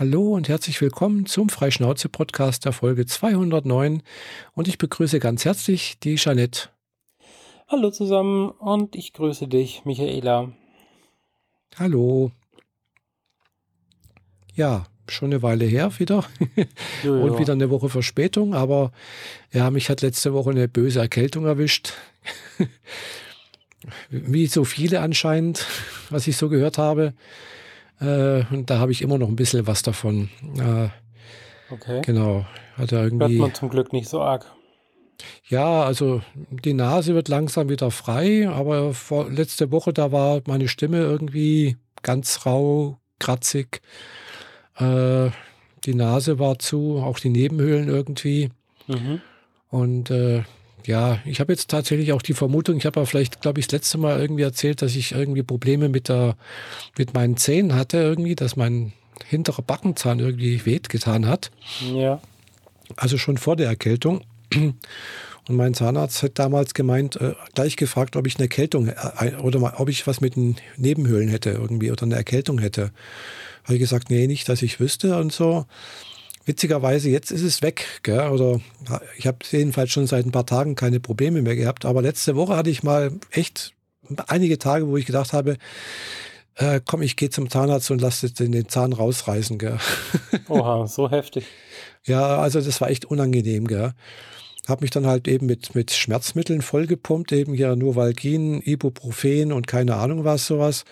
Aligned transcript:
Hallo 0.00 0.34
und 0.34 0.48
herzlich 0.48 0.80
willkommen 0.80 1.26
zum 1.26 1.48
Freischnauze-Podcast 1.48 2.64
der 2.64 2.70
Folge 2.70 3.04
209 3.04 4.04
und 4.54 4.68
ich 4.68 4.78
begrüße 4.78 5.18
ganz 5.18 5.44
herzlich 5.44 5.98
die 5.98 6.14
Jeanette. 6.14 6.68
Hallo 7.66 7.90
zusammen 7.90 8.50
und 8.50 8.94
ich 8.94 9.12
grüße 9.12 9.48
dich, 9.48 9.84
Michaela. 9.84 10.52
Hallo. 11.76 12.30
Ja, 14.54 14.86
schon 15.08 15.32
eine 15.32 15.42
Weile 15.42 15.64
her 15.64 15.90
wieder 15.98 16.24
Jojo. 17.02 17.24
und 17.24 17.40
wieder 17.40 17.54
eine 17.54 17.68
Woche 17.68 17.88
Verspätung, 17.88 18.54
aber 18.54 18.92
ja, 19.52 19.68
mich 19.72 19.90
hat 19.90 20.02
letzte 20.02 20.32
Woche 20.32 20.50
eine 20.50 20.68
böse 20.68 21.00
Erkältung 21.00 21.44
erwischt. 21.44 21.94
Wie 24.10 24.46
so 24.46 24.62
viele 24.62 25.00
anscheinend, 25.00 25.66
was 26.08 26.28
ich 26.28 26.36
so 26.36 26.48
gehört 26.48 26.78
habe. 26.78 27.14
Äh, 28.00 28.44
und 28.52 28.70
da 28.70 28.78
habe 28.78 28.92
ich 28.92 29.02
immer 29.02 29.18
noch 29.18 29.28
ein 29.28 29.36
bisschen 29.36 29.66
was 29.66 29.82
davon. 29.82 30.28
Äh, 30.58 30.88
Okay. 31.70 32.00
genau. 32.04 32.46
Hat 32.76 32.92
er 32.92 33.02
Hört 33.02 33.12
irgendwie. 33.12 33.38
man 33.38 33.54
zum 33.54 33.68
Glück 33.68 33.92
nicht 33.92 34.08
so 34.08 34.22
arg. 34.22 34.46
Ja, 35.48 35.82
also 35.82 36.22
die 36.64 36.74
Nase 36.74 37.14
wird 37.14 37.28
langsam 37.28 37.68
wieder 37.68 37.90
frei, 37.90 38.48
aber 38.48 38.94
vor, 38.94 39.28
letzte 39.30 39.70
Woche, 39.72 39.92
da 39.92 40.12
war 40.12 40.40
meine 40.46 40.68
Stimme 40.68 40.98
irgendwie 40.98 41.76
ganz 42.02 42.46
rau, 42.46 42.98
kratzig. 43.18 43.82
Äh, 44.78 45.30
die 45.84 45.94
Nase 45.94 46.38
war 46.38 46.58
zu, 46.58 46.98
auch 46.98 47.18
die 47.18 47.30
Nebenhöhlen 47.30 47.88
irgendwie. 47.88 48.50
Mhm. 48.86 49.20
Und 49.70 50.10
äh, 50.10 50.44
ja, 50.86 51.18
ich 51.24 51.40
habe 51.40 51.52
jetzt 51.52 51.70
tatsächlich 51.70 52.12
auch 52.12 52.22
die 52.22 52.34
Vermutung, 52.34 52.76
ich 52.76 52.86
habe 52.86 53.00
aber 53.00 53.06
vielleicht, 53.06 53.40
glaube 53.40 53.60
ich, 53.60 53.66
das 53.66 53.72
letzte 53.72 53.98
Mal 53.98 54.20
irgendwie 54.20 54.42
erzählt, 54.42 54.82
dass 54.82 54.96
ich 54.96 55.12
irgendwie 55.12 55.42
Probleme 55.42 55.88
mit 55.88 56.08
der, 56.08 56.36
mit 56.96 57.14
meinen 57.14 57.36
Zähnen 57.36 57.74
hatte 57.74 57.98
irgendwie, 57.98 58.34
dass 58.34 58.56
mein 58.56 58.92
hinterer 59.26 59.62
Backenzahn 59.62 60.20
irgendwie 60.20 60.64
weht 60.64 60.88
getan 60.88 61.26
hat. 61.26 61.50
Ja. 61.92 62.20
Also 62.96 63.18
schon 63.18 63.36
vor 63.36 63.56
der 63.56 63.68
Erkältung. 63.68 64.22
Und 65.48 65.56
mein 65.56 65.74
Zahnarzt 65.74 66.22
hat 66.22 66.38
damals 66.38 66.74
gemeint, 66.74 67.16
äh, 67.16 67.34
gleich 67.54 67.76
gefragt, 67.76 68.16
ob 68.16 68.26
ich 68.26 68.36
eine 68.36 68.44
Erkältung 68.44 68.88
äh, 68.88 69.34
oder 69.42 69.58
mal, 69.58 69.74
ob 69.78 69.88
ich 69.88 70.06
was 70.06 70.20
mit 70.20 70.36
den 70.36 70.56
Nebenhöhlen 70.76 71.28
hätte 71.28 71.50
irgendwie 71.50 71.90
oder 71.90 72.02
eine 72.02 72.16
Erkältung 72.16 72.58
hätte. 72.58 72.92
Habe 73.64 73.74
ich 73.74 73.80
gesagt, 73.80 74.10
nee, 74.10 74.26
nicht, 74.26 74.48
dass 74.48 74.62
ich 74.62 74.78
wüsste 74.78 75.18
und 75.18 75.32
so. 75.32 75.64
Witzigerweise, 76.48 77.10
jetzt 77.10 77.30
ist 77.30 77.42
es 77.42 77.60
weg, 77.60 78.00
gell? 78.02 78.30
oder 78.30 78.58
ich 79.18 79.26
habe 79.26 79.36
jedenfalls 79.50 79.90
schon 79.90 80.06
seit 80.06 80.24
ein 80.24 80.32
paar 80.32 80.46
Tagen 80.46 80.76
keine 80.76 80.98
Probleme 80.98 81.42
mehr 81.42 81.56
gehabt. 81.56 81.84
Aber 81.84 82.00
letzte 82.00 82.36
Woche 82.36 82.56
hatte 82.56 82.70
ich 82.70 82.82
mal 82.82 83.12
echt 83.30 83.74
einige 84.28 84.56
Tage, 84.56 84.88
wo 84.88 84.96
ich 84.96 85.04
gedacht 85.04 85.34
habe, 85.34 85.58
äh, 86.54 86.80
komm, 86.82 87.02
ich 87.02 87.16
gehe 87.16 87.28
zum 87.28 87.50
Zahnarzt 87.50 87.90
und 87.90 88.00
lasse 88.00 88.32
den, 88.32 88.52
den 88.52 88.66
Zahn 88.66 88.94
rausreißen. 88.94 89.58
Gell? 89.58 89.76
Oha, 90.48 90.86
so 90.86 91.10
heftig. 91.10 91.44
Ja, 92.04 92.38
also 92.38 92.62
das 92.62 92.80
war 92.80 92.88
echt 92.88 93.04
unangenehm, 93.04 93.66
gell. 93.66 93.92
Hab 94.66 94.80
mich 94.80 94.90
dann 94.90 95.06
halt 95.06 95.28
eben 95.28 95.44
mit, 95.44 95.74
mit 95.74 95.90
Schmerzmitteln 95.90 96.62
vollgepumpt, 96.62 97.30
eben 97.32 97.52
hier 97.52 97.76
Novalgin, 97.76 98.62
Ibuprofen 98.62 99.52
und 99.52 99.66
keine 99.66 99.96
Ahnung 99.96 100.24
was, 100.24 100.46
sowas. 100.46 100.86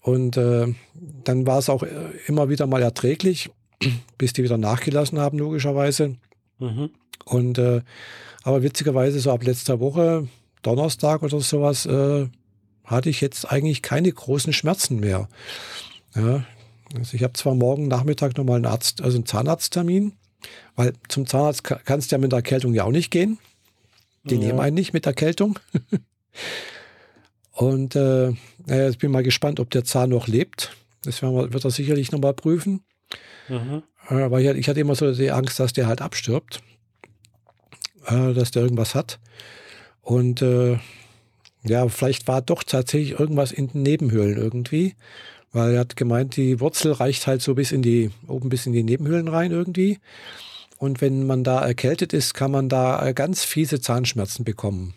Und 0.00 0.36
äh, 0.36 0.74
dann 1.22 1.46
war 1.46 1.60
es 1.60 1.68
auch 1.68 1.84
äh, 1.84 1.88
immer 2.26 2.48
wieder 2.48 2.66
mal 2.66 2.82
erträglich, 2.82 3.50
bis 4.18 4.32
die 4.32 4.42
wieder 4.42 4.58
nachgelassen 4.58 5.18
haben, 5.18 5.38
logischerweise. 5.38 6.16
Mhm. 6.58 6.90
Und 7.24 7.58
äh, 7.58 7.82
aber 8.42 8.62
witzigerweise, 8.62 9.20
so 9.20 9.30
ab 9.30 9.44
letzter 9.44 9.78
Woche, 9.80 10.28
Donnerstag 10.62 11.22
oder 11.22 11.40
sowas, 11.40 11.86
äh, 11.86 12.26
hatte 12.84 13.10
ich 13.10 13.20
jetzt 13.20 13.50
eigentlich 13.50 13.82
keine 13.82 14.10
großen 14.12 14.52
Schmerzen 14.52 14.98
mehr. 15.00 15.28
Ja, 16.16 16.44
also 16.96 17.14
ich 17.14 17.22
habe 17.22 17.32
zwar 17.34 17.54
morgen 17.54 17.86
Nachmittag 17.88 18.36
nochmal 18.36 18.56
einen 18.56 18.66
Arzt, 18.66 19.00
also 19.02 19.16
einen 19.16 19.26
Zahnarzttermin, 19.26 20.12
weil 20.74 20.92
zum 21.08 21.26
Zahnarzt 21.26 21.62
ka- 21.64 21.80
kannst 21.84 22.10
du 22.10 22.16
ja 22.16 22.20
mit 22.20 22.32
der 22.32 22.38
Erkältung 22.38 22.74
ja 22.74 22.84
auch 22.84 22.90
nicht 22.90 23.10
gehen. 23.10 23.38
Die 24.24 24.34
Ja. 24.34 24.40
nehmen 24.40 24.60
einen 24.60 24.74
nicht 24.74 24.92
mit 24.92 25.06
Erkältung. 25.06 25.58
Und 27.52 27.94
äh, 27.96 28.32
naja, 28.66 28.88
ich 28.88 28.98
bin 28.98 29.10
mal 29.10 29.22
gespannt, 29.22 29.60
ob 29.60 29.70
der 29.70 29.84
Zahn 29.84 30.10
noch 30.10 30.26
lebt. 30.26 30.76
Das 31.02 31.22
wir, 31.22 31.52
wird 31.52 31.64
er 31.64 31.70
sicherlich 31.70 32.12
nochmal 32.12 32.34
prüfen. 32.34 32.82
Mhm. 33.48 33.82
Äh, 34.08 34.30
weil 34.30 34.56
ich, 34.56 34.68
hatte 34.68 34.80
immer 34.80 34.94
so 34.94 35.12
die 35.12 35.30
Angst, 35.30 35.60
dass 35.60 35.72
der 35.72 35.86
halt 35.86 36.00
abstirbt, 36.00 36.62
äh, 38.06 38.32
dass 38.32 38.50
der 38.50 38.62
irgendwas 38.62 38.94
hat. 38.94 39.18
Und 40.00 40.42
äh, 40.42 40.78
ja, 41.64 41.88
vielleicht 41.88 42.26
war 42.26 42.42
doch 42.42 42.64
tatsächlich 42.64 43.18
irgendwas 43.18 43.52
in 43.52 43.68
den 43.68 43.82
Nebenhöhlen 43.82 44.36
irgendwie, 44.36 44.94
weil 45.52 45.74
er 45.74 45.80
hat 45.80 45.96
gemeint, 45.96 46.36
die 46.36 46.60
Wurzel 46.60 46.92
reicht 46.92 47.26
halt 47.26 47.42
so 47.42 47.54
bis 47.54 47.72
in 47.72 47.82
die, 47.82 48.10
oben 48.26 48.48
bis 48.48 48.66
in 48.66 48.72
die 48.72 48.82
Nebenhöhlen 48.82 49.28
rein 49.28 49.52
irgendwie. 49.52 49.98
Und 50.78 51.00
wenn 51.00 51.26
man 51.26 51.44
da 51.44 51.64
erkältet 51.64 52.12
ist, 52.12 52.34
kann 52.34 52.50
man 52.50 52.68
da 52.68 53.06
äh, 53.06 53.14
ganz 53.14 53.44
fiese 53.44 53.80
Zahnschmerzen 53.80 54.44
bekommen. 54.44 54.94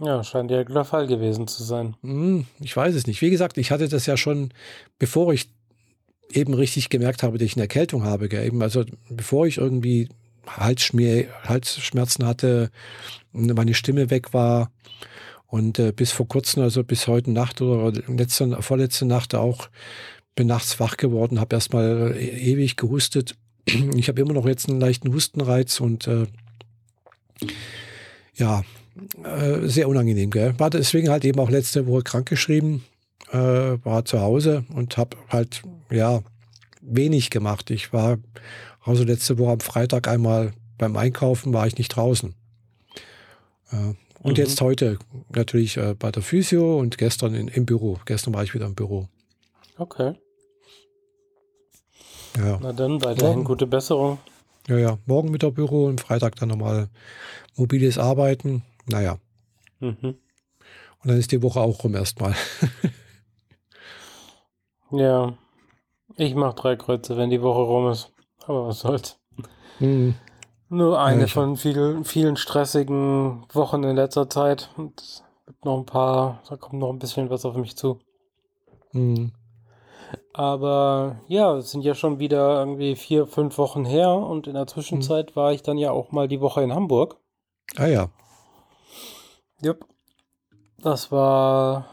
Ja, 0.00 0.22
scheint 0.22 0.50
ja 0.50 0.62
der 0.62 0.84
Fall 0.84 1.06
gewesen 1.06 1.46
zu 1.46 1.62
sein. 1.64 1.96
Hm, 2.02 2.46
ich 2.60 2.76
weiß 2.76 2.94
es 2.94 3.06
nicht. 3.06 3.20
Wie 3.20 3.30
gesagt, 3.30 3.58
ich 3.58 3.70
hatte 3.70 3.88
das 3.88 4.06
ja 4.06 4.16
schon, 4.16 4.50
bevor 4.98 5.32
ich 5.32 5.48
eben 6.36 6.54
richtig 6.54 6.88
gemerkt 6.88 7.22
habe, 7.22 7.38
dass 7.38 7.46
ich 7.46 7.56
eine 7.56 7.64
Erkältung 7.64 8.04
habe. 8.04 8.28
Gell? 8.28 8.46
Eben, 8.46 8.62
also 8.62 8.84
bevor 9.08 9.46
ich 9.46 9.58
irgendwie 9.58 10.08
Halsschmerzen 10.46 12.26
hatte, 12.26 12.70
meine 13.32 13.74
Stimme 13.74 14.10
weg 14.10 14.32
war 14.32 14.70
und 15.46 15.78
äh, 15.78 15.92
bis 15.92 16.12
vor 16.12 16.28
kurzem, 16.28 16.62
also 16.62 16.84
bis 16.84 17.06
heute 17.06 17.30
Nacht 17.30 17.60
oder 17.60 17.92
letzte, 18.08 18.60
vorletzte 18.62 19.06
Nacht 19.06 19.34
auch, 19.34 19.68
bin 20.34 20.48
nachts 20.48 20.80
wach 20.80 20.96
geworden, 20.96 21.40
habe 21.40 21.54
erstmal 21.54 22.14
äh, 22.16 22.28
ewig 22.28 22.76
gehustet. 22.76 23.36
Ich 23.96 24.08
habe 24.08 24.20
immer 24.20 24.34
noch 24.34 24.46
jetzt 24.46 24.68
einen 24.68 24.80
leichten 24.80 25.12
Hustenreiz 25.12 25.80
und 25.80 26.06
äh, 26.06 26.26
ja, 28.34 28.62
äh, 29.22 29.66
sehr 29.66 29.88
unangenehm. 29.88 30.30
Gell? 30.30 30.54
War 30.58 30.70
deswegen 30.70 31.08
halt 31.08 31.24
eben 31.24 31.40
auch 31.40 31.50
letzte 31.50 31.86
Woche 31.86 32.02
krankgeschrieben, 32.02 32.84
äh, 33.32 33.38
war 33.38 34.04
zu 34.04 34.20
Hause 34.20 34.64
und 34.74 34.96
habe 34.96 35.16
halt 35.28 35.62
ja 35.96 36.22
wenig 36.80 37.30
gemacht. 37.30 37.70
Ich 37.70 37.92
war 37.92 38.18
also 38.82 39.04
letzte 39.04 39.38
Woche 39.38 39.52
am 39.52 39.60
Freitag 39.60 40.08
einmal 40.08 40.52
beim 40.78 40.96
Einkaufen, 40.96 41.52
war 41.52 41.66
ich 41.66 41.78
nicht 41.78 41.88
draußen. 41.90 42.34
Äh, 43.70 43.76
und 44.22 44.32
Mhm. 44.38 44.44
jetzt 44.44 44.60
heute 44.60 44.98
natürlich 45.30 45.76
äh, 45.76 45.94
bei 45.94 46.10
der 46.10 46.22
Physio 46.22 46.78
und 46.78 46.98
gestern 46.98 47.34
in, 47.34 47.48
im 47.48 47.66
Büro. 47.66 47.98
Gestern 48.06 48.34
war 48.34 48.42
ich 48.42 48.54
wieder 48.54 48.66
im 48.66 48.74
Büro. 48.74 49.08
Okay. 49.76 50.14
Ja, 52.36 52.58
Na 52.60 52.72
dann, 52.72 53.02
weiterhin 53.02 53.34
Morgen. 53.36 53.44
gute 53.44 53.66
Besserung. 53.66 54.18
ja, 54.68 54.76
ja. 54.78 54.98
Morgen 55.06 55.32
wieder 55.32 55.50
Büro 55.50 55.86
und 55.86 56.00
Freitag 56.00 56.36
dann 56.36 56.48
nochmal 56.48 56.88
mobiles 57.56 57.98
Arbeiten. 57.98 58.62
Naja, 58.86 59.18
Mhm. 59.80 59.96
und 60.02 60.16
dann 61.04 61.18
ist 61.18 61.32
die 61.32 61.42
Woche 61.42 61.60
auch 61.60 61.84
rum 61.84 61.94
erstmal. 61.94 62.34
Ja. 64.90 65.36
Ich 66.16 66.34
mach 66.34 66.54
drei 66.54 66.76
Kreuze, 66.76 67.16
wenn 67.16 67.30
die 67.30 67.42
Woche 67.42 67.62
rum 67.62 67.88
ist. 67.88 68.12
Aber 68.46 68.68
was 68.68 68.80
soll's. 68.80 69.18
Hm. 69.78 70.14
Nur 70.68 71.00
eine 71.00 71.24
ich- 71.24 71.32
von 71.32 71.56
vielen, 71.56 72.04
vielen 72.04 72.36
stressigen 72.36 73.44
Wochen 73.52 73.82
in 73.84 73.96
letzter 73.96 74.28
Zeit. 74.28 74.70
Und 74.76 75.00
es 75.00 75.24
gibt 75.46 75.64
noch 75.64 75.78
ein 75.78 75.86
paar, 75.86 76.42
da 76.48 76.56
kommt 76.56 76.80
noch 76.80 76.90
ein 76.90 76.98
bisschen 76.98 77.30
was 77.30 77.44
auf 77.44 77.56
mich 77.56 77.76
zu. 77.76 77.98
Hm. 78.92 79.32
Aber 80.32 81.20
ja, 81.26 81.56
es 81.56 81.70
sind 81.72 81.82
ja 81.82 81.94
schon 81.94 82.18
wieder 82.18 82.58
irgendwie 82.58 82.94
vier, 82.96 83.26
fünf 83.26 83.58
Wochen 83.58 83.84
her 83.84 84.10
und 84.14 84.46
in 84.46 84.54
der 84.54 84.66
Zwischenzeit 84.66 85.34
war 85.36 85.52
ich 85.52 85.62
dann 85.62 85.78
ja 85.78 85.90
auch 85.90 86.12
mal 86.12 86.28
die 86.28 86.40
Woche 86.40 86.62
in 86.62 86.72
Hamburg. 86.74 87.16
Ah 87.76 87.86
ja. 87.86 88.08
Jupp. 89.60 89.86
Das 90.78 91.10
war 91.10 91.86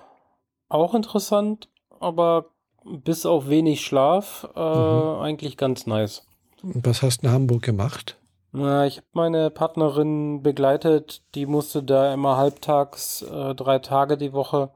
auch 0.69 0.93
interessant, 0.93 1.69
aber 1.99 2.50
bis 2.85 3.25
auf 3.25 3.47
wenig 3.49 3.81
Schlaf 3.85 4.47
äh, 4.55 4.59
Mhm. 4.59 5.21
eigentlich 5.21 5.57
ganz 5.57 5.85
nice. 5.87 6.25
Was 6.63 7.01
hast 7.01 7.21
du 7.23 7.27
in 7.27 7.33
Hamburg 7.33 7.63
gemacht? 7.63 8.17
Na, 8.51 8.85
ich 8.85 8.97
habe 8.97 9.07
meine 9.13 9.49
Partnerin 9.49 10.43
begleitet, 10.43 11.21
die 11.35 11.45
musste 11.45 11.83
da 11.83 12.13
immer 12.13 12.35
halbtags 12.37 13.21
äh, 13.21 13.55
drei 13.55 13.79
Tage 13.79 14.17
die 14.17 14.33
Woche 14.33 14.71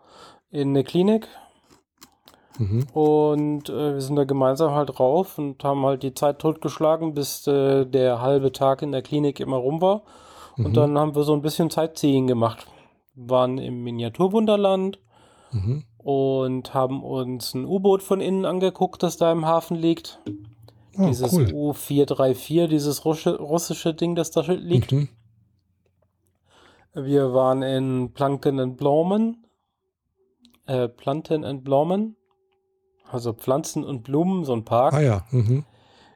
in 0.49 0.69
eine 0.69 0.83
Klinik 0.83 1.27
Mhm. 2.57 2.87
und 2.93 3.67
äh, 3.69 3.95
wir 3.95 4.01
sind 4.01 4.15
da 4.15 4.23
gemeinsam 4.23 4.73
halt 4.73 4.97
rauf 4.97 5.37
und 5.37 5.61
haben 5.65 5.85
halt 5.85 6.03
die 6.03 6.13
Zeit 6.13 6.39
totgeschlagen, 6.39 7.13
bis 7.13 7.45
äh, 7.47 7.85
der 7.85 8.21
halbe 8.21 8.53
Tag 8.53 8.81
in 8.81 8.93
der 8.93 9.01
Klinik 9.01 9.41
immer 9.41 9.57
rum 9.57 9.81
war. 9.81 10.03
Mhm. 10.55 10.65
Und 10.67 10.77
dann 10.77 10.97
haben 10.97 11.15
wir 11.15 11.23
so 11.23 11.33
ein 11.33 11.41
bisschen 11.41 11.69
Sightseeing 11.69 12.27
gemacht. 12.27 12.65
Waren 13.13 13.57
im 13.57 13.83
Miniaturwunderland 13.83 14.99
Mhm. 15.51 15.83
Und 16.05 16.75
haben 16.75 17.03
uns 17.03 17.55
ein 17.55 17.65
U-Boot 17.65 18.03
von 18.03 18.21
innen 18.21 18.45
angeguckt, 18.45 19.01
das 19.01 19.17
da 19.17 19.31
im 19.31 19.47
Hafen 19.47 19.75
liegt. 19.75 20.21
Oh, 20.95 21.07
dieses 21.07 21.33
cool. 21.33 21.45
U434, 21.45 22.67
dieses 22.67 23.05
russische, 23.05 23.39
russische 23.39 23.95
Ding, 23.95 24.13
das 24.13 24.29
da 24.29 24.41
liegt. 24.41 24.91
Mhm. 24.91 25.09
Wir 26.93 27.33
waren 27.33 27.63
in 27.63 28.13
Planken 28.13 28.59
and 28.59 28.77
Blomen. 28.77 29.47
Äh, 30.67 30.89
Planten 30.89 31.43
and 31.43 31.63
Blomen. 31.63 32.15
Also 33.11 33.33
Pflanzen 33.33 33.83
und 33.83 34.03
Blumen, 34.03 34.45
so 34.45 34.53
ein 34.53 34.63
Park. 34.63 34.93
Ah 34.93 35.01
ja. 35.01 35.25
Mhm. 35.31 35.65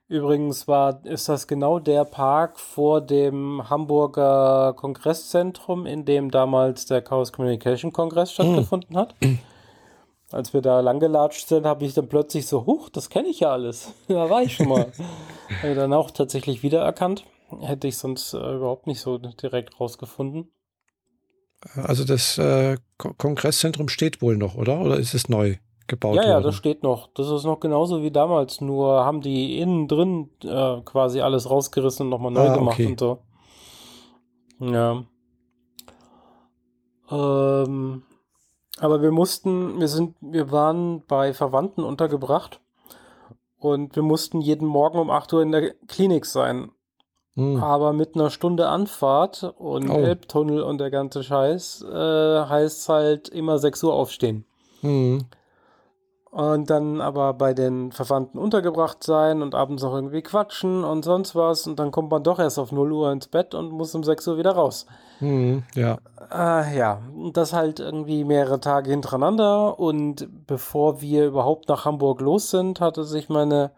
Übrigens 0.08 0.68
war, 0.68 1.04
ist 1.04 1.30
das 1.30 1.48
genau 1.48 1.80
der 1.80 2.06
Park 2.06 2.60
vor 2.60 3.02
dem 3.02 3.68
Hamburger 3.72 4.74
Kongresszentrum, 4.74 5.88
in 5.88 6.06
dem 6.06 6.30
damals 6.30 6.86
der 6.86 7.02
Chaos 7.02 7.34
Communication 7.34 7.92
Kongress 7.92 8.34
stattgefunden 8.34 8.96
hat. 8.96 9.16
Als 10.32 10.54
wir 10.54 10.62
da 10.62 10.80
langgelatscht 10.80 11.48
sind, 11.48 11.66
habe 11.66 11.86
ich 11.86 11.96
dann 11.96 12.08
plötzlich 12.08 12.46
so, 12.46 12.66
huch, 12.66 12.90
das 12.90 13.10
kenne 13.10 13.30
ich 13.30 13.40
ja 13.40 13.52
alles. 13.52 13.94
da 14.08 14.30
war 14.30 14.44
ich 14.44 14.56
schon 14.56 14.70
mal. 14.70 14.92
habe 15.64 15.76
dann 15.76 15.94
auch 15.94 16.12
tatsächlich 16.12 16.62
wiedererkannt. 16.62 17.26
Hätte 17.62 17.88
ich 17.88 17.98
sonst 17.98 18.34
äh, 18.36 18.56
überhaupt 18.56 18.86
nicht 18.86 19.02
so 19.02 19.18
direkt 19.18 19.80
rausgefunden. 19.80 20.52
Also 21.76 22.06
das 22.06 22.38
äh, 22.38 22.78
Kongresszentrum 22.98 23.90
steht 23.90 24.22
wohl 24.22 24.38
noch, 24.38 24.56
oder? 24.56 24.80
Oder 24.82 24.98
ist 24.98 25.14
es 25.14 25.30
neu 25.30 25.58
gebaut 25.88 26.16
ja, 26.16 26.22
worden? 26.22 26.30
Ja, 26.30 26.42
das 26.42 26.56
steht 26.56 26.84
noch. 26.84 27.10
Das 27.16 27.30
ist 27.30 27.44
noch 27.44 27.60
genauso 27.60 28.02
wie 28.04 28.12
damals, 28.12 28.62
nur 28.62 29.04
haben 29.04 29.22
die 29.22 29.60
innen 29.60 29.88
drin 29.88 30.30
äh, 30.44 30.80
quasi 30.82 31.22
alles 31.22 31.50
rausgerissen 31.50 32.06
und 32.06 32.10
nochmal 32.12 32.32
neu 32.32 32.50
ah, 32.50 32.56
gemacht 32.56 32.80
okay. 32.80 32.86
und 32.86 33.00
so. 33.00 33.20
Ja. 34.60 35.04
Ähm, 37.12 38.04
aber 38.80 39.02
wir 39.02 39.12
mussten, 39.12 39.80
wir 39.80 39.88
sind, 39.88 40.16
wir 40.22 40.52
waren 40.52 41.04
bei 41.08 41.34
Verwandten 41.34 41.84
untergebracht 41.84 42.60
und 43.60 43.96
wir 43.96 44.04
mussten 44.04 44.42
jeden 44.42 44.68
Morgen 44.68 45.00
um 45.00 45.10
8 45.10 45.34
Uhr 45.34 45.42
in 45.42 45.52
der 45.52 45.74
Klinik 45.88 46.26
sein. 46.26 46.72
Hm. 47.36 47.62
Aber 47.62 47.94
mit 47.94 48.16
einer 48.16 48.30
Stunde 48.30 48.68
Anfahrt 48.68 49.54
und 49.58 49.90
oh. 49.90 49.98
Elbtunnel 49.98 50.62
und 50.62 50.80
der 50.80 50.90
ganze 50.90 51.24
Scheiß 51.24 51.84
äh, 51.84 52.46
heißt 52.46 52.90
halt 52.90 53.30
immer 53.30 53.60
6 53.60 53.84
Uhr 53.84 53.94
aufstehen. 53.94 54.46
Hm. 54.82 55.26
Und 56.32 56.70
dann 56.70 57.02
aber 57.02 57.34
bei 57.34 57.56
den 57.56 57.92
Verwandten 57.92 58.38
untergebracht 58.38 59.04
sein 59.04 59.42
und 59.42 59.56
abends 59.56 59.82
noch 59.82 59.96
irgendwie 59.96 60.22
quatschen 60.22 60.84
und 60.84 61.04
sonst 61.04 61.36
was. 61.36 61.66
Und 61.66 61.80
dann 61.80 61.90
kommt 61.90 62.12
man 62.12 62.24
doch 62.24 62.38
erst 62.38 62.60
auf 62.60 62.72
0 62.72 62.92
Uhr 62.92 63.12
ins 63.12 63.28
Bett 63.28 63.56
und 63.56 63.72
muss 63.72 63.96
um 63.96 64.04
6 64.04 64.28
Uhr 64.28 64.38
wieder 64.38 64.52
raus. 64.52 64.86
Hm, 65.20 65.64
ja. 65.74 65.98
Äh, 66.32 66.78
ja, 66.78 67.02
das 67.34 67.54
halt 67.54 67.80
irgendwie 67.80 68.24
mehrere 68.26 68.60
Tage 68.60 68.92
hintereinander. 68.92 69.80
Und 69.80 70.28
bevor 70.46 71.02
wir 71.02 71.26
überhaupt 71.26 71.68
nach 71.68 71.86
Hamburg 71.86 72.22
los 72.22 72.52
sind, 72.52 72.80
hatte 72.80 73.06
sich 73.06 73.30
meine 73.30 73.72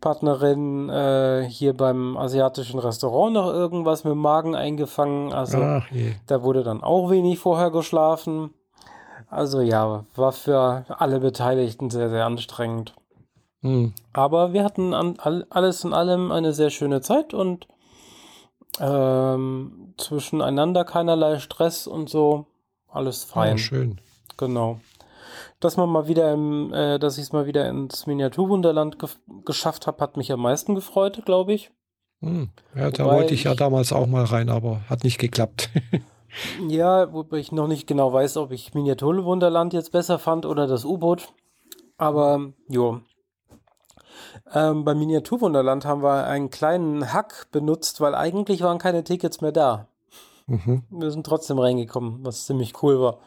Partnerin 0.00 0.90
äh, 0.90 1.46
hier 1.48 1.74
beim 1.74 2.18
asiatischen 2.18 2.78
Restaurant 2.78 3.32
noch 3.32 3.50
irgendwas 3.50 4.04
mit 4.04 4.12
dem 4.12 4.18
Magen 4.18 4.54
eingefangen. 4.54 5.32
Also 5.32 5.58
Ach, 5.58 5.86
da 6.26 6.42
wurde 6.42 6.62
dann 6.62 6.82
auch 6.82 7.10
wenig 7.10 7.38
vorher 7.38 7.70
geschlafen. 7.70 8.50
Also 9.28 9.60
ja, 9.60 10.04
war 10.14 10.32
für 10.32 10.84
alle 10.88 11.20
Beteiligten 11.20 11.90
sehr, 11.90 12.08
sehr 12.08 12.26
anstrengend. 12.26 12.94
Hm. 13.62 13.92
Aber 14.12 14.52
wir 14.52 14.64
hatten 14.64 14.94
an, 14.94 15.16
all, 15.18 15.46
alles 15.50 15.84
in 15.84 15.92
allem 15.92 16.30
eine 16.30 16.52
sehr 16.52 16.70
schöne 16.70 17.00
Zeit 17.00 17.34
und 17.34 17.66
ähm, 18.78 19.94
zwischeneinander 19.96 20.84
keinerlei 20.84 21.38
Stress 21.38 21.86
und 21.86 22.08
so. 22.08 22.46
Alles 22.88 23.24
fein. 23.24 23.56
Ja, 23.56 23.58
schön. 23.58 24.00
Genau. 24.36 24.80
Dass 25.60 25.76
man 25.76 25.88
mal 25.88 26.06
wieder 26.06 26.32
im, 26.32 26.72
äh, 26.72 26.98
dass 26.98 27.18
ich 27.18 27.24
es 27.24 27.32
mal 27.32 27.46
wieder 27.46 27.68
ins 27.68 28.06
Miniaturwunderland 28.06 28.98
ge 28.98 29.08
geschafft 29.44 29.86
habe, 29.86 30.00
hat 30.00 30.16
mich 30.16 30.32
am 30.32 30.40
meisten 30.40 30.74
gefreut, 30.74 31.22
glaube 31.24 31.54
ich. 31.54 31.70
Hm. 32.20 32.50
Ja, 32.74 32.90
da 32.90 33.04
wollte 33.04 33.34
ich 33.34 33.44
ja 33.44 33.54
damals 33.54 33.92
auch 33.92 34.06
mal 34.06 34.24
rein, 34.24 34.48
aber 34.48 34.82
hat 34.88 35.04
nicht 35.04 35.18
geklappt. 35.18 35.70
ja, 36.68 37.12
wobei 37.12 37.38
ich 37.38 37.52
noch 37.52 37.68
nicht 37.68 37.86
genau 37.86 38.12
weiß, 38.12 38.36
ob 38.36 38.50
ich 38.52 38.74
Miniaturwunderland 38.74 39.72
jetzt 39.72 39.92
besser 39.92 40.18
fand 40.18 40.46
oder 40.46 40.66
das 40.66 40.84
U-Boot. 40.84 41.28
Aber 41.98 42.52
jo, 42.68 43.00
ähm, 44.52 44.84
beim 44.84 44.98
Miniaturwunderland 44.98 45.84
haben 45.84 46.02
wir 46.02 46.26
einen 46.26 46.50
kleinen 46.50 47.12
Hack 47.12 47.48
benutzt, 47.50 48.00
weil 48.00 48.14
eigentlich 48.14 48.62
waren 48.62 48.78
keine 48.78 49.04
Tickets 49.04 49.40
mehr 49.40 49.52
da. 49.52 49.88
Mhm. 50.46 50.84
Wir 50.90 51.10
sind 51.10 51.26
trotzdem 51.26 51.58
reingekommen, 51.58 52.24
was 52.24 52.46
ziemlich 52.46 52.82
cool 52.82 53.00
war. 53.00 53.18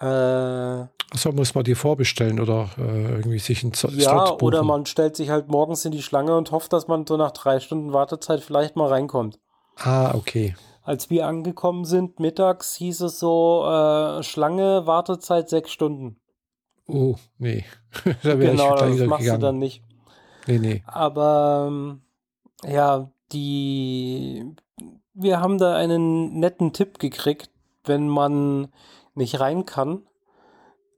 Äh, 0.00 0.86
Achso, 1.10 1.32
muss 1.32 1.54
man 1.54 1.64
die 1.64 1.74
vorbestellen 1.74 2.40
oder 2.40 2.70
äh, 2.76 3.16
irgendwie 3.16 3.38
sich 3.38 3.62
einen 3.62 3.72
Z 3.72 3.92
Ja, 3.92 4.26
Slot 4.26 4.42
oder 4.42 4.62
man 4.62 4.84
stellt 4.86 5.16
sich 5.16 5.30
halt 5.30 5.48
morgens 5.48 5.84
in 5.84 5.92
die 5.92 6.02
Schlange 6.02 6.36
und 6.36 6.50
hofft, 6.50 6.72
dass 6.72 6.88
man 6.88 7.06
so 7.06 7.16
nach 7.16 7.30
drei 7.30 7.60
Stunden 7.60 7.92
Wartezeit 7.92 8.40
vielleicht 8.40 8.76
mal 8.76 8.88
reinkommt. 8.88 9.38
Ah, 9.76 10.14
okay. 10.14 10.54
Als 10.88 11.10
wir 11.10 11.26
angekommen 11.26 11.84
sind, 11.84 12.18
mittags 12.18 12.74
hieß 12.76 13.02
es 13.02 13.18
so, 13.18 13.62
äh, 13.66 14.22
Schlange, 14.22 14.86
Wartezeit 14.86 15.50
sechs 15.50 15.70
Stunden. 15.70 16.16
Oh, 16.86 17.16
nee. 17.36 17.66
da 18.22 18.36
genau, 18.36 18.74
das 18.74 18.98
machst 19.00 19.24
gegangen. 19.24 19.40
du 19.40 19.46
dann 19.46 19.58
nicht. 19.58 19.82
Nee, 20.46 20.58
nee. 20.58 20.82
Aber 20.86 21.66
ähm, 21.68 22.00
ja, 22.66 23.10
die 23.32 24.54
wir 25.12 25.42
haben 25.42 25.58
da 25.58 25.76
einen 25.76 26.40
netten 26.40 26.72
Tipp 26.72 26.98
gekriegt, 26.98 27.50
wenn 27.84 28.08
man 28.08 28.68
nicht 29.14 29.40
rein 29.40 29.66
kann. 29.66 30.06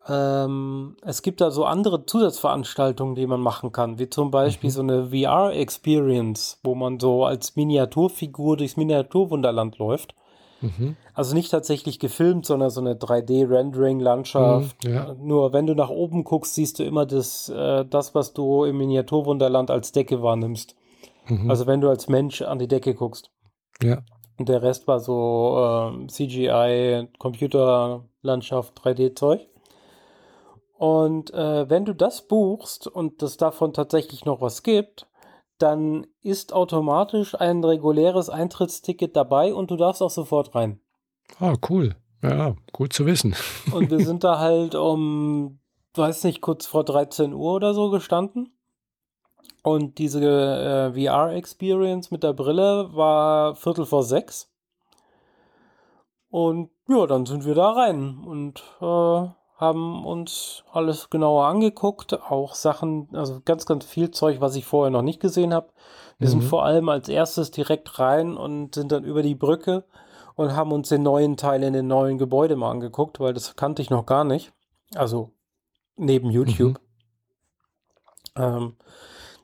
Ähm, 0.08 0.97
es 1.02 1.23
gibt 1.23 1.41
da 1.41 1.50
so 1.50 1.64
andere 1.64 2.06
Zusatzveranstaltungen, 2.06 3.14
die 3.14 3.26
man 3.26 3.41
machen 3.41 3.70
kann, 3.70 3.99
wie 3.99 4.08
zum 4.08 4.31
Beispiel 4.31 4.70
mhm. 4.70 4.75
so 4.75 4.82
eine 4.82 5.06
VR-Experience, 5.11 6.58
wo 6.62 6.75
man 6.75 6.99
so 6.99 7.25
als 7.25 7.56
Miniaturfigur 7.56 8.56
durchs 8.56 8.76
Miniaturwunderland 8.76 9.79
läuft. 9.79 10.14
Mhm. 10.62 10.97
Also 11.14 11.35
nicht 11.35 11.50
tatsächlich 11.50 11.99
gefilmt, 11.99 12.47
sondern 12.47 12.70
so 12.70 12.81
eine 12.81 12.94
3D-Rendering-Landschaft. 12.94 14.85
Mhm, 14.85 14.93
ja. 14.93 15.14
Nur 15.19 15.52
wenn 15.52 15.67
du 15.67 15.75
nach 15.75 15.91
oben 15.91 16.25
guckst, 16.25 16.55
siehst 16.55 16.79
du 16.79 16.85
immer 16.85 17.06
das, 17.06 17.49
äh, 17.49 17.85
das, 17.85 18.14
was 18.14 18.32
du 18.32 18.64
im 18.64 18.79
Miniaturwunderland 18.79 19.70
als 19.70 19.93
Decke 19.93 20.23
wahrnimmst. 20.23 20.76
Mhm. 21.29 21.50
Also 21.50 21.67
wenn 21.67 21.81
du 21.81 21.88
als 21.88 22.08
Mensch 22.08 22.43
an 22.43 22.58
die 22.58 22.69
Decke 22.69 22.94
guckst. 22.94 23.31
Ja. 23.82 23.99
Und 24.38 24.49
der 24.49 24.62
Rest 24.62 24.88
war 24.88 25.00
so 25.00 25.93
äh, 25.93 26.06
CGI, 26.06 27.08
Computerlandschaft, 27.19 28.81
3D-Zeug. 28.81 29.47
Und 30.81 31.31
äh, 31.35 31.69
wenn 31.69 31.85
du 31.85 31.94
das 31.94 32.27
buchst 32.27 32.87
und 32.87 33.23
es 33.23 33.37
davon 33.37 33.75
tatsächlich 33.75 34.25
noch 34.25 34.41
was 34.41 34.62
gibt, 34.62 35.06
dann 35.59 36.06
ist 36.23 36.55
automatisch 36.55 37.38
ein 37.38 37.62
reguläres 37.62 38.31
Eintrittsticket 38.31 39.15
dabei 39.15 39.53
und 39.53 39.71
du 39.71 39.77
darfst 39.77 40.00
auch 40.00 40.09
sofort 40.09 40.55
rein. 40.55 40.81
Ah, 41.38 41.53
cool. 41.69 41.97
Ja, 42.23 42.56
gut 42.73 42.94
zu 42.94 43.05
wissen. 43.05 43.37
Und 43.75 43.91
wir 43.91 44.00
sind 44.06 44.25
da 44.25 44.38
halt 44.38 44.75
um, 44.75 45.59
weiß 45.97 46.25
nicht, 46.25 46.41
kurz 46.41 46.65
vor 46.65 46.85
13 46.85 47.35
Uhr 47.35 47.56
oder 47.56 47.75
so 47.75 47.91
gestanden. 47.91 48.50
Und 49.62 49.99
diese 49.99 50.25
äh, 50.25 50.93
VR-Experience 50.95 52.11
mit 52.11 52.23
der 52.23 52.33
Brille 52.33 52.88
war 52.95 53.54
Viertel 53.54 53.85
vor 53.85 54.02
sechs. 54.02 54.50
Und 56.31 56.71
ja, 56.88 57.07
dann 57.07 57.26
sind 57.26 57.45
wir 57.45 57.54
da 57.54 57.71
rein 57.73 58.19
und 58.25 58.62
äh, 58.81 59.39
haben 59.61 60.07
uns 60.07 60.64
alles 60.73 61.11
genauer 61.11 61.45
angeguckt, 61.47 62.14
auch 62.14 62.55
Sachen, 62.55 63.09
also 63.12 63.43
ganz, 63.45 63.67
ganz 63.67 63.85
viel 63.85 64.11
Zeug, 64.11 64.40
was 64.40 64.57
ich 64.57 64.64
vorher 64.64 64.90
noch 64.90 65.02
nicht 65.02 65.21
gesehen 65.21 65.52
habe. 65.52 65.69
Wir 66.19 66.29
mhm. 66.29 66.33
sind 66.33 66.45
vor 66.45 66.64
allem 66.64 66.88
als 66.88 67.09
erstes 67.09 67.50
direkt 67.50 67.99
rein 67.99 68.37
und 68.37 68.75
sind 68.75 68.90
dann 68.90 69.05
über 69.05 69.23
die 69.23 69.35
Brücke 69.35 69.85
und 70.35 70.57
haben 70.57 70.73
uns 70.73 70.88
den 70.88 71.02
neuen 71.02 71.37
Teil 71.37 71.62
in 71.62 71.75
den 71.75 71.87
neuen 71.87 72.17
Gebäude 72.17 72.57
mal 72.57 72.71
angeguckt, 72.71 73.21
weil 73.21 73.35
das 73.35 73.55
kannte 73.55 73.83
ich 73.83 73.90
noch 73.90 74.07
gar 74.07 74.25
nicht. 74.25 74.52
Also 74.95 75.31
neben 75.97 76.31
YouTube. 76.31 76.81
Mhm. 78.37 78.43
Ähm, 78.43 78.76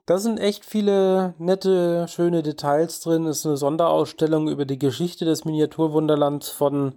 da 0.06 0.18
sind 0.18 0.38
echt 0.38 0.64
viele 0.64 1.34
nette, 1.38 2.06
schöne 2.08 2.42
Details 2.42 3.00
drin. 3.00 3.26
Es 3.26 3.40
ist 3.40 3.46
eine 3.46 3.56
Sonderausstellung 3.56 4.48
über 4.48 4.64
die 4.64 4.78
Geschichte 4.78 5.24
des 5.24 5.44
Miniaturwunderlands 5.44 6.48
von 6.48 6.94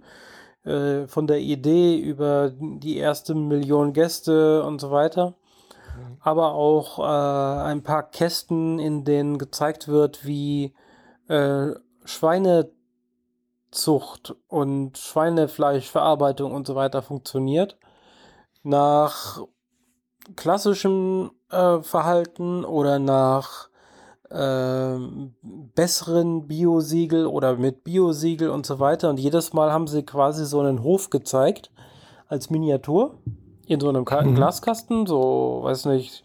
äh, 0.64 1.06
von 1.06 1.26
der 1.26 1.40
Idee 1.40 1.98
über 1.98 2.52
die 2.58 2.96
erste 2.96 3.34
Million 3.34 3.92
Gäste 3.92 4.62
und 4.62 4.80
so 4.80 4.90
weiter. 4.90 5.34
Mhm. 5.96 6.16
Aber 6.20 6.52
auch 6.52 6.98
äh, 6.98 7.62
ein 7.64 7.82
paar 7.82 8.02
Kästen, 8.10 8.78
in 8.78 9.04
denen 9.04 9.38
gezeigt 9.38 9.88
wird, 9.88 10.26
wie 10.26 10.74
äh, 11.28 11.68
Schweinezucht 12.04 12.74
und 14.48 14.98
Schweinefleischverarbeitung 14.98 16.52
und 16.52 16.66
so 16.66 16.74
weiter 16.74 17.02
funktioniert. 17.02 17.78
Nach 18.62 19.40
klassischem 20.36 21.30
äh, 21.50 21.80
Verhalten 21.80 22.64
oder 22.64 22.98
nach 22.98 23.69
äh, 24.30 24.98
besseren 25.74 26.46
Biosiegel 26.46 27.26
oder 27.26 27.56
mit 27.56 27.84
Biosiegel 27.84 28.50
und 28.50 28.64
so 28.64 28.78
weiter. 28.78 29.10
Und 29.10 29.20
jedes 29.20 29.52
Mal 29.52 29.72
haben 29.72 29.86
sie 29.86 30.04
quasi 30.04 30.46
so 30.46 30.60
einen 30.60 30.82
Hof 30.82 31.10
gezeigt 31.10 31.70
als 32.28 32.50
Miniatur 32.50 33.18
in 33.66 33.80
so 33.80 33.88
einem 33.88 34.04
mhm. 34.04 34.34
Glaskasten, 34.34 35.06
so, 35.06 35.60
weiß 35.62 35.86
nicht, 35.86 36.24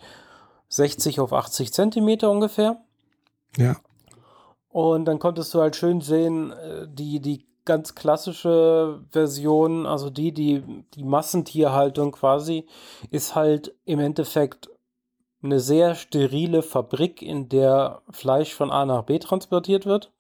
60 0.69 1.19
auf 1.19 1.33
80 1.33 1.73
Zentimeter 1.73 2.31
ungefähr. 2.31 2.77
Ja. 3.57 3.75
Und 4.69 5.05
dann 5.05 5.19
konntest 5.19 5.53
du 5.53 5.61
halt 5.61 5.75
schön 5.75 6.01
sehen, 6.01 6.51
äh, 6.51 6.87
die, 6.87 7.19
die 7.21 7.45
ganz 7.65 7.95
klassische 7.95 9.01
Version, 9.11 9.85
also 9.85 10.09
die, 10.09 10.31
die, 10.31 10.63
die 10.93 11.03
Massentierhaltung 11.03 12.11
quasi, 12.11 12.67
ist 13.09 13.35
halt 13.35 13.75
im 13.85 13.99
Endeffekt 13.99 14.69
eine 15.45 15.59
sehr 15.59 15.95
sterile 15.95 16.61
Fabrik, 16.61 17.21
in 17.21 17.49
der 17.49 18.01
Fleisch 18.09 18.53
von 18.53 18.71
A 18.71 18.85
nach 18.85 19.03
B 19.03 19.19
transportiert 19.19 19.85
wird. 19.85 20.11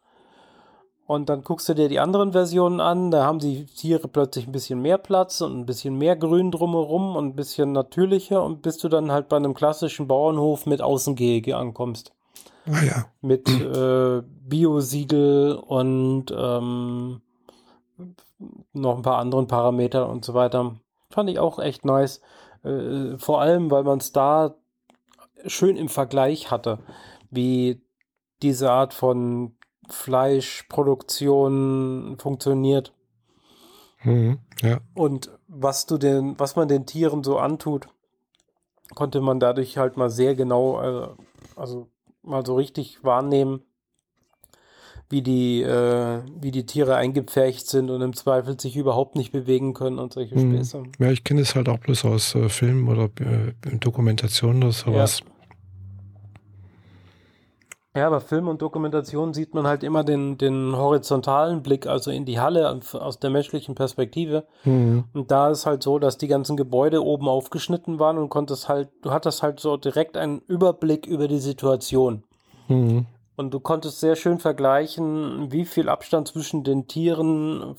Und 1.07 1.29
dann 1.29 1.43
guckst 1.43 1.69
du 1.69 1.75
dir 1.75 1.87
die 1.87 1.99
anderen 1.99 2.31
Versionen 2.31 2.79
an, 2.79 3.11
da 3.11 3.25
haben 3.25 3.37
die 3.37 3.65
Tiere 3.65 4.07
plötzlich 4.07 4.47
ein 4.47 4.51
bisschen 4.51 4.81
mehr 4.81 4.97
Platz 4.97 5.41
und 5.41 5.55
ein 5.55 5.65
bisschen 5.67 5.97
mehr 5.97 6.15
Grün 6.15 6.49
drumherum 6.49 7.15
und 7.15 7.25
ein 7.25 7.35
bisschen 7.35 7.73
natürlicher 7.73 8.43
und 8.43 8.63
bis 8.63 8.77
du 8.77 8.89
dann 8.89 9.11
halt 9.11 9.29
bei 9.29 9.37
einem 9.37 9.53
klassischen 9.53 10.07
Bauernhof 10.07 10.65
mit 10.65 10.81
Außengehege 10.81 11.55
ankommst. 11.57 12.11
Ah 12.67 12.83
ja. 12.83 13.05
Mit 13.21 13.47
äh, 13.47 14.23
Biosiegel 14.23 15.53
und 15.55 16.33
ähm, 16.35 17.21
noch 18.73 18.97
ein 18.97 19.03
paar 19.03 19.19
anderen 19.19 19.45
Parameter 19.45 20.09
und 20.09 20.25
so 20.25 20.33
weiter. 20.33 20.75
Fand 21.11 21.29
ich 21.29 21.37
auch 21.37 21.59
echt 21.59 21.85
nice. 21.85 22.21
Äh, 22.63 23.17
vor 23.19 23.41
allem, 23.41 23.69
weil 23.69 23.83
man 23.83 23.99
es 23.99 24.11
da 24.11 24.55
schön 25.47 25.77
im 25.77 25.89
Vergleich 25.89 26.51
hatte, 26.51 26.79
wie 27.29 27.81
diese 28.41 28.71
Art 28.71 28.93
von 28.93 29.55
Fleischproduktion 29.89 32.17
funktioniert. 32.19 32.93
Mhm, 34.03 34.39
ja. 34.61 34.79
Und 34.93 35.31
was 35.47 35.85
du 35.85 35.97
den, 35.97 36.39
was 36.39 36.55
man 36.55 36.67
den 36.67 36.85
Tieren 36.85 37.23
so 37.23 37.37
antut, 37.37 37.87
konnte 38.93 39.21
man 39.21 39.39
dadurch 39.39 39.77
halt 39.77 39.97
mal 39.97 40.09
sehr 40.09 40.35
genau, 40.35 40.81
äh, 40.81 41.07
also 41.55 41.89
mal 42.21 42.45
so 42.45 42.55
richtig 42.55 43.03
wahrnehmen, 43.03 43.61
wie 45.09 45.21
die, 45.21 45.61
äh, 45.61 46.21
wie 46.39 46.51
die 46.51 46.65
Tiere 46.65 46.95
eingepfercht 46.95 47.67
sind 47.67 47.89
und 47.89 48.01
im 48.01 48.13
Zweifel 48.13 48.59
sich 48.59 48.75
überhaupt 48.75 49.15
nicht 49.15 49.31
bewegen 49.31 49.73
können 49.73 49.99
und 49.99 50.13
solche 50.13 50.37
mhm. 50.37 50.55
Späße. 50.55 50.83
Ja, 50.99 51.11
ich 51.11 51.23
kenne 51.23 51.41
es 51.41 51.55
halt 51.55 51.69
auch 51.69 51.79
bloß 51.79 52.05
aus 52.05 52.35
äh, 52.35 52.49
Filmen 52.49 52.87
oder 52.87 53.09
äh, 53.19 53.53
Dokumentationen 53.77 54.63
oder 54.63 54.71
sowas. 54.71 55.19
Ja. 55.19 55.25
Ja, 57.95 58.09
bei 58.09 58.19
Film 58.19 58.49
und 58.49 58.61
Dokumentation 58.61 59.33
sieht 59.33 59.53
man 59.53 59.65
halt 59.65 59.81
immer 59.81 60.03
den, 60.03 60.37
den 60.37 60.75
horizontalen 60.75 61.63
Blick, 61.63 61.87
also 61.87 62.11
in 62.11 62.25
die 62.25 62.41
Halle 62.41 62.81
aus 62.91 63.19
der 63.19 63.29
menschlichen 63.29 63.73
Perspektive. 63.73 64.45
Mhm. 64.65 65.05
Und 65.13 65.31
da 65.31 65.49
ist 65.49 65.65
halt 65.65 65.81
so, 65.81 65.97
dass 65.97 66.17
die 66.17 66.27
ganzen 66.27 66.57
Gebäude 66.57 67.01
oben 67.05 67.29
aufgeschnitten 67.29 67.97
waren 67.97 68.17
und 68.17 68.27
konntest 68.27 68.67
halt, 68.67 68.89
du 69.01 69.11
hattest 69.11 69.43
halt 69.43 69.61
so 69.61 69.77
direkt 69.77 70.17
einen 70.17 70.41
Überblick 70.47 71.05
über 71.05 71.29
die 71.29 71.39
Situation. 71.39 72.23
Mhm. 72.67 73.05
Und 73.37 73.53
du 73.53 73.61
konntest 73.61 74.01
sehr 74.01 74.17
schön 74.17 74.39
vergleichen, 74.39 75.53
wie 75.53 75.63
viel 75.63 75.87
Abstand 75.87 76.27
zwischen 76.27 76.65
den 76.65 76.87
Tieren 76.87 77.75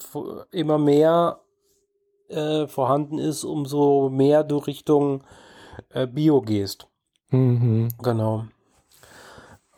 immer 0.50 0.78
mehr 0.78 1.40
äh, 2.28 2.66
vorhanden 2.66 3.18
ist, 3.18 3.44
umso 3.44 4.08
mehr 4.08 4.44
du 4.44 4.56
Richtung 4.56 5.25
äh, 5.90 6.06
Bio 6.06 6.40
gehst. 6.40 6.88
Mhm. 7.30 7.88
Genau. 8.02 8.44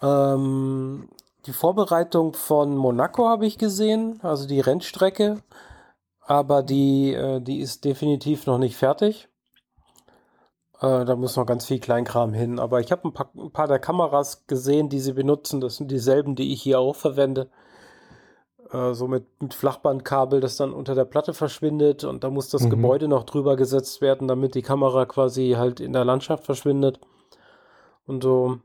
Ähm, 0.02 1.09
die 1.47 1.52
Vorbereitung 1.52 2.35
von 2.35 2.76
Monaco 2.76 3.26
habe 3.26 3.47
ich 3.47 3.59
gesehen, 3.59 4.21
also 4.23 4.47
die 4.47 4.61
Rennstrecke, 4.61 5.43
aber 6.21 6.62
die, 6.62 7.14
äh, 7.14 7.40
die 7.40 7.61
ist 7.61 7.85
definitiv 7.85 8.47
noch 8.47 8.59
nicht 8.59 8.76
fertig. 8.76 9.28
Äh, 10.81 11.05
da 11.05 11.17
muss 11.17 11.37
noch 11.37 11.47
ganz 11.47 11.67
viel 11.67 11.81
Kleinkram 11.81 12.33
hin. 12.33 12.59
Aber 12.59 12.81
ich 12.81 12.93
habe 12.93 13.09
ein 13.09 13.12
paar, 13.12 13.31
ein 13.37 13.50
paar 13.50 13.67
der 13.67 13.78
Kameras 13.78 14.47
gesehen, 14.47 14.88
die 14.88 15.00
sie 15.00 15.12
benutzen. 15.12 15.61
Das 15.61 15.76
sind 15.76 15.90
dieselben, 15.90 16.37
die 16.37 16.52
ich 16.52 16.62
hier 16.62 16.78
auch 16.78 16.95
verwende. 16.95 17.50
Äh, 18.71 18.93
so 18.95 19.09
mit, 19.09 19.26
mit, 19.40 19.55
Flachbandkabel, 19.55 20.40
das 20.40 20.57
dann 20.57 20.73
unter 20.73 20.95
der 20.95 21.05
Platte 21.05 21.35
verschwindet. 21.35 22.05
Und 22.05 22.23
da 22.23 22.31
muss 22.31 22.50
das 22.50 22.62
mhm. 22.64 22.71
Gebäude 22.71 23.09
noch 23.09 23.25
drüber 23.25 23.57
gesetzt 23.57 24.00
werden, 24.00 24.28
damit 24.28 24.55
die 24.55 24.62
Kamera 24.62 25.07
quasi 25.07 25.55
halt 25.57 25.81
in 25.81 25.93
der 25.93 26.05
Landschaft 26.05 26.45
verschwindet. 26.45 27.00
Und 28.07 28.23
so 28.23 28.59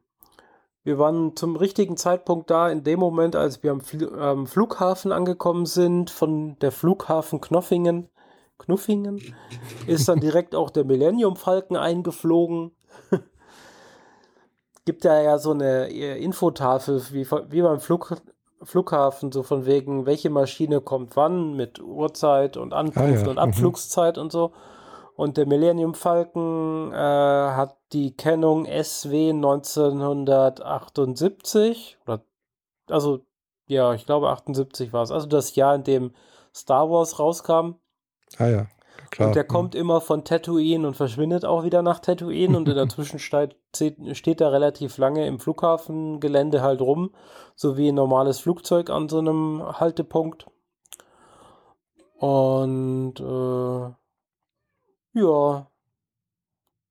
wir 0.83 0.99
waren 0.99 1.35
zum 1.35 1.55
richtigen 1.55 1.95
Zeitpunkt 1.95 2.49
da, 2.49 2.69
in 2.69 2.83
dem 2.83 2.99
Moment, 2.99 3.35
als 3.35 3.63
wir 3.63 3.71
am 3.71 3.81
Fl 3.81 4.11
ähm, 4.19 4.47
Flughafen 4.47 5.11
angekommen 5.11 5.65
sind, 5.65 6.09
von 6.09 6.57
der 6.59 6.71
Flughafen 6.71 7.39
Knoffingen. 7.39 8.09
Knuffingen 8.59 9.21
ist 9.87 10.07
dann 10.07 10.19
direkt 10.19 10.55
auch 10.55 10.69
der 10.69 10.85
Millennium 10.85 11.35
Falken 11.35 11.75
eingeflogen. 11.75 12.71
Gibt 14.85 15.03
ja 15.05 15.21
ja 15.21 15.37
so 15.37 15.51
eine 15.51 15.89
äh, 15.89 16.21
Infotafel 16.21 17.01
wie, 17.11 17.25
wie 17.49 17.61
beim 17.61 17.79
Flug, 17.79 18.15
Flughafen, 18.61 19.31
so 19.31 19.43
von 19.43 19.65
wegen, 19.65 20.05
welche 20.05 20.29
Maschine 20.29 20.81
kommt 20.81 21.15
wann 21.15 21.55
mit 21.55 21.81
Uhrzeit 21.81 22.57
und 22.57 22.73
Ankunft 22.73 23.23
ah, 23.23 23.23
ja. 23.23 23.27
und 23.29 23.35
mhm. 23.35 23.39
Abflugszeit 23.39 24.17
mhm. 24.17 24.23
und 24.23 24.31
so. 24.31 24.51
Und 25.15 25.37
der 25.37 25.45
Millennium 25.45 25.93
Falcon 25.93 26.91
äh, 26.91 26.95
hat 26.95 27.77
die 27.93 28.15
Kennung 28.15 28.65
SW 28.65 29.29
1978. 29.29 31.97
Oder, 32.05 32.21
also, 32.89 33.25
ja, 33.67 33.93
ich 33.93 34.05
glaube 34.05 34.29
78 34.29 34.93
war 34.93 35.03
es. 35.03 35.11
Also 35.11 35.27
das 35.27 35.55
Jahr, 35.55 35.75
in 35.75 35.83
dem 35.83 36.13
Star 36.53 36.89
Wars 36.89 37.19
rauskam. 37.19 37.75
Ah 38.37 38.47
ja, 38.47 38.67
klar. 39.11 39.27
Und 39.27 39.35
der 39.35 39.43
kommt 39.43 39.75
immer 39.75 40.01
von 40.01 40.25
Tatooine 40.25 40.87
und 40.87 40.95
verschwindet 40.95 41.45
auch 41.45 41.63
wieder 41.63 41.81
nach 41.81 41.99
Tatooine. 41.99 42.57
und 42.57 42.67
in 42.67 42.75
der 42.75 42.89
Zwischenzeit 42.89 43.55
steht 43.75 44.41
er 44.41 44.51
relativ 44.51 44.97
lange 44.97 45.25
im 45.27 45.39
Flughafengelände 45.39 46.61
halt 46.61 46.81
rum. 46.81 47.11
So 47.55 47.77
wie 47.77 47.89
ein 47.89 47.95
normales 47.95 48.39
Flugzeug 48.39 48.89
an 48.89 49.09
so 49.09 49.19
einem 49.19 49.63
Haltepunkt. 49.79 50.47
Und 52.17 53.19
äh, 53.19 53.93
ja, 55.19 55.67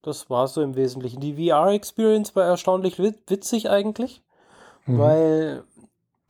das 0.03 0.31
war 0.31 0.49
so 0.49 0.63
im 0.63 0.77
Wesentlichen. 0.77 1.21
Die 1.21 1.35
VR-Experience 1.35 2.35
war 2.37 2.45
erstaunlich 2.45 2.99
witzig 2.99 3.71
eigentlich, 3.71 4.23
mhm. 4.87 4.99
weil 4.99 5.65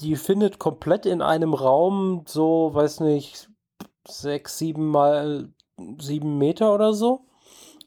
die 0.00 0.16
findet 0.16 0.58
komplett 0.58 1.06
in 1.06 1.22
einem 1.22 1.54
Raum 1.54 2.24
so, 2.26 2.70
weiß 2.72 3.00
nicht, 3.00 3.48
sechs, 4.06 4.58
sieben 4.58 4.88
mal 4.88 5.48
sieben 5.98 6.38
Meter 6.38 6.74
oder 6.74 6.92
so. 6.92 7.22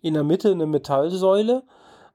In 0.01 0.13
der 0.13 0.23
Mitte 0.23 0.51
eine 0.51 0.65
Metallsäule. 0.65 1.63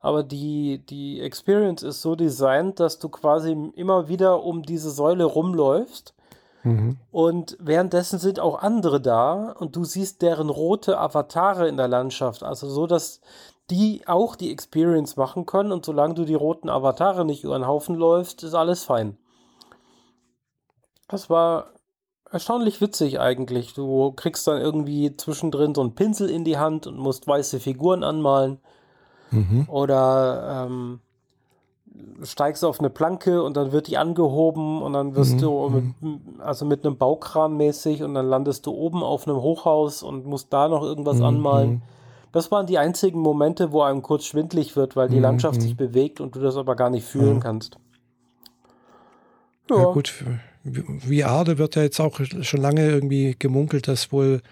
Aber 0.03 0.23
die, 0.23 0.85
die 0.87 1.21
Experience 1.21 1.83
ist 1.83 2.00
so 2.00 2.17
designt, 2.17 2.81
dass 2.81 2.99
du 2.99 3.11
quasi 3.11 3.53
immer 3.75 4.09
wieder 4.09 4.43
um 4.43 4.62
diese 4.62 4.91
Säule 4.91 5.25
rumläufst 5.25 6.15
Mhm. 6.62 6.99
Und 7.11 7.57
währenddessen 7.61 8.19
sind 8.19 8.41
auch 8.41 8.61
andere 8.61 9.00
da 9.00 9.53
und 9.59 9.77
du 9.77 9.85
siehst 9.85 10.23
deren 10.23 10.50
rote 10.50 10.99
Avatare 10.99 11.69
in 11.69 11.77
der 11.77 11.89
Landschaft. 11.89 12.43
Also 12.43 12.69
so, 12.69 12.87
dass 12.87 13.21
die 13.71 14.03
auch 14.07 14.37
die 14.37 14.50
Experience 14.50 15.17
machen 15.17 15.47
können 15.47 15.73
und 15.73 15.85
solange 15.85 16.15
du 16.15 16.25
die 16.25 16.35
roten 16.35 16.69
Avatare 16.69 17.25
nicht 17.25 17.45
über 17.45 17.59
den 17.59 17.67
Haufen 17.67 17.95
läufst, 17.95 18.43
ist 18.43 18.55
alles 18.55 18.85
fein. 18.85 19.17
Das 21.09 21.31
war 21.31 21.71
erstaunlich 22.31 22.81
witzig 22.81 23.21
eigentlich. 23.21 23.75
Du 23.75 24.12
kriegst 24.12 24.47
dann 24.47 24.61
irgendwie 24.61 25.17
zwischendrin 25.17 25.75
so 25.75 25.81
einen 25.81 25.95
Pinsel 25.95 26.31
in 26.31 26.45
die 26.45 26.59
Hand 26.59 26.87
und 26.87 26.99
musst 26.99 27.27
weiße 27.27 27.61
Figuren 27.61 28.05
anmalen. 28.05 28.59
Mhm. 29.31 29.67
Oder 29.69 30.67
ähm, 30.67 31.00
steigst 32.23 32.65
auf 32.65 32.81
eine 32.81 32.91
Planke 32.91 33.43
und 33.43 33.57
dann 33.57 33.73
wird 33.73 33.89
die 33.89 33.99
angehoben 33.99 34.83
und 34.83 34.93
dann 34.93 35.15
wirst 35.15 35.37
mhm. 35.37 35.41
du 35.41 35.69
mit, 35.69 36.03
mhm. 36.03 36.21
also 36.39 36.65
mit 36.65 36.85
einem 36.85 36.97
Baukran 36.97 37.57
mäßig 37.57 38.03
und 38.03 38.15
dann 38.15 38.29
landest 38.29 38.67
du 38.67 38.73
oben 38.73 39.03
auf 39.03 39.27
einem 39.27 39.41
Hochhaus 39.41 40.03
und 40.03 40.27
musst 40.27 40.53
da 40.53 40.69
noch 40.69 40.83
irgendwas 40.83 41.19
mhm. 41.19 41.25
anmalen. 41.25 41.83
Mhm. 42.31 42.33
Das 42.33 42.51
waren 42.51 42.67
die 42.67 42.79
einzigen 42.79 43.21
Momente, 43.21 43.73
wo 43.73 43.83
einem 43.83 44.03
kurz 44.03 44.25
schwindlig 44.25 44.77
wird, 44.77 44.97
weil 44.97 45.09
die 45.09 45.17
mhm. 45.17 45.23
Landschaft 45.23 45.61
sich 45.61 45.77
bewegt 45.77 46.21
und 46.21 46.35
du 46.35 46.41
das 46.41 46.57
aber 46.57 46.77
gar 46.77 46.91
nicht 46.91 47.07
fühlen 47.07 47.37
ja. 47.37 47.41
kannst. 47.41 47.77
Ja. 49.69 49.77
ja 49.77 49.85
gut, 49.93 50.25
VR, 50.99 51.45
da 51.45 51.59
wird 51.59 51.77
ja 51.77 51.83
jetzt 51.83 52.01
auch 52.01 52.21
schon 52.43 52.61
lange 52.61 52.89
irgendwie 52.89 53.37
gemunkelt, 53.39 53.89
dass 53.89 54.13
wohl 54.13 54.43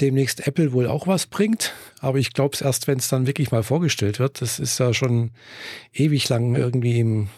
demnächst 0.00 0.46
Apple 0.46 0.72
wohl 0.72 0.88
auch 0.88 1.06
was 1.06 1.26
bringt. 1.26 1.72
Aber 2.00 2.18
ich 2.18 2.32
glaube 2.32 2.54
es 2.54 2.60
erst, 2.60 2.88
wenn 2.88 2.98
es 2.98 3.08
dann 3.08 3.26
wirklich 3.26 3.52
mal 3.52 3.62
vorgestellt 3.62 4.18
wird. 4.18 4.40
Das 4.40 4.58
ist 4.58 4.78
ja 4.78 4.92
schon 4.92 5.30
ewig 5.92 6.28
lang 6.28 6.56
irgendwie 6.56 6.98
im, 6.98 7.28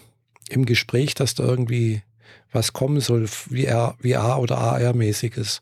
im 0.49 0.65
Gespräch, 0.65 1.15
dass 1.15 1.35
da 1.35 1.45
irgendwie 1.45 2.03
was 2.53 2.73
kommen 2.73 3.01
soll, 3.01 3.27
VR, 3.27 3.97
VR 4.01 4.39
oder 4.41 4.59
AR-mäßiges. 4.59 5.61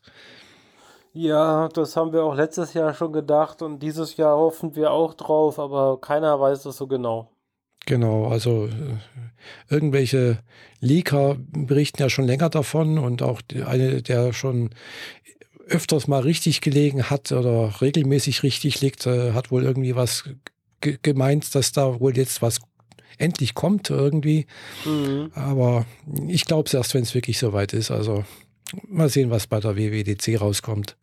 Ja, 1.15 1.69
das 1.69 1.95
haben 1.95 2.11
wir 2.11 2.25
auch 2.25 2.35
letztes 2.35 2.73
Jahr 2.73 2.93
schon 2.93 3.13
gedacht 3.13 3.61
und 3.61 3.79
dieses 3.79 4.17
Jahr 4.17 4.35
hoffen 4.35 4.75
wir 4.75 4.91
auch 4.91 5.13
drauf, 5.13 5.59
aber 5.59 6.01
keiner 6.01 6.41
weiß 6.41 6.63
das 6.63 6.75
so 6.75 6.87
genau. 6.87 7.31
Genau, 7.85 8.27
also 8.27 8.65
äh, 8.65 8.97
irgendwelche 9.69 10.39
Leaker 10.81 11.37
berichten 11.39 12.01
ja 12.01 12.09
schon 12.09 12.25
länger 12.25 12.49
davon 12.49 12.97
und 12.97 13.21
auch 13.21 13.41
eine, 13.65 14.01
der 14.01 14.33
schon 14.33 14.71
öfters 15.67 16.09
mal 16.09 16.21
richtig 16.21 16.59
gelegen 16.59 17.09
hat 17.09 17.31
oder 17.31 17.79
regelmäßig 17.79 18.43
richtig 18.43 18.81
liegt, 18.81 19.05
äh, 19.05 19.31
hat 19.31 19.51
wohl 19.51 19.63
irgendwie 19.63 19.95
was 19.95 20.25
gemeint, 20.81 21.55
dass 21.55 21.71
da 21.71 22.01
wohl 22.01 22.17
jetzt 22.17 22.41
was 22.41 22.59
endlich 23.17 23.53
kommt 23.53 23.89
irgendwie. 23.89 24.47
Mhm. 24.83 25.31
Aber 25.33 25.85
ich 26.27 26.43
glaube 26.43 26.67
es 26.67 26.73
erst, 26.73 26.93
wenn 26.93 27.03
es 27.03 27.15
wirklich 27.15 27.39
soweit 27.39 27.71
ist. 27.71 27.89
Also 27.89 28.25
mal 28.87 29.09
sehen, 29.09 29.31
was 29.31 29.47
bei 29.47 29.59
der 29.59 29.75
WWDC 29.75 30.39
rauskommt. 30.39 30.97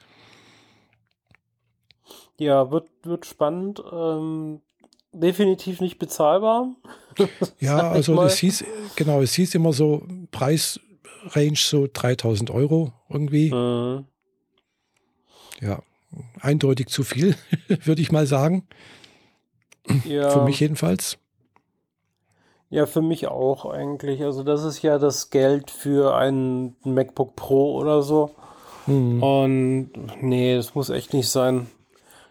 Ja, 2.38 2.70
wird, 2.70 2.88
wird 3.04 3.26
spannend. 3.26 3.82
Ähm, 3.92 4.60
definitiv 5.12 5.80
nicht 5.80 5.98
bezahlbar. 5.98 6.74
ja, 7.60 7.90
also 7.90 8.20
es 8.22 8.38
hieß, 8.38 8.64
genau, 8.96 9.20
es 9.20 9.34
hieß 9.34 9.54
immer 9.54 9.72
so 9.72 10.06
Preisrange 10.30 11.56
so 11.56 11.88
3000 11.92 12.50
Euro 12.50 12.92
irgendwie. 13.08 13.52
Mhm. 13.52 14.06
Ja, 15.60 15.82
eindeutig 16.40 16.88
zu 16.88 17.04
viel, 17.04 17.36
würde 17.68 18.02
ich 18.02 18.10
mal 18.10 18.26
sagen. 18.26 18.66
Ja. 20.04 20.30
Für 20.30 20.44
mich 20.44 20.60
jedenfalls. 20.60 21.18
Ja, 22.72 22.86
für 22.86 23.02
mich 23.02 23.28
auch 23.28 23.66
eigentlich. 23.66 24.24
Also 24.24 24.42
das 24.44 24.64
ist 24.64 24.80
ja 24.80 24.98
das 24.98 25.28
Geld 25.28 25.70
für 25.70 26.16
ein 26.16 26.74
MacBook 26.84 27.36
Pro 27.36 27.74
oder 27.74 28.00
so. 28.00 28.30
Mhm. 28.86 29.22
Und 29.22 29.90
nee, 30.22 30.56
das 30.56 30.74
muss 30.74 30.88
echt 30.88 31.12
nicht 31.12 31.28
sein. 31.28 31.66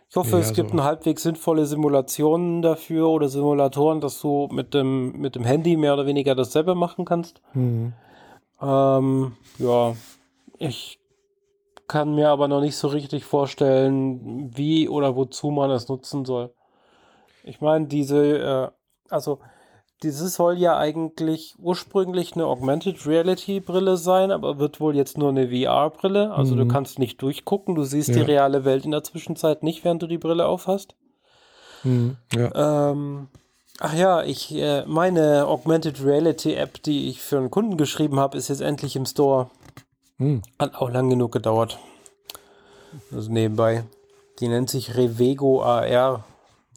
Ich 0.09 0.15
hoffe, 0.15 0.31
ja, 0.31 0.39
es 0.39 0.53
gibt 0.53 0.71
so. 0.71 0.73
eine 0.73 0.83
halbwegs 0.83 1.21
sinnvolle 1.21 1.67
Simulationen 1.67 2.63
dafür 2.63 3.09
oder 3.09 3.29
Simulatoren, 3.29 4.01
dass 4.01 4.19
du 4.19 4.49
mit 4.51 4.73
dem, 4.73 5.11
mit 5.11 5.35
dem 5.35 5.43
Handy 5.43 5.77
mehr 5.77 5.93
oder 5.93 6.07
weniger 6.07 6.33
dasselbe 6.33 6.73
machen 6.73 7.05
kannst. 7.05 7.39
Mhm. 7.53 7.93
Ähm, 8.59 9.33
ja, 9.59 9.95
ich 10.57 10.99
kann 11.87 12.15
mir 12.15 12.29
aber 12.29 12.47
noch 12.47 12.61
nicht 12.61 12.77
so 12.77 12.87
richtig 12.87 13.25
vorstellen, 13.25 14.49
wie 14.57 14.89
oder 14.89 15.15
wozu 15.15 15.51
man 15.51 15.69
es 15.69 15.87
nutzen 15.87 16.25
soll. 16.25 16.51
Ich 17.43 17.61
meine, 17.61 17.85
diese, 17.85 18.39
äh, 18.39 18.67
also 19.11 19.37
dieses 20.03 20.35
soll 20.35 20.57
ja 20.57 20.77
eigentlich 20.77 21.55
ursprünglich 21.59 22.33
eine 22.33 22.45
Augmented 22.45 23.05
Reality 23.05 23.59
Brille 23.59 23.97
sein, 23.97 24.31
aber 24.31 24.57
wird 24.57 24.79
wohl 24.79 24.95
jetzt 24.95 25.17
nur 25.17 25.29
eine 25.29 25.49
VR-Brille. 25.49 26.31
Also 26.33 26.55
mhm. 26.55 26.59
du 26.59 26.67
kannst 26.67 26.97
nicht 26.97 27.21
durchgucken, 27.21 27.75
du 27.75 27.83
siehst 27.83 28.09
ja. 28.09 28.15
die 28.15 28.21
reale 28.21 28.65
Welt 28.65 28.85
in 28.85 28.91
der 28.91 29.03
Zwischenzeit 29.03 29.61
nicht, 29.63 29.83
während 29.83 30.01
du 30.01 30.07
die 30.07 30.17
Brille 30.17 30.47
aufhast. 30.47 30.95
Mhm. 31.83 32.17
Ja. 32.33 32.91
Ähm, 32.91 33.27
ach 33.79 33.93
ja, 33.93 34.23
ich 34.23 34.53
äh, 34.55 34.85
meine 34.87 35.47
Augmented 35.47 36.03
Reality 36.03 36.55
App, 36.55 36.81
die 36.81 37.09
ich 37.09 37.21
für 37.21 37.37
einen 37.37 37.51
Kunden 37.51 37.77
geschrieben 37.77 38.19
habe, 38.19 38.37
ist 38.37 38.47
jetzt 38.47 38.61
endlich 38.61 38.95
im 38.95 39.05
Store. 39.05 39.51
Mhm. 40.17 40.41
Hat 40.57 40.75
auch 40.75 40.89
lang 40.89 41.09
genug 41.09 41.31
gedauert. 41.31 41.77
Also 43.11 43.31
nebenbei. 43.31 43.83
Die 44.39 44.47
nennt 44.47 44.69
sich 44.69 44.97
Revego 44.97 45.61
AR 45.61 46.23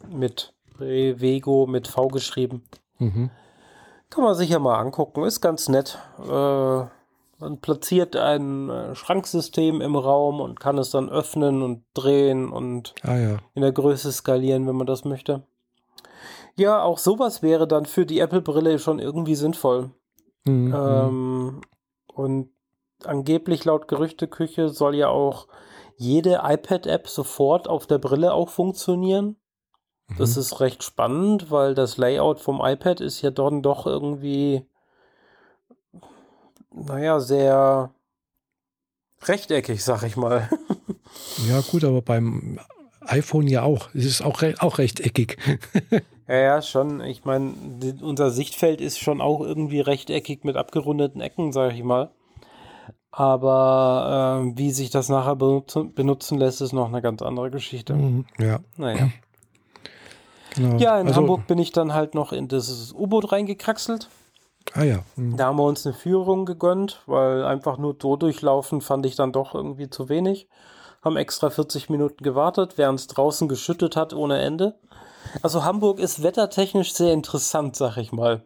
mit 0.09 0.53
Revego 0.79 1.65
mit 1.65 1.87
V 1.87 2.07
geschrieben. 2.09 2.63
Mhm. 2.99 3.29
Kann 4.09 4.23
man 4.23 4.35
sich 4.35 4.49
ja 4.49 4.59
mal 4.59 4.79
angucken, 4.79 5.23
ist 5.23 5.41
ganz 5.41 5.67
nett. 5.67 5.97
Äh, 6.19 6.85
man 7.39 7.57
platziert 7.59 8.15
ein 8.15 8.69
äh, 8.69 8.95
Schranksystem 8.95 9.81
im 9.81 9.95
Raum 9.95 10.39
und 10.39 10.59
kann 10.59 10.77
es 10.77 10.91
dann 10.91 11.09
öffnen 11.09 11.61
und 11.61 11.83
drehen 11.93 12.49
und 12.49 12.93
ah, 13.03 13.17
ja. 13.17 13.37
in 13.53 13.61
der 13.61 13.71
Größe 13.71 14.11
skalieren, 14.11 14.67
wenn 14.67 14.75
man 14.75 14.87
das 14.87 15.05
möchte. 15.05 15.43
Ja, 16.55 16.81
auch 16.81 16.97
sowas 16.97 17.43
wäre 17.43 17.67
dann 17.67 17.85
für 17.85 18.05
die 18.05 18.19
Apple-Brille 18.19 18.79
schon 18.79 18.99
irgendwie 18.99 19.35
sinnvoll. 19.35 19.91
Mhm. 20.45 20.73
Ähm, 20.73 21.61
und 22.07 22.49
angeblich 23.03 23.65
laut 23.65 23.87
Gerüchteküche 23.87 24.69
soll 24.69 24.95
ja 24.95 25.09
auch 25.09 25.47
jede 25.97 26.41
iPad-App 26.43 27.07
sofort 27.07 27.67
auf 27.67 27.87
der 27.87 27.97
Brille 27.97 28.33
auch 28.33 28.49
funktionieren. 28.49 29.35
Das 30.17 30.35
mhm. 30.35 30.41
ist 30.41 30.59
recht 30.59 30.83
spannend, 30.83 31.51
weil 31.51 31.73
das 31.73 31.97
Layout 31.97 32.39
vom 32.39 32.61
iPad 32.63 33.01
ist 33.01 33.21
ja 33.21 33.31
dann 33.31 33.61
doch 33.61 33.85
irgendwie, 33.85 34.65
naja, 36.71 37.19
sehr 37.19 37.91
rechteckig, 39.23 39.83
sag 39.83 40.03
ich 40.03 40.15
mal. 40.15 40.49
ja, 41.49 41.61
gut, 41.61 41.83
aber 41.83 42.01
beim 42.01 42.59
iPhone 43.01 43.47
ja 43.47 43.63
auch. 43.63 43.89
Es 43.93 44.05
ist 44.05 44.21
auch, 44.21 44.41
re 44.41 44.55
auch 44.59 44.77
rechteckig. 44.77 45.37
ja, 46.27 46.35
ja, 46.35 46.61
schon. 46.61 47.01
Ich 47.01 47.25
meine, 47.25 47.53
unser 48.01 48.31
Sichtfeld 48.31 48.81
ist 48.81 48.99
schon 48.99 49.21
auch 49.21 49.41
irgendwie 49.41 49.79
rechteckig 49.79 50.43
mit 50.43 50.55
abgerundeten 50.55 51.21
Ecken, 51.21 51.51
sag 51.51 51.73
ich 51.73 51.83
mal. 51.83 52.11
Aber 53.11 54.43
äh, 54.43 54.57
wie 54.57 54.71
sich 54.71 54.89
das 54.89 55.07
nachher 55.07 55.35
benutzen, 55.35 55.93
benutzen 55.93 56.37
lässt, 56.37 56.61
ist 56.61 56.73
noch 56.73 56.89
eine 56.89 57.01
ganz 57.01 57.21
andere 57.21 57.49
Geschichte. 57.49 57.93
Mhm, 57.93 58.25
ja. 58.37 58.59
Naja. 58.75 59.09
Genau. 60.55 60.77
Ja, 60.77 60.99
in 60.99 61.07
also, 61.07 61.21
Hamburg 61.21 61.47
bin 61.47 61.57
ich 61.57 61.71
dann 61.71 61.93
halt 61.93 62.15
noch 62.15 62.31
in 62.31 62.47
das 62.47 62.93
U-Boot 62.93 63.31
reingekraxelt. 63.31 64.09
Ah 64.73 64.83
ja. 64.83 64.99
Mhm. 65.15 65.37
Da 65.37 65.47
haben 65.47 65.57
wir 65.57 65.63
uns 65.63 65.85
eine 65.85 65.93
Führung 65.93 66.45
gegönnt, 66.45 67.01
weil 67.05 67.43
einfach 67.43 67.77
nur 67.77 67.95
so 68.01 68.15
durchlaufen 68.15 68.81
fand 68.81 69.05
ich 69.05 69.15
dann 69.15 69.31
doch 69.31 69.53
irgendwie 69.53 69.89
zu 69.89 70.09
wenig. 70.09 70.47
Haben 71.03 71.17
extra 71.17 71.49
40 71.49 71.89
Minuten 71.89 72.23
gewartet, 72.23 72.77
während 72.77 72.99
es 72.99 73.07
draußen 73.07 73.47
geschüttet 73.47 73.95
hat 73.95 74.13
ohne 74.13 74.41
Ende. 74.41 74.75
Also 75.41 75.63
Hamburg 75.63 75.99
ist 75.99 76.23
wettertechnisch 76.23 76.93
sehr 76.93 77.13
interessant, 77.13 77.75
sag 77.75 77.97
ich 77.97 78.11
mal. 78.11 78.43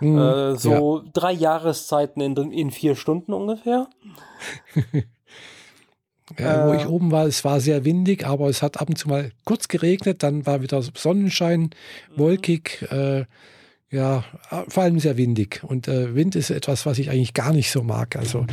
Mhm, 0.00 0.18
äh, 0.18 0.56
so 0.56 0.98
ja. 0.98 1.04
drei 1.12 1.32
Jahreszeiten 1.32 2.20
in, 2.20 2.36
in 2.52 2.70
vier 2.70 2.96
Stunden 2.96 3.32
ungefähr. 3.32 3.88
Ja, 6.38 6.66
wo 6.66 6.74
ich 6.74 6.82
äh. 6.82 6.86
oben 6.86 7.12
war, 7.12 7.26
es 7.26 7.44
war 7.44 7.60
sehr 7.60 7.84
windig, 7.84 8.26
aber 8.26 8.48
es 8.48 8.62
hat 8.62 8.80
ab 8.80 8.88
und 8.88 8.96
zu 8.96 9.08
mal 9.08 9.30
kurz 9.44 9.68
geregnet, 9.68 10.22
dann 10.22 10.44
war 10.44 10.60
wieder 10.60 10.82
Sonnenschein, 10.82 11.60
mhm. 11.60 12.18
wolkig, 12.18 12.82
äh, 12.90 13.24
ja, 13.90 14.24
vor 14.68 14.82
allem 14.82 14.98
sehr 14.98 15.16
windig. 15.16 15.62
Und 15.62 15.86
äh, 15.86 16.14
Wind 16.14 16.34
ist 16.34 16.50
etwas, 16.50 16.84
was 16.86 16.98
ich 16.98 17.10
eigentlich 17.10 17.34
gar 17.34 17.52
nicht 17.52 17.70
so 17.70 17.84
mag. 17.84 18.16
Also. 18.16 18.44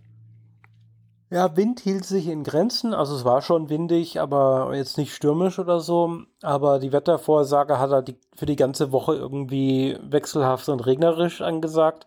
ja, 1.30 1.54
Wind 1.56 1.80
hielt 1.80 2.06
sich 2.06 2.26
in 2.26 2.42
Grenzen, 2.42 2.94
also 2.94 3.14
es 3.14 3.26
war 3.26 3.42
schon 3.42 3.68
windig, 3.68 4.18
aber 4.18 4.74
jetzt 4.74 4.96
nicht 4.96 5.14
stürmisch 5.14 5.58
oder 5.58 5.80
so. 5.80 6.22
Aber 6.40 6.78
die 6.78 6.92
Wettervorsage 6.92 7.78
hat 7.78 7.90
er 7.90 8.00
die, 8.00 8.16
für 8.34 8.46
die 8.46 8.56
ganze 8.56 8.90
Woche 8.90 9.14
irgendwie 9.14 9.98
wechselhaft 10.02 10.70
und 10.70 10.86
regnerisch 10.86 11.42
angesagt. 11.42 12.06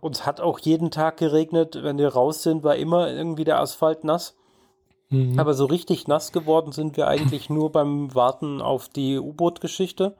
Uns 0.00 0.26
hat 0.26 0.40
auch 0.40 0.58
jeden 0.58 0.90
Tag 0.90 1.16
geregnet. 1.16 1.78
Wenn 1.82 1.98
wir 1.98 2.08
raus 2.08 2.42
sind, 2.42 2.64
war 2.64 2.76
immer 2.76 3.10
irgendwie 3.10 3.44
der 3.44 3.60
Asphalt 3.60 4.04
nass. 4.04 4.36
Mhm. 5.10 5.38
Aber 5.38 5.54
so 5.54 5.66
richtig 5.66 6.08
nass 6.08 6.32
geworden 6.32 6.72
sind 6.72 6.96
wir 6.96 7.08
eigentlich 7.08 7.50
nur 7.50 7.70
beim 7.70 8.14
Warten 8.14 8.60
auf 8.60 8.88
die 8.88 9.18
U-Boot-Geschichte. 9.18 10.16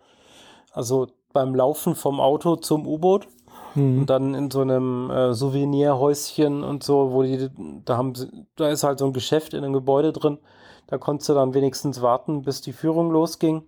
Also 0.73 1.09
beim 1.33 1.55
Laufen 1.55 1.95
vom 1.95 2.21
Auto 2.21 2.57
zum 2.57 2.87
U-Boot. 2.87 3.27
Mhm. 3.75 4.01
Und 4.01 4.11
dann 4.11 4.35
in 4.35 4.51
so 4.51 4.61
einem 4.61 5.11
äh, 5.11 5.35
Souvenirhäuschen 5.35 6.63
und 6.63 6.85
so, 6.85 7.13
wo 7.13 7.23
die, 7.23 7.51
da 7.85 7.97
haben 7.97 8.15
sie, 8.15 8.29
da 8.57 8.69
ist 8.69 8.85
halt 8.85 8.99
so 8.99 9.07
ein 9.07 9.13
Geschäft 9.13 9.55
in 9.55 9.65
einem 9.65 9.73
Gebäude 9.73 10.13
drin. 10.13 10.39
Da 10.87 10.99
konntest 10.99 11.29
du 11.31 11.35
dann 11.35 11.55
wenigstens 11.55 12.03
warten, 12.03 12.43
bis 12.43 12.61
die 12.61 12.73
Führung 12.73 13.11
losging. 13.11 13.65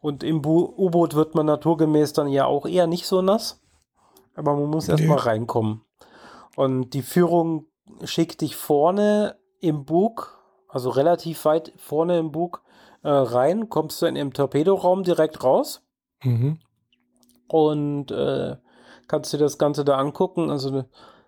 Und 0.00 0.24
im 0.24 0.44
U-Boot 0.44 1.14
wird 1.14 1.34
man 1.34 1.46
naturgemäß 1.46 2.14
dann 2.14 2.28
ja 2.28 2.46
auch 2.46 2.66
eher 2.66 2.86
nicht 2.86 3.06
so 3.06 3.20
nass 3.20 3.59
aber 4.34 4.54
man 4.54 4.70
muss 4.70 4.88
erstmal 4.88 5.18
reinkommen. 5.18 5.82
Und 6.56 6.94
die 6.94 7.02
Führung 7.02 7.66
schickt 8.04 8.40
dich 8.40 8.56
vorne 8.56 9.36
im 9.60 9.84
Bug, 9.84 10.38
also 10.68 10.90
relativ 10.90 11.44
weit 11.44 11.72
vorne 11.76 12.18
im 12.18 12.32
Bug 12.32 12.62
äh, 13.02 13.08
rein, 13.08 13.68
kommst 13.68 14.02
du 14.02 14.06
in 14.06 14.14
den 14.14 14.32
Torpedoraum 14.32 15.02
direkt 15.02 15.42
raus. 15.42 15.82
Mhm. 16.22 16.58
Und 17.48 18.10
äh, 18.10 18.56
kannst 19.08 19.32
dir 19.32 19.38
das 19.38 19.58
Ganze 19.58 19.84
da 19.84 19.96
angucken. 19.96 20.50
Also 20.50 20.84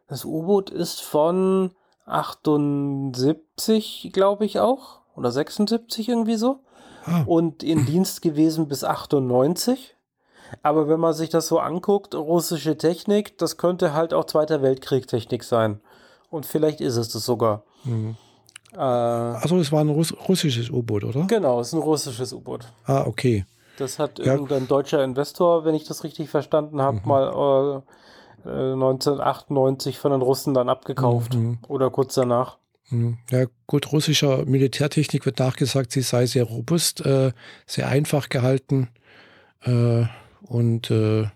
das 0.06 0.24
U-Boot 0.24 0.70
ist 0.70 1.02
von 1.02 1.72
78, 2.06 4.10
glaube 4.12 4.44
ich 4.44 4.60
auch. 4.60 5.00
Oder 5.16 5.30
76 5.30 6.08
irgendwie 6.08 6.36
so. 6.36 6.60
Ah. 7.04 7.22
Und 7.26 7.62
in 7.62 7.86
Dienst 7.86 8.22
gewesen 8.22 8.68
bis 8.68 8.84
98. 8.84 9.96
Aber 10.62 10.88
wenn 10.88 11.00
man 11.00 11.14
sich 11.14 11.30
das 11.30 11.48
so 11.48 11.58
anguckt, 11.58 12.14
russische 12.14 12.76
Technik, 12.76 13.38
das 13.38 13.56
könnte 13.56 13.94
halt 13.94 14.12
auch 14.14 14.24
Zweiter 14.24 14.62
Weltkrieg 14.62 15.06
Technik 15.06 15.44
sein. 15.44 15.80
Und 16.30 16.46
vielleicht 16.46 16.80
ist 16.80 16.96
es 16.96 17.08
das 17.08 17.24
sogar. 17.24 17.62
Mhm. 17.84 18.16
Äh, 18.74 18.78
also 18.78 19.58
es 19.58 19.72
war 19.72 19.80
ein 19.80 19.88
Russ 19.88 20.14
russisches 20.28 20.70
U-Boot, 20.70 21.04
oder? 21.04 21.24
Genau, 21.26 21.60
es 21.60 21.68
ist 21.68 21.74
ein 21.74 21.80
russisches 21.80 22.32
U-Boot. 22.32 22.66
Ah, 22.84 23.04
okay. 23.06 23.44
Das 23.78 23.98
hat 23.98 24.18
ja. 24.18 24.32
irgendein 24.32 24.68
deutscher 24.68 25.02
Investor, 25.02 25.64
wenn 25.64 25.74
ich 25.74 25.84
das 25.84 26.04
richtig 26.04 26.28
verstanden 26.28 26.80
habe, 26.80 26.98
mhm. 26.98 27.08
mal 27.08 27.82
äh, 28.44 28.48
1998 28.48 29.98
von 29.98 30.12
den 30.12 30.22
Russen 30.22 30.54
dann 30.54 30.68
abgekauft. 30.68 31.34
Mhm. 31.34 31.58
Oder 31.68 31.90
kurz 31.90 32.14
danach. 32.14 32.58
Mhm. 32.90 33.18
Ja, 33.30 33.46
gut, 33.66 33.92
russischer 33.92 34.44
Militärtechnik 34.44 35.24
wird 35.24 35.38
nachgesagt, 35.38 35.92
sie 35.92 36.02
sei 36.02 36.26
sehr 36.26 36.44
robust, 36.44 37.04
äh, 37.04 37.32
sehr 37.66 37.88
einfach 37.88 38.28
gehalten. 38.28 38.88
Äh, 39.64 40.04
und 40.42 40.90
äh, 40.90 41.26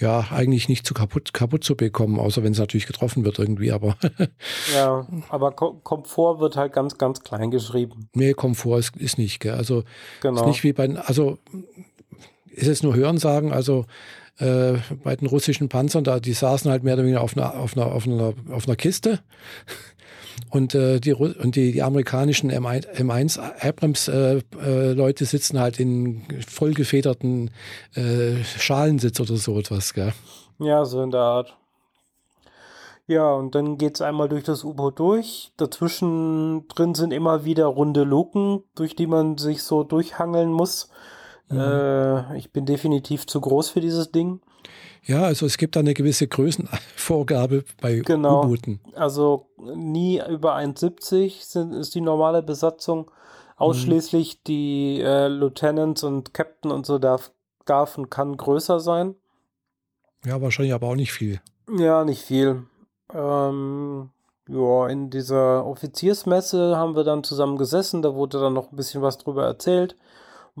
ja, 0.00 0.28
eigentlich 0.30 0.68
nicht 0.68 0.86
zu 0.86 0.94
kaputt, 0.94 1.32
kaputt 1.32 1.64
zu 1.64 1.76
bekommen, 1.76 2.20
außer 2.20 2.44
wenn 2.44 2.52
es 2.52 2.58
natürlich 2.58 2.86
getroffen 2.86 3.24
wird 3.24 3.38
irgendwie, 3.38 3.72
aber. 3.72 3.96
ja, 4.74 5.06
aber 5.28 5.50
Ko 5.52 5.74
Komfort 5.82 6.38
wird 6.38 6.56
halt 6.56 6.72
ganz, 6.72 6.98
ganz 6.98 7.20
klein 7.20 7.50
geschrieben. 7.50 8.08
Nee, 8.14 8.34
Komfort 8.34 8.78
ist, 8.78 8.96
ist 8.96 9.18
nicht, 9.18 9.40
gell? 9.40 9.54
Also 9.54 9.82
genau. 10.20 10.40
ist 10.40 10.46
nicht 10.46 10.62
wie 10.62 10.72
bei, 10.72 10.88
also 10.96 11.38
ist 12.46 12.68
jetzt 12.68 12.84
nur 12.84 12.94
Hören 12.94 13.18
sagen, 13.18 13.52
also 13.52 13.86
äh, 14.38 14.74
bei 15.02 15.16
den 15.16 15.26
russischen 15.26 15.68
Panzern, 15.68 16.04
da, 16.04 16.20
die 16.20 16.32
saßen 16.32 16.70
halt 16.70 16.84
mehr 16.84 16.94
oder 16.94 17.02
weniger 17.02 17.22
auf 17.22 17.36
einer, 17.36 17.58
auf 17.58 17.76
einer, 17.76 17.86
auf 17.86 18.06
einer, 18.06 18.34
auf 18.50 18.68
einer 18.68 18.76
Kiste. 18.76 19.20
Und, 20.50 20.74
äh, 20.74 21.00
die, 21.00 21.12
und 21.14 21.56
die, 21.56 21.72
die 21.72 21.82
amerikanischen 21.82 22.50
M1, 22.50 22.88
M1 22.94 23.38
Abrams-Leute 23.60 25.24
äh, 25.24 25.26
äh, 25.26 25.26
sitzen 25.26 25.60
halt 25.60 25.78
in 25.78 26.22
vollgefederten 26.46 27.50
äh, 27.94 28.42
Schalensitz 28.44 29.20
oder 29.20 29.36
so 29.36 29.58
etwas. 29.58 29.94
Gell? 29.94 30.12
Ja, 30.58 30.84
so 30.84 31.02
in 31.02 31.10
der 31.10 31.20
Art. 31.20 31.56
Ja, 33.06 33.32
und 33.32 33.54
dann 33.54 33.78
geht 33.78 33.94
es 33.94 34.02
einmal 34.02 34.28
durch 34.28 34.44
das 34.44 34.64
U-Boot 34.64 34.98
durch. 34.98 35.52
Dazwischen 35.56 36.68
drin 36.68 36.94
sind 36.94 37.12
immer 37.12 37.44
wieder 37.44 37.64
runde 37.64 38.04
Luken, 38.04 38.62
durch 38.74 38.94
die 38.94 39.06
man 39.06 39.38
sich 39.38 39.62
so 39.62 39.82
durchhangeln 39.82 40.52
muss. 40.52 40.90
Mhm. 41.48 41.58
Äh, 41.58 42.36
ich 42.36 42.52
bin 42.52 42.66
definitiv 42.66 43.26
zu 43.26 43.40
groß 43.40 43.70
für 43.70 43.80
dieses 43.80 44.12
Ding. 44.12 44.40
Ja, 45.04 45.22
also 45.22 45.46
es 45.46 45.58
gibt 45.58 45.76
da 45.76 45.80
eine 45.80 45.94
gewisse 45.94 46.26
Größenvorgabe 46.26 47.64
bei 47.80 48.00
genau. 48.00 48.44
U-Booten. 48.44 48.80
Also 48.94 49.48
nie 49.74 50.20
über 50.28 50.56
1,70 50.56 51.78
ist 51.78 51.94
die 51.94 52.00
normale 52.00 52.42
Besatzung. 52.42 53.10
Ausschließlich 53.56 54.34
mhm. 54.34 54.40
die 54.46 55.00
äh, 55.00 55.28
Lieutenants 55.28 56.04
und 56.04 56.32
Captain 56.32 56.70
und 56.70 56.86
so 56.86 56.98
darf, 56.98 57.32
darf 57.64 57.98
und 57.98 58.10
kann 58.10 58.36
größer 58.36 58.78
sein. 58.78 59.16
Ja, 60.24 60.40
wahrscheinlich 60.40 60.74
aber 60.74 60.88
auch 60.88 60.94
nicht 60.94 61.12
viel. 61.12 61.40
Ja, 61.76 62.04
nicht 62.04 62.22
viel. 62.22 62.64
Ähm, 63.12 64.10
ja, 64.48 64.88
in 64.88 65.10
dieser 65.10 65.66
Offiziersmesse 65.66 66.76
haben 66.76 66.96
wir 66.96 67.04
dann 67.04 67.24
zusammen 67.24 67.58
gesessen, 67.58 68.02
da 68.02 68.14
wurde 68.14 68.40
dann 68.40 68.54
noch 68.54 68.72
ein 68.72 68.76
bisschen 68.76 69.02
was 69.02 69.18
drüber 69.18 69.44
erzählt. 69.44 69.96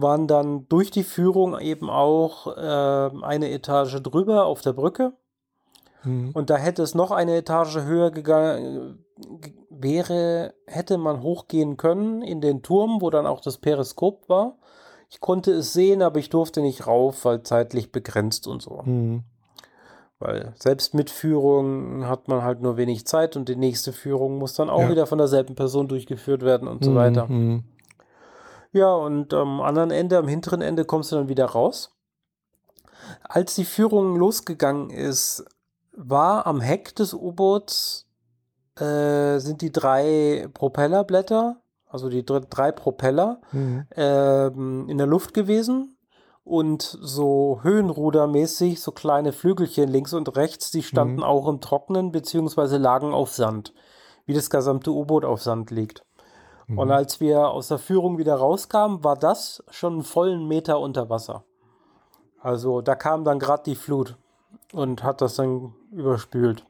Waren 0.00 0.28
dann 0.28 0.68
durch 0.68 0.90
die 0.90 1.02
Führung 1.02 1.58
eben 1.58 1.90
auch 1.90 2.46
äh, 2.56 3.24
eine 3.24 3.50
Etage 3.50 4.00
drüber 4.02 4.46
auf 4.46 4.60
der 4.60 4.72
Brücke. 4.72 5.12
Mhm. 6.04 6.30
Und 6.34 6.50
da 6.50 6.56
hätte 6.56 6.82
es 6.82 6.94
noch 6.94 7.10
eine 7.10 7.36
Etage 7.36 7.78
höher 7.78 8.10
gegangen, 8.10 9.04
wäre, 9.70 10.54
hätte 10.66 10.98
man 10.98 11.22
hochgehen 11.22 11.76
können 11.76 12.22
in 12.22 12.40
den 12.40 12.62
Turm, 12.62 13.00
wo 13.00 13.10
dann 13.10 13.26
auch 13.26 13.40
das 13.40 13.58
Periskop 13.58 14.28
war. 14.28 14.56
Ich 15.10 15.20
konnte 15.20 15.52
es 15.52 15.72
sehen, 15.72 16.02
aber 16.02 16.18
ich 16.18 16.30
durfte 16.30 16.60
nicht 16.60 16.86
rauf, 16.86 17.24
weil 17.24 17.42
zeitlich 17.42 17.90
begrenzt 17.90 18.46
und 18.46 18.62
so. 18.62 18.82
Mhm. 18.84 19.24
Weil 20.18 20.52
selbst 20.56 20.94
mit 20.94 21.10
Führung 21.10 22.06
hat 22.06 22.28
man 22.28 22.42
halt 22.42 22.60
nur 22.60 22.76
wenig 22.76 23.06
Zeit 23.06 23.36
und 23.36 23.48
die 23.48 23.56
nächste 23.56 23.92
Führung 23.92 24.38
muss 24.38 24.54
dann 24.54 24.68
auch 24.68 24.82
ja. 24.82 24.90
wieder 24.90 25.06
von 25.06 25.18
derselben 25.18 25.54
Person 25.54 25.86
durchgeführt 25.88 26.42
werden 26.42 26.66
und 26.68 26.84
so 26.84 26.90
mhm. 26.90 26.96
weiter. 26.96 27.26
Mhm. 27.26 27.64
Ja, 28.72 28.92
und 28.92 29.32
am 29.32 29.60
anderen 29.60 29.90
Ende, 29.90 30.18
am 30.18 30.28
hinteren 30.28 30.60
Ende 30.60 30.84
kommst 30.84 31.12
du 31.12 31.16
dann 31.16 31.28
wieder 31.28 31.46
raus. 31.46 31.90
Als 33.22 33.54
die 33.54 33.64
Führung 33.64 34.16
losgegangen 34.16 34.90
ist, 34.90 35.44
war 35.92 36.46
am 36.46 36.60
Heck 36.60 36.94
des 36.94 37.14
U-Boots 37.14 38.06
äh, 38.78 39.38
sind 39.38 39.62
die 39.62 39.72
drei 39.72 40.48
Propellerblätter, 40.54 41.60
also 41.88 42.08
die 42.08 42.24
drei 42.24 42.72
Propeller, 42.72 43.40
mhm. 43.52 43.86
ähm, 43.96 44.88
in 44.88 44.98
der 44.98 45.06
Luft 45.06 45.34
gewesen 45.34 45.96
und 46.44 46.82
so 46.82 47.60
höhenrudermäßig 47.62 48.80
so 48.80 48.92
kleine 48.92 49.32
Flügelchen 49.32 49.88
links 49.88 50.12
und 50.12 50.36
rechts, 50.36 50.70
die 50.70 50.82
standen 50.82 51.16
mhm. 51.16 51.24
auch 51.24 51.48
im 51.48 51.60
Trocknen 51.60 52.12
beziehungsweise 52.12 52.78
lagen 52.78 53.12
auf 53.12 53.32
Sand, 53.32 53.74
wie 54.26 54.34
das 54.34 54.50
gesamte 54.50 54.90
U-Boot 54.90 55.24
auf 55.24 55.42
Sand 55.42 55.70
liegt. 55.70 56.04
Mhm. 56.68 56.78
Und 56.78 56.90
als 56.90 57.20
wir 57.20 57.48
aus 57.48 57.68
der 57.68 57.78
Führung 57.78 58.18
wieder 58.18 58.36
rauskamen, 58.36 59.02
war 59.02 59.16
das 59.16 59.64
schon 59.70 59.94
einen 59.94 60.02
vollen 60.04 60.46
Meter 60.46 60.78
unter 60.78 61.10
Wasser. 61.10 61.44
Also 62.40 62.80
da 62.80 62.94
kam 62.94 63.24
dann 63.24 63.40
gerade 63.40 63.64
die 63.64 63.74
Flut 63.74 64.16
und 64.72 65.02
hat 65.02 65.20
das 65.20 65.34
dann 65.34 65.74
überspült. 65.90 66.64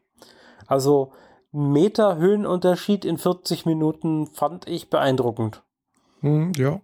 Also 0.67 1.13
ein 1.53 1.73
Meter 1.73 2.17
Höhenunterschied 2.17 3.05
in 3.05 3.19
40 3.19 3.67
Minuten 3.67 4.27
fand 4.29 4.67
ich 4.67 4.89
beeindruckend. 4.89 5.63
Mhm, 6.23 6.53
ja. 6.57 6.81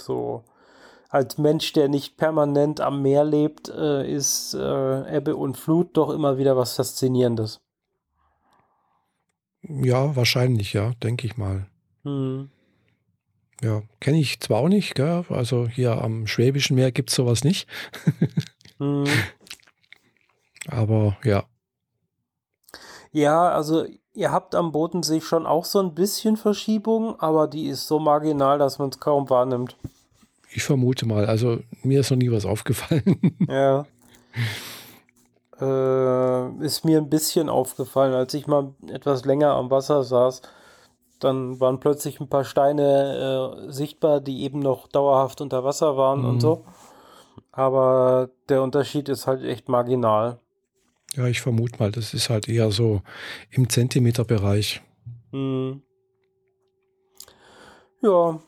So 0.00 0.44
als 1.08 1.38
Mensch, 1.38 1.72
der 1.72 1.88
nicht 1.88 2.16
permanent 2.16 2.80
am 2.80 3.02
Meer 3.02 3.24
lebt, 3.24 3.68
äh, 3.68 4.10
ist 4.10 4.54
äh, 4.54 5.16
Ebbe 5.16 5.36
und 5.36 5.56
Flut 5.56 5.96
doch 5.96 6.10
immer 6.10 6.38
wieder 6.38 6.56
was 6.56 6.74
Faszinierendes. 6.76 7.60
Ja, 9.62 10.14
wahrscheinlich, 10.14 10.72
ja, 10.72 10.92
denke 11.02 11.26
ich 11.26 11.36
mal. 11.36 11.66
Hm. 12.04 12.50
Ja, 13.60 13.82
kenne 14.00 14.20
ich 14.20 14.40
zwar 14.40 14.60
auch 14.60 14.68
nicht, 14.68 14.94
gell? 14.94 15.24
also 15.30 15.66
hier 15.66 16.00
am 16.00 16.26
Schwäbischen 16.26 16.76
Meer 16.76 16.92
gibt 16.92 17.10
es 17.10 17.16
sowas 17.16 17.42
nicht. 17.42 17.68
hm. 18.78 19.04
Aber 20.68 21.16
ja. 21.24 21.44
Ja, 23.10 23.48
also 23.48 23.86
ihr 24.14 24.30
habt 24.30 24.54
am 24.54 24.70
Bodensee 24.70 25.20
schon 25.20 25.46
auch 25.46 25.64
so 25.64 25.80
ein 25.80 25.94
bisschen 25.94 26.36
Verschiebung, 26.36 27.18
aber 27.20 27.48
die 27.48 27.66
ist 27.66 27.86
so 27.88 27.98
marginal, 27.98 28.58
dass 28.58 28.78
man 28.78 28.90
es 28.90 29.00
kaum 29.00 29.28
wahrnimmt. 29.30 29.76
Ich 30.50 30.62
vermute 30.62 31.06
mal. 31.06 31.26
Also 31.26 31.58
mir 31.82 32.00
ist 32.00 32.10
noch 32.10 32.18
nie 32.18 32.30
was 32.30 32.44
aufgefallen. 32.44 33.36
Ja. 33.48 33.86
Äh, 35.60 36.64
ist 36.64 36.84
mir 36.84 36.98
ein 36.98 37.10
bisschen 37.10 37.48
aufgefallen, 37.48 38.14
als 38.14 38.32
ich 38.34 38.46
mal 38.46 38.72
etwas 38.86 39.24
länger 39.24 39.54
am 39.54 39.70
Wasser 39.70 40.04
saß. 40.04 40.42
Dann 41.20 41.60
waren 41.60 41.80
plötzlich 41.80 42.20
ein 42.20 42.28
paar 42.28 42.44
Steine 42.44 43.66
äh, 43.68 43.72
sichtbar, 43.72 44.20
die 44.20 44.42
eben 44.42 44.60
noch 44.60 44.88
dauerhaft 44.88 45.40
unter 45.40 45.64
Wasser 45.64 45.96
waren 45.96 46.20
mhm. 46.20 46.28
und 46.28 46.40
so. 46.40 46.64
Aber 47.52 48.30
der 48.48 48.62
Unterschied 48.62 49.08
ist 49.08 49.26
halt 49.26 49.42
echt 49.42 49.68
marginal. 49.68 50.38
Ja, 51.14 51.26
ich 51.26 51.40
vermute 51.40 51.78
mal, 51.78 51.90
das 51.90 52.14
ist 52.14 52.30
halt 52.30 52.48
eher 52.48 52.70
so 52.70 53.02
im 53.50 53.68
Zentimeterbereich. 53.68 54.82
Mhm. 55.32 55.82
Ja, 58.02 58.38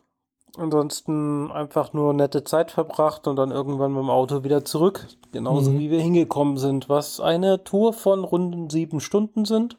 Ansonsten 0.56 1.50
einfach 1.52 1.92
nur 1.92 2.12
nette 2.12 2.44
Zeit 2.44 2.70
verbracht 2.70 3.26
und 3.26 3.37
dann 3.37 3.50
irgendwann 3.50 3.92
mit 3.92 4.02
dem 4.02 4.11
Auto 4.11 4.42
wieder 4.42 4.64
zurück. 4.64 5.06
Genauso 5.33 5.70
mhm. 5.70 5.78
wie 5.78 5.90
wir 5.90 6.00
hingekommen 6.00 6.56
sind, 6.56 6.88
was 6.88 7.20
eine 7.20 7.62
Tour 7.62 7.92
von 7.92 8.24
runden 8.24 8.68
sieben 8.68 9.00
Stunden 9.00 9.44
sind. 9.44 9.78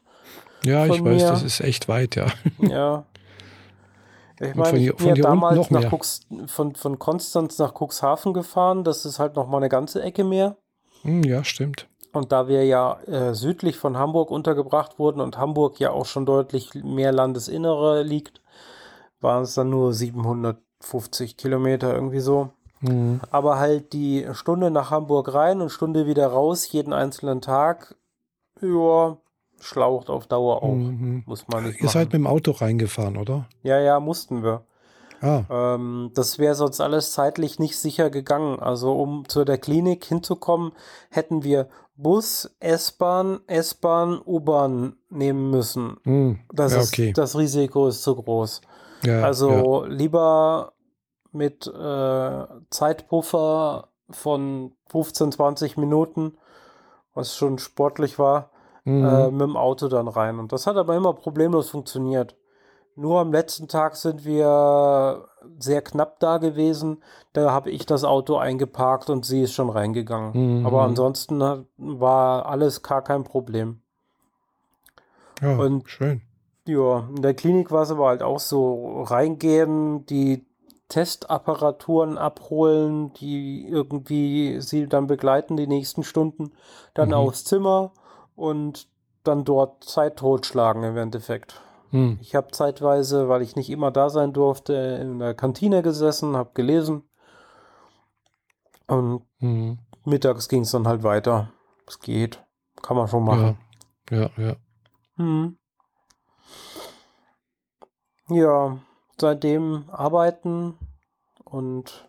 Ja, 0.64 0.86
ich 0.86 1.02
weiß, 1.02 1.22
das 1.22 1.42
ist 1.42 1.60
echt 1.60 1.88
weit, 1.88 2.16
ja. 2.16 2.26
Ja. 2.60 3.04
Ich 4.40 4.56
meine, 4.56 4.78
ich 4.78 4.96
bin 4.96 5.08
ja 5.08 5.14
damals 5.14 5.70
nach 5.70 5.88
Cux, 5.88 6.26
von, 6.46 6.74
von 6.74 6.98
Konstanz 6.98 7.58
nach 7.58 7.74
Cuxhaven 7.80 8.32
gefahren. 8.32 8.82
Das 8.82 9.04
ist 9.04 9.20
halt 9.20 9.36
noch 9.36 9.46
mal 9.46 9.58
eine 9.58 9.68
ganze 9.68 10.02
Ecke 10.02 10.24
mehr. 10.24 10.56
Hm, 11.02 11.22
ja, 11.22 11.44
stimmt. 11.44 11.86
Und 12.12 12.32
da 12.32 12.48
wir 12.48 12.64
ja 12.64 12.98
äh, 13.06 13.34
südlich 13.34 13.78
von 13.78 13.96
Hamburg 13.96 14.30
untergebracht 14.32 14.98
wurden 14.98 15.20
und 15.20 15.38
Hamburg 15.38 15.78
ja 15.78 15.90
auch 15.92 16.06
schon 16.06 16.26
deutlich 16.26 16.74
mehr 16.74 17.12
Landesinnere 17.12 18.02
liegt, 18.02 18.40
waren 19.20 19.44
es 19.44 19.54
dann 19.54 19.70
nur 19.70 19.92
750 19.92 21.36
Kilometer 21.36 21.94
irgendwie 21.94 22.20
so. 22.20 22.50
Mhm. 22.80 23.20
Aber 23.30 23.58
halt 23.58 23.92
die 23.92 24.26
Stunde 24.32 24.70
nach 24.70 24.90
Hamburg 24.90 25.32
rein 25.32 25.60
und 25.60 25.70
Stunde 25.70 26.06
wieder 26.06 26.26
raus, 26.26 26.70
jeden 26.70 26.92
einzelnen 26.92 27.40
Tag, 27.40 27.94
ja, 28.60 29.16
schlaucht 29.62 30.10
auf 30.10 30.26
Dauer 30.26 30.62
auch. 30.62 30.74
Mhm. 30.74 31.22
Muss 31.26 31.46
man 31.48 31.64
nicht 31.64 31.78
Ihr 31.78 31.86
machen. 31.86 31.92
seid 31.92 32.06
mit 32.06 32.14
dem 32.14 32.26
Auto 32.26 32.50
reingefahren, 32.50 33.16
oder? 33.16 33.46
Ja, 33.62 33.78
ja, 33.80 34.00
mussten 34.00 34.42
wir. 34.42 34.64
Ah. 35.20 35.44
Ähm, 35.48 36.10
das 36.14 36.38
wäre 36.38 36.54
sonst 36.56 36.80
alles 36.80 37.12
zeitlich 37.12 37.58
nicht 37.58 37.78
sicher 37.78 38.10
gegangen. 38.10 38.58
Also 38.58 38.92
um 38.92 39.28
zu 39.28 39.44
der 39.44 39.58
Klinik 39.58 40.04
hinzukommen, 40.04 40.72
hätten 41.10 41.44
wir 41.44 41.68
Bus, 41.96 42.50
S-Bahn, 42.58 43.40
S-Bahn, 43.46 44.20
U-Bahn 44.24 44.96
nehmen 45.10 45.50
müssen. 45.50 45.96
Mhm. 46.02 46.40
Das, 46.52 46.72
ja, 46.72 46.80
okay. 46.80 47.08
ist, 47.10 47.18
das 47.18 47.38
Risiko 47.38 47.86
ist 47.86 48.02
zu 48.02 48.16
groß. 48.16 48.62
Ja, 49.04 49.22
also 49.22 49.84
ja. 49.84 49.92
lieber 49.92 50.72
mit 51.30 51.66
äh, 51.66 52.44
Zeitpuffer 52.70 53.88
von 54.10 54.72
15, 54.90 55.32
20 55.32 55.76
Minuten, 55.76 56.36
was 57.14 57.36
schon 57.36 57.58
sportlich 57.58 58.18
war, 58.18 58.51
mhm. 58.84 59.04
äh, 59.04 59.30
mit 59.30 59.40
dem 59.42 59.56
Auto 59.56 59.88
dann 59.88 60.08
rein. 60.08 60.38
Und 60.38 60.52
das 60.52 60.66
hat 60.66 60.76
aber 60.76 60.96
immer 60.96 61.12
problemlos 61.12 61.70
funktioniert. 61.70 62.36
Nur 62.94 63.20
am 63.20 63.32
letzten 63.32 63.68
Tag 63.68 63.96
sind 63.96 64.24
wir 64.24 65.26
sehr 65.58 65.80
knapp 65.80 66.20
da 66.20 66.38
gewesen. 66.38 67.02
Da 67.32 67.50
habe 67.50 67.70
ich 67.70 67.86
das 67.86 68.04
Auto 68.04 68.36
eingeparkt 68.36 69.08
und 69.08 69.24
sie 69.24 69.42
ist 69.42 69.54
schon 69.54 69.70
reingegangen. 69.70 70.60
Mhm. 70.60 70.66
Aber 70.66 70.82
ansonsten 70.82 71.66
war 71.78 72.46
alles 72.46 72.82
gar 72.82 73.02
kein 73.02 73.24
Problem. 73.24 73.80
Ja, 75.40 75.56
und 75.56 75.88
schön. 75.88 76.22
Ja, 76.66 77.08
in 77.08 77.22
der 77.22 77.34
Klinik 77.34 77.70
war 77.70 77.82
es 77.82 77.90
aber 77.90 78.06
halt 78.06 78.22
auch 78.22 78.38
so, 78.38 79.02
reingehen, 79.02 80.06
die 80.06 80.46
Testapparaturen 80.88 82.18
abholen, 82.18 83.12
die 83.14 83.66
irgendwie 83.66 84.60
sie 84.60 84.86
dann 84.86 85.06
begleiten 85.06 85.56
die 85.56 85.66
nächsten 85.66 86.04
Stunden, 86.04 86.52
dann 86.92 87.08
mhm. 87.08 87.14
aufs 87.14 87.44
Zimmer 87.44 87.92
und 88.34 88.88
dann 89.24 89.44
dort 89.44 89.84
Zeit 89.84 90.16
totschlagen 90.16 90.82
im 90.82 90.96
Endeffekt. 90.96 91.60
Mhm. 91.90 92.18
Ich 92.20 92.34
habe 92.34 92.48
zeitweise, 92.50 93.28
weil 93.28 93.42
ich 93.42 93.56
nicht 93.56 93.70
immer 93.70 93.90
da 93.90 94.10
sein 94.10 94.32
durfte, 94.32 94.72
in 94.72 95.18
der 95.18 95.34
Kantine 95.34 95.82
gesessen, 95.82 96.36
habe 96.36 96.50
gelesen 96.54 97.04
Und 98.86 99.22
mhm. 99.38 99.78
mittags 100.04 100.48
ging 100.48 100.62
es 100.62 100.72
dann 100.72 100.88
halt 100.88 101.02
weiter. 101.02 101.52
Es 101.86 102.00
geht. 102.00 102.42
Kann 102.80 102.96
man 102.96 103.08
schon 103.08 103.24
machen. 103.24 103.58
Ja, 104.10 104.22
ja. 104.22 104.30
Ja, 104.36 104.56
hm. 105.16 105.58
ja 108.28 108.78
seitdem 109.20 109.84
arbeiten 109.88 110.78
und 111.44 112.08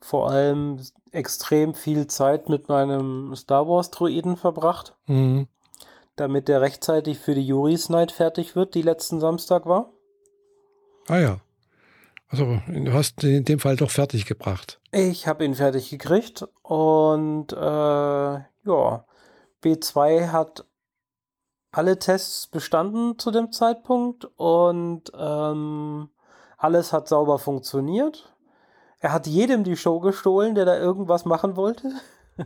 vor 0.00 0.30
allem 0.30 0.80
extrem 1.12 1.74
viel 1.74 2.06
Zeit 2.06 2.48
mit 2.48 2.68
meinem 2.68 3.34
Star 3.36 3.68
Wars 3.68 3.90
Druiden 3.90 4.36
verbracht, 4.36 4.96
mhm. 5.06 5.46
damit 6.16 6.48
der 6.48 6.60
rechtzeitig 6.60 7.18
für 7.18 7.34
die 7.34 7.46
Juris 7.46 7.88
Night 7.88 8.12
fertig 8.12 8.56
wird, 8.56 8.74
die 8.74 8.82
letzten 8.82 9.20
Samstag 9.20 9.66
war. 9.66 9.92
Ah 11.08 11.18
ja. 11.18 11.40
Also 12.28 12.60
du 12.68 12.92
hast 12.92 13.24
ihn 13.24 13.38
in 13.38 13.44
dem 13.44 13.58
Fall 13.58 13.76
doch 13.76 13.90
fertig 13.90 14.24
gebracht. 14.24 14.80
Ich 14.92 15.26
habe 15.26 15.44
ihn 15.44 15.56
fertig 15.56 15.90
gekriegt 15.90 16.46
und 16.62 17.52
äh, 17.52 17.56
ja, 17.56 19.04
B2 19.64 20.30
hat 20.30 20.64
alle 21.72 21.98
Tests 21.98 22.46
bestanden 22.46 23.18
zu 23.18 23.30
dem 23.30 23.52
Zeitpunkt 23.52 24.26
und 24.36 25.10
ähm, 25.16 26.10
alles 26.56 26.92
hat 26.92 27.08
sauber 27.08 27.38
funktioniert. 27.38 28.32
Er 29.00 29.12
hat 29.12 29.26
jedem 29.26 29.64
die 29.64 29.76
Show 29.76 29.98
gestohlen, 30.00 30.54
der 30.54 30.66
da 30.66 30.78
irgendwas 30.78 31.24
machen 31.24 31.56
wollte. 31.56 31.90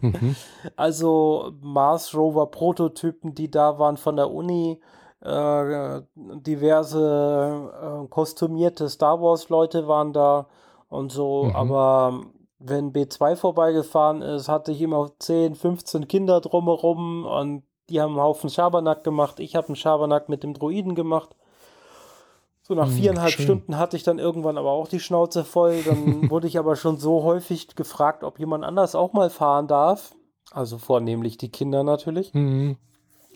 Mhm. 0.00 0.36
Also 0.76 1.52
Mars 1.60 2.14
Rover 2.14 2.46
Prototypen, 2.46 3.34
die 3.34 3.50
da 3.50 3.78
waren 3.78 3.96
von 3.96 4.16
der 4.16 4.30
Uni, 4.30 4.80
äh, 5.20 6.02
diverse 6.14 8.04
äh, 8.04 8.08
kostümierte 8.08 8.88
Star 8.88 9.20
Wars 9.20 9.48
Leute 9.48 9.88
waren 9.88 10.12
da 10.12 10.46
und 10.88 11.12
so, 11.12 11.44
mhm. 11.44 11.56
aber 11.56 12.20
wenn 12.58 12.92
B2 12.92 13.36
vorbeigefahren 13.36 14.22
ist, 14.22 14.48
hatte 14.48 14.72
ich 14.72 14.80
immer 14.80 15.10
10, 15.18 15.54
15 15.54 16.08
Kinder 16.08 16.40
drumherum 16.40 17.26
und 17.26 17.62
die 17.90 18.00
haben 18.00 18.12
einen 18.12 18.22
Haufen 18.22 18.48
Schabernack 18.48 19.04
gemacht. 19.04 19.40
Ich 19.40 19.56
habe 19.56 19.68
einen 19.68 19.76
Schabernack 19.76 20.28
mit 20.28 20.42
dem 20.42 20.54
Droiden 20.54 20.94
gemacht. 20.94 21.36
So 22.66 22.74
nach 22.74 22.86
hm, 22.86 22.94
viereinhalb 22.94 23.32
schön. 23.32 23.44
Stunden 23.44 23.78
hatte 23.78 23.96
ich 23.96 24.04
dann 24.04 24.18
irgendwann 24.18 24.56
aber 24.56 24.70
auch 24.70 24.88
die 24.88 25.00
Schnauze 25.00 25.44
voll. 25.44 25.82
Dann 25.82 26.30
wurde 26.30 26.46
ich 26.46 26.58
aber 26.58 26.76
schon 26.76 26.96
so 26.96 27.22
häufig 27.22 27.76
gefragt, 27.76 28.24
ob 28.24 28.38
jemand 28.38 28.64
anders 28.64 28.94
auch 28.94 29.12
mal 29.12 29.28
fahren 29.28 29.68
darf. 29.68 30.14
Also 30.50 30.78
vornehmlich 30.78 31.36
die 31.36 31.50
Kinder 31.50 31.82
natürlich. 31.82 32.32
Mhm. 32.32 32.76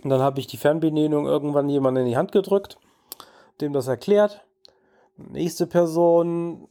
Und 0.03 0.11
dann 0.11 0.21
habe 0.21 0.41
ich 0.41 0.47
die 0.47 0.57
Fernbedienung 0.57 1.27
irgendwann 1.27 1.69
jemand 1.69 1.99
in 1.99 2.07
die 2.07 2.17
Hand 2.17 2.33
gedrückt, 2.33 2.79
dem 3.61 3.73
das 3.73 3.87
erklärt. 3.87 4.45
Nächste 5.17 5.67
Person 5.67 6.69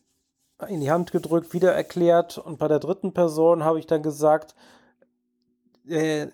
in 0.67 0.81
die 0.81 0.89
Hand 0.89 1.11
gedrückt, 1.11 1.53
wieder 1.53 1.73
erklärt. 1.73 2.39
Und 2.39 2.57
bei 2.57 2.67
der 2.67 2.79
dritten 2.79 3.13
Person 3.13 3.63
habe 3.63 3.77
ich 3.77 3.85
dann 3.85 4.01
gesagt, 4.01 4.55
äh, 5.87 6.27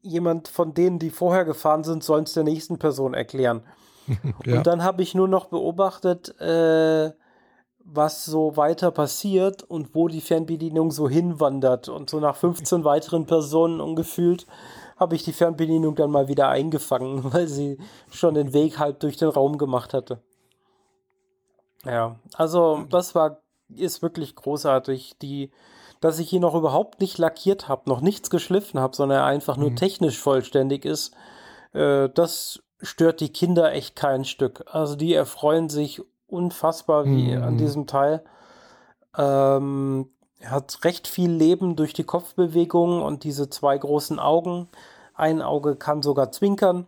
jemand 0.00 0.48
von 0.48 0.72
denen, 0.72 0.98
die 0.98 1.10
vorher 1.10 1.44
gefahren 1.44 1.84
sind, 1.84 2.02
soll 2.02 2.22
es 2.22 2.32
der 2.32 2.44
nächsten 2.44 2.78
Person 2.78 3.12
erklären. 3.12 3.62
Ja. 4.44 4.58
Und 4.58 4.66
dann 4.66 4.82
habe 4.82 5.02
ich 5.02 5.14
nur 5.14 5.28
noch 5.28 5.46
beobachtet, 5.46 6.38
äh, 6.40 7.12
was 7.90 8.24
so 8.26 8.56
weiter 8.56 8.90
passiert 8.90 9.62
und 9.62 9.94
wo 9.94 10.08
die 10.08 10.20
Fernbedienung 10.20 10.90
so 10.90 11.08
hinwandert. 11.08 11.88
Und 11.88 12.10
so 12.10 12.20
nach 12.20 12.36
15 12.36 12.84
weiteren 12.84 13.26
Personen 13.26 13.80
ungefühlt 13.80 14.46
habe 14.98 15.14
ich 15.14 15.24
die 15.24 15.32
Fernbedienung 15.32 15.94
dann 15.94 16.10
mal 16.10 16.28
wieder 16.28 16.48
eingefangen, 16.48 17.24
weil 17.32 17.48
sie 17.48 17.78
schon 18.10 18.34
den 18.34 18.52
Weg 18.52 18.78
halb 18.78 19.00
durch 19.00 19.16
den 19.16 19.28
Raum 19.28 19.56
gemacht 19.56 19.94
hatte. 19.94 20.20
Ja, 21.84 22.16
also 22.34 22.84
das 22.90 23.14
war, 23.14 23.40
ist 23.74 24.02
wirklich 24.02 24.34
großartig. 24.34 25.16
Die, 25.22 25.50
dass 26.00 26.18
ich 26.18 26.32
ihn 26.32 26.42
noch 26.42 26.54
überhaupt 26.54 27.00
nicht 27.00 27.18
lackiert 27.18 27.68
habe, 27.68 27.88
noch 27.88 28.00
nichts 28.00 28.28
geschliffen 28.28 28.80
habe, 28.80 28.94
sondern 28.94 29.18
er 29.18 29.24
einfach 29.24 29.56
nur 29.56 29.70
mhm. 29.70 29.76
technisch 29.76 30.18
vollständig 30.18 30.84
ist, 30.84 31.14
äh, 31.72 32.08
das 32.10 32.62
stört 32.80 33.20
die 33.20 33.32
Kinder 33.32 33.72
echt 33.72 33.96
kein 33.96 34.24
Stück. 34.24 34.64
Also 34.70 34.96
die 34.96 35.14
erfreuen 35.14 35.68
sich 35.68 36.02
unfassbar 36.26 37.04
wie 37.06 37.36
mhm. 37.36 37.42
an 37.42 37.58
diesem 37.58 37.86
Teil. 37.86 38.22
Ähm, 39.16 40.10
er 40.38 40.50
hat 40.52 40.84
recht 40.84 41.08
viel 41.08 41.30
Leben 41.30 41.74
durch 41.74 41.92
die 41.92 42.04
Kopfbewegung 42.04 43.02
und 43.02 43.24
diese 43.24 43.50
zwei 43.50 43.76
großen 43.76 44.18
Augen. 44.18 44.68
Ein 45.14 45.42
Auge 45.42 45.76
kann 45.76 46.02
sogar 46.02 46.30
zwinkern. 46.30 46.86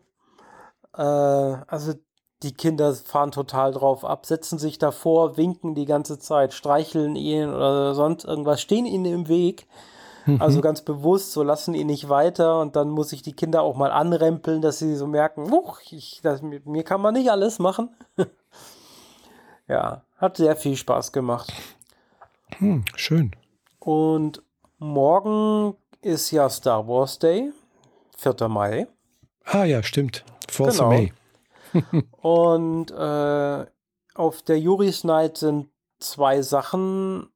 Äh, 0.96 1.02
also 1.02 1.94
die 2.42 2.54
Kinder 2.54 2.94
fahren 2.94 3.32
total 3.32 3.72
drauf 3.72 4.04
ab, 4.04 4.24
setzen 4.24 4.58
sich 4.58 4.78
davor, 4.78 5.36
winken 5.36 5.74
die 5.74 5.84
ganze 5.84 6.18
Zeit, 6.18 6.54
streicheln 6.54 7.16
ihn 7.16 7.50
oder 7.50 7.94
sonst 7.94 8.24
irgendwas, 8.24 8.60
stehen 8.60 8.86
ihnen 8.86 9.04
im 9.04 9.28
Weg. 9.28 9.66
Mhm. 10.34 10.42
Also 10.42 10.60
ganz 10.60 10.82
bewusst, 10.82 11.32
so 11.32 11.42
lassen 11.42 11.74
ihn 11.74 11.86
nicht 11.86 12.08
weiter 12.08 12.60
und 12.60 12.76
dann 12.76 12.90
muss 12.90 13.12
ich 13.12 13.22
die 13.22 13.32
Kinder 13.32 13.62
auch 13.62 13.76
mal 13.76 13.90
anrempeln, 13.90 14.62
dass 14.62 14.78
sie 14.78 14.94
so 14.94 15.06
merken, 15.06 15.50
ich, 15.90 16.20
das, 16.22 16.42
mir 16.42 16.84
kann 16.84 17.00
man 17.00 17.14
nicht 17.14 17.30
alles 17.30 17.58
machen. 17.58 17.90
ja, 19.68 20.02
hat 20.16 20.36
sehr 20.36 20.56
viel 20.56 20.76
Spaß 20.76 21.12
gemacht. 21.12 21.52
Hm, 22.58 22.84
schön. 22.94 23.32
Und 23.78 24.42
morgen 24.78 25.76
ist 26.02 26.30
ja 26.30 26.48
Star 26.48 26.86
Wars 26.86 27.18
Day, 27.18 27.52
4. 28.16 28.48
Mai. 28.48 28.86
Ah 29.44 29.64
ja, 29.64 29.82
stimmt. 29.82 30.24
4. 30.48 30.66
Genau. 30.66 30.88
May. 30.88 31.12
und 32.20 32.90
äh, 32.90 33.66
auf 34.14 34.42
der 34.42 34.58
Juris 34.58 35.04
Night 35.04 35.38
sind 35.38 35.68
zwei 35.98 36.42
Sachen, 36.42 37.30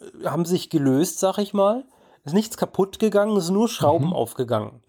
äh, 0.00 0.26
haben 0.26 0.44
sich 0.44 0.70
gelöst, 0.70 1.18
sag 1.18 1.38
ich 1.38 1.54
mal. 1.54 1.84
Ist 2.24 2.34
nichts 2.34 2.56
kaputt 2.56 2.98
gegangen, 2.98 3.36
es 3.36 3.46
sind 3.46 3.54
nur 3.54 3.68
Schrauben 3.68 4.08
mhm. 4.08 4.12
aufgegangen. 4.12 4.82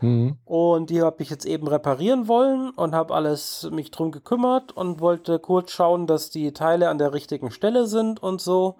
Mhm. 0.00 0.38
Und 0.44 0.90
die 0.90 1.02
habe 1.02 1.22
ich 1.22 1.30
jetzt 1.30 1.46
eben 1.46 1.68
reparieren 1.68 2.26
wollen 2.28 2.70
und 2.70 2.94
habe 2.94 3.14
alles 3.14 3.68
mich 3.70 3.90
drum 3.90 4.10
gekümmert 4.10 4.72
und 4.72 5.00
wollte 5.00 5.38
kurz 5.38 5.70
schauen, 5.70 6.06
dass 6.06 6.30
die 6.30 6.52
Teile 6.52 6.88
an 6.88 6.98
der 6.98 7.12
richtigen 7.12 7.50
Stelle 7.50 7.86
sind 7.86 8.22
und 8.22 8.40
so. 8.40 8.76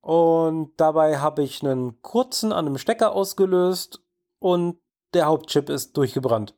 Und 0.00 0.72
dabei 0.78 1.18
habe 1.18 1.42
ich 1.42 1.62
einen 1.62 2.00
kurzen 2.02 2.52
an 2.52 2.66
einem 2.66 2.78
Stecker 2.78 3.12
ausgelöst 3.12 4.00
und 4.38 4.78
der 5.12 5.26
Hauptchip 5.26 5.68
ist 5.68 5.96
durchgebrannt. 5.96 6.54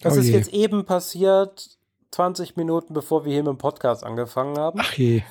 Das 0.00 0.16
oh 0.16 0.20
ist 0.20 0.28
jetzt 0.28 0.52
eben 0.52 0.84
passiert, 0.84 1.78
20 2.12 2.56
Minuten 2.56 2.94
bevor 2.94 3.24
wir 3.24 3.32
hier 3.32 3.42
mit 3.42 3.52
dem 3.52 3.58
Podcast 3.58 4.04
angefangen 4.04 4.58
haben. 4.58 4.80
Ach 4.80 4.92
je. 4.94 5.22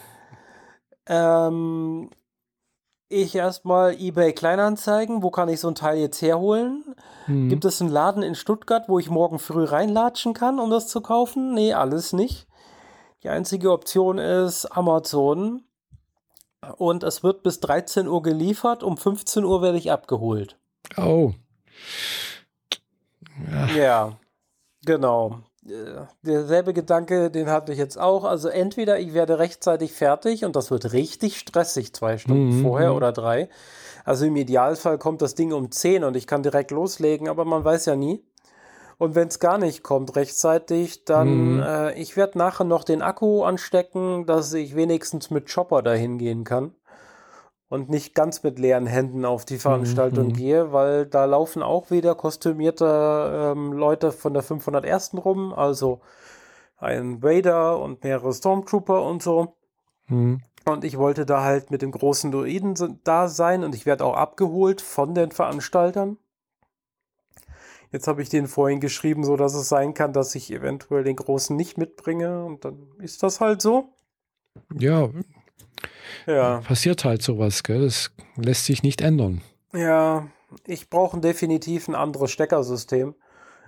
Ähm, 1.07 2.09
ich 3.11 3.35
erstmal 3.35 3.93
eBay 3.99 4.33
Kleinanzeigen, 4.33 5.21
wo 5.21 5.31
kann 5.31 5.49
ich 5.49 5.59
so 5.59 5.67
ein 5.67 5.75
Teil 5.75 5.97
jetzt 5.99 6.21
herholen? 6.21 6.95
Mhm. 7.27 7.49
Gibt 7.49 7.65
es 7.65 7.81
einen 7.81 7.89
Laden 7.89 8.23
in 8.23 8.35
Stuttgart, 8.35 8.87
wo 8.87 8.99
ich 8.99 9.09
morgen 9.09 9.39
früh 9.39 9.63
reinlatschen 9.63 10.33
kann, 10.33 10.59
um 10.59 10.69
das 10.69 10.87
zu 10.87 11.01
kaufen? 11.01 11.53
Nee, 11.53 11.73
alles 11.73 12.13
nicht. 12.13 12.47
Die 13.23 13.29
einzige 13.29 13.71
Option 13.71 14.17
ist 14.17 14.65
Amazon. 14.65 15.63
Und 16.77 17.03
es 17.03 17.23
wird 17.23 17.43
bis 17.43 17.59
13 17.59 18.07
Uhr 18.07 18.21
geliefert, 18.21 18.83
um 18.83 18.97
15 18.97 19.43
Uhr 19.43 19.61
werde 19.61 19.77
ich 19.77 19.91
abgeholt. 19.91 20.57
Oh. 20.97 21.33
Ja. 23.49 23.67
ja. 23.67 24.19
Genau. 24.85 25.39
Äh, 25.67 26.05
derselbe 26.23 26.73
Gedanke, 26.73 27.29
den 27.29 27.49
hatte 27.49 27.71
ich 27.71 27.77
jetzt 27.77 27.99
auch. 27.99 28.23
Also 28.23 28.49
entweder 28.49 28.99
ich 28.99 29.13
werde 29.13 29.39
rechtzeitig 29.39 29.93
fertig 29.93 30.45
und 30.45 30.55
das 30.55 30.71
wird 30.71 30.93
richtig 30.93 31.37
stressig, 31.37 31.93
zwei 31.93 32.17
Stunden 32.17 32.57
mhm. 32.57 32.61
vorher 32.63 32.91
mhm. 32.91 32.95
oder 32.97 33.11
drei. 33.11 33.49
Also 34.03 34.25
im 34.25 34.35
Idealfall 34.35 34.97
kommt 34.97 35.21
das 35.21 35.35
Ding 35.35 35.53
um 35.53 35.71
10 35.71 36.03
und 36.03 36.15
ich 36.15 36.25
kann 36.25 36.43
direkt 36.43 36.71
loslegen, 36.71 37.27
aber 37.27 37.45
man 37.45 37.63
weiß 37.63 37.85
ja 37.85 37.95
nie. 37.95 38.23
Und 38.97 39.15
wenn 39.15 39.27
es 39.27 39.39
gar 39.39 39.57
nicht 39.57 39.83
kommt 39.83 40.15
rechtzeitig, 40.15 41.05
dann 41.05 41.55
mhm. 41.55 41.63
äh, 41.63 41.93
ich 41.93 42.17
werde 42.17 42.37
nachher 42.37 42.65
noch 42.65 42.83
den 42.83 43.01
Akku 43.01 43.43
anstecken, 43.43 44.25
dass 44.25 44.53
ich 44.53 44.75
wenigstens 44.75 45.29
mit 45.29 45.51
Chopper 45.51 45.81
dahin 45.81 46.17
gehen 46.17 46.43
kann 46.43 46.73
und 47.71 47.89
nicht 47.89 48.13
ganz 48.13 48.43
mit 48.43 48.59
leeren 48.59 48.85
Händen 48.85 49.23
auf 49.23 49.45
die 49.45 49.57
Veranstaltung 49.57 50.27
mhm. 50.27 50.33
gehe, 50.33 50.73
weil 50.73 51.05
da 51.05 51.23
laufen 51.23 51.63
auch 51.63 51.89
wieder 51.89 52.15
kostümierte 52.15 53.53
ähm, 53.55 53.71
Leute 53.71 54.11
von 54.11 54.33
der 54.33 54.43
501. 54.43 55.13
rum, 55.23 55.53
also 55.53 56.01
ein 56.75 57.23
Vader 57.23 57.79
und 57.79 58.03
mehrere 58.03 58.33
Stormtrooper 58.33 59.01
und 59.01 59.23
so. 59.23 59.55
Mhm. 60.09 60.41
Und 60.65 60.83
ich 60.83 60.97
wollte 60.97 61.25
da 61.25 61.45
halt 61.45 61.71
mit 61.71 61.81
dem 61.81 61.91
großen 61.91 62.29
Druiden 62.29 62.99
da 63.05 63.29
sein 63.29 63.63
und 63.63 63.73
ich 63.73 63.85
werde 63.85 64.03
auch 64.03 64.17
abgeholt 64.17 64.81
von 64.81 65.15
den 65.15 65.31
Veranstaltern. 65.31 66.17
Jetzt 67.93 68.05
habe 68.09 68.21
ich 68.21 68.27
den 68.27 68.47
vorhin 68.47 68.81
geschrieben, 68.81 69.23
so 69.23 69.37
dass 69.37 69.53
es 69.53 69.69
sein 69.69 69.93
kann, 69.93 70.11
dass 70.11 70.35
ich 70.35 70.51
eventuell 70.51 71.05
den 71.05 71.15
großen 71.15 71.55
nicht 71.55 71.77
mitbringe 71.77 72.43
und 72.43 72.65
dann 72.65 72.89
ist 72.97 73.23
das 73.23 73.39
halt 73.39 73.61
so. 73.61 73.93
Ja, 74.73 75.09
ja. 76.25 76.59
Passiert 76.59 77.05
halt 77.05 77.21
sowas, 77.21 77.63
gell? 77.63 77.81
Das 77.81 78.11
lässt 78.35 78.65
sich 78.65 78.83
nicht 78.83 79.01
ändern. 79.01 79.41
Ja, 79.73 80.27
ich 80.65 80.89
brauche 80.89 81.19
definitiv 81.19 81.87
ein 81.87 81.95
anderes 81.95 82.31
Steckersystem. 82.31 83.15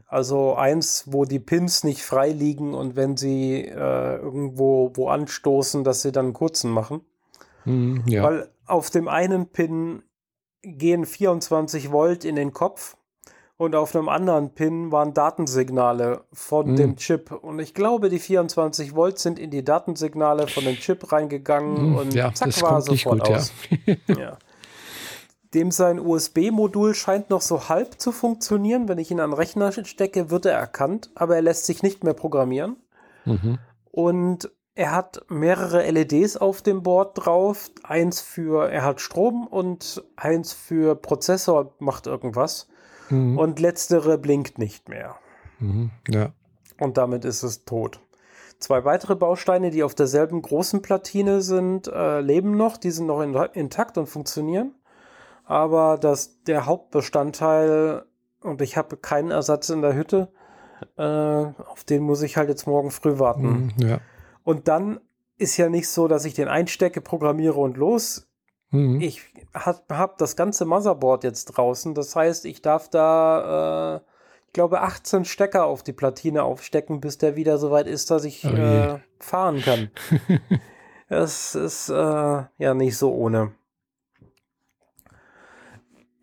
Also 0.08 0.56
eins, 0.56 1.06
wo 1.08 1.26
die 1.26 1.40
Pins 1.40 1.84
nicht 1.84 2.04
frei 2.04 2.30
liegen 2.30 2.74
und 2.74 2.96
wenn 2.96 3.18
sie 3.18 3.62
äh, 3.62 4.16
irgendwo 4.18 4.92
wo 4.96 5.08
anstoßen, 5.08 5.84
dass 5.84 6.04
sie 6.04 6.12
dann 6.12 6.26
einen 6.26 6.34
kurzen 6.34 6.70
machen. 6.70 7.02
Mm, 7.66 8.02
ja. 8.08 8.24
Weil 8.24 8.52
auf 8.66 8.90
dem 8.90 9.08
einen 9.08 9.48
Pin 9.48 10.04
gehen 10.62 11.06
24 11.06 11.92
Volt 11.92 12.26
in 12.26 12.36
den 12.36 12.54
Kopf 12.54 12.96
und 13.64 13.76
auf 13.76 13.96
einem 13.96 14.10
anderen 14.10 14.50
Pin 14.52 14.92
waren 14.92 15.14
Datensignale 15.14 16.22
von 16.34 16.72
mhm. 16.72 16.76
dem 16.76 16.96
Chip. 16.98 17.32
Und 17.32 17.60
ich 17.60 17.74
glaube, 17.74 18.10
die 18.10 18.20
24 18.20 18.94
Volt 18.94 19.20
sind 19.20 19.40
in 19.40 19.52
die 19.52 19.64
Datensignale 19.64 20.48
von 20.48 20.66
dem 20.66 20.76
Chip 20.76 21.12
reingegangen 21.12 21.92
mhm. 21.92 21.96
und 21.96 22.14
ja, 22.14 22.34
zack 22.34 22.62
war 22.62 22.82
sofort 22.82 23.22
gut, 23.22 23.30
aus. 23.30 23.54
Ja. 23.86 23.96
ja. 24.20 24.38
Dem 25.54 25.70
sein 25.70 26.00
USB-Modul 26.00 26.96
scheint 26.96 27.30
noch 27.30 27.42
so 27.42 27.70
halb 27.70 28.02
zu 28.02 28.12
funktionieren. 28.12 28.88
Wenn 28.88 28.98
ich 28.98 29.12
ihn 29.12 29.20
an 29.20 29.30
den 29.30 29.36
Rechner 29.36 29.72
stecke, 29.72 30.32
wird 30.32 30.48
er 30.48 30.58
erkannt, 30.58 31.12
aber 31.14 31.36
er 31.36 31.44
lässt 31.44 31.68
sich 31.68 31.84
nicht 31.84 32.04
mehr 32.04 32.16
programmieren. 32.16 32.78
Mhm. 33.26 33.60
Und 33.92 34.50
er 34.74 34.92
hat 34.92 35.22
mehrere 35.30 35.88
LEDs 35.92 36.38
auf 36.38 36.64
dem 36.64 36.82
Board 36.82 37.24
drauf. 37.24 37.70
Eins 37.84 38.20
für, 38.20 38.68
er 38.68 38.84
hat 38.84 39.00
Strom 39.00 39.46
und 39.46 40.04
eins 40.16 40.54
für 40.54 40.96
Prozessor 40.96 41.76
macht 41.78 42.08
irgendwas. 42.08 42.68
Mhm. 43.14 43.38
Und 43.38 43.60
letztere 43.60 44.18
blinkt 44.18 44.58
nicht 44.58 44.90
mehr. 44.90 45.16
Mhm. 45.60 45.92
Ja. 46.10 46.34
Und 46.80 46.98
damit 46.98 47.26
ist 47.26 47.44
es 47.44 47.66
tot. 47.66 48.00
Zwei 48.60 48.86
weitere 48.86 49.16
Bausteine, 49.16 49.72
die 49.72 49.84
auf 49.84 49.94
derselben 49.94 50.42
großen 50.42 50.82
Platine 50.82 51.42
sind, 51.42 51.88
äh, 51.88 52.22
leben 52.22 52.56
noch. 52.56 52.78
Die 52.78 52.92
sind 52.92 53.08
noch 53.08 53.22
in, 53.22 53.36
intakt 53.54 53.98
und 53.98 54.08
funktionieren. 54.08 54.74
Aber 55.46 55.98
das, 55.98 56.42
der 56.44 56.66
Hauptbestandteil, 56.66 58.06
und 58.42 58.62
ich 58.62 58.78
habe 58.78 58.98
keinen 58.98 59.32
Ersatz 59.32 59.70
in 59.70 59.82
der 59.82 59.94
Hütte, 59.94 60.32
äh, 60.98 61.04
auf 61.04 61.84
den 61.84 62.04
muss 62.04 62.22
ich 62.22 62.38
halt 62.38 62.50
jetzt 62.50 62.66
morgen 62.68 62.92
früh 62.92 63.20
warten. 63.20 63.72
Mhm, 63.78 63.88
ja. 63.88 64.00
Und 64.44 64.68
dann 64.68 65.00
ist 65.38 65.58
ja 65.58 65.70
nicht 65.70 65.90
so, 65.90 66.08
dass 66.08 66.26
ich 66.26 66.34
den 66.34 66.48
einstecke, 66.48 67.02
programmiere 67.02 67.60
und 67.60 67.78
los. 67.78 68.30
Mhm. 68.74 69.00
Ich 69.02 69.22
habe 69.54 69.82
hab 69.90 70.18
das 70.18 70.36
ganze 70.36 70.66
Motherboard 70.66 71.24
jetzt 71.24 71.46
draußen. 71.46 71.94
Das 71.94 72.16
heißt, 72.16 72.46
ich 72.46 72.62
darf 72.62 72.90
da, 72.90 73.98
äh, 73.98 74.02
ich 74.48 74.54
glaube, 74.54 74.82
18 74.82 75.26
Stecker 75.26 75.66
auf 75.66 75.84
die 75.84 75.94
Platine 75.94 76.44
aufstecken, 76.44 77.00
bis 77.00 77.20
der 77.20 77.36
wieder 77.36 77.60
so 77.60 77.72
weit 77.72 77.88
ist, 77.88 78.10
dass 78.12 78.26
ich 78.26 78.44
oh 78.46 78.50
äh, 78.50 79.00
fahren 79.20 79.62
kann. 79.62 79.92
das 81.10 81.54
ist 81.54 81.90
äh, 81.90 81.94
ja 81.94 82.74
nicht 82.74 82.98
so 82.98 83.14
ohne. 83.14 83.52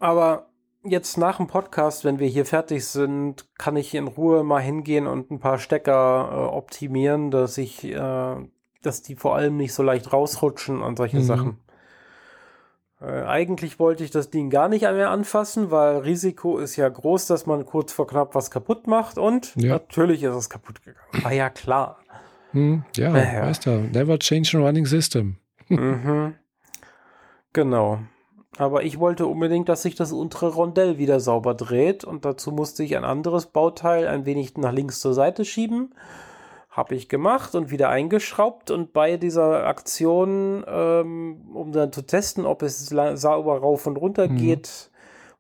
Aber 0.01 0.49
jetzt 0.83 1.19
nach 1.19 1.37
dem 1.37 1.47
Podcast, 1.47 2.05
wenn 2.05 2.19
wir 2.19 2.27
hier 2.27 2.47
fertig 2.47 2.85
sind, 2.85 3.47
kann 3.59 3.77
ich 3.77 3.95
in 3.95 4.09
Ruhe 4.09 4.43
mal 4.43 4.61
hingehen 4.61 5.07
und 5.07 5.31
ein 5.31 5.39
paar 5.39 5.59
Stecker 5.59 6.31
äh, 6.33 6.57
optimieren, 6.57 7.31
dass 7.31 7.59
ich, 7.59 7.85
äh, 7.85 8.37
dass 8.83 9.03
die 9.03 9.15
vor 9.15 9.37
allem 9.37 9.57
nicht 9.57 9.73
so 9.73 9.85
leicht 9.85 10.13
rausrutschen 10.13 10.83
und 10.83 10.97
solche 10.97 11.19
mhm. 11.19 11.25
Sachen. 11.25 11.61
Äh, 13.01 13.23
eigentlich 13.23 13.79
wollte 13.79 14.05
ich 14.05 14.11
das 14.11 14.31
Ding 14.31 14.51
gar 14.51 14.69
nicht 14.69 14.83
mehr 14.83 15.11
anfassen, 15.11 15.71
weil 15.71 15.99
Risiko 15.99 16.59
ist 16.59 16.77
ja 16.77 16.89
groß, 16.89 17.27
dass 17.27 17.47
man 17.47 17.65
kurz 17.65 17.93
vor 17.93 18.07
knapp 18.07 18.35
was 18.35 18.51
kaputt 18.51 18.87
macht 18.87 19.19
und 19.19 19.55
ja. 19.57 19.75
natürlich 19.75 20.23
ist 20.23 20.35
es 20.35 20.51
kaputt 20.51 20.83
gegangen. 20.85 21.25
War 21.25 21.33
ja 21.33 21.49
klar. 21.51 21.99
Hm, 22.53 22.85
ja, 22.97 23.11
naja. 23.11 23.47
weißt 23.47 23.67
du, 23.67 23.71
never 23.93 24.19
change 24.19 24.59
a 24.59 24.61
running 24.61 24.87
system. 24.87 25.37
mhm. 25.69 26.35
Genau. 27.53 28.01
Aber 28.59 28.83
ich 28.83 28.99
wollte 28.99 29.27
unbedingt, 29.27 29.69
dass 29.69 29.83
sich 29.83 29.95
das 29.95 30.13
untere 30.13 30.49
Rondell 30.49 30.99
wieder 30.99 31.21
sauber 31.21 31.55
dreht 31.55 32.05
und 32.05 32.25
dazu 32.25 32.53
musste 32.53 32.83
ich 32.85 32.97
ein 32.97 33.05
anderes 33.05 33.47
Bauteil 33.47 34.07
ein 34.07 34.27
wenig 34.27 34.57
nach 34.57 34.73
links 34.73 35.01
zur 35.01 35.15
Seite 35.15 35.45
schieben. 35.45 35.95
Habe 36.71 36.95
ich 36.95 37.09
gemacht 37.09 37.55
und 37.57 37.71
wieder 37.71 37.89
eingeschraubt 37.89 38.71
und 38.71 38.93
bei 38.93 39.17
dieser 39.17 39.67
Aktion, 39.67 40.65
ähm, 40.69 41.51
um 41.53 41.73
dann 41.73 41.93
zu 41.93 42.03
testen, 42.03 42.47
ob 42.47 42.63
es 42.63 42.87
sauber 42.87 43.59
rauf 43.59 43.87
und 43.87 43.97
runter 43.97 44.29
mhm. 44.29 44.37
geht, 44.37 44.91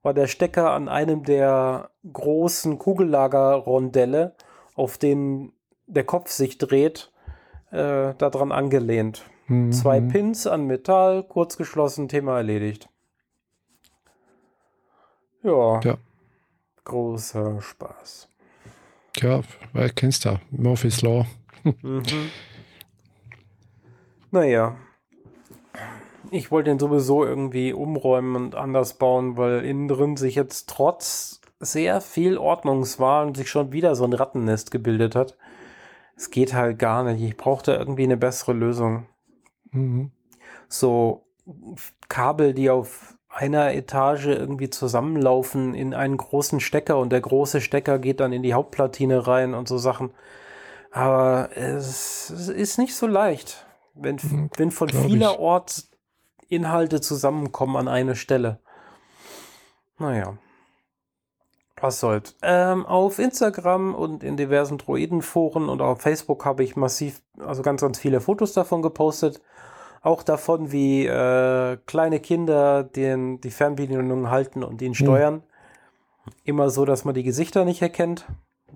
war 0.02 0.12
der 0.12 0.26
Stecker 0.26 0.72
an 0.72 0.88
einem 0.88 1.24
der 1.24 1.90
großen 2.12 2.78
Kugellager-Rondelle, 2.78 4.34
auf 4.74 4.98
denen 4.98 5.52
der 5.86 6.04
Kopf 6.04 6.30
sich 6.30 6.58
dreht, 6.58 7.12
äh, 7.70 8.14
daran 8.14 8.50
angelehnt. 8.50 9.24
Mhm. 9.46 9.72
Zwei 9.72 10.00
Pins 10.00 10.46
an 10.46 10.66
Metall, 10.66 11.22
kurz 11.22 11.56
geschlossen, 11.56 12.08
Thema 12.08 12.36
erledigt. 12.38 12.88
Ja. 15.42 15.80
ja. 15.80 15.96
Großer 16.84 17.60
Spaß. 17.60 18.29
Ja, 19.16 19.40
weil 19.72 19.90
kennst 19.90 20.24
du 20.24 20.40
Murphy's 20.50 21.02
Law. 21.02 21.26
mhm. 21.82 22.30
Naja. 24.30 24.76
Ich 26.30 26.52
wollte 26.52 26.70
den 26.70 26.78
sowieso 26.78 27.24
irgendwie 27.24 27.72
umräumen 27.72 28.36
und 28.36 28.54
anders 28.54 28.94
bauen, 28.94 29.36
weil 29.36 29.64
innen 29.64 29.88
drin 29.88 30.16
sich 30.16 30.36
jetzt 30.36 30.68
trotz 30.68 31.40
sehr 31.58 32.00
viel 32.00 32.38
Ordnungswahn 32.38 33.34
sich 33.34 33.50
schon 33.50 33.72
wieder 33.72 33.94
so 33.96 34.04
ein 34.04 34.12
Rattennest 34.12 34.70
gebildet 34.70 35.16
hat. 35.16 35.36
Es 36.16 36.30
geht 36.30 36.54
halt 36.54 36.78
gar 36.78 37.02
nicht. 37.02 37.22
Ich 37.22 37.36
brauchte 37.36 37.72
irgendwie 37.72 38.04
eine 38.04 38.16
bessere 38.16 38.52
Lösung. 38.52 39.06
Mhm. 39.72 40.12
So 40.68 41.26
Kabel, 42.08 42.54
die 42.54 42.70
auf 42.70 43.16
einer 43.30 43.72
Etage 43.72 44.26
irgendwie 44.26 44.70
zusammenlaufen 44.70 45.74
in 45.74 45.94
einen 45.94 46.16
großen 46.16 46.60
Stecker 46.60 46.98
und 46.98 47.10
der 47.10 47.20
große 47.20 47.60
Stecker 47.60 47.98
geht 47.98 48.20
dann 48.20 48.32
in 48.32 48.42
die 48.42 48.54
Hauptplatine 48.54 49.26
rein 49.26 49.54
und 49.54 49.68
so 49.68 49.78
Sachen. 49.78 50.10
Aber 50.90 51.50
es, 51.56 52.30
es 52.30 52.48
ist 52.48 52.78
nicht 52.78 52.94
so 52.96 53.06
leicht, 53.06 53.66
wenn, 53.94 54.16
mhm, 54.16 54.50
wenn 54.56 54.70
von 54.72 54.88
vielerorts 54.88 55.90
Inhalte 56.48 57.00
zusammenkommen 57.00 57.76
an 57.76 57.86
eine 57.86 58.16
Stelle. 58.16 58.58
Naja. 59.98 60.36
Was 61.80 62.00
soll's. 62.00 62.36
Ähm, 62.42 62.84
auf 62.84 63.18
Instagram 63.18 63.94
und 63.94 64.22
in 64.22 64.36
diversen 64.36 64.76
Droidenforen 64.76 65.68
und 65.68 65.80
auf 65.80 66.02
Facebook 66.02 66.44
habe 66.44 66.62
ich 66.62 66.76
massiv, 66.76 67.22
also 67.38 67.62
ganz, 67.62 67.80
ganz 67.80 67.98
viele 67.98 68.20
Fotos 68.20 68.52
davon 68.52 68.82
gepostet 68.82 69.40
auch 70.02 70.22
davon, 70.22 70.72
wie 70.72 71.06
äh, 71.06 71.76
kleine 71.86 72.20
Kinder 72.20 72.82
den, 72.84 73.40
die 73.40 73.50
Fernbedienung 73.50 74.30
halten 74.30 74.62
und 74.62 74.80
ihn 74.82 74.88
hm. 74.88 74.94
steuern. 74.94 75.34
Mhm. 75.34 75.42
Immer 76.44 76.70
so, 76.70 76.84
dass 76.84 77.04
man 77.04 77.14
die 77.14 77.22
Gesichter 77.22 77.64
nicht 77.64 77.82
erkennt. 77.82 78.26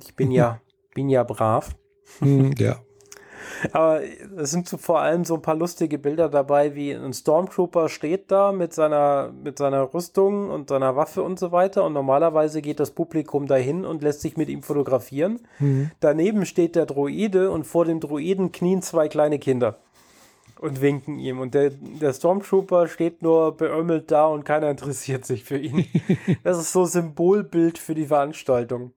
Ich 0.02 0.14
bin 0.14 0.30
ja, 0.30 0.60
bin 0.94 1.08
ja 1.08 1.22
brav. 1.22 1.74
Mhm, 2.20 2.54
ja. 2.58 2.76
Aber 3.72 4.00
es 4.36 4.50
sind 4.50 4.68
so 4.68 4.76
vor 4.76 5.00
allem 5.00 5.24
so 5.24 5.34
ein 5.34 5.42
paar 5.42 5.54
lustige 5.54 5.98
Bilder 5.98 6.28
dabei, 6.28 6.74
wie 6.74 6.92
ein 6.92 7.12
Stormtrooper 7.12 7.88
steht 7.88 8.30
da 8.30 8.52
mit 8.52 8.72
seiner, 8.72 9.32
mit 9.32 9.58
seiner 9.58 9.94
Rüstung 9.94 10.50
und 10.50 10.68
seiner 10.68 10.96
Waffe 10.96 11.22
und 11.22 11.38
so 11.38 11.52
weiter. 11.52 11.84
Und 11.84 11.92
normalerweise 11.92 12.60
geht 12.62 12.80
das 12.80 12.90
Publikum 12.90 13.46
dahin 13.46 13.84
und 13.84 14.02
lässt 14.02 14.20
sich 14.22 14.36
mit 14.36 14.48
ihm 14.48 14.62
fotografieren. 14.62 15.40
Mhm. 15.58 15.90
Daneben 16.00 16.46
steht 16.46 16.76
der 16.76 16.86
Droide 16.86 17.50
und 17.50 17.64
vor 17.64 17.84
dem 17.84 18.00
Droiden 18.00 18.52
knien 18.52 18.82
zwei 18.82 19.08
kleine 19.08 19.38
Kinder 19.38 19.78
und 20.60 20.80
winken 20.80 21.18
ihm. 21.18 21.40
Und 21.40 21.54
der, 21.54 21.70
der 21.70 22.12
Stormtrooper 22.12 22.88
steht 22.88 23.22
nur 23.22 23.56
beömmelt 23.56 24.10
da 24.10 24.26
und 24.26 24.44
keiner 24.44 24.70
interessiert 24.70 25.24
sich 25.24 25.44
für 25.44 25.58
ihn. 25.58 25.86
das 26.44 26.58
ist 26.58 26.72
so 26.72 26.84
Symbolbild 26.84 27.78
für 27.78 27.94
die 27.94 28.06
Veranstaltung. 28.06 28.92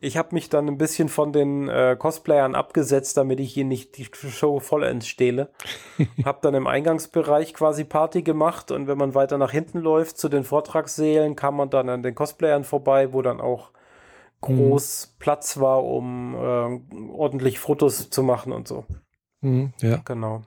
Ich 0.00 0.16
habe 0.16 0.34
mich 0.34 0.48
dann 0.48 0.66
ein 0.66 0.78
bisschen 0.78 1.08
von 1.08 1.32
den 1.32 1.68
äh, 1.68 1.96
Cosplayern 1.98 2.54
abgesetzt, 2.54 3.16
damit 3.16 3.38
ich 3.38 3.56
ihnen 3.56 3.68
nicht 3.68 3.98
die 3.98 4.08
Show 4.12 4.60
vollends 4.60 5.06
stehle. 5.06 5.50
hab 6.24 6.42
dann 6.42 6.54
im 6.54 6.66
Eingangsbereich 6.66 7.54
quasi 7.54 7.84
Party 7.84 8.22
gemacht 8.22 8.70
und 8.70 8.86
wenn 8.86 8.98
man 8.98 9.14
weiter 9.14 9.38
nach 9.38 9.50
hinten 9.50 9.78
läuft 9.78 10.18
zu 10.18 10.28
den 10.28 10.44
Vortragssälen, 10.44 11.36
kam 11.36 11.56
man 11.56 11.70
dann 11.70 11.88
an 11.88 12.02
den 12.02 12.14
Cosplayern 12.14 12.64
vorbei, 12.64 13.12
wo 13.12 13.20
dann 13.22 13.40
auch 13.40 13.70
groß 14.40 15.08
mhm. 15.08 15.18
Platz 15.18 15.58
war, 15.58 15.84
um 15.84 16.34
äh, 16.34 17.10
ordentlich 17.12 17.58
Fotos 17.58 18.10
zu 18.10 18.22
machen 18.22 18.52
und 18.52 18.68
so. 18.68 18.84
Mhm, 19.40 19.72
ja. 19.80 20.00
Genau. 20.04 20.42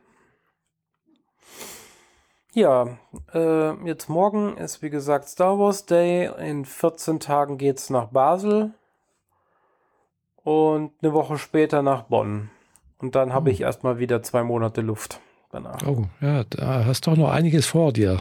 Ja, 2.53 2.97
äh, 3.33 3.73
jetzt 3.85 4.09
morgen 4.09 4.57
ist 4.57 4.81
wie 4.81 4.89
gesagt 4.89 5.27
Star 5.27 5.59
Wars 5.59 5.85
Day. 5.85 6.29
In 6.39 6.65
14 6.65 7.19
Tagen 7.19 7.57
geht 7.57 7.77
es 7.77 7.89
nach 7.89 8.07
Basel 8.07 8.73
und 10.43 10.91
eine 11.01 11.13
Woche 11.13 11.37
später 11.37 11.81
nach 11.81 12.03
Bonn. 12.03 12.49
Und 12.99 13.15
dann 13.15 13.33
habe 13.33 13.49
oh. 13.49 13.53
ich 13.53 13.61
erstmal 13.61 13.99
wieder 13.99 14.23
zwei 14.23 14.43
Monate 14.43 14.81
Luft 14.81 15.19
danach. 15.51 15.85
Oh, 15.85 16.05
ja, 16.21 16.45
da 16.45 16.85
hast 16.85 17.05
doch 17.07 17.15
noch 17.15 17.29
einiges 17.29 17.65
vor 17.65 17.93
dir. 17.93 18.19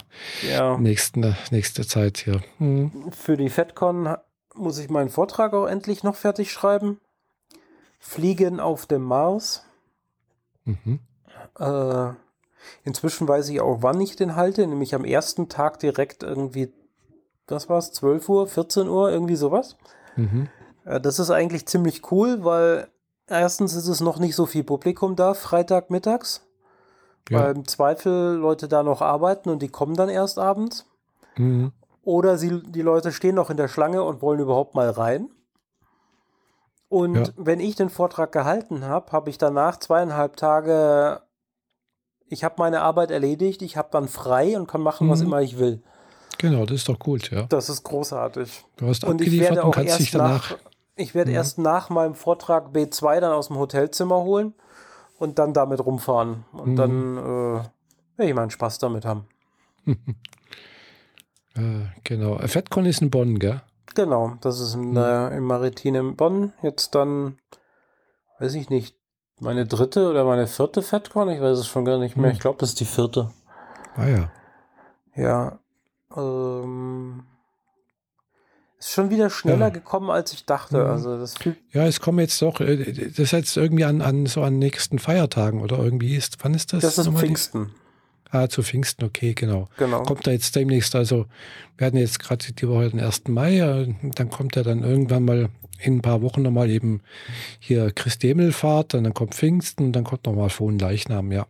Ja. 0.48 0.76
Nächsten, 0.76 1.36
nächste 1.50 1.86
Zeit 1.86 2.18
hier. 2.18 2.42
Hm. 2.58 3.10
Für 3.12 3.36
die 3.36 3.48
FedCon 3.48 4.16
muss 4.54 4.78
ich 4.78 4.90
meinen 4.90 5.08
Vortrag 5.08 5.54
auch 5.54 5.66
endlich 5.66 6.02
noch 6.02 6.16
fertig 6.16 6.52
schreiben. 6.52 7.00
Fliegen 7.98 8.60
auf 8.60 8.86
dem 8.86 9.02
Mars. 9.02 9.64
Mhm. 10.64 11.00
Äh, 11.58 12.10
Inzwischen 12.84 13.28
weiß 13.28 13.48
ich 13.48 13.60
auch, 13.60 13.78
wann 13.80 14.00
ich 14.00 14.16
den 14.16 14.36
halte, 14.36 14.66
nämlich 14.66 14.94
am 14.94 15.04
ersten 15.04 15.48
Tag 15.48 15.78
direkt 15.78 16.22
irgendwie, 16.22 16.72
was 17.48 17.68
war 17.68 17.78
es, 17.78 17.92
12 17.92 18.28
Uhr, 18.28 18.46
14 18.46 18.88
Uhr, 18.88 19.10
irgendwie 19.10 19.36
sowas. 19.36 19.76
Mhm. 20.16 20.48
Äh, 20.84 21.00
das 21.00 21.18
ist 21.18 21.30
eigentlich 21.30 21.66
ziemlich 21.66 22.10
cool, 22.10 22.44
weil 22.44 22.88
erstens 23.28 23.74
ist 23.74 23.88
es 23.88 24.00
noch 24.00 24.18
nicht 24.18 24.36
so 24.36 24.46
viel 24.46 24.64
Publikum 24.64 25.16
da, 25.16 25.34
Freitagmittags. 25.34 26.42
Ja. 27.28 27.40
Weil 27.40 27.56
im 27.56 27.66
Zweifel 27.66 28.36
Leute 28.36 28.68
da 28.68 28.82
noch 28.82 29.02
arbeiten 29.02 29.50
und 29.50 29.60
die 29.60 29.68
kommen 29.68 29.96
dann 29.96 30.08
erst 30.08 30.38
abends. 30.38 30.86
Mhm. 31.36 31.72
Oder 32.02 32.38
sie, 32.38 32.62
die 32.62 32.82
Leute 32.82 33.10
stehen 33.10 33.34
noch 33.34 33.50
in 33.50 33.56
der 33.56 33.66
Schlange 33.66 34.04
und 34.04 34.22
wollen 34.22 34.38
überhaupt 34.38 34.76
mal 34.76 34.88
rein. 34.90 35.28
Und 36.88 37.16
ja. 37.16 37.32
wenn 37.36 37.58
ich 37.58 37.74
den 37.74 37.90
Vortrag 37.90 38.30
gehalten 38.30 38.84
habe, 38.84 39.10
habe 39.10 39.28
ich 39.28 39.38
danach 39.38 39.78
zweieinhalb 39.78 40.36
Tage, 40.36 41.22
ich 42.28 42.44
habe 42.44 42.56
meine 42.58 42.82
Arbeit 42.82 43.10
erledigt, 43.10 43.62
ich 43.62 43.76
habe 43.76 43.88
dann 43.90 44.08
frei 44.08 44.56
und 44.56 44.66
kann 44.66 44.80
machen, 44.80 45.06
mhm. 45.06 45.10
was 45.12 45.20
immer 45.20 45.40
ich 45.40 45.58
will. 45.58 45.82
Genau, 46.38 46.66
das 46.66 46.76
ist 46.76 46.88
doch 46.88 46.98
gut, 46.98 47.30
ja. 47.30 47.44
Das 47.44 47.68
ist 47.68 47.82
großartig. 47.82 48.64
Du 48.76 48.88
hast 48.88 49.04
und 49.04 49.20
ich 49.20 49.38
werde 49.40 49.64
auch 49.64 49.72
kannst 49.72 49.98
dich 49.98 50.10
danach. 50.10 50.50
Nach, 50.50 50.58
ich 50.96 51.14
werde 51.14 51.30
ja. 51.30 51.38
erst 51.38 51.58
nach 51.58 51.88
meinem 51.88 52.14
Vortrag 52.14 52.74
B2 52.74 53.20
dann 53.20 53.32
aus 53.32 53.48
dem 53.48 53.58
Hotelzimmer 53.58 54.22
holen 54.22 54.54
und 55.18 55.38
dann 55.38 55.54
damit 55.54 55.84
rumfahren. 55.84 56.44
Und 56.52 56.72
mhm. 56.72 56.76
dann 56.76 57.16
äh, 57.16 57.60
werde 58.16 58.30
ich 58.30 58.34
meinen 58.34 58.50
Spaß 58.50 58.78
damit 58.78 59.04
haben. 59.04 59.26
äh, 59.86 59.96
genau. 62.04 62.38
FedCon 62.38 62.86
ist 62.86 63.02
in 63.02 63.10
Bonn, 63.10 63.38
gell? 63.38 63.62
Genau, 63.94 64.36
das 64.40 64.60
ist 64.60 64.74
in, 64.74 64.90
mhm. 64.90 64.96
äh, 64.96 65.36
im 65.36 65.44
Maritim 65.44 65.94
in 65.94 66.16
Bonn. 66.16 66.52
Jetzt 66.62 66.94
dann, 66.94 67.38
weiß 68.38 68.54
ich 68.54 68.68
nicht, 68.68 68.95
meine 69.40 69.66
dritte 69.66 70.08
oder 70.08 70.24
meine 70.24 70.46
vierte 70.46 70.82
FedCon? 70.82 71.30
Ich 71.30 71.40
weiß 71.40 71.58
es 71.58 71.66
schon 71.66 71.84
gar 71.84 71.98
nicht 71.98 72.16
mehr. 72.16 72.30
Mhm. 72.30 72.34
Ich 72.34 72.40
glaube, 72.40 72.58
das 72.58 72.70
ist 72.70 72.80
die 72.80 72.84
vierte. 72.84 73.30
Ah 73.96 74.06
ja. 74.06 74.30
Ja. 75.14 75.58
Ähm, 76.16 77.24
ist 78.78 78.92
schon 78.92 79.10
wieder 79.10 79.30
schneller 79.30 79.66
ja. 79.66 79.70
gekommen, 79.70 80.10
als 80.10 80.32
ich 80.32 80.44
dachte. 80.44 80.78
Mhm. 80.78 80.90
Also 80.90 81.18
das 81.18 81.34
ja, 81.72 81.86
es 81.86 82.00
kommen 82.00 82.18
jetzt 82.20 82.40
doch, 82.42 82.60
äh, 82.60 82.92
das 82.92 83.18
ist 83.18 83.32
jetzt 83.32 83.56
irgendwie 83.56 83.84
an, 83.84 84.02
an 84.02 84.26
so 84.26 84.42
an 84.42 84.58
nächsten 84.58 84.98
Feiertagen 84.98 85.60
oder 85.60 85.78
irgendwie 85.78 86.14
ist, 86.14 86.36
wann 86.42 86.54
ist 86.54 86.72
das? 86.72 86.82
Das 86.82 86.98
ist 86.98 87.08
Pfingsten. 87.08 87.70
Ah, 88.30 88.48
zu 88.48 88.62
Pfingsten, 88.62 89.04
okay, 89.04 89.34
genau. 89.34 89.68
genau. 89.78 90.02
Kommt 90.02 90.26
da 90.26 90.32
jetzt 90.32 90.56
demnächst, 90.56 90.96
also 90.96 91.26
wir 91.78 91.86
hatten 91.86 91.96
jetzt 91.96 92.18
gerade 92.18 92.52
die 92.52 92.68
Woche 92.68 92.90
den 92.90 93.00
1. 93.00 93.28
Mai, 93.28 93.94
dann 94.02 94.30
kommt 94.30 94.56
er 94.56 94.64
dann 94.64 94.82
irgendwann 94.82 95.24
mal 95.24 95.48
in 95.80 95.98
ein 95.98 96.02
paar 96.02 96.22
Wochen 96.22 96.42
nochmal 96.42 96.70
eben 96.70 97.02
hier 97.58 97.90
Christemelfahrt, 97.90 98.94
dann 98.94 99.14
kommt 99.14 99.34
Pfingsten, 99.34 99.92
dann 99.92 100.04
kommt 100.04 100.26
nochmal 100.26 100.50
Leichnam, 100.78 101.32
ja. 101.32 101.46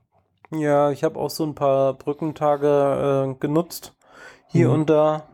Ja, 0.51 0.91
ich 0.91 1.03
habe 1.03 1.19
auch 1.19 1.31
so 1.31 1.45
ein 1.45 1.55
paar 1.55 1.95
Brückentage 1.95 3.31
äh, 3.31 3.35
genutzt, 3.41 3.95
hier 4.49 4.69
mhm. 4.69 4.75
und 4.75 4.91
da. 4.91 5.29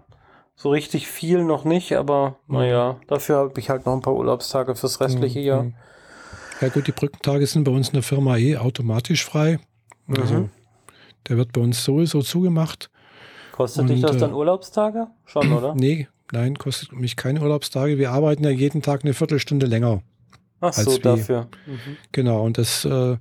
So 0.55 0.70
richtig 0.70 1.09
viel 1.09 1.45
noch 1.45 1.64
nicht, 1.64 1.95
aber 1.95 2.36
mhm. 2.47 2.57
naja, 2.57 3.01
dafür 3.09 3.36
habe 3.36 3.59
ich 3.59 3.68
halt 3.68 3.84
noch 3.86 3.95
ein 3.95 4.01
paar 4.01 4.14
Urlaubstage 4.14 4.74
fürs 4.74 5.01
restliche 5.01 5.40
mhm. 5.40 5.45
Jahr. 5.45 5.66
Ja 6.61 6.68
gut, 6.68 6.86
die 6.86 6.93
Brückentage 6.93 7.47
sind 7.47 7.64
bei 7.64 7.72
uns 7.72 7.88
in 7.88 7.95
der 7.95 8.03
Firma 8.03 8.36
eh 8.36 8.57
automatisch 8.57 9.24
frei. 9.24 9.59
Also 10.09 10.34
mhm. 10.34 10.51
der 11.28 11.36
wird 11.36 11.53
bei 11.53 11.61
uns 11.61 11.82
sowieso 11.82 12.22
zugemacht. 12.22 12.90
Kostet 13.53 13.82
Und, 13.82 13.88
dich 13.88 14.01
das 14.03 14.16
dann 14.18 14.30
äh, 14.30 14.34
Urlaubstage? 14.34 15.09
Schon, 15.24 15.53
oder? 15.53 15.74
Nee, 15.74 16.09
nein, 16.33 16.59
kostet 16.59 16.93
mich 16.93 17.16
keine 17.16 17.41
Urlaubstage. 17.41 17.99
Wir 17.99 18.11
arbeiten 18.11 18.45
ja 18.45 18.51
jeden 18.51 18.83
Tag 18.83 19.05
eine 19.05 19.14
Viertelstunde 19.14 19.66
länger. 19.66 20.03
Ach 20.61 20.72
so, 20.72 20.99
dafür. 20.99 21.49
Mhm. 21.66 21.97
Genau, 22.12 22.45
und 22.45 22.59
das 22.59 22.85
äh, 22.85 23.16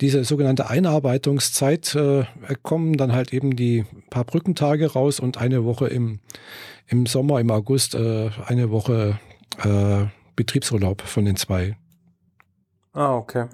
diese 0.00 0.24
sogenannte 0.24 0.68
Einarbeitungszeit 0.68 1.94
äh, 1.94 2.24
kommen 2.62 2.96
dann 2.96 3.12
halt 3.12 3.32
eben 3.32 3.56
die 3.56 3.84
paar 4.10 4.24
Brückentage 4.24 4.92
raus 4.92 5.20
und 5.20 5.38
eine 5.38 5.64
Woche 5.64 5.88
im, 5.88 6.20
im 6.86 7.06
Sommer, 7.06 7.40
im 7.40 7.50
August, 7.50 7.94
äh, 7.94 8.30
eine 8.44 8.70
Woche 8.70 9.18
äh, 9.62 10.06
Betriebsurlaub 10.34 11.02
von 11.02 11.24
den 11.24 11.36
zwei. 11.36 11.76
Ah, 12.92 13.14
okay. 13.14 13.46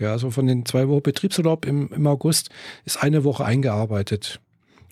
Ja, 0.00 0.12
also 0.12 0.30
von 0.30 0.46
den 0.46 0.64
zwei 0.64 0.88
Wochen 0.88 1.02
Betriebsurlaub 1.02 1.64
im, 1.64 1.92
im 1.92 2.06
August 2.06 2.50
ist 2.84 3.02
eine 3.02 3.24
Woche 3.24 3.44
eingearbeitet. 3.44 4.40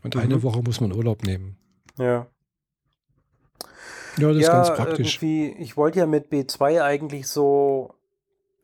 Und 0.03 0.15
mhm. 0.15 0.21
eine 0.21 0.43
Woche 0.43 0.63
muss 0.63 0.81
man 0.81 0.93
Urlaub 0.93 1.25
nehmen. 1.25 1.57
Ja. 1.99 2.29
Ja, 4.19 4.29
das 4.33 4.43
ja, 4.43 4.63
ist 4.63 4.69
ganz 4.69 4.79
praktisch. 4.79 5.23
Ich 5.23 5.77
wollte 5.77 5.99
ja 5.99 6.07
mit 6.07 6.31
B2 6.31 6.83
eigentlich 6.83 7.29
so 7.29 7.95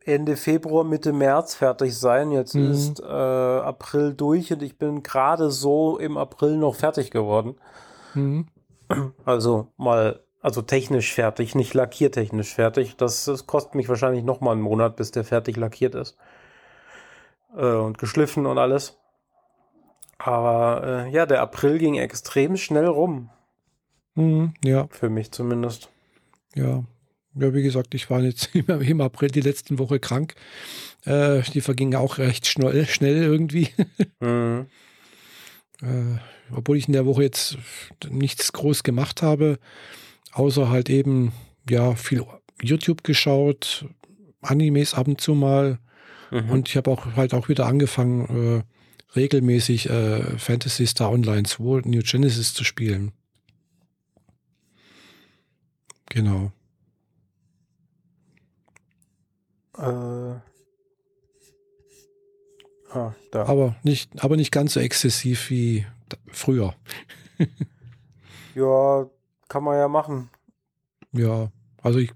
Ende 0.05 0.35
Februar, 0.35 0.83
Mitte 0.83 1.13
März 1.13 1.55
fertig 1.55 1.97
sein. 1.97 2.31
Jetzt 2.31 2.55
mhm. 2.55 2.71
ist 2.71 2.99
äh, 2.99 3.05
April 3.05 4.13
durch 4.13 4.51
und 4.51 4.61
ich 4.61 4.77
bin 4.77 5.03
gerade 5.03 5.49
so 5.49 5.97
im 5.97 6.17
April 6.17 6.57
noch 6.57 6.75
fertig 6.75 7.11
geworden. 7.11 7.55
Mhm. 8.13 8.47
Also 9.25 9.67
mal, 9.77 10.19
also 10.41 10.61
technisch 10.61 11.13
fertig, 11.13 11.55
nicht 11.55 11.73
lackiertechnisch 11.73 12.53
fertig. 12.53 12.97
Das, 12.97 13.25
das 13.25 13.47
kostet 13.47 13.75
mich 13.75 13.89
wahrscheinlich 13.89 14.23
noch 14.23 14.41
mal 14.41 14.51
einen 14.51 14.61
Monat, 14.61 14.97
bis 14.97 15.11
der 15.11 15.23
fertig 15.23 15.55
lackiert 15.57 15.95
ist. 15.95 16.17
Äh, 17.55 17.65
und 17.65 17.97
geschliffen 17.97 18.45
und 18.45 18.57
alles. 18.57 18.99
Aber 20.17 20.83
äh, 21.05 21.11
ja, 21.11 21.25
der 21.25 21.41
April 21.41 21.77
ging 21.79 21.95
extrem 21.95 22.57
schnell 22.57 22.87
rum. 22.87 23.29
Mhm, 24.15 24.53
ja. 24.63 24.87
Für 24.91 25.09
mich 25.09 25.31
zumindest. 25.31 25.89
Ja, 26.55 26.83
ja, 27.35 27.53
wie 27.53 27.63
gesagt, 27.63 27.95
ich 27.95 28.09
war 28.09 28.21
jetzt 28.21 28.49
im 28.55 29.01
April 29.01 29.29
die 29.29 29.41
letzten 29.41 29.79
Woche 29.79 29.99
krank. 29.99 30.35
Äh, 31.05 31.41
die 31.53 31.61
vergingen 31.61 31.95
auch 31.95 32.17
recht 32.17 32.47
schnell, 32.47 32.85
schnell 32.87 33.23
irgendwie. 33.23 33.69
Mhm. 34.19 34.67
Äh, 35.81 36.17
obwohl 36.55 36.77
ich 36.77 36.87
in 36.87 36.93
der 36.93 37.05
Woche 37.05 37.23
jetzt 37.23 37.57
nichts 38.09 38.53
groß 38.53 38.83
gemacht 38.83 39.21
habe, 39.21 39.59
außer 40.31 40.69
halt 40.69 40.89
eben, 40.89 41.33
ja, 41.69 41.95
viel 41.95 42.23
YouTube 42.61 43.03
geschaut, 43.03 43.85
Animes 44.41 44.93
ab 44.93 45.07
und 45.07 45.19
zu 45.19 45.33
mal. 45.33 45.79
Mhm. 46.31 46.49
Und 46.49 46.69
ich 46.69 46.77
habe 46.77 46.89
auch 46.89 47.17
halt 47.17 47.33
auch 47.33 47.49
wieder 47.49 47.65
angefangen, 47.65 48.61
äh, 48.61 48.63
regelmäßig 49.17 49.89
äh, 49.89 50.37
Fantasy 50.37 50.87
Star 50.87 51.11
Online 51.11 51.43
2 51.43 51.81
New 51.85 52.01
Genesis 52.01 52.53
zu 52.53 52.63
spielen. 52.63 53.11
Genau. 56.09 56.51
Äh. 59.77 60.35
Ah. 62.95 63.15
Aber 63.31 63.75
nicht, 63.81 64.23
aber 64.23 64.37
nicht 64.37 64.51
ganz 64.51 64.73
so 64.73 64.79
exzessiv 64.79 65.49
wie 65.49 65.85
früher. 66.27 66.75
ja, 68.55 69.09
kann 69.47 69.63
man 69.63 69.77
ja 69.77 69.87
machen. 69.87 70.29
Ja, 71.11 71.51
also 71.81 71.97
ich, 71.97 72.11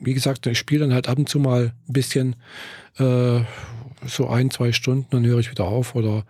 wie 0.00 0.12
gesagt, 0.12 0.46
ich 0.46 0.58
spiele 0.58 0.80
dann 0.80 0.92
halt 0.92 1.08
ab 1.08 1.16
und 1.16 1.28
zu 1.28 1.38
mal 1.38 1.72
ein 1.88 1.92
bisschen 1.92 2.36
äh, 2.98 3.40
so 4.06 4.28
ein, 4.28 4.50
zwei 4.50 4.72
Stunden, 4.72 5.06
dann 5.10 5.24
höre 5.24 5.38
ich 5.38 5.50
wieder 5.50 5.64
auf 5.64 5.94
oder 5.94 6.26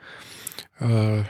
äh, 0.79 1.23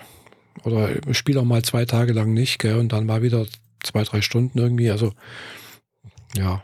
oder 0.65 0.91
spiele 1.13 1.41
auch 1.41 1.45
mal 1.45 1.63
zwei 1.63 1.85
Tage 1.85 2.13
lang 2.13 2.33
nicht, 2.33 2.59
gell, 2.59 2.79
und 2.79 2.93
dann 2.93 3.07
mal 3.07 3.23
wieder 3.23 3.47
zwei, 3.85 4.03
drei 4.03 4.21
Stunden 4.21 4.59
irgendwie. 4.59 4.91
Also 4.91 5.13
ja, 6.37 6.63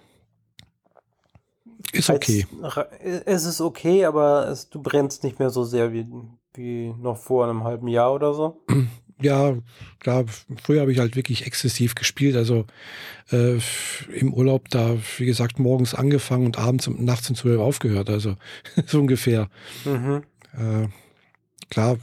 ist 1.93 2.11
okay. 2.11 2.47
es 3.25 3.45
ist 3.45 3.61
okay, 3.61 4.05
aber 4.05 4.49
es, 4.49 4.69
du 4.69 4.81
brennst 4.81 5.25
nicht 5.25 5.39
mehr 5.39 5.51
so 5.51 5.65
sehr 5.65 5.93
wie, 5.93 6.07
wie 6.55 6.95
noch 7.01 7.17
vor 7.17 7.45
einem 7.45 7.65
halben 7.65 7.89
Jahr 7.89 8.15
oder 8.15 8.35
so. 8.35 8.61
Ja, 9.23 9.55
klar, 9.99 10.25
früher 10.63 10.81
habe 10.81 10.93
ich 10.93 10.99
halt 10.99 11.15
wirklich 11.15 11.45
exzessiv 11.45 11.95
gespielt. 11.95 12.37
Also 12.37 12.65
äh, 13.31 13.59
im 14.19 14.33
Urlaub 14.33 14.71
da, 14.71 14.97
wie 15.19 15.27
gesagt, 15.27 15.59
morgens 15.59 15.95
angefangen 15.95 16.47
und 16.47 16.59
abends 16.59 16.89
und 16.89 17.05
nachts 17.05 17.29
um 17.29 17.37
zwölf 17.37 17.61
aufgehört. 17.61 18.09
Also 18.09 18.37
so 18.87 18.99
ungefähr. 18.99 19.51
Mhm. 19.85 20.23
Äh, 20.55 20.89
klar, 21.69 21.99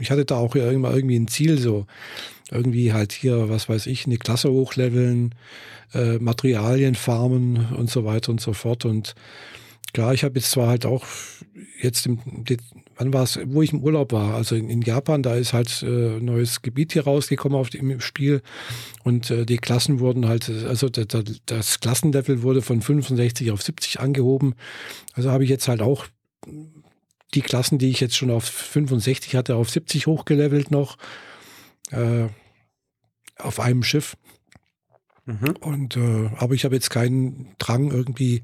ich 0.00 0.10
hatte 0.10 0.24
da 0.24 0.38
auch 0.38 0.56
immer 0.56 0.92
irgendwie 0.92 1.20
ein 1.20 1.28
Ziel, 1.28 1.56
so 1.56 1.86
irgendwie 2.50 2.92
halt 2.92 3.12
hier, 3.12 3.48
was 3.48 3.68
weiß 3.68 3.86
ich, 3.86 4.06
eine 4.06 4.18
Klasse 4.18 4.50
hochleveln, 4.50 5.34
äh, 5.94 6.18
Materialien 6.18 6.94
farmen 6.94 7.66
und 7.76 7.90
so 7.90 8.04
weiter 8.04 8.30
und 8.30 8.40
so 8.40 8.52
fort. 8.52 8.84
Und 8.84 9.14
klar, 9.92 10.14
ich 10.14 10.24
habe 10.24 10.38
jetzt 10.38 10.50
zwar 10.50 10.68
halt 10.68 10.86
auch 10.86 11.06
jetzt 11.80 12.06
im, 12.06 12.18
wann 12.96 13.12
war 13.12 13.24
es, 13.24 13.38
wo 13.44 13.62
ich 13.62 13.72
im 13.72 13.82
Urlaub 13.82 14.12
war, 14.12 14.34
also 14.34 14.54
in, 14.54 14.68
in 14.68 14.82
Japan, 14.82 15.22
da 15.22 15.34
ist 15.34 15.52
halt 15.52 15.82
äh, 15.82 16.20
neues 16.20 16.62
Gebiet 16.62 16.92
hier 16.92 17.04
rausgekommen 17.04 17.58
auf 17.58 17.70
dem 17.70 18.00
Spiel 18.00 18.42
und 19.04 19.30
äh, 19.30 19.44
die 19.44 19.58
Klassen 19.58 20.00
wurden 20.00 20.28
halt, 20.28 20.48
also 20.48 20.88
der, 20.88 21.06
der, 21.06 21.24
das 21.46 21.80
Klassenlevel 21.80 22.42
wurde 22.42 22.62
von 22.62 22.80
65 22.80 23.50
auf 23.50 23.62
70 23.62 24.00
angehoben. 24.00 24.54
Also 25.14 25.30
habe 25.30 25.44
ich 25.44 25.50
jetzt 25.50 25.68
halt 25.68 25.82
auch 25.82 26.06
die 27.34 27.42
Klassen, 27.42 27.78
die 27.78 27.88
ich 27.88 28.00
jetzt 28.00 28.16
schon 28.16 28.30
auf 28.30 28.44
65 28.44 29.34
hatte, 29.34 29.56
auf 29.56 29.70
70 29.70 30.06
hochgelevelt 30.06 30.70
noch. 30.70 30.98
Äh, 31.92 32.28
auf 33.38 33.60
einem 33.60 33.82
Schiff. 33.82 34.16
Mhm. 35.24 35.54
Und 35.60 35.96
äh, 35.96 36.30
aber 36.36 36.54
ich 36.54 36.64
habe 36.64 36.74
jetzt 36.74 36.90
keinen 36.90 37.54
Drang, 37.58 37.90
irgendwie 37.90 38.42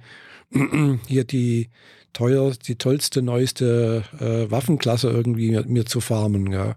hier 1.07 1.25
die 1.25 1.71
teuer, 2.13 2.53
die 2.53 2.77
tollste, 2.77 3.23
neueste 3.23 4.05
äh, 4.21 4.51
Waffenklasse 4.51 5.11
irgendwie 5.11 5.51
mir, 5.51 5.65
mir, 5.67 5.87
zu 5.87 6.01
farmen. 6.01 6.53
Ja. 6.53 6.77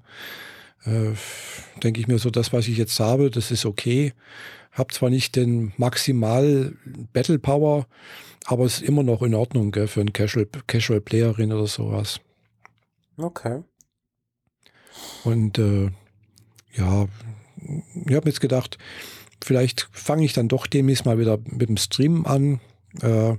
Äh, 0.86 1.14
Denke 1.84 2.00
ich 2.00 2.08
mir 2.08 2.20
so, 2.20 2.30
das, 2.30 2.54
was 2.54 2.68
ich 2.68 2.78
jetzt 2.78 3.00
habe, 3.00 3.30
das 3.30 3.52
ist 3.52 3.66
okay. 3.66 4.14
Hab 4.72 4.94
zwar 4.94 5.10
nicht 5.10 5.36
den 5.36 5.74
maximal 5.78 6.74
Battle 7.14 7.40
Power, 7.40 7.88
aber 8.46 8.66
es 8.66 8.76
ist 8.76 8.88
immer 8.88 9.04
noch 9.04 9.22
in 9.22 9.36
Ordnung 9.36 9.72
gell, 9.72 9.88
für 9.88 10.00
einen 10.00 10.14
Casual, 10.14 10.48
Casual 10.68 11.02
Playerin 11.02 11.52
oder 11.52 11.68
sowas. 11.68 12.20
Okay. 13.18 13.64
Und 15.24 15.58
äh, 15.60 15.92
ja, 16.74 17.08
ich 18.08 18.16
habe 18.16 18.30
jetzt 18.30 18.42
gedacht, 18.42 18.78
vielleicht 19.44 19.90
fange 19.92 20.26
ich 20.26 20.34
dann 20.34 20.48
doch 20.48 20.68
demnächst 20.68 21.06
mal 21.06 21.20
wieder 21.20 21.40
mit 21.46 21.70
dem 21.70 21.78
Stream 21.78 22.26
an, 22.26 22.60
äh, 23.02 23.36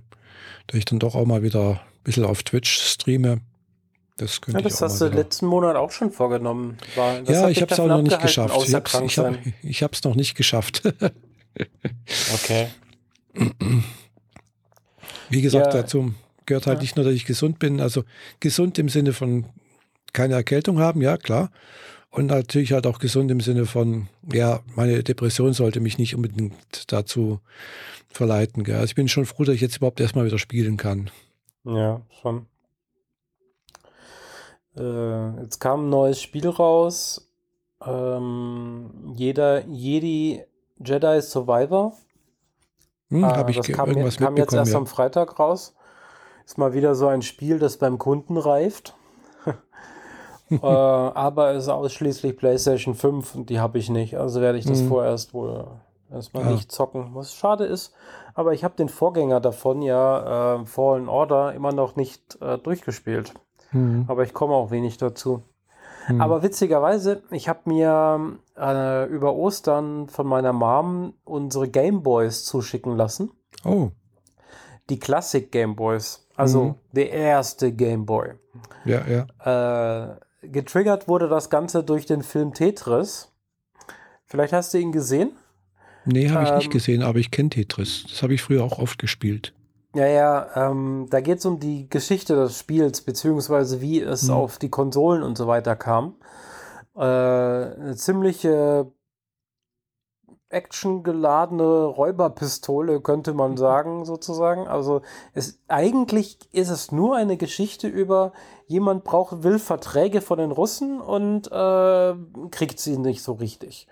dass 0.67 0.79
ich 0.79 0.85
dann 0.85 0.99
doch 0.99 1.15
auch 1.15 1.27
mal 1.27 1.43
wieder 1.43 1.71
ein 1.71 2.05
bisschen 2.05 2.25
auf 2.25 2.43
Twitch 2.43 2.71
streame. 2.71 3.41
Das 4.17 4.41
könnte 4.41 4.61
ja, 4.61 4.65
das 4.65 4.75
ich 4.75 4.79
auch 4.79 4.83
hast 4.83 5.01
du 5.01 5.07
letzten 5.07 5.47
Monat 5.47 5.77
auch 5.77 5.91
schon 5.91 6.13
vorgenommen. 6.13 6.77
War, 6.95 7.23
ja, 7.29 7.49
ich 7.49 7.63
habe 7.63 7.73
es 7.73 7.81
auch 7.81 7.89
noch 7.89 8.03
nicht 8.03 8.21
geschafft. 8.21 8.55
Ich 8.67 8.75
habe 8.75 9.07
es 9.07 9.19
hab, 9.19 9.39
ich 9.63 9.83
hab's 9.83 10.05
noch 10.05 10.15
nicht 10.15 10.37
geschafft. 10.37 10.83
okay. 12.35 12.69
Wie 15.31 15.43
gesagt, 15.43 15.75
ja. 15.75 15.83
dazu 15.83 16.15
gehört 16.47 16.67
halt 16.67 16.79
ja. 16.79 16.83
nicht 16.83 16.97
nur, 16.97 17.05
dass 17.05 17.15
ich 17.15 17.25
gesund 17.25 17.59
bin, 17.59 17.81
also 17.81 18.05
gesund 18.41 18.79
im 18.79 18.89
Sinne 18.89 19.13
von 19.13 19.47
keine 20.13 20.35
Erkältung 20.35 20.79
haben, 20.79 21.01
ja 21.01 21.17
klar. 21.17 21.51
Und 22.13 22.27
natürlich 22.27 22.73
halt 22.73 22.87
auch 22.87 22.99
gesund 22.99 23.31
im 23.31 23.41
Sinne 23.41 23.65
von, 23.65 24.09
ja, 24.31 24.61
meine 24.77 25.03
Depression 25.03 25.55
sollte 25.55 25.81
mich 25.81 25.97
nicht 25.97 26.15
unbedingt 26.15 26.93
dazu 26.93 27.41
verleiten. 28.11 28.65
Gell? 28.65 28.75
Also 28.75 28.87
ich 28.87 28.95
bin 28.95 29.09
schon 29.09 29.25
froh, 29.25 29.45
dass 29.45 29.55
ich 29.55 29.63
jetzt 29.63 29.79
überhaupt 29.79 29.99
erstmal 29.99 30.27
wieder 30.27 30.39
spielen 30.39 30.77
kann. 30.77 31.11
Ja, 31.65 32.03
schon. 32.21 32.45
Äh, 34.77 35.41
jetzt 35.41 35.59
kam 35.59 35.87
ein 35.87 35.89
neues 35.89 36.21
Spiel 36.21 36.47
raus. 36.49 37.31
Ähm, 37.85 39.15
jeder 39.17 39.67
Jedi 39.67 40.45
Jedi 40.85 41.23
Survivor. 41.23 41.97
Hm, 43.09 43.25
äh, 43.25 43.51
ich 43.51 43.57
das 43.57 43.69
kam, 43.69 43.89
irgendwas 43.89 44.19
kam 44.19 44.37
jetzt 44.37 44.53
erst 44.53 44.73
ja. 44.73 44.79
am 44.79 44.87
Freitag 44.87 45.39
raus. 45.39 45.75
Ist 46.45 46.59
mal 46.59 46.75
wieder 46.75 46.95
so 46.95 47.07
ein 47.07 47.23
Spiel, 47.23 47.59
das 47.59 47.79
beim 47.79 47.97
Kunden 47.97 48.37
reift. 48.37 48.95
Äh, 50.63 50.67
aber 50.67 51.53
es 51.53 51.65
ist 51.65 51.69
ausschließlich 51.69 52.37
PlayStation 52.37 52.95
5 52.95 53.35
und 53.35 53.51
die 53.51 53.61
habe 53.61 53.79
ich 53.79 53.91
nicht. 53.91 54.17
Also 54.17 54.41
werde 54.41 54.59
ich 54.59 54.65
das 54.65 54.83
mhm. 54.83 54.89
vorerst 54.89 55.35
wohl 55.35 55.67
erstmal 56.11 56.45
ja. 56.45 56.51
nicht 56.51 56.71
zocken. 56.71 57.11
Was 57.15 57.35
schade 57.35 57.65
ist, 57.65 57.95
aber 58.35 58.53
ich 58.53 58.65
habe 58.65 58.75
den 58.77 58.89
Vorgänger 58.89 59.41
davon 59.41 59.83
ja, 59.83 60.61
äh, 60.61 60.67
Fallen 60.67 61.09
Order, 61.09 61.55
immer 61.55 61.73
noch 61.73 61.97
nicht 61.97 62.41
äh, 62.41 62.59
durchgespielt. 62.59 63.35
Mhm. 63.73 64.05
Aber 64.09 64.23
ich 64.23 64.35
komme 64.35 64.55
auch 64.55 64.71
wenig 64.71 64.99
dazu. 64.99 65.43
Mhm. 66.09 66.21
Aber 66.21 66.43
witzigerweise, 66.43 67.23
ich 67.31 67.49
habe 67.49 67.61
mir 67.65 68.39
äh, 68.59 69.07
über 69.07 69.35
Ostern 69.35 70.09
von 70.09 70.27
meiner 70.27 70.53
Mom 70.53 71.15
unsere 71.25 71.69
Gameboys 71.69 72.45
zuschicken 72.45 72.97
lassen. 72.97 73.31
Oh. 73.65 73.91
Die 74.91 74.99
Classic 74.99 75.51
Gameboys. 75.51 76.27
Also 76.37 76.65
mhm. 76.65 76.75
der 76.93 77.11
erste 77.13 77.73
Gameboy. 77.73 78.35
Ja, 78.85 79.03
ja. 79.07 80.13
Äh, 80.13 80.17
getriggert 80.43 81.09
wurde 81.09 81.29
das 81.29 81.51
Ganze 81.51 81.83
durch 81.85 82.07
den 82.07 82.23
Film 82.23 82.55
Tetris. 82.55 83.33
Vielleicht 84.25 84.53
hast 84.53 84.75
du 84.75 84.79
ihn 84.79 84.93
gesehen? 84.93 85.33
Nee, 86.05 86.31
habe 86.31 86.45
ich 86.45 86.51
ähm, 86.51 86.57
nicht 86.57 86.71
gesehen, 86.71 87.03
aber 87.03 87.19
ich 87.19 87.31
kenne 87.31 87.51
Tetris. 87.51 88.05
Das 88.09 88.23
habe 88.23 88.35
ich 88.35 88.43
früher 88.43 88.65
auch 88.65 88.79
oft 88.79 88.99
gespielt. 88.99 89.53
Ja, 89.95 90.07
ja, 90.07 90.71
ähm, 90.71 91.07
da 91.11 91.21
geht 91.21 91.39
es 91.39 91.47
um 91.47 91.61
die 91.61 91.89
Geschichte 91.89 92.35
des 92.35 92.59
Spiels, 92.59 93.03
beziehungsweise 93.03 93.81
wie 93.81 94.01
es 94.01 94.25
mhm. 94.25 94.35
auf 94.35 94.59
die 94.59 94.71
Konsolen 94.71 95.23
und 95.23 95.37
so 95.37 95.47
weiter 95.47 95.77
kam. 95.77 96.15
Äh, 96.97 97.01
eine 97.01 97.95
ziemliche 97.97 98.91
actiongeladene 100.53 101.85
Räuberpistole, 101.85 103.01
könnte 103.01 103.35
man 103.35 103.57
sagen, 103.57 104.05
sozusagen. 104.05 104.69
Also 104.69 105.03
es, 105.35 105.61
eigentlich 105.69 106.39
ist 106.53 106.71
es 106.71 106.93
nur 106.93 107.17
eine 107.17 107.37
Geschichte 107.37 107.89
über, 107.89 108.33
jemand 108.67 109.05
braucht, 109.05 109.43
will 109.43 109.59
Verträge 109.59 110.21
von 110.21 110.39
den 110.39 110.51
Russen 110.51 111.01
und 111.01 111.51
äh, 111.51 112.15
kriegt 112.51 112.81
sie 112.81 112.99
nicht 112.99 113.23
so 113.23 113.33
richtig. 113.33 113.89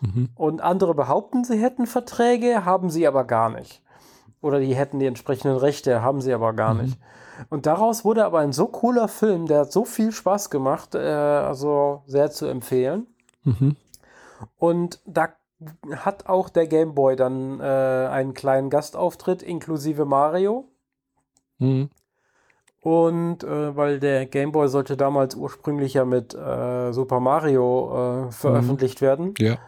Mhm. 0.00 0.28
Und 0.34 0.60
andere 0.60 0.94
behaupten, 0.94 1.44
sie 1.44 1.58
hätten 1.58 1.86
Verträge, 1.86 2.64
haben 2.64 2.90
sie 2.90 3.06
aber 3.06 3.24
gar 3.24 3.50
nicht. 3.50 3.82
Oder 4.40 4.60
die 4.60 4.74
hätten 4.74 4.98
die 4.98 5.06
entsprechenden 5.06 5.56
Rechte, 5.56 6.02
haben 6.02 6.20
sie 6.20 6.32
aber 6.32 6.52
gar 6.52 6.74
mhm. 6.74 6.82
nicht. 6.82 6.98
Und 7.50 7.66
daraus 7.66 8.04
wurde 8.04 8.24
aber 8.24 8.40
ein 8.40 8.52
so 8.52 8.66
cooler 8.66 9.08
Film, 9.08 9.46
der 9.46 9.60
hat 9.60 9.72
so 9.72 9.84
viel 9.84 10.12
Spaß 10.12 10.50
gemacht, 10.50 10.94
äh, 10.94 10.98
also 10.98 12.02
sehr 12.06 12.30
zu 12.30 12.46
empfehlen. 12.46 13.06
Mhm. 13.44 13.76
Und 14.58 15.00
da 15.06 15.28
hat 15.96 16.26
auch 16.26 16.48
der 16.48 16.66
Game 16.66 16.94
Boy 16.94 17.16
dann 17.16 17.60
äh, 17.60 17.62
einen 17.62 18.34
kleinen 18.34 18.70
Gastauftritt 18.70 19.42
inklusive 19.42 20.04
Mario. 20.04 20.68
Mhm. 21.58 21.90
Und 22.80 23.44
äh, 23.44 23.76
weil 23.76 23.98
der 23.98 24.26
Game 24.26 24.52
Boy 24.52 24.68
sollte 24.68 24.96
damals 24.96 25.34
ursprünglich 25.34 25.94
ja 25.94 26.04
mit 26.04 26.34
äh, 26.34 26.92
Super 26.92 27.20
Mario 27.20 28.26
äh, 28.28 28.30
veröffentlicht 28.30 29.00
mhm. 29.00 29.06
werden. 29.06 29.34
Ja. 29.38 29.58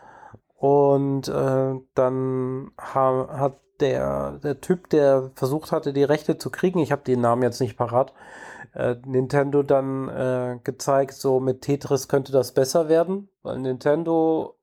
Und 0.59 1.29
äh, 1.29 1.75
dann 1.95 2.71
ha 2.79 3.29
hat 3.39 3.59
der, 3.81 4.39
der 4.43 4.61
Typ, 4.61 4.91
der 4.91 5.31
versucht 5.35 5.71
hatte, 5.73 5.93
die 5.93 6.05
Rechte 6.05 6.39
zu 6.39 6.51
kriegen, 6.51 6.79
ich 6.79 6.93
habe 6.93 7.03
den 7.03 7.21
Namen 7.21 7.43
jetzt 7.43 7.61
nicht 7.61 7.77
parat, 7.77 8.15
äh, 8.75 8.97
Nintendo 9.05 9.63
dann 9.63 10.61
gezeigt, 10.65 11.13
so 11.13 11.41
mit 11.41 11.61
Tetris 11.63 12.09
könnte 12.09 12.33
das 12.33 12.53
besser 12.53 12.89
werden, 12.89 13.29
weil 13.43 13.59
Nintendo 13.59 14.56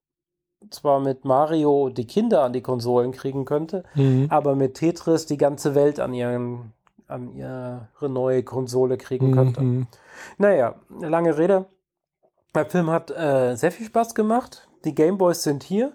zwar 0.69 0.99
mit 0.99 1.25
Mario 1.25 1.89
die 1.89 2.07
Kinder 2.07 2.43
an 2.43 2.53
die 2.53 2.61
Konsolen 2.61 3.11
kriegen 3.11 3.45
könnte, 3.45 3.83
mhm. 3.95 4.27
aber 4.29 4.55
mit 4.55 4.75
Tetris 4.75 5.25
die 5.25 5.37
ganze 5.37 5.75
Welt 5.75 5.99
an 5.99 6.13
ihren 6.13 6.73
an 7.07 7.35
ihre 7.35 8.09
neue 8.09 8.43
Konsole 8.43 8.97
kriegen 8.97 9.31
mhm. 9.31 9.33
könnte. 9.33 9.87
Naja, 10.37 10.75
lange 10.99 11.37
Rede. 11.37 11.65
Der 12.55 12.65
Film 12.65 12.89
hat 12.89 13.11
äh, 13.11 13.55
sehr 13.55 13.71
viel 13.71 13.85
Spaß 13.85 14.15
gemacht. 14.15 14.67
Die 14.85 14.95
Gameboys 14.95 15.43
sind 15.43 15.63
hier. 15.63 15.93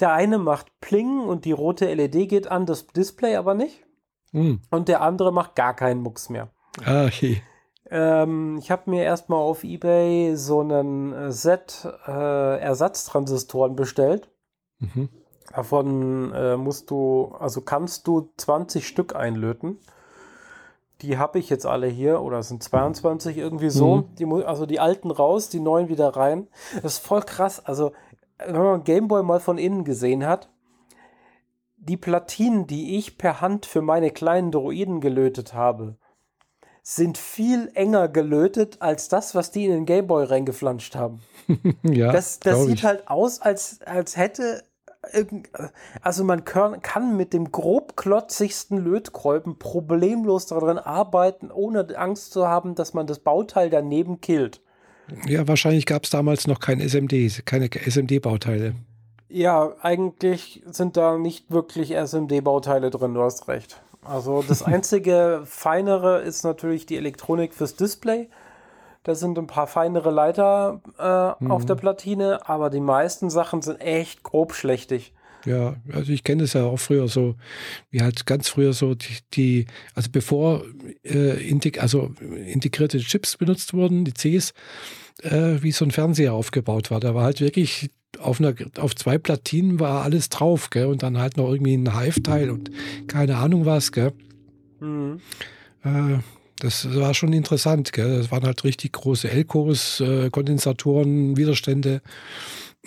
Der 0.00 0.12
eine 0.12 0.38
macht 0.38 0.66
Pling 0.80 1.20
und 1.20 1.44
die 1.44 1.52
rote 1.52 1.92
LED 1.92 2.28
geht 2.28 2.50
an, 2.50 2.66
das 2.66 2.86
Display 2.86 3.36
aber 3.36 3.54
nicht. 3.54 3.84
Mhm. 4.32 4.60
Und 4.70 4.88
der 4.88 5.00
andere 5.02 5.32
macht 5.32 5.56
gar 5.56 5.74
keinen 5.74 6.02
Mucks 6.02 6.28
mehr. 6.28 6.48
Ah, 6.84 7.06
okay. 7.06 7.42
Ähm, 7.90 8.58
ich 8.58 8.70
habe 8.70 8.90
mir 8.90 9.04
erstmal 9.04 9.40
auf 9.40 9.64
Ebay 9.64 10.36
so 10.36 10.60
einen 10.60 11.12
äh, 11.12 11.32
Set 11.32 11.88
äh, 12.06 12.60
Ersatztransistoren 12.60 13.76
bestellt. 13.76 14.28
Mhm. 14.78 15.08
Davon 15.54 16.32
äh, 16.34 16.56
musst 16.56 16.90
du, 16.90 17.34
also 17.38 17.62
kannst 17.62 18.06
du 18.06 18.30
20 18.36 18.86
Stück 18.86 19.16
einlöten. 19.16 19.78
Die 21.00 21.16
habe 21.16 21.38
ich 21.38 21.48
jetzt 21.48 21.64
alle 21.64 21.86
hier, 21.86 22.20
oder 22.20 22.38
es 22.40 22.48
sind 22.48 22.62
22 22.62 23.38
irgendwie 23.38 23.70
so. 23.70 23.96
Mhm. 23.96 24.14
Die, 24.16 24.44
also 24.44 24.66
die 24.66 24.80
alten 24.80 25.10
raus, 25.10 25.48
die 25.48 25.60
neuen 25.60 25.88
wieder 25.88 26.08
rein. 26.08 26.48
Das 26.82 26.94
ist 26.94 27.06
voll 27.06 27.22
krass. 27.22 27.64
Also 27.64 27.92
wenn 28.38 28.62
man 28.62 28.84
Gameboy 28.84 29.22
mal 29.22 29.40
von 29.40 29.58
innen 29.58 29.84
gesehen 29.84 30.26
hat, 30.26 30.48
die 31.76 31.96
Platinen, 31.96 32.66
die 32.66 32.98
ich 32.98 33.16
per 33.16 33.40
Hand 33.40 33.64
für 33.64 33.80
meine 33.80 34.10
kleinen 34.10 34.50
Droiden 34.50 35.00
gelötet 35.00 35.54
habe, 35.54 35.96
sind 36.90 37.18
viel 37.18 37.70
enger 37.74 38.08
gelötet 38.08 38.78
als 38.80 39.10
das, 39.10 39.34
was 39.34 39.50
die 39.50 39.66
in 39.66 39.72
den 39.72 39.84
Gameboy 39.84 40.24
reingeflanscht 40.24 40.94
haben. 40.94 41.20
ja, 41.82 42.10
das 42.12 42.40
das 42.40 42.64
sieht 42.64 42.76
ich. 42.76 42.84
halt 42.84 43.08
aus, 43.08 43.42
als, 43.42 43.80
als 43.82 44.16
hätte 44.16 44.64
also 46.02 46.24
man 46.24 46.44
kann 46.44 47.16
mit 47.16 47.32
dem 47.32 47.52
grobklotzigsten 47.52 48.78
Lötkolben 48.78 49.58
problemlos 49.58 50.46
daran 50.46 50.76
arbeiten, 50.78 51.50
ohne 51.50 51.86
Angst 51.96 52.32
zu 52.32 52.48
haben, 52.48 52.74
dass 52.74 52.94
man 52.94 53.06
das 53.06 53.20
Bauteil 53.20 53.70
daneben 53.70 54.20
killt. 54.20 54.60
Ja, 55.26 55.46
wahrscheinlich 55.46 55.86
gab 55.86 56.04
es 56.04 56.10
damals 56.10 56.46
noch 56.46 56.58
kein 56.58 56.80
SMD, 56.80 57.46
keine 57.46 57.70
SMD-Bauteile. 57.70 58.74
Ja, 59.28 59.74
eigentlich 59.82 60.62
sind 60.66 60.96
da 60.96 61.16
nicht 61.16 61.50
wirklich 61.50 61.94
SMD-Bauteile 61.94 62.90
drin, 62.90 63.14
du 63.14 63.22
hast 63.22 63.46
recht. 63.46 63.80
Also 64.08 64.42
das 64.42 64.62
einzige 64.62 65.42
feinere 65.44 66.20
ist 66.22 66.42
natürlich 66.42 66.86
die 66.86 66.96
Elektronik 66.96 67.52
fürs 67.52 67.76
Display. 67.76 68.28
Da 69.04 69.14
sind 69.14 69.38
ein 69.38 69.46
paar 69.46 69.66
feinere 69.66 70.10
Leiter 70.10 70.80
äh, 70.98 71.44
mhm. 71.44 71.50
auf 71.50 71.64
der 71.64 71.76
Platine, 71.76 72.48
aber 72.48 72.70
die 72.70 72.80
meisten 72.80 73.30
Sachen 73.30 73.62
sind 73.62 73.80
echt 73.80 74.22
grobschlächtig. 74.22 75.12
Ja, 75.44 75.76
also 75.92 76.12
ich 76.12 76.24
kenne 76.24 76.42
es 76.42 76.52
ja 76.52 76.64
auch 76.64 76.78
früher 76.78 77.08
so, 77.08 77.36
wie 77.90 78.02
halt 78.02 78.26
ganz 78.26 78.48
früher 78.48 78.72
so 78.72 78.94
die, 78.94 79.18
die 79.34 79.66
also 79.94 80.10
bevor 80.10 80.64
äh, 81.04 81.48
integ 81.48 81.80
also 81.80 82.10
integrierte 82.46 82.98
Chips 82.98 83.36
benutzt 83.36 83.72
wurden, 83.72 84.04
die 84.04 84.12
Cs, 84.12 84.52
äh, 85.22 85.62
wie 85.62 85.72
so 85.72 85.84
ein 85.84 85.90
Fernseher 85.90 86.34
aufgebaut 86.34 86.90
war. 86.90 87.00
Da 87.00 87.14
war 87.14 87.24
halt 87.24 87.40
wirklich 87.40 87.90
auf, 88.18 88.40
einer, 88.40 88.54
auf 88.78 88.94
zwei 88.96 89.18
Platinen 89.18 89.80
war 89.80 90.02
alles 90.02 90.28
drauf, 90.28 90.70
gell? 90.70 90.86
Und 90.86 91.02
dann 91.02 91.18
halt 91.18 91.36
noch 91.36 91.50
irgendwie 91.50 91.74
ein 91.74 91.98
Hive-Teil 91.98 92.50
und 92.50 92.70
keine 93.06 93.36
Ahnung 93.36 93.66
was, 93.66 93.92
gell? 93.92 94.12
Mhm. 94.80 95.20
Äh, 95.84 96.18
das 96.60 96.92
war 96.96 97.14
schon 97.14 97.32
interessant, 97.32 97.92
gell? 97.92 98.18
Das 98.18 98.32
waren 98.32 98.44
halt 98.44 98.64
richtig 98.64 98.92
große 98.92 99.30
Elkos, 99.30 100.00
äh, 100.00 100.30
Kondensatoren, 100.30 101.36
Widerstände. 101.36 102.02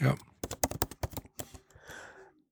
ja. 0.00 0.14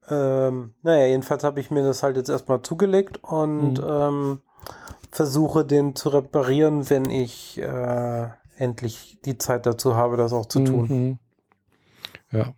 Ähm, 0.08 0.74
naja, 0.82 1.06
jedenfalls 1.06 1.44
habe 1.44 1.60
ich 1.60 1.70
mir 1.70 1.82
das 1.82 2.02
halt 2.02 2.16
jetzt 2.16 2.28
erstmal 2.28 2.62
zugelegt 2.62 3.22
und 3.22 3.78
mhm. 3.78 3.86
ähm, 3.88 4.40
versuche, 5.12 5.64
den 5.64 5.94
zu 5.94 6.08
reparieren, 6.08 6.88
wenn 6.90 7.08
ich 7.08 7.58
äh, 7.58 8.28
endlich 8.56 9.18
die 9.24 9.38
Zeit 9.38 9.66
dazu 9.66 9.94
habe, 9.94 10.16
das 10.16 10.32
auch 10.32 10.46
zu 10.46 10.64
tun. 10.64 10.88
Mhm. 10.88 11.18
Ja. 12.36 12.54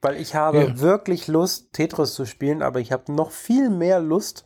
Weil 0.00 0.16
ich 0.20 0.36
habe 0.36 0.58
ja. 0.58 0.80
wirklich 0.80 1.26
Lust, 1.26 1.72
Tetris 1.72 2.14
zu 2.14 2.24
spielen, 2.24 2.62
aber 2.62 2.78
ich 2.78 2.92
habe 2.92 3.12
noch 3.12 3.32
viel 3.32 3.68
mehr 3.68 3.98
Lust, 4.00 4.44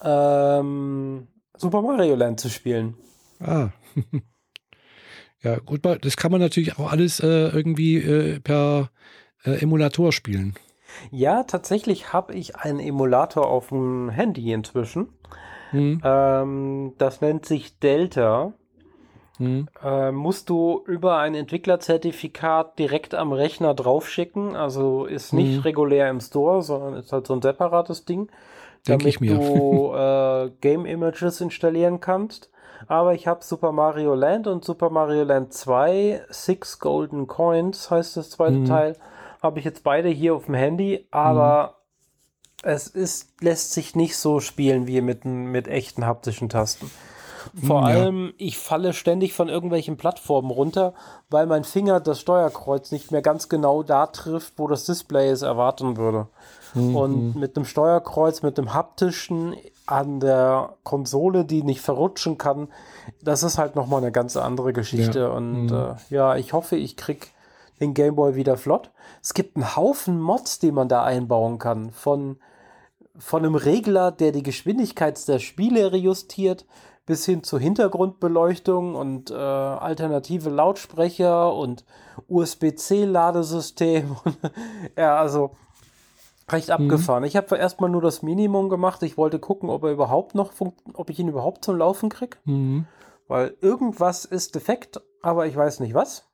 ähm, 0.00 1.26
Super 1.56 1.82
Mario 1.82 2.14
Land 2.14 2.38
zu 2.38 2.48
spielen. 2.48 2.94
Ah. 3.40 3.70
ja, 5.42 5.58
gut, 5.58 5.80
das 5.84 6.16
kann 6.16 6.30
man 6.30 6.40
natürlich 6.40 6.78
auch 6.78 6.92
alles 6.92 7.18
äh, 7.18 7.48
irgendwie 7.48 7.96
äh, 7.96 8.38
per 8.38 8.90
äh, 9.44 9.60
Emulator 9.60 10.12
spielen. 10.12 10.54
Ja, 11.10 11.42
tatsächlich 11.42 12.12
habe 12.12 12.34
ich 12.34 12.56
einen 12.56 12.78
Emulator 12.78 13.48
auf 13.48 13.68
dem 13.68 14.08
Handy 14.08 14.52
inzwischen. 14.52 15.08
Mhm. 15.72 16.00
Ähm, 16.04 16.92
das 16.98 17.20
nennt 17.20 17.46
sich 17.46 17.78
Delta. 17.78 18.52
Mhm. 19.38 19.68
Äh, 19.82 20.12
musst 20.12 20.50
du 20.50 20.82
über 20.86 21.18
ein 21.18 21.34
Entwicklerzertifikat 21.34 22.78
direkt 22.78 23.14
am 23.14 23.32
Rechner 23.32 23.74
draufschicken. 23.74 24.54
Also 24.54 25.06
ist 25.06 25.32
nicht 25.32 25.56
mhm. 25.56 25.60
regulär 25.60 26.10
im 26.10 26.20
Store, 26.20 26.62
sondern 26.62 26.94
ist 26.94 27.12
halt 27.12 27.26
so 27.26 27.34
ein 27.34 27.42
separates 27.42 28.04
Ding, 28.04 28.28
Denk 28.86 29.02
damit 29.02 29.20
du 29.20 29.94
äh, 29.94 30.50
Game 30.60 30.84
Images 30.84 31.40
installieren 31.40 32.00
kannst. 32.00 32.50
Aber 32.86 33.14
ich 33.14 33.26
habe 33.26 33.44
Super 33.44 33.72
Mario 33.72 34.14
Land 34.14 34.46
und 34.46 34.64
Super 34.64 34.90
Mario 34.90 35.24
Land 35.24 35.52
2, 35.52 36.22
Six 36.28 36.78
Golden 36.78 37.26
Coins 37.26 37.90
heißt 37.90 38.16
das 38.16 38.30
zweite 38.30 38.58
mhm. 38.58 38.64
Teil, 38.66 38.96
habe 39.42 39.58
ich 39.58 39.64
jetzt 39.64 39.84
beide 39.84 40.08
hier 40.08 40.34
auf 40.34 40.46
dem 40.46 40.54
Handy, 40.54 41.06
aber 41.10 41.74
mhm. 41.76 41.79
Es 42.62 42.86
ist, 42.86 43.28
lässt 43.40 43.72
sich 43.72 43.94
nicht 43.94 44.16
so 44.16 44.40
spielen 44.40 44.86
wie 44.86 45.00
mit, 45.00 45.24
mit 45.24 45.68
echten 45.68 46.06
haptischen 46.06 46.48
Tasten. 46.48 46.90
Vor 47.66 47.80
ja. 47.80 47.86
allem, 47.86 48.34
ich 48.36 48.58
falle 48.58 48.92
ständig 48.92 49.32
von 49.32 49.48
irgendwelchen 49.48 49.96
Plattformen 49.96 50.50
runter, 50.50 50.94
weil 51.30 51.46
mein 51.46 51.64
Finger 51.64 51.98
das 51.98 52.20
Steuerkreuz 52.20 52.92
nicht 52.92 53.10
mehr 53.12 53.22
ganz 53.22 53.48
genau 53.48 53.82
da 53.82 54.06
trifft, 54.06 54.54
wo 54.58 54.68
das 54.68 54.84
Display 54.84 55.30
es 55.30 55.42
erwarten 55.42 55.96
würde. 55.96 56.28
Mhm. 56.74 56.96
Und 56.96 57.36
mit 57.36 57.56
dem 57.56 57.64
Steuerkreuz, 57.64 58.42
mit 58.42 58.58
dem 58.58 58.74
haptischen 58.74 59.56
an 59.86 60.20
der 60.20 60.76
Konsole, 60.84 61.44
die 61.44 61.62
nicht 61.62 61.80
verrutschen 61.80 62.38
kann, 62.38 62.68
das 63.22 63.42
ist 63.42 63.58
halt 63.58 63.74
nochmal 63.74 64.02
eine 64.02 64.12
ganz 64.12 64.36
andere 64.36 64.72
Geschichte. 64.72 65.20
Ja. 65.20 65.28
Und 65.28 65.66
mhm. 65.66 65.74
äh, 65.74 65.94
ja, 66.14 66.36
ich 66.36 66.52
hoffe, 66.52 66.76
ich 66.76 66.96
krieg 66.96 67.32
den 67.80 67.94
Gameboy 67.94 68.34
wieder 68.34 68.56
flott. 68.56 68.90
Es 69.22 69.34
gibt 69.34 69.56
einen 69.56 69.74
Haufen 69.74 70.20
Mods, 70.20 70.58
die 70.58 70.70
man 70.70 70.88
da 70.88 71.02
einbauen 71.02 71.58
kann. 71.58 71.90
Von, 71.90 72.36
von 73.20 73.44
einem 73.44 73.54
Regler, 73.54 74.10
der 74.10 74.32
die 74.32 74.42
Geschwindigkeit 74.42 75.28
der 75.28 75.38
Spiele 75.38 75.92
rejustiert, 75.92 76.66
bis 77.06 77.24
hin 77.24 77.42
zur 77.42 77.60
Hintergrundbeleuchtung 77.60 78.94
und 78.94 79.30
äh, 79.30 79.34
alternative 79.34 80.48
Lautsprecher 80.48 81.54
und 81.54 81.84
USB-C-Ladesystem. 82.28 84.16
ja, 84.96 85.18
also 85.18 85.56
recht 86.48 86.68
mhm. 86.68 86.74
abgefahren. 86.74 87.22
Mhm. 87.22 87.26
Ich 87.26 87.36
habe 87.36 87.56
erstmal 87.56 87.90
nur 87.90 88.02
das 88.02 88.22
Minimum 88.22 88.68
gemacht. 88.68 89.02
Ich 89.02 89.16
wollte 89.16 89.38
gucken, 89.38 89.70
ob 89.70 89.84
er 89.84 89.92
überhaupt 89.92 90.34
noch, 90.34 90.52
ob 90.94 91.10
ich 91.10 91.18
ihn 91.18 91.28
überhaupt 91.28 91.64
zum 91.64 91.76
Laufen 91.76 92.08
kriege. 92.08 92.38
Mhm. 92.44 92.86
Weil 93.28 93.56
irgendwas 93.60 94.24
ist 94.24 94.54
defekt, 94.54 95.00
aber 95.22 95.46
ich 95.46 95.56
weiß 95.56 95.80
nicht 95.80 95.94
was. 95.94 96.28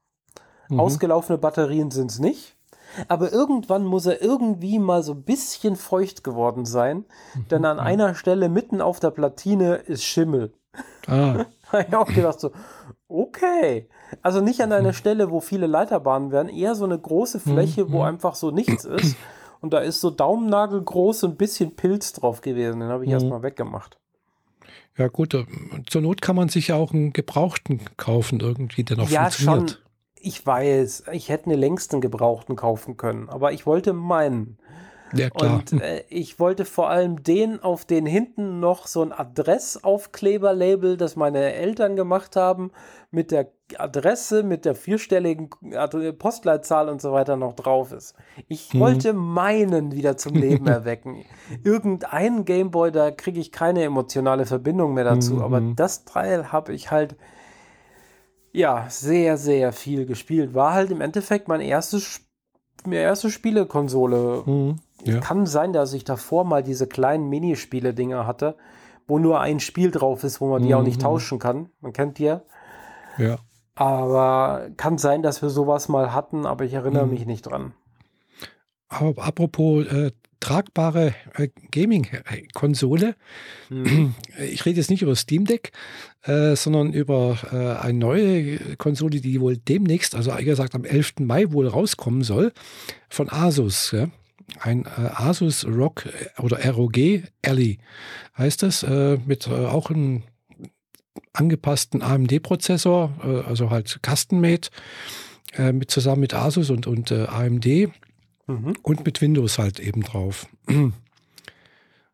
Mhm. 0.69 0.81
Ausgelaufene 0.81 1.39
Batterien 1.39 1.91
sind 1.91 2.11
es 2.11 2.19
nicht. 2.19 2.56
Aber 3.09 3.33
irgendwann 3.33 3.85
muss 3.85 4.07
er 4.07 4.23
irgendwie 4.23 4.79
mal 4.79 5.03
so 5.03 5.13
ein 5.13 5.23
bisschen 5.23 5.77
feucht 5.77 6.25
geworden 6.25 6.65
sein, 6.65 7.05
mhm. 7.35 7.49
denn 7.49 7.65
an 7.65 7.79
einer 7.79 8.15
Stelle 8.15 8.49
mitten 8.49 8.81
auf 8.81 9.01
der 9.01 9.11
Platine 9.11 9.77
ist 9.77 10.05
Schimmel. 10.05 10.53
Ah. 11.07 11.47
habe 11.73 11.87
ich 11.89 11.95
auch 11.95 12.07
gedacht 12.07 12.41
so, 12.41 12.53
okay. 13.09 13.89
Also 14.23 14.41
nicht 14.41 14.61
an 14.61 14.73
einer 14.73 14.93
Stelle, 14.93 15.31
wo 15.31 15.41
viele 15.41 15.67
Leiterbahnen 15.67 16.31
wären, 16.31 16.49
eher 16.49 16.75
so 16.75 16.85
eine 16.85 16.99
große 16.99 17.41
Fläche, 17.41 17.91
wo 17.91 17.99
mhm. 17.99 18.05
einfach 18.05 18.35
so 18.35 18.51
nichts 18.51 18.85
ist. 18.85 19.17
Und 19.61 19.73
da 19.73 19.79
ist 19.79 20.01
so 20.01 20.11
daumennagelgroß 20.11 21.25
ein 21.25 21.37
bisschen 21.37 21.75
Pilz 21.75 22.13
drauf 22.13 22.41
gewesen. 22.41 22.81
Den 22.81 22.89
habe 22.89 23.05
ich 23.05 23.09
mhm. 23.09 23.15
erstmal 23.15 23.43
weggemacht. 23.43 23.99
Ja, 24.97 25.09
gut, 25.09 25.35
äh, 25.35 25.45
zur 25.89 26.03
Not 26.03 26.23
kann 26.23 26.37
man 26.37 26.49
sich 26.49 26.69
ja 26.69 26.77
auch 26.77 26.93
einen 26.93 27.13
Gebrauchten 27.13 27.81
kaufen, 27.97 28.41
irgendwie, 28.41 28.85
der 28.85 28.97
noch 28.97 29.11
ja, 29.11 29.25
funktioniert. 29.25 29.83
Ich 30.27 30.45
weiß, 30.45 31.05
ich 31.13 31.29
hätte 31.29 31.51
einen 31.51 31.61
längsten 31.61 32.01
Gebrauchten 32.01 32.57
kaufen 32.57 32.97
können, 32.97 33.29
aber 33.29 33.53
ich 33.53 33.65
wollte 33.65 33.93
meinen. 33.93 34.59
Ja, 35.13 35.31
klar. 35.31 35.59
Und 35.59 35.81
äh, 35.81 36.03
ich 36.09 36.41
wollte 36.41 36.65
vor 36.65 36.91
allem 36.91 37.23
den, 37.23 37.63
auf 37.63 37.85
den 37.85 38.07
hinten 38.07 38.59
noch 38.59 38.89
so 38.89 39.03
ein 39.03 39.13
Adressaufkleber-Label, 39.13 40.97
das 40.97 41.15
meine 41.15 41.53
Eltern 41.53 41.95
gemacht 41.95 42.35
haben, 42.35 42.73
mit 43.13 43.31
der 43.31 43.53
Adresse, 43.79 44.43
mit 44.43 44.65
der 44.65 44.75
vierstelligen 44.75 45.51
Postleitzahl 46.19 46.89
und 46.89 47.01
so 47.01 47.13
weiter 47.13 47.37
noch 47.37 47.55
drauf 47.55 47.93
ist. 47.93 48.17
Ich 48.49 48.73
hm. 48.73 48.81
wollte 48.81 49.13
meinen 49.13 49.93
wieder 49.93 50.17
zum 50.17 50.35
Leben 50.35 50.67
erwecken. 50.67 51.25
Irgendeinen 51.63 52.45
Gameboy, 52.45 52.91
da 52.91 53.13
kriege 53.13 53.39
ich 53.39 53.53
keine 53.53 53.85
emotionale 53.85 54.45
Verbindung 54.45 54.95
mehr 54.95 55.05
dazu, 55.05 55.35
mhm. 55.35 55.43
aber 55.43 55.61
das 55.61 56.05
Teil 56.05 56.51
habe 56.51 56.73
ich 56.73 56.91
halt 56.91 57.15
ja 58.57 58.87
sehr, 58.89 59.37
sehr 59.37 59.73
viel 59.73 60.07
gespielt. 60.07 60.55
War 60.55 60.73
halt 60.73 60.91
im 60.91 61.01
Endeffekt 61.01 61.49
mein 61.49 61.61
erstes 61.61 62.27
meine 62.87 63.01
erste 63.01 63.31
Spielekonsole. 63.31 64.43
Mhm. 64.47 64.77
Ja. 65.05 65.21
Kann 65.21 65.47
sein, 65.47 65.73
dass 65.73 65.93
ich 65.93 66.05
davor 66.05 66.45
mal 66.45 66.63
diese 66.63 66.87
kleinen 66.87 67.29
Minispiele-Dinger 67.29 68.27
hatte, 68.27 68.57
wo 69.07 69.19
nur 69.19 69.41
ein 69.41 69.61
Spiel 69.61 69.91
drauf 69.91 70.25
ist, 70.25 70.41
wo 70.41 70.49
man 70.49 70.63
die 70.63 70.69
mhm. 70.69 70.75
auch 70.75 70.83
nicht 70.83 70.99
mhm. 70.99 71.05
tauschen 71.05 71.39
kann. 71.39 71.69
Man 71.81 71.93
kennt 71.93 72.19
die 72.19 72.25
ja. 72.25 72.43
Ja. 73.19 73.39
Aber 73.75 74.69
kann 74.77 74.99
sein, 74.99 75.23
dass 75.23 75.43
wir 75.43 75.51
sowas 75.51 75.89
mal 75.89 76.15
hatten, 76.15 76.47
aber 76.47 76.65
ich 76.65 76.73
erinnere 76.73 77.05
mhm. 77.05 77.13
mich 77.13 77.27
nicht 77.27 77.43
dran. 77.43 77.75
Aber 78.89 79.25
apropos 79.25 79.87
äh, 79.87 80.13
tragbare 80.41 81.15
äh, 81.35 81.49
Gaming-Konsole. 81.71 83.17
Mhm. 83.69 84.15
Ich 84.51 84.65
rede 84.67 84.79
jetzt 84.79 84.91
nicht 84.91 85.03
über 85.03 85.17
Steam 85.17 85.47
Deck, 85.47 85.73
äh, 86.23 86.57
sondern 86.57 86.93
über 86.93 87.39
äh, 87.53 87.83
eine 87.83 87.99
neue 87.99 88.59
Konsole, 88.77 89.21
die 89.21 89.41
wohl 89.41 89.57
demnächst, 89.57 90.15
also 90.15 90.31
eher 90.31 90.45
gesagt 90.45 90.75
am 90.75 90.85
11. 90.85 91.15
Mai 91.21 91.51
wohl 91.53 91.67
rauskommen 91.67 92.23
soll, 92.23 92.53
von 93.09 93.31
Asus. 93.31 93.93
Ja? 93.93 94.09
Ein 94.61 94.85
äh, 94.85 95.11
Asus 95.15 95.67
ROG 95.67 96.07
äh, 96.07 96.43
oder 96.43 96.65
ROG 96.71 96.97
Ally 97.45 97.79
heißt 98.37 98.63
das, 98.63 98.83
äh, 98.83 99.19
mit 99.27 99.49
auch 99.49 99.91
einem 99.91 100.23
angepassten 101.33 102.03
AMD-Prozessor, 102.03 103.45
also 103.47 103.71
halt 103.71 104.01
custom-made, 104.07 104.69
mit, 105.73 105.91
zusammen 105.91 106.21
mit 106.21 106.35
Asus 106.35 106.71
und, 106.71 106.87
und 106.87 107.13
AMD 107.13 107.91
Mhm. 108.47 108.75
Und 108.83 109.05
mit 109.05 109.21
Windows 109.21 109.59
halt 109.59 109.81
eben 109.81 110.03
drauf. 110.03 110.47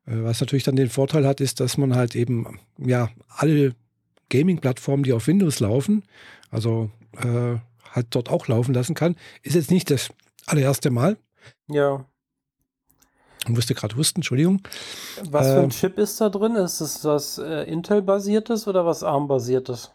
Äh, 0.04 0.24
was 0.24 0.40
natürlich 0.40 0.64
dann 0.64 0.74
den 0.74 0.90
Vorteil 0.90 1.24
hat, 1.24 1.40
ist, 1.40 1.60
dass 1.60 1.76
man 1.76 1.94
halt 1.94 2.16
eben 2.16 2.58
ja 2.76 3.08
alle 3.28 3.76
Gaming-Plattformen, 4.30 5.04
die 5.04 5.12
auf 5.12 5.28
Windows 5.28 5.60
laufen, 5.60 6.02
also 6.50 6.90
äh, 7.18 7.58
halt 7.88 8.06
dort 8.10 8.28
auch 8.28 8.48
laufen 8.48 8.74
lassen 8.74 8.94
kann. 8.96 9.14
Ist 9.42 9.54
jetzt 9.54 9.70
nicht 9.70 9.92
das 9.92 10.08
allererste 10.46 10.90
Mal. 10.90 11.18
Ja. 11.68 12.04
Ich 13.44 13.48
musste 13.48 13.74
gerade 13.74 13.96
husten, 13.96 14.18
Entschuldigung. 14.18 14.62
Was 15.30 15.48
für 15.48 15.60
ein 15.60 15.66
äh, 15.66 15.68
Chip 15.68 15.98
ist 15.98 16.20
da 16.20 16.28
drin? 16.28 16.56
Ist 16.56 16.80
es 16.80 17.04
was 17.04 17.38
äh, 17.38 17.64
Intel-basiertes 17.64 18.66
oder 18.66 18.86
was 18.86 19.02
ARM-basiertes? 19.02 19.92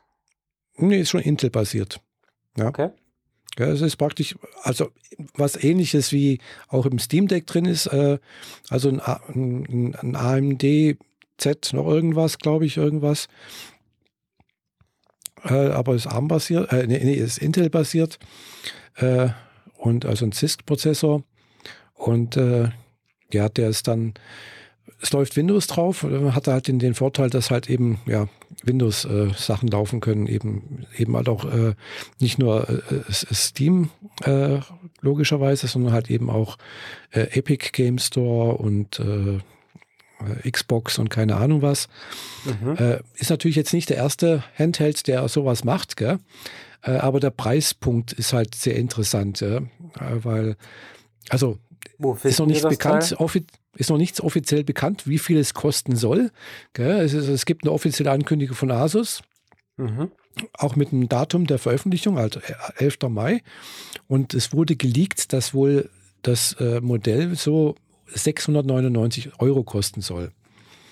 Nee, 0.76 1.02
ist 1.02 1.10
schon 1.10 1.22
Intel-basiert. 1.22 2.02
Ja. 2.58 2.68
Okay. 2.68 2.92
Ja, 3.60 3.66
es 3.68 3.82
ist 3.82 3.96
praktisch, 3.98 4.36
also 4.64 4.92
was 5.34 5.62
ähnliches 5.62 6.12
wie 6.12 6.40
auch 6.68 6.86
im 6.86 7.00
Steam 7.00 7.28
Deck 7.28 7.48
drin 7.48 7.66
ist, 7.66 7.88
äh, 7.88 8.20
also 8.70 8.90
ein, 8.90 9.00
ein, 9.00 9.96
ein, 9.96 10.16
AMD 10.16 10.98
Z 11.38 11.74
noch 11.74 11.88
irgendwas, 11.88 12.38
glaube 12.38 12.66
ich, 12.66 12.78
irgendwas. 12.78 13.28
Äh, 15.44 15.70
aber 15.70 15.96
ist 15.96 16.08
ARM-basiert, 16.08 16.72
äh, 16.72 16.88
nee, 16.88 17.00
nee, 17.04 17.14
ist 17.14 17.38
Intel-basiert 17.38 18.20
äh, 18.96 19.30
und 19.78 20.06
also 20.06 20.26
ein 20.26 20.32
CISC-Prozessor. 20.32 21.24
Und 21.94 22.38
äh, 22.38 22.70
ja, 23.32 23.50
der 23.50 23.70
ist 23.70 23.88
dann 23.88 24.14
es 25.00 25.12
läuft 25.14 25.36
Windows 25.36 25.68
drauf, 25.68 26.04
hat 26.04 26.48
halt 26.48 26.68
den, 26.68 26.80
den 26.80 26.94
Vorteil, 26.94 27.30
dass 27.30 27.52
halt 27.52 27.70
eben 27.70 28.00
ja 28.06 28.28
Windows-Sachen 28.64 29.70
äh, 29.70 29.72
laufen 29.72 30.00
können, 30.00 30.28
eben 30.28 30.86
eben 30.98 31.16
halt 31.16 31.30
auch 31.30 31.46
äh, 31.46 31.76
nicht 32.20 32.40
nur 32.40 32.68
äh, 32.70 33.12
Steam 33.12 33.90
äh, 34.24 34.60
logischerweise, 35.02 35.68
sondern 35.68 35.94
halt 35.94 36.10
eben 36.10 36.30
auch 36.30 36.58
äh, 37.12 37.38
Epic 37.38 37.70
Game 37.74 38.00
Store 38.00 38.58
und 38.58 39.00
äh, 39.00 39.40
Xbox 40.50 40.98
und 40.98 41.10
keine 41.10 41.36
Ahnung 41.36 41.62
was. 41.62 41.90
Mhm. 42.44 42.98
ist 43.14 43.30
natürlich 43.30 43.56
jetzt 43.56 43.72
nicht 43.72 43.92
der 43.92 43.98
erste 43.98 44.44
Handheld, 44.58 45.08
der 45.08 45.28
sowas 45.28 45.64
macht, 45.64 45.96
gell? 45.96 46.18
aber 46.82 47.20
der 47.20 47.30
Preispunkt 47.30 48.14
ist 48.14 48.34
halt 48.34 48.56
sehr 48.56 48.78
interessant, 48.78 49.42
ja? 49.42 49.62
weil 50.24 50.56
also 51.30 51.60
ist 52.24 52.40
noch 52.40 52.46
nicht 52.46 52.68
bekannt, 52.68 53.16
ist 53.76 53.90
noch 53.90 53.98
nichts 53.98 54.22
offiziell 54.22 54.64
bekannt, 54.64 55.08
wie 55.08 55.20
viel 55.20 55.38
es 55.38 55.54
kosten 55.54 55.96
soll. 55.96 56.32
Es, 56.74 57.14
ist, 57.14 57.28
es, 57.28 57.46
gibt 57.46 57.64
eine 57.64 57.72
offizielle 57.72 58.12
Ankündigung 58.12 58.56
von 58.56 58.72
Asus. 58.72 59.22
Mhm. 59.78 60.12
Auch 60.54 60.76
mit 60.76 60.92
dem 60.92 61.10
Datum 61.10 61.48
der 61.48 61.58
Veröffentlichung, 61.58 62.18
also 62.18 62.40
11. 62.78 62.98
Mai. 63.10 63.42
Und 64.08 64.34
es 64.34 64.54
wurde 64.54 64.76
geleakt, 64.76 65.34
dass 65.34 65.54
wohl 65.54 65.90
das 66.22 66.54
äh, 66.60 66.82
Modell 66.82 67.36
so 67.36 67.76
699 68.08 69.40
Euro 69.40 69.64
kosten 69.64 70.02
soll. 70.02 70.32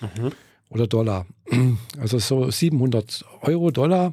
Mhm. 0.00 0.32
Oder 0.70 0.86
Dollar. 0.86 1.26
Also 1.98 2.18
so 2.18 2.50
700 2.50 3.24
Euro, 3.40 3.70
Dollar 3.70 4.12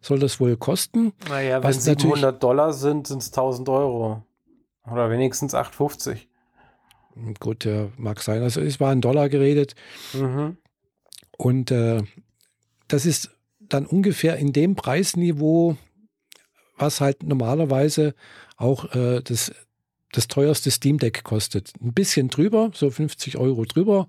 soll 0.00 0.18
das 0.18 0.38
wohl 0.38 0.56
kosten. 0.56 1.12
Naja, 1.28 1.62
wenn 1.62 1.72
700 1.72 2.40
Dollar 2.42 2.72
sind, 2.72 3.08
sind 3.08 3.22
es 3.22 3.28
1000 3.28 3.68
Euro. 3.68 4.22
Oder 4.90 5.10
wenigstens 5.10 5.54
850. 5.54 6.28
Gut, 7.38 7.64
ja, 7.64 7.88
mag 7.96 8.20
sein. 8.22 8.42
Also 8.42 8.60
es 8.60 8.80
war 8.80 8.90
ein 8.90 9.00
Dollar 9.00 9.28
geredet. 9.28 9.74
Mhm. 10.12 10.56
Und 11.36 11.70
äh, 11.70 12.02
das 12.88 13.06
ist 13.06 13.30
dann 13.60 13.86
ungefähr 13.86 14.36
in 14.36 14.52
dem 14.52 14.74
Preisniveau, 14.74 15.76
was 16.76 17.00
halt 17.00 17.22
normalerweise 17.22 18.14
auch 18.56 18.94
äh, 18.94 19.20
das, 19.22 19.52
das 20.12 20.28
teuerste 20.28 20.70
Steam 20.70 20.98
Deck 20.98 21.24
kostet. 21.24 21.72
Ein 21.80 21.92
bisschen 21.92 22.28
drüber, 22.28 22.70
so 22.74 22.90
50 22.90 23.36
Euro 23.38 23.64
drüber, 23.64 24.08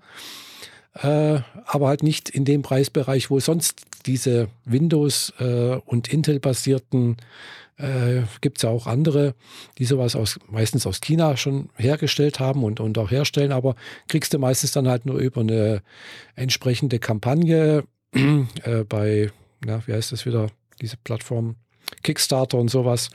äh, 0.94 1.40
aber 1.64 1.88
halt 1.88 2.02
nicht 2.02 2.28
in 2.28 2.44
dem 2.44 2.62
Preisbereich, 2.62 3.30
wo 3.30 3.40
sonst 3.40 3.82
diese 4.06 4.48
Windows- 4.64 5.32
äh, 5.38 5.80
und 5.84 6.12
Intel-basierten 6.12 7.16
äh, 7.78 8.22
gibt 8.40 8.58
es 8.58 8.62
ja 8.62 8.70
auch 8.70 8.86
andere, 8.86 9.34
die 9.78 9.84
sowas 9.84 10.16
aus, 10.16 10.38
meistens 10.48 10.86
aus 10.86 11.00
China 11.00 11.36
schon 11.36 11.68
hergestellt 11.76 12.40
haben 12.40 12.64
und, 12.64 12.80
und 12.80 12.96
auch 12.98 13.10
herstellen, 13.10 13.52
aber 13.52 13.74
kriegst 14.08 14.32
du 14.32 14.38
meistens 14.38 14.72
dann 14.72 14.88
halt 14.88 15.06
nur 15.06 15.18
über 15.18 15.40
eine 15.42 15.82
entsprechende 16.34 16.98
Kampagne 16.98 17.84
äh, 18.12 18.84
bei, 18.88 19.30
ja, 19.66 19.86
wie 19.86 19.92
heißt 19.92 20.12
das 20.12 20.26
wieder, 20.26 20.48
diese 20.80 20.96
Plattform, 20.96 21.56
Kickstarter 22.02 22.58
und 22.58 22.68
sowas. 22.68 23.10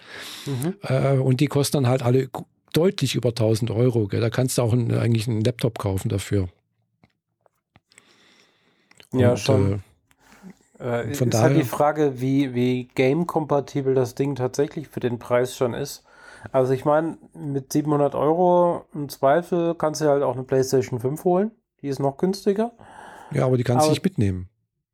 Mhm. 0.45 0.75
Äh, 0.83 1.17
und 1.17 1.39
die 1.39 1.47
kosten 1.47 1.77
dann 1.77 1.87
halt 1.87 2.01
alle 2.03 2.29
deutlich 2.73 3.15
über 3.15 3.29
1000 3.29 3.71
Euro. 3.71 4.07
Gell? 4.07 4.21
Da 4.21 4.29
kannst 4.29 4.57
du 4.57 4.61
auch 4.61 4.73
ein, 4.73 4.91
eigentlich 4.93 5.27
einen 5.27 5.41
Laptop 5.41 5.77
kaufen 5.77 6.09
dafür. 6.09 6.49
Ja, 9.13 9.31
und, 9.31 9.39
schon. 9.39 9.83
Äh, 10.81 11.13
Von 11.13 11.27
ist 11.27 11.33
daher, 11.35 11.49
halt 11.49 11.57
die 11.57 11.63
Frage, 11.63 12.21
wie, 12.21 12.53
wie 12.53 12.85
game-kompatibel 12.95 13.93
das 13.93 14.15
Ding 14.15 14.35
tatsächlich 14.35 14.87
für 14.87 14.99
den 14.99 15.19
Preis 15.19 15.55
schon 15.55 15.73
ist. 15.73 16.03
Also 16.51 16.73
ich 16.73 16.85
meine, 16.85 17.17
mit 17.35 17.71
700 17.71 18.15
Euro 18.15 18.85
im 18.93 19.07
Zweifel 19.09 19.75
kannst 19.75 20.01
du 20.01 20.05
halt 20.05 20.23
auch 20.23 20.33
eine 20.33 20.43
PlayStation 20.43 20.99
5 20.99 21.23
holen. 21.23 21.51
Die 21.81 21.87
ist 21.87 21.99
noch 21.99 22.17
günstiger. 22.17 22.71
Ja, 23.31 23.45
aber 23.45 23.57
die 23.57 23.63
kannst 23.63 23.85
du 23.85 23.91
nicht 23.91 24.03
mitnehmen. 24.03 24.49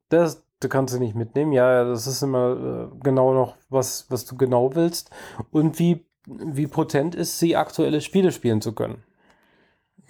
Das, 0.09 0.43
du 0.59 0.67
kannst 0.67 0.93
sie 0.93 0.99
nicht 0.99 1.15
mitnehmen. 1.15 1.53
Ja, 1.53 1.85
das 1.85 2.05
ist 2.05 2.21
immer 2.21 2.89
äh, 2.91 2.99
genau 3.01 3.33
noch, 3.33 3.55
was, 3.69 4.07
was 4.09 4.25
du 4.25 4.35
genau 4.35 4.75
willst. 4.75 5.09
Und 5.51 5.79
wie, 5.79 6.05
wie 6.25 6.67
potent 6.67 7.15
ist 7.15 7.39
sie, 7.39 7.55
aktuelle 7.55 8.01
Spiele 8.01 8.33
spielen 8.33 8.61
zu 8.61 8.73
können. 8.73 9.03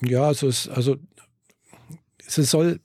Ja, 0.01 0.23
also 0.23 0.47
es, 0.47 0.67
also 0.69 0.97
es 2.25 2.35
soll 2.35 2.79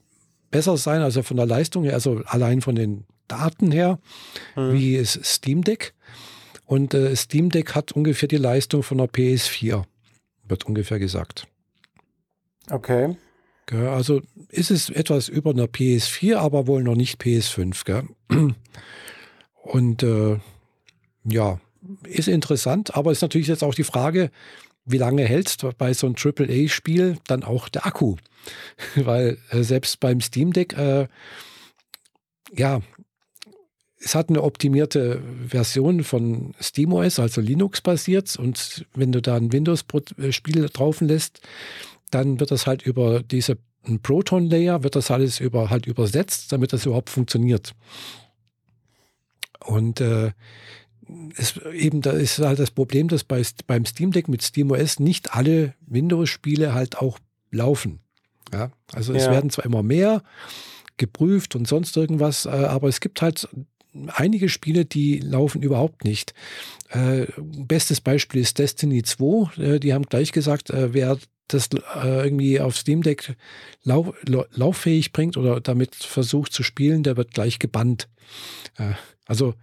besser 0.53 0.77
sein, 0.77 1.01
also 1.01 1.23
von 1.23 1.35
der 1.35 1.47
Leistung 1.47 1.83
her, 1.83 1.95
also 1.95 2.21
allein 2.25 2.61
von 2.61 2.75
den 2.75 3.05
Daten 3.27 3.71
her, 3.71 3.99
mhm. 4.55 4.73
wie 4.73 4.95
es 4.95 5.19
Steam 5.23 5.63
Deck. 5.63 5.93
Und 6.65 6.93
äh, 6.93 7.15
Steam 7.15 7.49
Deck 7.49 7.75
hat 7.75 7.91
ungefähr 7.91 8.29
die 8.29 8.37
Leistung 8.37 8.83
von 8.83 8.99
der 8.99 9.07
PS4, 9.09 9.83
wird 10.47 10.65
ungefähr 10.65 10.99
gesagt. 10.99 11.47
Okay. 12.69 13.17
Gell, 13.65 13.87
also 13.87 14.21
ist 14.49 14.71
es 14.71 14.89
etwas 14.89 15.27
über 15.27 15.49
einer 15.49 15.65
PS4, 15.65 16.35
aber 16.35 16.67
wohl 16.67 16.83
noch 16.83 16.95
nicht 16.95 17.19
PS5. 17.19 17.85
Gell? 17.85 18.07
Und 19.63 20.03
äh, 20.03 20.37
ja, 21.23 21.59
ist 22.03 22.27
interessant, 22.27 22.95
aber 22.95 23.11
ist 23.11 23.21
natürlich 23.21 23.47
jetzt 23.47 23.63
auch 23.63 23.73
die 23.73 23.83
Frage, 23.83 24.29
wie 24.85 24.97
lange 24.97 25.23
hältst 25.23 25.65
bei 25.77 25.93
so 25.93 26.07
einem 26.07 26.15
AAA-Spiel 26.15 27.17
dann 27.25 27.43
auch 27.43 27.69
der 27.69 27.85
Akku? 27.85 28.17
Weil 28.95 29.37
äh, 29.49 29.63
selbst 29.63 29.99
beim 29.99 30.21
Steam 30.21 30.53
Deck, 30.53 30.77
äh, 30.77 31.07
ja, 32.55 32.81
es 33.99 34.15
hat 34.15 34.29
eine 34.29 34.43
optimierte 34.43 35.21
Version 35.47 36.03
von 36.03 36.53
SteamOS, 36.59 37.19
also 37.19 37.39
Linux-basiert. 37.41 38.35
Und 38.35 38.85
wenn 38.93 39.11
du 39.11 39.21
da 39.21 39.35
ein 39.35 39.53
Windows-Spiel 39.53 40.69
drauf 40.69 41.01
lässt, 41.01 41.41
dann 42.11 42.39
wird 42.39 42.51
das 42.51 42.67
halt 42.67 42.81
über 42.83 43.23
diese 43.23 43.57
Proton-Layer, 44.01 44.83
wird 44.83 44.95
das 44.95 45.09
alles 45.09 45.39
über, 45.39 45.69
halt 45.69 45.85
übersetzt, 45.85 46.51
damit 46.51 46.73
das 46.73 46.85
überhaupt 46.85 47.09
funktioniert. 47.09 47.73
Und 49.65 50.01
äh, 50.01 50.31
es, 51.37 51.57
eben 51.73 52.01
da 52.01 52.11
ist 52.11 52.39
halt 52.39 52.59
das 52.59 52.71
Problem, 52.71 53.07
dass 53.07 53.23
bei, 53.23 53.41
beim 53.67 53.85
Steam 53.85 54.11
Deck 54.11 54.27
mit 54.27 54.43
SteamOS 54.43 54.99
nicht 54.99 55.33
alle 55.33 55.75
Windows-Spiele 55.87 56.73
halt 56.73 56.97
auch 56.97 57.19
laufen. 57.51 58.02
Ja, 58.53 58.71
also 58.91 59.13
es 59.13 59.25
ja. 59.25 59.31
werden 59.31 59.49
zwar 59.49 59.65
immer 59.65 59.83
mehr 59.83 60.23
geprüft 60.97 61.55
und 61.55 61.67
sonst 61.67 61.97
irgendwas, 61.97 62.45
äh, 62.45 62.49
aber 62.49 62.87
es 62.87 62.99
gibt 62.99 63.21
halt 63.21 63.47
einige 64.07 64.49
Spiele, 64.49 64.85
die 64.85 65.19
laufen 65.19 65.61
überhaupt 65.61 66.03
nicht. 66.03 66.33
Äh, 66.89 67.27
bestes 67.41 68.01
Beispiel 68.01 68.41
ist 68.41 68.59
Destiny 68.59 69.03
2. 69.03 69.61
Äh, 69.61 69.79
die 69.79 69.93
haben 69.93 70.05
gleich 70.05 70.31
gesagt, 70.31 70.71
wer 70.73 71.17
das 71.49 71.69
irgendwie 71.93 72.61
auf 72.61 72.77
Steam 72.77 73.03
Deck 73.03 73.35
lau 73.83 74.13
lauffähig 74.25 75.11
bringt 75.11 75.35
oder 75.35 75.59
damit 75.59 75.93
versucht 75.93 76.53
zu 76.53 76.63
spielen, 76.63 77.03
der 77.03 77.17
wird 77.17 77.33
gleich 77.33 77.59
gebannt. 77.59 78.07
Also 79.25 79.53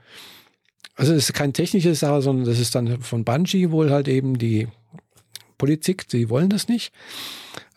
also 1.01 1.15
es 1.15 1.31
ist 1.31 1.33
kein 1.33 1.55
technisches 1.55 2.01
Sache, 2.01 2.21
sondern 2.21 2.45
das 2.45 2.59
ist 2.59 2.75
dann 2.75 3.01
von 3.01 3.25
Bungie 3.25 3.71
wohl 3.71 3.91
halt 3.91 4.07
eben 4.07 4.37
die 4.37 4.69
Politik, 5.57 6.07
die 6.09 6.29
wollen 6.29 6.51
das 6.51 6.69
nicht. 6.69 6.93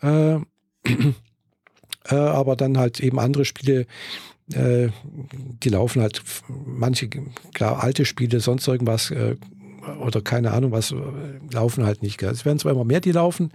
Äh, 0.02 0.40
äh, 0.84 2.14
aber 2.14 2.56
dann 2.56 2.78
halt 2.78 3.00
eben 3.00 3.18
andere 3.18 3.44
Spiele, 3.44 3.86
äh, 4.52 4.88
die 5.62 5.68
laufen 5.68 6.02
halt, 6.02 6.22
manche, 6.48 7.08
klar, 7.52 7.82
alte 7.82 8.04
Spiele, 8.04 8.40
sonst 8.40 8.68
irgendwas 8.68 9.10
äh, 9.10 9.36
oder 10.00 10.20
keine 10.22 10.52
Ahnung 10.52 10.72
was, 10.72 10.92
äh, 10.92 10.96
laufen 11.50 11.84
halt 11.84 12.02
nicht. 12.02 12.18
Gell? 12.18 12.30
Es 12.30 12.44
werden 12.44 12.58
zwar 12.58 12.72
immer 12.72 12.84
mehr, 12.84 13.00
die 13.00 13.12
laufen 13.12 13.52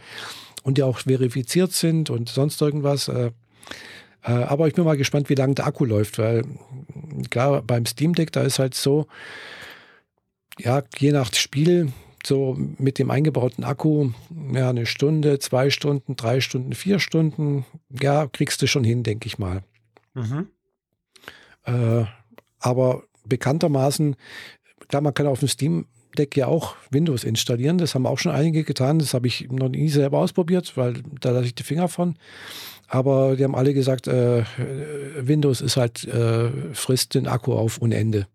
und 0.63 0.77
die 0.77 0.83
auch 0.83 0.99
verifiziert 0.99 1.71
sind 1.73 2.09
und 2.09 2.29
sonst 2.29 2.61
irgendwas. 2.61 3.07
Äh, 3.07 3.31
aber 4.21 4.67
ich 4.67 4.73
bin 4.73 4.83
mal 4.83 4.97
gespannt, 4.97 5.29
wie 5.29 5.35
lange 5.35 5.55
der 5.55 5.65
Akku 5.65 5.85
läuft, 5.85 6.17
weil 6.17 6.43
klar, 7.29 7.61
beim 7.61 7.85
Steam 7.85 8.13
Deck, 8.13 8.33
da 8.33 8.41
ist 8.41 8.59
halt 8.59 8.75
so, 8.75 9.07
ja, 10.57 10.83
je 10.97 11.13
nach 11.13 11.33
Spiel, 11.33 11.93
so 12.25 12.55
mit 12.77 12.99
dem 12.99 13.11
eingebauten 13.11 13.63
Akku, 13.63 14.11
ja, 14.53 14.69
eine 14.69 14.85
Stunde, 14.85 15.39
zwei 15.39 15.69
Stunden, 15.69 16.15
drei 16.15 16.41
Stunden, 16.41 16.73
vier 16.73 16.99
Stunden, 16.99 17.65
ja, 18.01 18.27
kriegst 18.27 18.61
du 18.61 18.67
schon 18.67 18.83
hin, 18.83 19.03
denke 19.03 19.27
ich 19.27 19.37
mal. 19.37 19.63
Mhm. 20.13 20.47
Äh, 21.63 22.05
aber 22.59 23.03
bekanntermaßen, 23.25 24.15
klar, 24.87 25.01
man 25.01 25.13
kann 25.13 25.27
auf 25.27 25.39
dem 25.39 25.47
Steam 25.47 25.85
Deck 26.17 26.35
ja 26.35 26.47
auch 26.47 26.75
Windows 26.89 27.23
installieren. 27.23 27.77
Das 27.77 27.95
haben 27.95 28.05
auch 28.05 28.17
schon 28.17 28.31
einige 28.31 28.63
getan. 28.63 28.99
Das 28.99 29.13
habe 29.13 29.27
ich 29.27 29.49
noch 29.51 29.69
nie 29.69 29.89
selber 29.89 30.17
ausprobiert, 30.17 30.75
weil 30.75 31.03
da 31.21 31.31
lasse 31.31 31.45
ich 31.47 31.55
die 31.55 31.63
Finger 31.63 31.87
von. 31.87 32.15
Aber 32.87 33.35
die 33.35 33.43
haben 33.43 33.55
alle 33.55 33.73
gesagt, 33.73 34.07
äh, 34.07 34.43
Windows 35.19 35.61
ist 35.61 35.77
halt, 35.77 36.05
äh, 36.05 36.49
frisst 36.73 37.13
den 37.13 37.27
Akku 37.27 37.53
auf 37.53 37.77
Unende. 37.77 38.27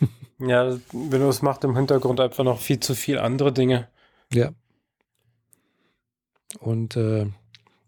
Ja, 0.44 0.76
Windows 0.92 1.42
macht 1.42 1.64
im 1.64 1.76
Hintergrund 1.76 2.20
einfach 2.20 2.44
noch 2.44 2.58
viel 2.58 2.80
zu 2.80 2.94
viel 2.94 3.18
andere 3.18 3.52
Dinge. 3.52 3.88
Ja. 4.32 4.50
Und 6.58 6.96
äh, 6.96 7.26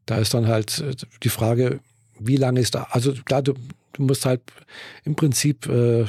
da 0.06 0.16
ist 0.16 0.34
dann 0.34 0.46
halt 0.46 0.78
äh, 0.78 0.94
die 1.22 1.28
Frage, 1.28 1.80
wie 2.18 2.36
lange 2.36 2.60
ist 2.60 2.74
da, 2.74 2.88
also 2.90 3.12
klar, 3.12 3.42
du, 3.42 3.54
du 3.92 4.02
musst 4.02 4.24
halt 4.24 4.40
im 5.04 5.16
Prinzip 5.16 5.66
äh, 5.66 6.04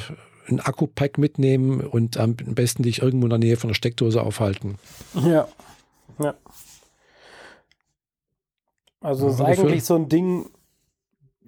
ein 0.48 0.60
Akku-Pack 0.60 1.18
mitnehmen 1.18 1.80
und 1.80 2.16
am 2.16 2.36
besten 2.36 2.82
dich 2.82 3.02
irgendwo 3.02 3.26
in 3.26 3.30
der 3.30 3.38
Nähe 3.38 3.56
von 3.56 3.68
der 3.68 3.74
Steckdose 3.74 4.22
aufhalten. 4.22 4.78
Ja. 5.14 5.48
Ja. 6.18 6.34
Also 9.00 9.26
ja, 9.26 9.32
ist 9.32 9.40
eigentlich 9.40 9.84
so 9.84 9.96
ein 9.96 10.08
Ding, 10.08 10.48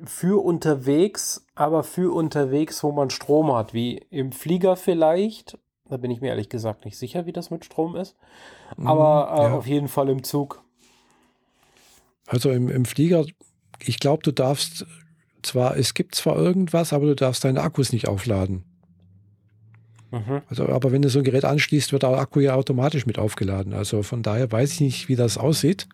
für 0.04 0.42
unterwegs, 0.44 1.46
aber 1.54 1.82
für 1.82 2.14
unterwegs, 2.14 2.82
wo 2.82 2.92
man 2.92 3.10
Strom 3.10 3.52
hat, 3.52 3.74
wie 3.74 3.96
im 4.10 4.32
Flieger 4.32 4.76
vielleicht. 4.76 5.58
Da 5.88 5.96
bin 5.96 6.10
ich 6.10 6.20
mir 6.20 6.28
ehrlich 6.28 6.48
gesagt 6.48 6.84
nicht 6.84 6.98
sicher, 6.98 7.26
wie 7.26 7.32
das 7.32 7.50
mit 7.50 7.64
Strom 7.64 7.96
ist. 7.96 8.16
Aber 8.84 9.30
mhm, 9.30 9.38
äh, 9.38 9.42
ja. 9.42 9.54
auf 9.56 9.66
jeden 9.66 9.88
Fall 9.88 10.08
im 10.08 10.22
Zug. 10.22 10.62
Also 12.26 12.50
im, 12.50 12.68
im 12.68 12.84
Flieger, 12.84 13.24
ich 13.80 13.98
glaube, 13.98 14.22
du 14.22 14.32
darfst 14.32 14.86
zwar, 15.42 15.76
es 15.76 15.94
gibt 15.94 16.14
zwar 16.14 16.36
irgendwas, 16.36 16.92
aber 16.92 17.06
du 17.06 17.16
darfst 17.16 17.44
deine 17.44 17.62
Akkus 17.62 17.92
nicht 17.92 18.06
aufladen. 18.06 18.64
Mhm. 20.10 20.42
Also, 20.48 20.66
aber 20.68 20.92
wenn 20.92 21.02
du 21.02 21.08
so 21.08 21.20
ein 21.20 21.24
Gerät 21.24 21.44
anschließt, 21.44 21.92
wird 21.92 22.02
der 22.02 22.10
Akku 22.10 22.40
ja 22.40 22.54
automatisch 22.54 23.06
mit 23.06 23.18
aufgeladen. 23.18 23.72
Also 23.72 24.02
von 24.02 24.22
daher 24.22 24.50
weiß 24.50 24.72
ich 24.72 24.80
nicht, 24.80 25.08
wie 25.08 25.16
das 25.16 25.38
aussieht. 25.38 25.88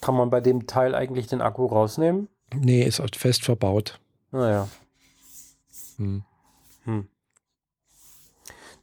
Kann 0.00 0.14
man 0.14 0.30
bei 0.30 0.40
dem 0.40 0.66
Teil 0.66 0.94
eigentlich 0.94 1.26
den 1.26 1.40
Akku 1.40 1.66
rausnehmen? 1.66 2.28
Nee, 2.54 2.82
ist 2.82 3.00
halt 3.00 3.16
fest 3.16 3.44
verbaut. 3.44 4.00
Naja. 4.30 4.68
Hm. 5.96 6.22
Hm. 6.84 7.08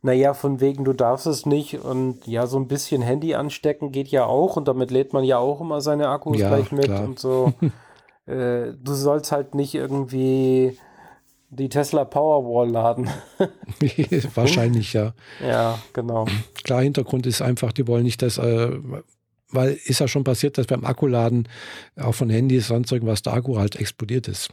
Naja, 0.01 0.35
von 0.35 0.59
wegen, 0.59 0.85
du 0.85 0.93
darfst 0.93 1.25
es 1.25 1.47
nicht 1.47 1.79
und 1.79 2.27
ja, 2.27 2.45
so 2.45 2.59
ein 2.59 2.67
bisschen 2.67 3.01
Handy 3.01 3.33
anstecken 3.33 3.91
geht 3.91 4.09
ja 4.09 4.25
auch 4.25 4.55
und 4.55 4.67
damit 4.67 4.91
lädt 4.91 5.13
man 5.13 5.23
ja 5.23 5.39
auch 5.39 5.61
immer 5.61 5.81
seine 5.81 6.09
Akkus 6.09 6.37
ja, 6.37 6.49
gleich 6.49 6.71
mit 6.71 6.85
klar. 6.85 7.03
und 7.03 7.17
so. 7.17 7.53
äh, 8.27 8.73
du 8.73 8.93
sollst 8.93 9.31
halt 9.31 9.55
nicht 9.55 9.73
irgendwie 9.73 10.77
die 11.49 11.69
Tesla 11.69 12.05
Powerwall 12.05 12.69
laden. 12.69 13.09
Wahrscheinlich, 14.35 14.93
ja. 14.93 15.13
Ja, 15.43 15.79
genau. 15.93 16.27
Klar, 16.63 16.81
Hintergrund 16.83 17.25
ist 17.25 17.41
einfach, 17.41 17.71
die 17.71 17.87
wollen 17.87 18.03
nicht, 18.03 18.21
dass, 18.21 18.37
äh, 18.37 18.77
weil 19.55 19.79
ist 19.85 19.99
ja 19.99 20.07
schon 20.07 20.23
passiert, 20.23 20.57
dass 20.57 20.67
beim 20.67 20.85
Akkuladen 20.85 21.47
auch 21.97 22.13
von 22.13 22.29
Handys, 22.29 22.67
sonst 22.67 22.91
irgendwas, 22.91 23.21
der 23.21 23.33
Akku 23.33 23.57
halt 23.57 23.75
explodiert 23.75 24.27
ist. 24.27 24.49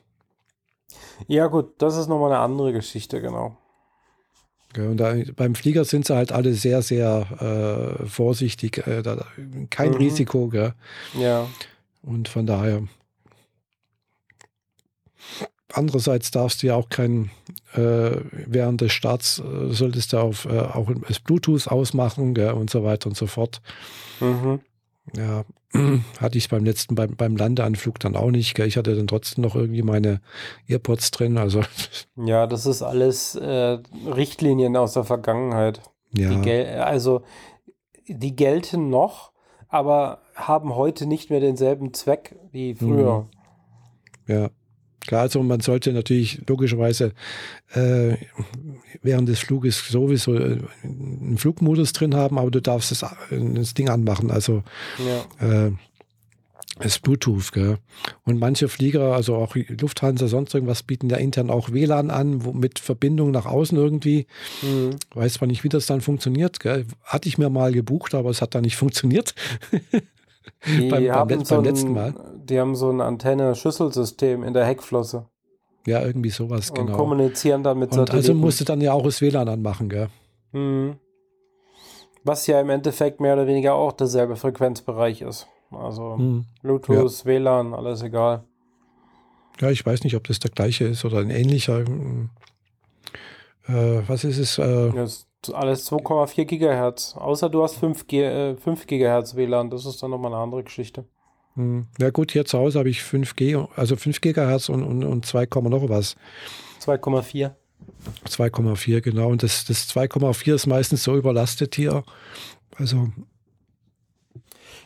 Ja, 1.29 1.47
gut, 1.47 1.75
das 1.79 1.97
ist 1.97 2.09
nochmal 2.09 2.33
eine 2.33 2.41
andere 2.41 2.73
Geschichte, 2.73 3.21
genau. 3.21 3.57
Ja, 4.77 4.85
und 4.85 4.97
da, 4.97 5.15
beim 5.37 5.55
Flieger 5.55 5.85
sind 5.85 6.07
sie 6.07 6.15
halt 6.15 6.33
alle 6.33 6.55
sehr, 6.55 6.83
sehr 6.83 7.99
äh, 8.01 8.07
vorsichtig. 8.07 8.87
Äh, 8.87 9.03
da, 9.03 9.27
kein 9.71 9.91
mhm. 9.91 9.97
Risiko. 9.97 10.49
Gell? 10.49 10.75
Ja. 11.19 11.47
Und 12.03 12.29
von 12.29 12.47
daher. 12.47 12.83
Andererseits 15.75 16.31
darfst 16.31 16.63
du 16.63 16.67
ja 16.69 16.75
auch 16.75 16.89
kein, 16.91 17.31
äh, 17.75 18.17
während 18.31 18.81
des 18.83 18.93
Starts 18.93 19.39
äh, 19.41 19.73
solltest 19.73 20.13
du 20.13 20.19
auf, 20.19 20.45
äh, 20.45 20.59
auch 20.59 20.91
das 21.09 21.21
Bluetooth 21.21 21.69
ausmachen 21.69 22.35
gell, 22.35 22.53
und 22.53 22.69
so 22.69 22.85
weiter 22.85 23.09
und 23.09 23.17
so 23.17 23.27
fort. 23.27 23.63
Mhm. 24.21 24.61
Ja, 25.17 25.45
hatte 26.21 26.39
ich 26.39 26.49
beim 26.49 26.65
letzten, 26.65 26.95
beim, 26.95 27.17
beim 27.17 27.37
Landeanflug 27.37 27.99
dann 27.99 28.17
auch 28.17 28.31
nicht. 28.31 28.55
Gell? 28.55 28.67
Ich 28.67 28.77
hatte 28.77 28.95
dann 28.95 29.07
trotzdem 29.07 29.43
noch 29.43 29.55
irgendwie 29.55 29.83
meine 29.83 30.21
Earpods 30.69 31.11
drin. 31.11 31.39
Also. 31.39 31.63
Ja, 32.17 32.47
das 32.47 32.67
ist 32.67 32.83
alles 32.83 33.35
äh, 33.35 33.79
Richtlinien 34.07 34.77
aus 34.77 34.93
der 34.93 35.05
Vergangenheit. 35.05 35.81
Ja. 36.15 36.41
Die 36.41 36.51
also 36.67 37.23
die 38.07 38.37
gelten 38.37 38.91
noch, 38.91 39.33
aber 39.69 40.21
haben 40.35 40.75
heute 40.75 41.07
nicht 41.07 41.31
mehr 41.31 41.41
denselben 41.41 41.95
Zweck 41.95 42.37
wie 42.51 42.75
früher. 42.75 43.27
Mhm. 44.27 44.33
Ja. 44.33 44.51
Klar, 45.07 45.23
also 45.23 45.43
man 45.43 45.61
sollte 45.61 45.93
natürlich 45.93 46.41
logischerweise 46.47 47.13
äh, 47.75 48.17
während 49.03 49.29
des 49.29 49.41
Fluges 49.41 49.89
sowieso 49.89 50.35
äh, 50.35 50.59
einen 50.85 51.39
Flugmodus 51.39 51.93
drin 51.93 52.15
haben, 52.15 52.39
aber 52.39 52.51
du 52.51 52.61
darfst 52.61 52.91
das, 52.91 53.05
das 53.31 53.75
Ding 53.75 53.89
anmachen, 53.89 54.31
also 54.31 54.63
ja. 55.41 55.67
äh, 55.67 55.73
das 56.79 56.99
Bluetooth. 56.99 57.53
Gell? 57.53 57.79
Und 58.25 58.39
manche 58.39 58.69
Flieger, 58.69 59.15
also 59.15 59.35
auch 59.37 59.55
Lufthansa, 59.55 60.29
sonst 60.29 60.55
irgendwas, 60.55 60.83
bieten 60.83 61.11
ja 61.11 61.17
intern 61.17 61.51
auch 61.51 61.73
WLAN 61.73 62.11
an, 62.11 62.45
wo, 62.45 62.53
mit 62.53 62.79
Verbindung 62.79 63.31
nach 63.31 63.47
außen 63.47 63.77
irgendwie. 63.77 64.27
Mhm. 64.63 64.97
Weiß 65.15 65.35
zwar 65.35 65.49
nicht, 65.49 65.65
wie 65.65 65.69
das 65.69 65.87
dann 65.87 66.01
funktioniert. 66.01 66.61
Gell? 66.61 66.87
Hatte 67.05 67.29
ich 67.29 67.39
mir 67.39 67.51
mal 67.51 67.73
gebucht, 67.73 68.15
aber 68.15 68.31
es 68.31 68.41
hat 68.41 68.55
dann 68.55 68.63
nicht 68.63 68.77
funktioniert. 68.83 69.35
Die 70.67 70.89
beim, 70.89 71.07
beim, 71.07 71.29
beim, 71.29 71.45
so 71.45 71.61
letzten 71.61 71.93
Mal. 71.93 72.15
die 72.45 72.59
haben 72.59 72.75
so 72.75 72.91
ein 72.91 73.01
Antenne-Schüsselsystem 73.01 74.43
in 74.43 74.55
der 74.55 74.65
Heckflosse. 74.65 75.27
Ja, 75.87 76.03
irgendwie 76.05 76.31
sowas, 76.31 76.71
und 76.71 76.87
genau. 76.87 76.97
kommunizieren 76.97 77.63
dann 77.63 77.79
mit 77.79 77.91
und 77.91 77.99
Satelliten. 77.99 78.31
Also 78.31 78.35
musst 78.35 78.61
du 78.61 78.65
dann 78.65 78.81
ja 78.81 78.93
auch 78.93 79.03
das 79.03 79.21
WLAN 79.21 79.49
anmachen, 79.49 79.89
gell? 79.89 80.09
Mhm. 80.53 80.97
Was 82.25 82.47
ja 82.47 82.61
im 82.61 82.71
Endeffekt 82.71 83.21
mehr 83.21 83.35
oder 83.35 83.49
weniger 83.49 83.75
auch 83.75 83.93
derselbe 83.93 84.37
Frequenzbereich 84.37 85.23
ist. 85.23 85.49
Also 85.73 86.17
mhm. 86.19 86.45
Bluetooth, 86.63 87.25
ja. 87.25 87.25
WLAN, 87.25 87.75
alles 87.75 88.03
egal. 88.03 88.45
Ja, 89.61 89.71
ich 89.71 89.85
weiß 89.85 90.05
nicht, 90.05 90.15
ob 90.17 90.27
das 90.29 90.39
der 90.39 90.51
gleiche 90.51 90.85
ist 90.85 91.05
oder 91.05 91.19
ein 91.19 91.31
ähnlicher. 91.31 91.81
Äh, 93.67 94.03
was 94.07 94.25
ist 94.25 94.39
es? 94.39 94.59
Äh, 94.59 95.03
ist 95.03 95.27
alles 95.53 95.91
2,4 95.91 96.45
Gigahertz. 96.45 97.17
Außer 97.17 97.49
du 97.49 97.63
hast 97.63 97.77
5, 97.77 98.07
G 98.07 98.23
äh, 98.23 98.57
5 98.57 98.87
Gigahertz 98.87 99.35
WLAN. 99.35 99.71
Das 99.71 99.87
ist 99.87 100.03
dann 100.03 100.11
nochmal 100.11 100.33
eine 100.33 100.43
andere 100.43 100.63
Geschichte. 100.63 101.05
Hm. 101.55 101.87
Ja 101.99 102.11
gut, 102.11 102.33
hier 102.33 102.45
zu 102.45 102.59
Hause 102.59 102.79
habe 102.79 102.89
ich 102.89 103.01
5G, 103.01 103.69
also 103.77 103.97
5 103.97 104.21
Gigahertz 104.21 104.69
und, 104.69 104.83
und, 104.83 105.05
und 105.05 105.27
2, 105.27 105.47
noch 105.63 105.89
was. 105.89 106.17
2,4. 106.81 107.53
2,4, 108.27 109.01
genau. 109.01 109.29
Und 109.29 109.43
das, 109.43 109.65
das 109.65 109.89
2,4 109.89 110.55
ist 110.55 110.67
meistens 110.67 111.03
so 111.03 111.17
überlastet 111.17 111.75
hier. 111.75 112.05
Also. 112.77 113.09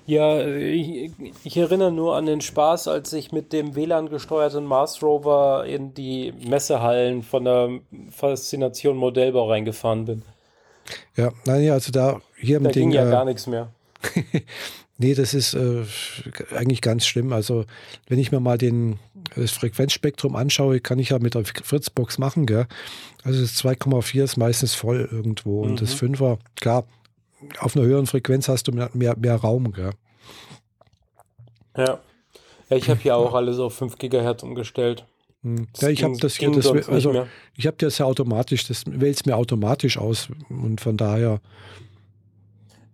Ja, 0.06 0.40
ich, 0.46 1.10
ich, 1.44 1.56
erinnere 1.56 1.90
nur 1.90 2.14
an 2.16 2.26
den 2.26 2.40
Spaß, 2.40 2.86
als 2.88 3.12
ich 3.12 3.32
mit 3.32 3.52
dem 3.52 3.74
WLAN-gesteuerten 3.74 4.64
Mars 4.64 5.02
Rover 5.02 5.64
in 5.66 5.94
die 5.94 6.32
Messehallen 6.46 7.22
von 7.22 7.44
der 7.44 7.80
Faszination 8.10 8.96
Modellbau 8.96 9.48
reingefahren 9.48 10.04
bin. 10.04 10.22
Ja, 11.16 11.32
naja, 11.44 11.74
also 11.74 11.92
da 11.92 12.20
hier 12.36 12.60
da 12.60 12.66
im 12.66 12.72
ging 12.72 12.90
Ding, 12.90 12.90
ja 12.92 13.06
äh, 13.06 13.10
gar 13.10 13.24
nichts 13.24 13.46
mehr. 13.46 13.70
Nee, 14.98 15.14
das 15.14 15.34
ist 15.34 15.52
äh, 15.52 15.84
eigentlich 16.54 16.80
ganz 16.80 17.06
schlimm. 17.06 17.32
Also, 17.32 17.66
wenn 18.08 18.18
ich 18.18 18.32
mir 18.32 18.40
mal 18.40 18.56
den, 18.56 18.98
das 19.34 19.50
Frequenzspektrum 19.50 20.34
anschaue, 20.36 20.80
kann 20.80 20.98
ich 20.98 21.10
ja 21.10 21.18
mit 21.18 21.34
der 21.34 21.44
Fritzbox 21.44 22.16
machen, 22.16 22.46
gell? 22.46 22.66
Also, 23.22 23.42
das 23.42 23.62
2,4 23.62 24.24
ist 24.24 24.36
meistens 24.38 24.74
voll 24.74 25.06
irgendwo. 25.10 25.64
Mhm. 25.64 25.70
Und 25.70 25.82
das 25.82 25.94
5er, 25.94 26.38
klar, 26.58 26.84
auf 27.58 27.76
einer 27.76 27.84
höheren 27.84 28.06
Frequenz 28.06 28.48
hast 28.48 28.68
du 28.68 28.72
mehr, 28.72 28.88
mehr, 28.94 29.16
mehr 29.18 29.36
Raum, 29.36 29.72
gell? 29.72 29.90
Ja. 31.76 32.00
Ja, 32.68 32.76
ich 32.76 32.88
habe 32.88 33.00
hier 33.00 33.16
auch 33.16 33.34
alles 33.34 33.58
auf 33.58 33.74
5 33.74 33.98
Gigahertz 33.98 34.42
umgestellt. 34.42 35.04
Hm. 35.42 35.66
Ja, 35.80 35.88
ich 35.88 36.02
habe 36.02 36.16
das 36.18 36.36
hier, 36.36 36.50
das, 36.50 36.66
also, 36.88 37.26
ich 37.56 37.66
habe 37.66 37.76
das 37.78 37.98
ja 37.98 38.06
automatisch, 38.06 38.66
das 38.66 38.84
wählt 38.86 39.16
es 39.16 39.26
mir 39.26 39.36
automatisch 39.36 39.98
aus 39.98 40.28
und 40.48 40.80
von 40.80 40.96
daher 40.96 41.40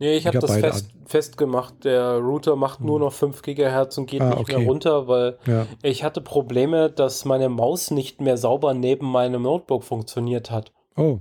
Nee, 0.02 0.16
ich 0.16 0.26
habe 0.26 0.40
das 0.40 0.56
fest, 0.56 0.90
festgemacht. 1.06 1.84
Der 1.84 2.16
Router 2.16 2.56
macht 2.56 2.80
nur 2.80 2.96
hm. 2.96 3.04
noch 3.04 3.12
5 3.12 3.40
GHz 3.40 3.98
und 3.98 4.06
geht 4.06 4.20
ah, 4.20 4.30
nicht 4.30 4.38
okay. 4.40 4.58
mehr 4.58 4.66
runter, 4.66 5.06
weil 5.06 5.38
ja. 5.46 5.64
ich 5.80 6.02
hatte 6.02 6.20
Probleme, 6.20 6.90
dass 6.90 7.24
meine 7.24 7.48
Maus 7.48 7.92
nicht 7.92 8.20
mehr 8.20 8.36
sauber 8.36 8.74
neben 8.74 9.06
meinem 9.06 9.42
Notebook 9.42 9.84
funktioniert 9.84 10.50
hat. 10.50 10.72
Oh. 10.96 11.20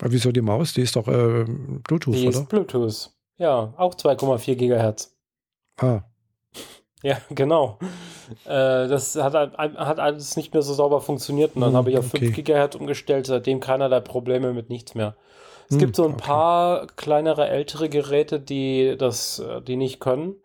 Aber 0.00 0.12
wieso 0.12 0.30
die 0.30 0.42
Maus? 0.42 0.74
Die 0.74 0.82
ist 0.82 0.94
doch 0.94 1.08
äh, 1.08 1.44
Bluetooth, 1.44 2.14
die 2.14 2.28
oder? 2.28 2.30
Die 2.30 2.38
ist 2.38 2.48
Bluetooth. 2.48 3.10
Ja, 3.36 3.74
auch 3.76 3.96
2,4 3.96 4.54
GHz. 4.54 5.16
Ah. 5.78 6.02
Ja, 7.02 7.16
genau. 7.30 7.78
Äh, 8.44 8.88
das 8.88 9.16
hat, 9.16 9.34
hat 9.34 10.00
alles 10.00 10.36
nicht 10.36 10.52
mehr 10.52 10.62
so 10.62 10.74
sauber 10.74 11.00
funktioniert 11.00 11.54
und 11.54 11.62
dann 11.62 11.70
hm, 11.70 11.76
habe 11.76 11.90
ich 11.90 11.98
auf 11.98 12.12
okay. 12.12 12.32
5 12.32 12.44
GHz 12.44 12.74
umgestellt, 12.74 13.26
seitdem 13.26 13.60
keinerlei 13.60 14.00
Probleme 14.00 14.52
mit 14.52 14.68
nichts 14.70 14.94
mehr. 14.94 15.14
Es 15.68 15.74
hm, 15.74 15.78
gibt 15.78 15.96
so 15.96 16.04
ein 16.04 16.14
okay. 16.14 16.24
paar 16.24 16.86
kleinere, 16.96 17.48
ältere 17.48 17.88
Geräte, 17.88 18.40
die 18.40 18.96
das, 18.98 19.38
äh, 19.38 19.60
die 19.60 19.76
nicht 19.76 20.00
können. 20.00 20.36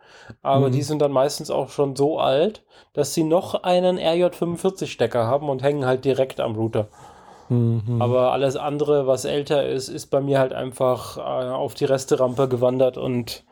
Aber 0.41 0.67
hm. 0.67 0.71
die 0.73 0.83
sind 0.83 1.01
dann 1.01 1.11
meistens 1.11 1.49
auch 1.49 1.69
schon 1.69 1.95
so 1.95 2.19
alt, 2.19 2.63
dass 2.93 3.13
sie 3.13 3.23
noch 3.23 3.63
einen 3.63 3.97
RJ45-Stecker 3.97 5.25
haben 5.25 5.49
und 5.49 5.63
hängen 5.63 5.85
halt 5.85 6.05
direkt 6.05 6.39
am 6.39 6.55
Router. 6.55 6.87
Mhm. 7.49 8.01
Aber 8.01 8.31
alles 8.31 8.55
andere, 8.55 9.05
was 9.07 9.25
älter 9.25 9.67
ist, 9.67 9.89
ist 9.89 10.07
bei 10.07 10.21
mir 10.21 10.39
halt 10.39 10.53
einfach 10.53 11.17
äh, 11.17 11.21
auf 11.21 11.73
die 11.73 11.85
Resterampe 11.85 12.47
gewandert 12.47 12.97
und 12.97 13.43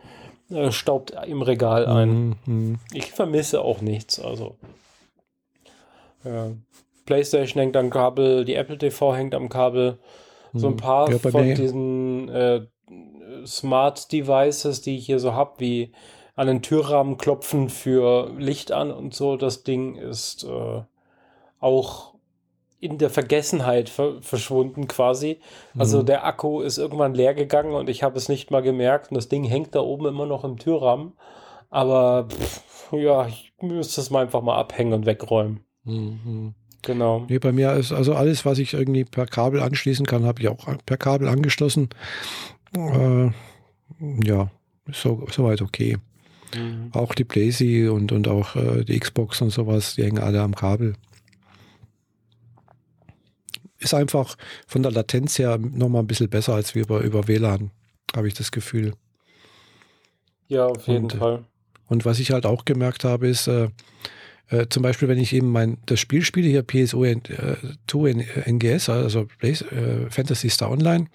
äh, 0.52 0.72
staubt 0.72 1.14
im 1.28 1.42
Regal 1.42 1.86
ein. 1.86 2.36
Mhm. 2.46 2.80
Ich 2.94 3.12
vermisse 3.12 3.62
auch 3.62 3.82
nichts. 3.82 4.20
Also 4.20 4.56
ja. 6.24 6.52
PlayStation 7.06 7.62
hängt 7.62 7.78
am 7.78 7.90
Kabel, 7.90 8.46
die 8.46 8.56
Apple 8.56 8.78
TV 8.78 9.16
hängt 9.16 9.36
am 9.36 9.50
Kabel. 9.50 9.98
So 10.54 10.68
ein 10.68 10.74
hm. 10.74 10.78
paar 10.78 11.10
ja, 11.10 11.18
von 11.18 11.46
mir. 11.46 11.56
diesen 11.56 12.30
äh, 12.30 12.62
Smart 13.46 14.12
Devices, 14.12 14.82
die 14.82 14.98
ich 14.98 15.06
hier 15.06 15.20
so 15.20 15.34
habe, 15.34 15.54
wie 15.60 15.94
an 16.36 16.48
den 16.48 16.62
Türrahmen 16.62 17.18
klopfen 17.18 17.70
für 17.70 18.32
Licht 18.38 18.72
an 18.72 18.92
und 18.92 19.14
so, 19.14 19.38
das 19.38 19.64
Ding 19.64 19.96
ist 19.96 20.44
äh, 20.44 20.82
auch 21.60 22.11
in 22.82 22.98
der 22.98 23.12
Vergessenheit 23.12 23.90
ver 23.90 24.22
verschwunden 24.22 24.88
quasi. 24.88 25.40
Also 25.78 26.02
mhm. 26.02 26.08
der 26.08 26.26
Akku 26.26 26.62
ist 26.62 26.80
irgendwann 26.80 27.14
leer 27.14 27.36
gegangen 27.36 27.74
und 27.74 27.90
ich 27.90 28.02
habe 28.02 28.18
es 28.18 28.28
nicht 28.28 28.50
mal 28.50 28.62
gemerkt 28.62 29.12
und 29.12 29.16
das 29.16 29.30
Ding 29.30 29.44
hängt 29.44 29.76
da 29.76 29.80
oben 29.82 30.08
immer 30.08 30.26
noch 30.26 30.44
im 30.44 30.58
Türrahmen. 30.58 31.14
Aber 31.70 32.28
pff, 32.28 32.92
ja, 32.92 33.28
ich 33.28 33.54
müsste 33.62 34.02
es 34.02 34.10
mal 34.10 34.24
einfach 34.24 34.42
mal 34.42 34.58
abhängen 34.58 34.94
und 34.94 35.06
wegräumen. 35.06 35.64
Mhm. 35.84 36.56
Genau. 36.82 37.26
Nee, 37.30 37.38
bei 37.38 37.52
mir 37.52 37.74
ist 37.74 37.92
also 37.92 38.16
alles, 38.16 38.46
was 38.46 38.58
ich 38.58 38.74
irgendwie 38.74 39.06
per 39.06 39.28
Kabel 39.28 39.62
anschließen 39.62 40.08
kann, 40.08 40.26
habe 40.26 40.42
ich 40.42 40.48
auch 40.48 40.66
per 40.86 40.98
Kabel 40.98 41.28
angeschlossen. 41.28 41.90
Äh, 42.76 43.30
ja, 44.24 44.50
so, 44.92 45.28
soweit 45.30 45.62
okay. 45.62 45.98
Mhm. 46.56 46.90
Auch 46.94 47.14
die 47.14 47.26
Blazy 47.26 47.88
und, 47.88 48.12
und 48.12 48.28
auch 48.28 48.56
äh, 48.56 48.84
die 48.84 49.00
Xbox 49.00 49.42
und 49.42 49.52
sowas, 49.52 49.94
die 49.96 50.04
hängen 50.04 50.18
alle 50.18 50.42
am 50.42 50.56
Kabel. 50.56 50.96
Ist 53.82 53.94
einfach 53.94 54.38
von 54.68 54.84
der 54.84 54.92
Latenz 54.92 55.38
her 55.40 55.58
nochmal 55.58 56.04
ein 56.04 56.08
bisschen 56.08 56.30
besser 56.30 56.54
als 56.54 56.76
wir 56.76 56.84
über, 56.84 57.02
über 57.02 57.28
WLAN, 57.28 57.72
habe 58.16 58.28
ich 58.28 58.34
das 58.34 58.52
Gefühl. 58.52 58.94
Ja, 60.48 60.68
auf 60.68 60.88
jeden 60.88 61.06
und, 61.06 61.14
Fall. 61.14 61.44
Und 61.88 62.06
was 62.06 62.20
ich 62.20 62.32
halt 62.32 62.46
auch 62.46 62.66
gemerkt 62.66 63.04
habe, 63.04 63.28
ist, 63.28 63.48
äh, 63.48 63.70
äh, 64.52 64.68
zum 64.70 64.84
Beispiel, 64.84 65.08
wenn 65.08 65.18
ich 65.18 65.34
eben 65.34 65.48
mein 65.48 65.78
das 65.86 66.00
Spiel 66.00 66.24
spiele, 66.24 66.50
hier 66.50 66.64
PSO 66.64 67.06
äh, 67.06 67.18
2 67.88 68.10
in, 68.10 68.20
NGS, 68.60 68.90
also 68.90 69.28
äh, 69.42 69.56
Fantasy 70.10 70.50
Star 70.50 70.70
Online, 70.70 71.08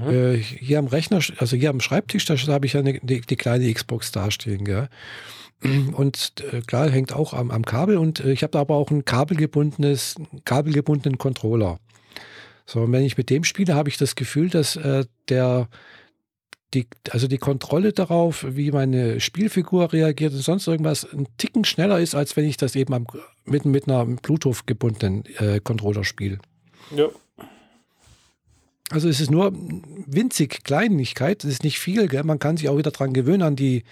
mhm. 0.00 0.10
äh, 0.10 0.36
hier 0.36 0.78
am 0.78 0.86
Rechner, 0.86 1.20
also 1.38 1.56
hier 1.56 1.70
am 1.70 1.80
Schreibtisch, 1.80 2.24
da 2.24 2.36
habe 2.48 2.66
ich 2.66 2.74
ja 2.74 2.80
eine, 2.80 3.00
die, 3.00 3.20
die, 3.20 3.36
kleine 3.36 3.72
Xbox 3.72 4.12
dastehen, 4.12 4.64
gell? 4.64 4.88
Und 5.60 6.34
äh, 6.52 6.60
klar, 6.60 6.88
hängt 6.88 7.12
auch 7.12 7.32
am, 7.32 7.50
am 7.50 7.64
Kabel 7.64 7.96
und 7.96 8.20
äh, 8.20 8.30
ich 8.30 8.44
habe 8.44 8.52
da 8.52 8.60
aber 8.60 8.76
auch 8.76 8.92
ein 8.92 9.04
kabelgebundenes, 9.04 10.14
kabelgebundenen 10.44 11.18
Controller. 11.18 11.80
So, 12.68 12.82
und 12.82 12.92
wenn 12.92 13.02
ich 13.02 13.16
mit 13.16 13.30
dem 13.30 13.44
spiele, 13.44 13.74
habe 13.74 13.88
ich 13.88 13.96
das 13.96 14.14
Gefühl, 14.14 14.50
dass 14.50 14.76
äh, 14.76 15.06
der 15.30 15.68
die, 16.74 16.86
also 17.08 17.26
die 17.26 17.38
Kontrolle 17.38 17.94
darauf, 17.94 18.44
wie 18.46 18.70
meine 18.72 19.20
Spielfigur 19.20 19.90
reagiert 19.90 20.34
und 20.34 20.42
sonst 20.42 20.66
irgendwas, 20.66 21.10
ein 21.10 21.26
Ticken 21.38 21.64
schneller 21.64 21.98
ist, 21.98 22.14
als 22.14 22.36
wenn 22.36 22.44
ich 22.44 22.58
das 22.58 22.76
eben 22.76 22.92
am, 22.92 23.06
mit, 23.46 23.64
mit 23.64 23.88
einer 23.88 24.04
Bluetooth 24.04 24.66
gebundenen 24.66 25.24
äh, 25.38 25.60
Controller 25.60 26.04
spiele. 26.04 26.40
Ja. 26.94 27.08
Also 28.90 29.08
es 29.08 29.18
ist 29.18 29.30
nur 29.30 29.50
winzig 30.06 30.62
Kleinigkeit, 30.62 31.44
es 31.44 31.52
ist 31.52 31.64
nicht 31.64 31.78
viel, 31.78 32.06
gell? 32.06 32.24
man 32.24 32.38
kann 32.38 32.58
sich 32.58 32.68
auch 32.68 32.76
wieder 32.76 32.90
dran 32.90 33.14
gewöhnen 33.14 33.42
an 33.42 33.56
die 33.56 33.84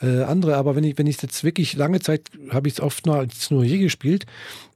äh, 0.00 0.22
andere, 0.22 0.56
aber 0.56 0.74
wenn 0.74 0.84
ich, 0.84 0.96
wenn 0.96 1.06
ich 1.06 1.20
jetzt 1.20 1.44
wirklich 1.44 1.76
lange 1.76 2.00
Zeit, 2.00 2.30
habe 2.48 2.66
ich 2.68 2.74
es 2.74 2.80
oft 2.80 3.04
nur, 3.04 3.26
nur 3.50 3.64
hier 3.64 3.78
gespielt, 3.78 4.24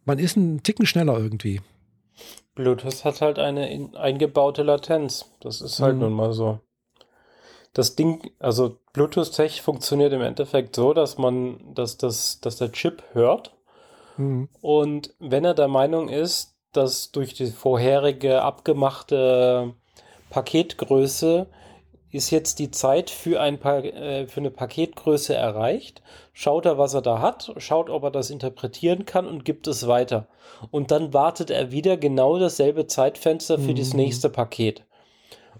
man 0.05 0.19
ist 0.19 0.37
ein 0.37 0.63
Ticken 0.63 0.85
schneller 0.85 1.19
irgendwie. 1.19 1.63
Bluetooth 2.57 3.05
hat 3.05 3.21
halt 3.21 3.39
eine 3.39 3.91
eingebaute 3.95 4.65
Latenz. 4.65 5.31
Das 5.41 5.61
ist 5.61 5.79
halt 5.79 5.95
mhm. 5.95 6.01
nun 6.01 6.13
mal 6.15 6.33
so 6.33 6.59
das 7.77 7.95
Ding, 7.95 8.31
also 8.39 8.79
Bluetooth-Tech 8.95 9.61
funktioniert 9.61 10.15
im 10.15 10.23
Endeffekt 10.23 10.75
so, 10.75 10.95
dass 10.95 11.19
man, 11.19 11.75
dass, 11.75 11.99
das, 11.99 12.41
dass 12.41 12.57
der 12.57 12.73
Chip 12.73 13.03
hört. 13.13 13.55
Mhm. 14.17 14.49
Und 14.63 15.15
wenn 15.19 15.45
er 15.45 15.53
der 15.53 15.69
Meinung 15.69 16.09
ist, 16.09 16.57
dass 16.73 17.13
durch 17.13 17.35
die 17.35 17.49
vorherige 17.49 18.41
abgemachte 18.41 19.75
Paketgröße 20.31 21.47
ist 22.13 22.31
jetzt 22.31 22.61
die 22.61 22.71
Zeit 22.71 23.11
für, 23.11 23.43
ein 23.43 23.59
pa 23.59 23.81
äh, 23.81 24.27
für 24.27 24.41
eine 24.41 24.51
Paketgröße 24.51 25.35
erreicht, 25.35 26.01
schaut 26.39 26.66
er, 26.66 26.76
was 26.76 26.93
er 26.93 27.01
da 27.01 27.20
hat, 27.22 27.55
schaut, 27.57 27.89
ob 27.89 28.03
er 28.03 28.11
das 28.11 28.28
interpretieren 28.28 29.07
kann 29.07 29.26
und 29.26 29.47
gibt 29.47 29.66
es 29.66 29.87
weiter. 29.87 30.28
Und 30.70 30.91
dann 30.91 31.14
wartet 31.14 31.51
er 31.51 31.72
wieder 31.72 31.97
genau 31.97 32.39
dasselbe 32.39 32.87
Zeitfenster 32.87 33.59
für 33.59 33.70
mhm. 33.70 33.76
das 33.76 33.95
nächste 33.95 34.28
Paket. 34.28 34.84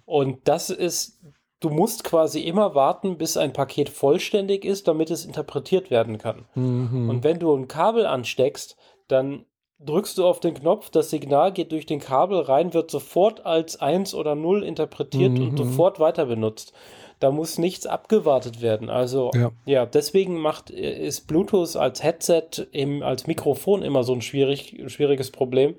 Und 0.05 0.47
das 0.47 0.68
ist 0.68 1.18
du 1.61 1.70
musst 1.70 2.05
quasi 2.05 2.41
immer 2.41 2.74
warten, 2.74 3.16
bis 3.16 3.39
ein 3.39 3.55
Paket 3.55 3.89
vollständig 3.89 4.66
ist, 4.66 4.87
damit 4.87 5.11
es 5.11 5.24
interpretiert 5.24 5.91
werden 5.91 6.18
kann. 6.18 6.45
Mhm. 6.55 7.09
Und 7.09 7.24
wenn 7.24 7.39
du 7.39 7.55
ein 7.57 7.68
Kabel 7.68 8.05
ansteckst, 8.05 8.77
dann 9.09 9.47
drückst 9.79 10.18
du 10.18 10.27
auf 10.27 10.41
den 10.41 10.53
Knopf, 10.53 10.91
das 10.91 11.09
Signal 11.09 11.53
geht 11.53 11.72
durch 11.72 11.87
den 11.87 12.01
Kabel 12.01 12.41
rein, 12.41 12.74
wird 12.74 12.91
sofort 12.91 13.47
als 13.47 13.81
1 13.81 14.14
oder 14.14 14.35
0 14.35 14.62
interpretiert 14.62 15.33
mhm. 15.33 15.49
und 15.49 15.57
sofort 15.57 15.99
weiter 15.99 16.27
benutzt. 16.27 16.74
Da 17.19 17.31
muss 17.31 17.57
nichts 17.59 17.87
abgewartet 17.87 18.61
werden. 18.61 18.91
Also 18.91 19.31
ja, 19.35 19.51
ja 19.64 19.87
deswegen 19.87 20.39
macht 20.39 20.71
ist 20.71 21.27
Bluetooth 21.27 21.77
als 21.77 22.03
Headset 22.03 22.67
im, 22.73 23.03
als 23.03 23.27
Mikrofon 23.27 23.83
immer 23.83 24.05
so 24.05 24.12
ein 24.12 24.21
schwierig, 24.21 24.83
schwieriges 24.89 25.31
Problem, 25.31 25.77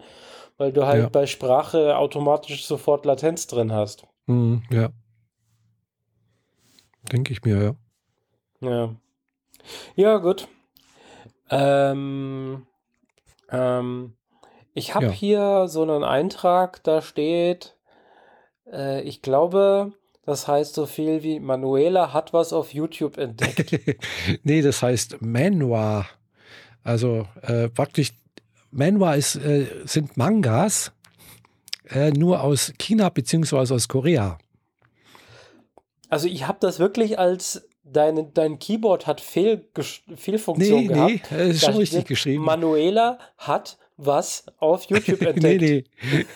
weil 0.57 0.73
du 0.73 0.85
halt 0.87 1.03
ja. 1.03 1.09
bei 1.09 1.27
Sprache 1.27 1.97
automatisch 1.97 2.65
sofort 2.65 3.05
Latenz 3.05 3.45
drin 3.45 3.71
hast. 3.71 4.07
Mhm, 4.25 4.63
ja. 4.71 4.89
Denke 7.11 7.33
ich 7.33 7.43
mir, 7.43 7.63
ja. 7.63 7.75
Ja. 8.67 8.95
Ja, 9.95 10.17
gut. 10.17 10.47
Ähm, 11.49 12.65
ähm, 13.49 14.13
ich 14.73 14.95
habe 14.95 15.07
ja. 15.07 15.11
hier 15.11 15.67
so 15.67 15.81
einen 15.83 16.03
Eintrag, 16.03 16.83
da 16.83 17.01
steht, 17.01 17.77
äh, 18.71 19.01
ich 19.01 19.21
glaube, 19.21 19.93
das 20.27 20.45
heißt 20.45 20.75
so 20.75 20.85
viel 20.85 21.23
wie 21.23 21.39
Manuela 21.39 22.11
hat 22.11 22.33
was 22.33 22.51
auf 22.51 22.73
YouTube 22.73 23.17
entdeckt. 23.17 23.79
nee, 24.43 24.61
das 24.61 24.83
heißt 24.83 25.21
Manhwa. 25.21 26.05
Also 26.83 27.25
äh, 27.43 27.69
praktisch, 27.69 28.11
Manhwa 28.69 29.13
ist, 29.13 29.37
äh, 29.37 29.67
sind 29.85 30.17
Mangas, 30.17 30.91
äh, 31.89 32.11
nur 32.11 32.43
aus 32.43 32.73
China 32.77 33.07
beziehungsweise 33.07 33.73
aus 33.73 33.87
Korea. 33.87 34.37
Also 36.09 36.27
ich 36.27 36.45
habe 36.45 36.57
das 36.59 36.77
wirklich 36.77 37.17
als 37.17 37.65
dein, 37.85 38.33
dein 38.33 38.59
Keyboard 38.59 39.07
hat 39.07 39.21
Fehl, 39.21 39.65
Fehlfunktion 40.17 40.81
nee, 40.81 40.87
gehabt. 40.87 41.31
Nee, 41.31 41.49
ist 41.51 41.63
schon 41.63 41.77
richtig 41.77 42.05
geschrieben. 42.05 42.43
Manuela 42.43 43.17
hat 43.37 43.77
was 43.97 44.45
auf 44.59 44.83
YouTube 44.85 45.21
entdeckt. 45.25 45.61
nee, 45.61 45.85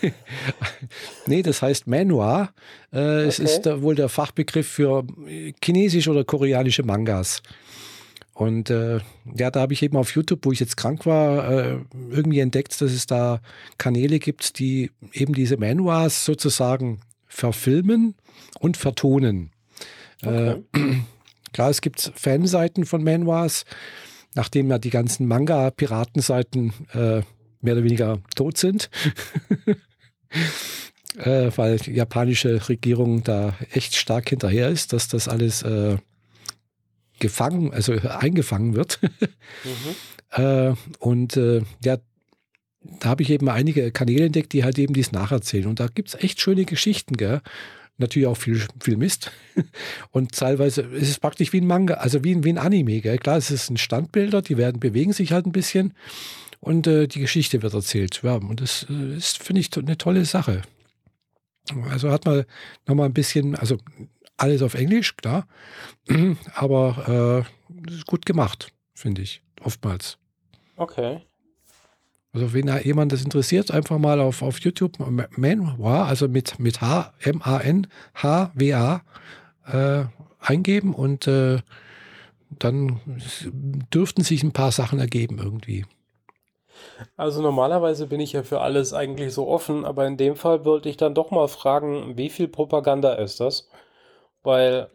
nee. 0.02 0.14
nee, 1.28 1.42
das 1.44 1.62
heißt 1.62 1.88
Manhwa. 1.88 2.50
Äh, 2.92 2.98
okay. 2.98 3.28
Es 3.28 3.40
ist 3.40 3.62
da 3.62 3.82
wohl 3.82 3.96
der 3.96 4.10
Fachbegriff 4.10 4.68
für 4.68 5.06
chinesische 5.64 6.12
oder 6.12 6.24
koreanische 6.24 6.84
Mangas. 6.84 7.42
Und 8.34 8.70
äh, 8.70 9.00
ja, 9.36 9.52
da 9.52 9.60
habe 9.60 9.74
ich 9.74 9.84
eben 9.84 9.98
auf 9.98 10.16
YouTube, 10.16 10.46
wo 10.46 10.52
ich 10.52 10.60
jetzt 10.60 10.78
krank 10.78 11.06
war, 11.06 11.52
äh, 11.52 11.78
irgendwie 12.10 12.40
entdeckt, 12.40 12.80
dass 12.82 12.92
es 12.92 13.06
da 13.06 13.40
Kanäle 13.78 14.20
gibt, 14.20 14.58
die 14.58 14.90
eben 15.14 15.34
diese 15.34 15.58
Manhwas 15.58 16.26
sozusagen 16.26 17.02
verfilmen 17.28 18.16
und 18.60 18.78
vertonen. 18.78 19.52
Okay. 20.26 20.64
Äh, 20.74 20.80
klar, 21.54 21.70
es 21.70 21.82
gibt 21.82 22.12
Fanseiten 22.16 22.86
von 22.86 23.04
Manhwas, 23.04 23.66
nachdem 24.34 24.70
ja 24.70 24.80
die 24.80 24.90
ganzen 24.90 25.28
Manga-Piratenseiten 25.28 26.74
äh, 26.94 27.22
mehr 27.62 27.74
oder 27.74 27.84
weniger 27.84 28.20
tot 28.36 28.58
sind. 28.58 28.90
äh, 31.18 31.52
weil 31.56 31.78
die 31.78 31.94
japanische 31.94 32.68
Regierung 32.70 33.24
da 33.24 33.56
echt 33.72 33.96
stark 33.96 34.30
hinterher 34.30 34.70
ist, 34.70 34.94
dass 34.94 35.08
das 35.08 35.28
alles 35.28 35.64
äh, 35.64 35.98
gefangen, 37.20 37.74
also 37.74 37.94
eingefangen 37.94 38.76
wird. 38.76 39.00
mhm. 39.64 40.44
Äh, 40.44 40.74
und 41.00 41.38
äh, 41.38 41.62
ja, 41.84 41.98
da 43.00 43.10
habe 43.10 43.22
ich 43.22 43.30
eben 43.30 43.48
einige 43.50 43.92
Kanäle 43.92 44.26
entdeckt, 44.26 44.54
die 44.54 44.64
halt 44.64 44.80
eben 44.80 44.94
dies 44.94 45.12
nacherzählen. 45.12 45.68
Und 45.68 45.80
da 45.80 45.88
gibt 45.88 46.10
es 46.10 46.16
echt 46.16 46.42
schöne 46.42 46.66
Geschichten, 46.66 47.16
gell? 47.16 47.42
natürlich 48.02 48.28
auch 48.28 48.36
viel, 48.36 48.62
viel 48.82 48.98
Mist. 48.98 49.32
Und 50.12 50.34
teilweise 50.34 50.82
ist 50.82 51.10
es 51.10 51.20
praktisch 51.20 51.54
wie 51.54 51.62
ein 51.62 51.68
Manga, 51.68 51.96
also 51.96 52.24
wie, 52.24 52.44
wie 52.44 52.50
ein 52.50 52.58
Anime. 52.58 53.00
Gell? 53.00 53.18
Klar, 53.18 53.38
es 53.38 53.48
sind 53.48 53.80
Standbilder, 53.80 54.42
die 54.42 54.58
werden, 54.58 54.80
bewegen 54.80 55.14
sich 55.14 55.32
halt 55.32 55.46
ein 55.46 55.54
bisschen 55.54 55.94
und 56.62 56.88
äh, 56.88 57.08
die 57.08 57.20
Geschichte 57.20 57.62
wird 57.62 57.74
erzählt. 57.74 58.22
Ja, 58.24 58.36
und 58.36 58.62
das 58.62 58.86
äh, 58.90 59.16
ist, 59.16 59.44
finde 59.44 59.60
ich, 59.60 59.76
eine 59.76 59.98
tolle 59.98 60.26
Sache. 60.26 60.62
Also 61.90 62.10
hat 62.12 62.26
man 62.26 62.46
nochmal 62.88 63.08
ein 63.08 63.14
bisschen, 63.14 63.56
also 63.56 63.78
alles 64.38 64.62
auf 64.62 64.74
Englisch, 64.74 65.18
klar, 65.18 65.48
aber 66.56 67.46
äh, 67.76 68.02
gut 68.06 68.26
gemacht, 68.26 68.72
finde 68.94 69.22
ich, 69.22 69.42
oftmals. 69.62 70.18
Okay. 70.78 71.22
Also 72.34 72.54
wenn 72.54 72.68
jemand 72.84 73.12
das 73.12 73.24
interessiert, 73.24 73.72
einfach 73.72 73.98
mal 73.98 74.20
auf, 74.20 74.42
auf 74.42 74.60
YouTube 74.60 74.98
Manhwa, 75.36 76.06
also 76.06 76.28
mit, 76.30 76.60
mit 76.60 76.80
H, 76.80 77.14
M-A-N, 77.20 77.88
H-W-A 78.16 79.02
äh, 79.68 80.06
eingeben 80.40 80.94
und 80.94 81.28
äh, 81.28 81.60
dann 82.58 83.00
dürften 83.94 84.24
sich 84.24 84.44
ein 84.44 84.54
paar 84.54 84.72
Sachen 84.72 85.00
ergeben 85.00 85.40
irgendwie. 85.40 85.86
Also 87.18 87.42
normalerweise 87.42 88.08
bin 88.08 88.20
ich 88.20 88.34
ja 88.34 88.44
für 88.44 88.62
alles 88.62 88.94
eigentlich 88.94 89.34
so 89.34 89.48
offen, 89.48 89.86
aber 89.86 90.06
in 90.08 90.18
dem 90.18 90.36
Fall 90.36 90.66
wollte 90.66 90.90
ich 90.90 90.98
dann 90.98 91.16
doch 91.16 91.32
mal 91.32 91.48
fragen, 91.48 92.18
wie 92.18 92.30
viel 92.30 92.48
Propaganda 92.48 93.14
ist 93.14 93.40
das? 93.40 93.70
Weil 94.44 94.90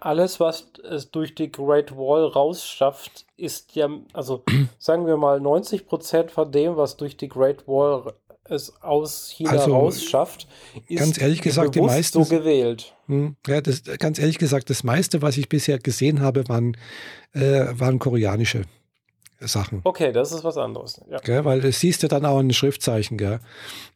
alles, 0.00 0.40
was 0.40 0.72
es 0.88 1.10
durch 1.10 1.34
die 1.34 1.52
Great 1.52 1.96
Wall 1.96 2.24
rausschafft, 2.26 3.26
ist 3.36 3.74
ja, 3.76 3.88
also 4.12 4.42
sagen 4.78 5.06
wir 5.06 5.16
mal, 5.16 5.40
90 5.40 5.86
Prozent 5.86 6.30
von 6.30 6.50
dem, 6.50 6.76
was 6.76 6.96
durch 6.96 7.16
die 7.16 7.28
Great 7.28 7.66
Wall 7.68 8.12
es 8.50 8.82
aus 8.82 9.30
China 9.30 9.50
also, 9.50 9.74
rausschafft, 9.74 10.48
ist 10.88 10.98
ganz 10.98 11.20
ehrlich 11.20 11.42
gesagt, 11.42 11.74
die 11.74 11.82
meisten, 11.82 12.24
so 12.24 12.34
gewählt. 12.34 12.94
Hm, 13.06 13.36
ja, 13.46 13.60
das, 13.60 13.82
ganz 13.98 14.18
ehrlich 14.18 14.38
gesagt, 14.38 14.70
das 14.70 14.84
meiste, 14.84 15.22
was 15.22 15.36
ich 15.36 15.48
bisher 15.48 15.78
gesehen 15.78 16.20
habe, 16.20 16.48
waren, 16.48 16.76
äh, 17.34 17.66
waren 17.72 17.98
koreanische 17.98 18.62
Sachen. 19.40 19.80
Okay, 19.84 20.12
das 20.12 20.32
ist 20.32 20.44
was 20.44 20.56
anderes. 20.56 21.00
Ja. 21.10 21.18
Gell, 21.18 21.44
weil 21.44 21.60
das 21.60 21.80
siehst 21.80 22.02
du 22.02 22.08
dann 22.08 22.24
auch 22.24 22.40
in 22.40 22.52
Schriftzeichen. 22.52 23.18
Gell? 23.18 23.40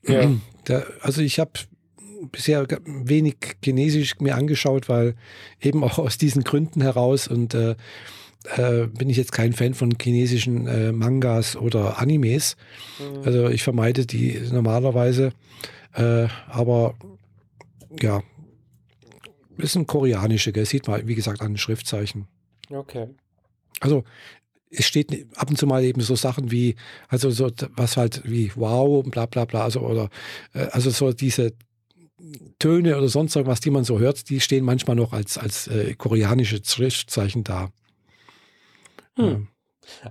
Ja. 0.06 0.30
Da, 0.64 0.84
also 1.00 1.22
ich 1.22 1.40
habe 1.40 1.50
bisher 2.30 2.64
wenig 2.84 3.34
Chinesisch 3.64 4.20
mir 4.20 4.36
angeschaut, 4.36 4.88
weil 4.88 5.16
eben 5.60 5.82
auch 5.82 5.98
aus 5.98 6.18
diesen 6.18 6.44
Gründen 6.44 6.82
heraus 6.82 7.26
und 7.26 7.52
äh, 7.52 7.74
äh, 8.56 8.86
bin 8.86 9.10
ich 9.10 9.16
jetzt 9.16 9.32
kein 9.32 9.52
Fan 9.52 9.74
von 9.74 9.94
chinesischen 10.00 10.66
äh, 10.66 10.92
Mangas 10.92 11.56
oder 11.56 11.98
Animes. 11.98 12.56
Mhm. 12.98 13.22
Also 13.24 13.48
ich 13.48 13.62
vermeide 13.62 14.06
die 14.06 14.40
normalerweise. 14.52 15.32
Äh, 15.94 16.28
aber 16.48 16.94
ja, 18.00 18.22
ist 19.58 19.76
ein 19.76 19.86
koreanische, 19.86 20.52
gell? 20.52 20.66
sieht 20.66 20.88
man, 20.88 21.06
wie 21.06 21.14
gesagt, 21.14 21.40
an 21.40 21.52
den 21.52 21.58
Schriftzeichen. 21.58 22.26
Okay. 22.70 23.08
Also 23.80 24.04
es 24.72 24.86
steht 24.86 25.26
ab 25.36 25.50
und 25.50 25.56
zu 25.56 25.66
mal 25.66 25.84
eben 25.84 26.00
so 26.00 26.16
Sachen 26.16 26.50
wie, 26.50 26.76
also 27.08 27.30
so 27.30 27.50
was 27.76 27.96
halt 27.96 28.22
wie 28.24 28.52
wow 28.56 29.04
bla 29.04 29.26
bla 29.26 29.44
bla, 29.44 29.64
also 29.64 29.80
oder 29.80 30.08
äh, 30.54 30.66
also 30.70 30.90
so 30.90 31.12
diese 31.12 31.52
Töne 32.58 32.96
oder 32.96 33.08
sonst 33.08 33.34
irgendwas, 33.34 33.60
die 33.60 33.70
man 33.70 33.84
so 33.84 33.98
hört, 33.98 34.28
die 34.28 34.40
stehen 34.40 34.64
manchmal 34.64 34.96
noch 34.96 35.12
als, 35.12 35.38
als 35.38 35.66
äh, 35.66 35.94
koreanische 35.94 36.60
Schriftzeichen 36.64 37.42
da. 37.44 37.70
Hm. 39.16 39.48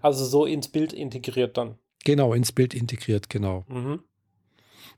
Also 0.02 0.26
so 0.26 0.46
ins 0.46 0.68
Bild 0.68 0.94
integriert 0.94 1.58
dann. 1.58 1.76
Genau, 2.04 2.34
ins 2.34 2.52
Bild 2.52 2.74
integriert, 2.74 3.30
genau. 3.30 3.66
Mhm. 3.70 4.00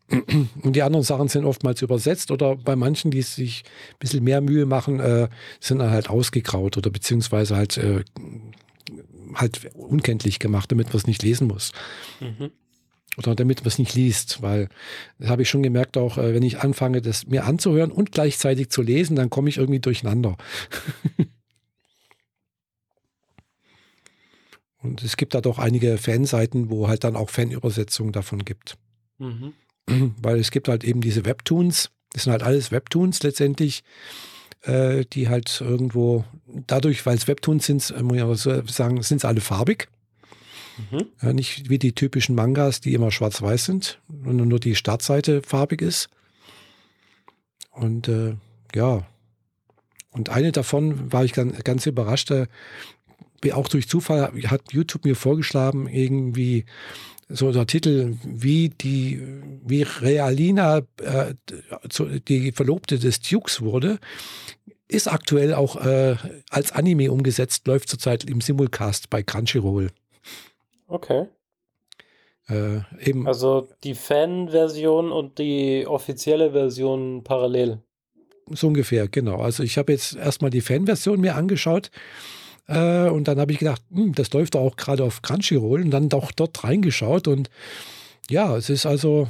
Und 0.64 0.76
die 0.76 0.82
anderen 0.82 1.04
Sachen 1.04 1.28
sind 1.28 1.46
oftmals 1.46 1.82
übersetzt 1.82 2.32
oder 2.32 2.56
bei 2.56 2.76
manchen, 2.76 3.12
die 3.12 3.22
sich 3.22 3.64
ein 3.92 4.00
bisschen 4.00 4.24
mehr 4.24 4.42
Mühe 4.42 4.66
machen, 4.66 5.00
äh, 5.00 5.30
sind 5.60 5.80
dann 5.80 5.92
halt 5.92 6.10
ausgegraut 6.10 6.78
oder 6.78 6.90
beziehungsweise 6.90 7.56
halt, 7.56 7.78
äh, 7.78 8.04
halt 9.36 9.74
unkenntlich 9.74 10.40
gemacht, 10.40 10.72
damit 10.72 10.88
man 10.88 10.98
es 10.98 11.08
nicht 11.08 11.24
lesen 11.24 11.48
muss. 11.48 11.72
Mhm. 12.20 12.52
Oder 13.18 13.36
damit 13.36 13.60
man 13.60 13.68
es 13.68 13.78
nicht 13.78 13.94
liest, 13.94 14.42
weil 14.42 14.70
das 15.20 15.30
habe 15.30 15.44
ich 15.44 15.50
schon 15.50 15.62
gemerkt, 15.62 15.98
auch 15.98 16.18
äh, 16.18 16.34
wenn 16.34 16.42
ich 16.44 16.60
anfange, 16.60 17.02
das 17.02 17.28
mir 17.28 17.46
anzuhören 17.46 17.92
und 17.92 18.12
gleichzeitig 18.12 18.70
zu 18.70 18.82
lesen, 18.82 19.16
dann 19.16 19.30
komme 19.30 19.50
ich 19.50 19.58
irgendwie 19.58 19.80
durcheinander. 19.80 20.36
und 24.82 25.04
es 25.04 25.16
gibt 25.16 25.36
da 25.36 25.42
doch 25.42 25.60
einige 25.60 25.98
Fanseiten, 26.00 26.72
wo 26.72 26.88
halt 26.88 27.04
dann 27.04 27.16
auch 27.16 27.30
Fanübersetzungen 27.30 28.14
davon 28.14 28.46
gibt. 28.46 28.78
Mhm. 29.20 29.54
weil 30.22 30.40
es 30.40 30.52
gibt 30.52 30.68
halt 30.68 30.84
eben 30.84 31.02
diese 31.02 31.26
Webtoons, 31.26 31.92
das 32.12 32.24
sind 32.24 32.32
halt 32.32 32.44
alles 32.44 32.72
Webtoons 32.72 33.22
letztendlich, 33.24 33.84
äh, 34.64 35.06
die 35.06 35.30
halt 35.30 35.62
irgendwo, 35.62 36.26
dadurch, 36.46 37.06
weil 37.06 37.16
es 37.16 37.28
Webtoons 37.28 37.66
sind, 37.66 37.92
äh, 37.92 38.04
muss 38.04 38.18
ich 38.18 38.24
aber 38.24 38.36
so 38.36 38.66
sagen, 38.68 39.02
sind 39.04 39.18
es 39.18 39.26
alle 39.26 39.42
farbig. 39.42 39.90
Mhm. 40.92 41.06
Ja, 41.22 41.34
nicht 41.34 41.70
wie 41.70 41.78
die 41.78 41.94
typischen 41.94 42.36
Mangas, 42.36 42.82
die 42.82 42.94
immer 42.94 43.12
schwarz-weiß 43.12 43.66
sind 43.66 44.00
und 44.08 44.38
nur 44.38 44.60
die 44.60 44.76
Startseite 44.76 45.42
farbig 45.42 45.82
ist. 45.82 46.10
Und 47.72 48.08
äh, 48.08 48.36
ja, 48.74 49.06
und 50.12 50.30
eine 50.30 50.52
davon 50.52 51.12
war 51.12 51.26
ich 51.26 51.34
ganz, 51.34 51.64
ganz 51.64 51.86
überrascht, 51.86 52.32
äh, 52.32 52.48
auch 53.52 53.68
durch 53.68 53.90
Zufall 53.90 54.32
hat 54.46 54.72
YouTube 54.72 55.04
mir 55.04 55.16
vorgeschlagen, 55.16 55.88
irgendwie 55.88 56.66
so 57.34 57.52
der 57.52 57.66
Titel, 57.66 58.16
wie 58.24 58.70
die, 58.70 59.22
wie 59.66 59.82
Realina 59.82 60.84
äh, 61.02 61.34
die 62.28 62.52
Verlobte 62.52 63.00
des 63.00 63.22
Dukes 63.22 63.62
wurde, 63.62 64.00
ist 64.88 65.12
aktuell 65.12 65.56
auch 65.56 65.84
äh, 65.84 66.16
als 66.52 66.72
Anime 66.72 67.12
umgesetzt, 67.12 67.68
läuft 67.68 67.90
zurzeit 67.90 68.24
im 68.24 68.40
Simulcast 68.40 69.10
bei 69.10 69.24
Crunchyroll. 69.24 69.90
Okay. 70.88 71.28
Äh, 72.48 72.82
eben. 73.02 73.28
Also 73.28 73.68
die 73.84 73.96
Fan-Version 73.96 75.12
und 75.12 75.40
die 75.40 75.86
offizielle 75.88 76.52
Version 76.52 77.24
parallel. 77.24 77.80
So 78.50 78.68
ungefähr, 78.68 79.08
genau. 79.08 79.38
Also 79.38 79.64
ich 79.64 79.78
habe 79.80 79.94
jetzt 79.94 80.16
erstmal 80.16 80.52
die 80.52 80.62
Fan-Version 80.62 81.20
mir 81.20 81.36
angeschaut 81.36 81.90
äh, 82.68 83.10
und 83.10 83.28
dann 83.28 83.40
habe 83.40 83.52
ich 83.52 83.60
gedacht, 83.60 83.82
hm, 83.92 84.14
das 84.14 84.32
läuft 84.34 84.56
doch 84.56 84.62
auch 84.62 84.76
gerade 84.76 85.04
auf 85.04 85.22
Crunchyroll 85.22 85.82
und 85.82 85.92
dann 85.92 86.10
doch 86.10 86.32
dort 86.32 86.64
reingeschaut 86.64 87.28
und 87.28 87.50
ja, 88.30 88.56
es 88.56 88.70
ist 88.70 88.86
also, 88.86 89.30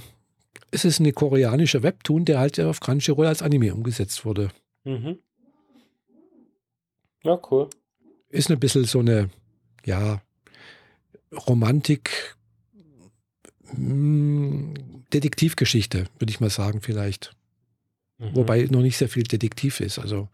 es 0.71 0.85
ist 0.85 0.99
eine 0.99 1.13
koreanische 1.13 1.83
Webtoon, 1.83 2.25
der 2.25 2.39
halt 2.39 2.59
auf 2.59 2.79
Crunchyroll 2.79 3.25
als 3.25 3.41
Anime 3.41 3.73
umgesetzt 3.73 4.25
wurde. 4.25 4.49
Mhm. 4.83 5.17
Ja, 7.23 7.39
cool. 7.49 7.69
Ist 8.29 8.51
ein 8.51 8.59
bisschen 8.59 8.83
so 8.83 8.99
eine, 8.99 9.29
ja, 9.85 10.21
Romantik, 11.47 12.35
hm, 13.69 14.73
Detektivgeschichte, 15.13 16.05
würde 16.19 16.31
ich 16.31 16.39
mal 16.39 16.49
sagen, 16.49 16.81
vielleicht. 16.81 17.35
Mhm. 18.17 18.35
Wobei 18.35 18.67
noch 18.69 18.81
nicht 18.81 18.97
sehr 18.97 19.09
viel 19.09 19.23
Detektiv 19.23 19.79
ist. 19.79 19.99
Also 19.99 20.29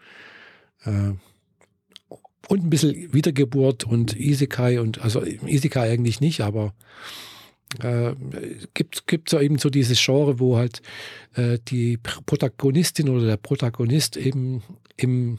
äh, 0.83 1.13
und 2.49 2.63
ein 2.63 2.69
bisschen 2.69 3.13
Wiedergeburt 3.13 3.85
und 3.85 4.19
Isekai 4.19 4.81
und 4.81 5.01
also 5.01 5.23
Isekai 5.23 5.91
eigentlich 5.91 6.19
nicht, 6.19 6.41
aber 6.41 6.73
äh, 7.83 8.13
gibt 8.73 9.05
gibt 9.05 9.29
so 9.29 9.39
eben 9.39 9.59
so 9.59 9.69
dieses 9.69 10.03
Genre, 10.03 10.39
wo 10.39 10.57
halt 10.57 10.81
äh, 11.35 11.59
die 11.67 11.97
Protagonistin 11.97 13.07
oder 13.07 13.27
der 13.27 13.37
Protagonist 13.37 14.17
eben 14.17 14.63
im, 14.97 15.37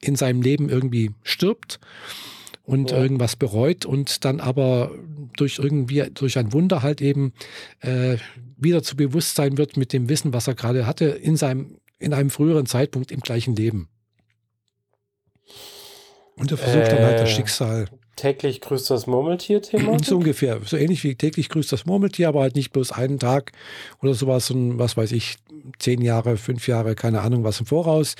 in 0.00 0.16
seinem 0.16 0.40
Leben 0.40 0.70
irgendwie 0.70 1.10
stirbt 1.22 1.78
und 2.64 2.90
ja. 2.90 3.02
irgendwas 3.02 3.36
bereut 3.36 3.84
und 3.84 4.24
dann 4.24 4.40
aber 4.40 4.92
durch 5.36 5.58
irgendwie 5.58 6.04
durch 6.14 6.38
ein 6.38 6.54
Wunder 6.54 6.82
halt 6.82 7.02
eben 7.02 7.34
äh, 7.80 8.16
wieder 8.56 8.82
zu 8.82 8.96
Bewusstsein 8.96 9.58
wird 9.58 9.76
mit 9.76 9.92
dem 9.92 10.08
Wissen, 10.08 10.32
was 10.32 10.48
er 10.48 10.54
gerade 10.54 10.86
hatte 10.86 11.04
in 11.04 11.36
seinem 11.36 11.76
in 11.98 12.14
einem 12.14 12.30
früheren 12.30 12.64
Zeitpunkt 12.64 13.12
im 13.12 13.20
gleichen 13.20 13.54
Leben. 13.54 13.90
Und 16.40 16.50
er 16.50 16.56
versucht 16.56 16.88
äh, 16.88 16.96
dann 16.96 17.04
halt 17.04 17.20
das 17.20 17.30
äh, 17.30 17.34
Schicksal. 17.34 17.86
Täglich 18.16 18.60
grüßt 18.60 18.90
das 18.90 19.06
Murmeltier-Thema? 19.06 19.98
So 20.02 20.16
ungefähr. 20.16 20.60
So 20.64 20.76
ähnlich 20.76 21.04
wie 21.04 21.14
täglich 21.14 21.48
grüßt 21.48 21.70
das 21.70 21.86
Murmeltier, 21.86 22.28
aber 22.28 22.40
halt 22.40 22.56
nicht 22.56 22.72
bloß 22.72 22.92
einen 22.92 23.18
Tag 23.18 23.52
oder 24.02 24.14
sowas, 24.14 24.46
sondern 24.46 24.78
was 24.78 24.96
weiß 24.96 25.12
ich, 25.12 25.36
zehn 25.78 26.02
Jahre, 26.02 26.36
fünf 26.36 26.66
Jahre, 26.66 26.94
keine 26.94 27.20
Ahnung 27.20 27.44
was 27.44 27.60
im 27.60 27.66
Voraus. 27.66 28.16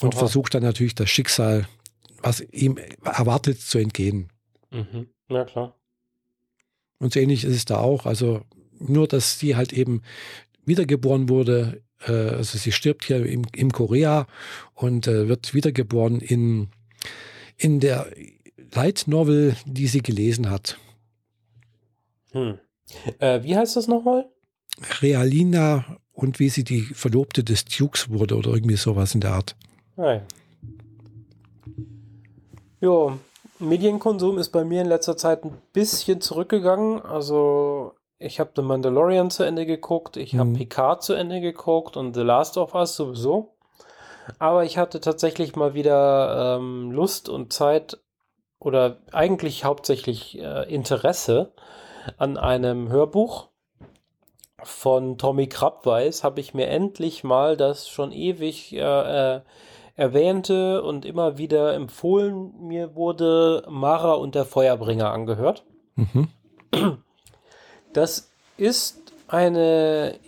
Und 0.00 0.14
Oha. 0.14 0.18
versucht 0.18 0.54
dann 0.54 0.62
natürlich 0.62 0.94
das 0.94 1.10
Schicksal, 1.10 1.66
was 2.22 2.40
ihm 2.40 2.78
erwartet, 3.04 3.60
zu 3.60 3.78
entgehen. 3.78 4.28
Mhm. 4.70 5.08
Ja, 5.30 5.44
klar. 5.44 5.74
Und 6.98 7.12
so 7.12 7.20
ähnlich 7.20 7.44
ist 7.44 7.54
es 7.54 7.64
da 7.64 7.78
auch. 7.78 8.06
Also 8.06 8.42
nur, 8.78 9.06
dass 9.08 9.38
sie 9.38 9.56
halt 9.56 9.72
eben 9.72 10.02
wiedergeboren 10.64 11.28
wurde. 11.28 11.82
Äh, 12.06 12.12
also 12.12 12.58
sie 12.58 12.72
stirbt 12.72 13.04
hier 13.04 13.24
im, 13.24 13.42
im 13.54 13.72
Korea 13.72 14.26
und 14.74 15.06
äh, 15.06 15.28
wird 15.28 15.54
wiedergeboren 15.54 16.20
in 16.20 16.68
in 17.58 17.80
der 17.80 18.06
Light 18.74 19.04
Novel, 19.06 19.56
die 19.66 19.86
sie 19.86 20.02
gelesen 20.02 20.50
hat. 20.50 20.78
Hm. 22.32 22.58
Äh, 23.18 23.42
wie 23.42 23.56
heißt 23.56 23.76
das 23.76 23.88
nochmal? 23.88 24.28
Realina 25.00 25.98
und 26.12 26.38
wie 26.38 26.48
sie 26.48 26.64
die 26.64 26.82
Verlobte 26.82 27.44
des 27.44 27.64
Dukes 27.64 28.10
wurde 28.10 28.36
oder 28.36 28.50
irgendwie 28.50 28.76
sowas 28.76 29.14
in 29.14 29.20
der 29.20 29.32
Art. 29.32 29.56
Hey. 29.96 30.20
Jo, 32.80 33.18
Medienkonsum 33.58 34.38
ist 34.38 34.50
bei 34.50 34.64
mir 34.64 34.82
in 34.82 34.88
letzter 34.88 35.16
Zeit 35.16 35.44
ein 35.44 35.52
bisschen 35.72 36.20
zurückgegangen. 36.20 37.02
Also 37.02 37.94
ich 38.18 38.40
habe 38.40 38.50
The 38.54 38.62
Mandalorian 38.62 39.30
zu 39.30 39.42
Ende 39.42 39.66
geguckt, 39.66 40.16
ich 40.16 40.36
habe 40.36 40.50
mhm. 40.50 40.54
Picard 40.54 41.02
zu 41.02 41.14
Ende 41.14 41.40
geguckt 41.40 41.96
und 41.96 42.14
The 42.14 42.22
Last 42.22 42.56
of 42.56 42.74
Us 42.74 42.96
sowieso. 42.96 43.54
Aber 44.38 44.64
ich 44.64 44.78
hatte 44.78 45.00
tatsächlich 45.00 45.56
mal 45.56 45.74
wieder 45.74 46.56
ähm, 46.58 46.90
Lust 46.92 47.28
und 47.28 47.52
Zeit 47.52 47.98
oder 48.58 48.98
eigentlich 49.12 49.64
hauptsächlich 49.64 50.38
äh, 50.38 50.72
Interesse 50.72 51.52
an 52.16 52.36
einem 52.36 52.88
Hörbuch 52.88 53.48
von 54.62 55.18
Tommy 55.18 55.46
Krabweis. 55.48 56.24
Habe 56.24 56.40
ich 56.40 56.54
mir 56.54 56.68
endlich 56.68 57.24
mal 57.24 57.56
das 57.56 57.88
schon 57.88 58.12
ewig 58.12 58.72
äh, 58.72 59.36
äh, 59.36 59.40
erwähnte 59.94 60.82
und 60.82 61.04
immer 61.04 61.38
wieder 61.38 61.74
empfohlen 61.74 62.54
mir 62.60 62.94
wurde 62.94 63.64
Mara 63.68 64.12
und 64.12 64.34
der 64.34 64.44
Feuerbringer 64.44 65.10
angehört. 65.10 65.64
Mhm. 65.96 66.28
Das 67.92 68.30
ist 68.56 69.00
eine 69.26 70.18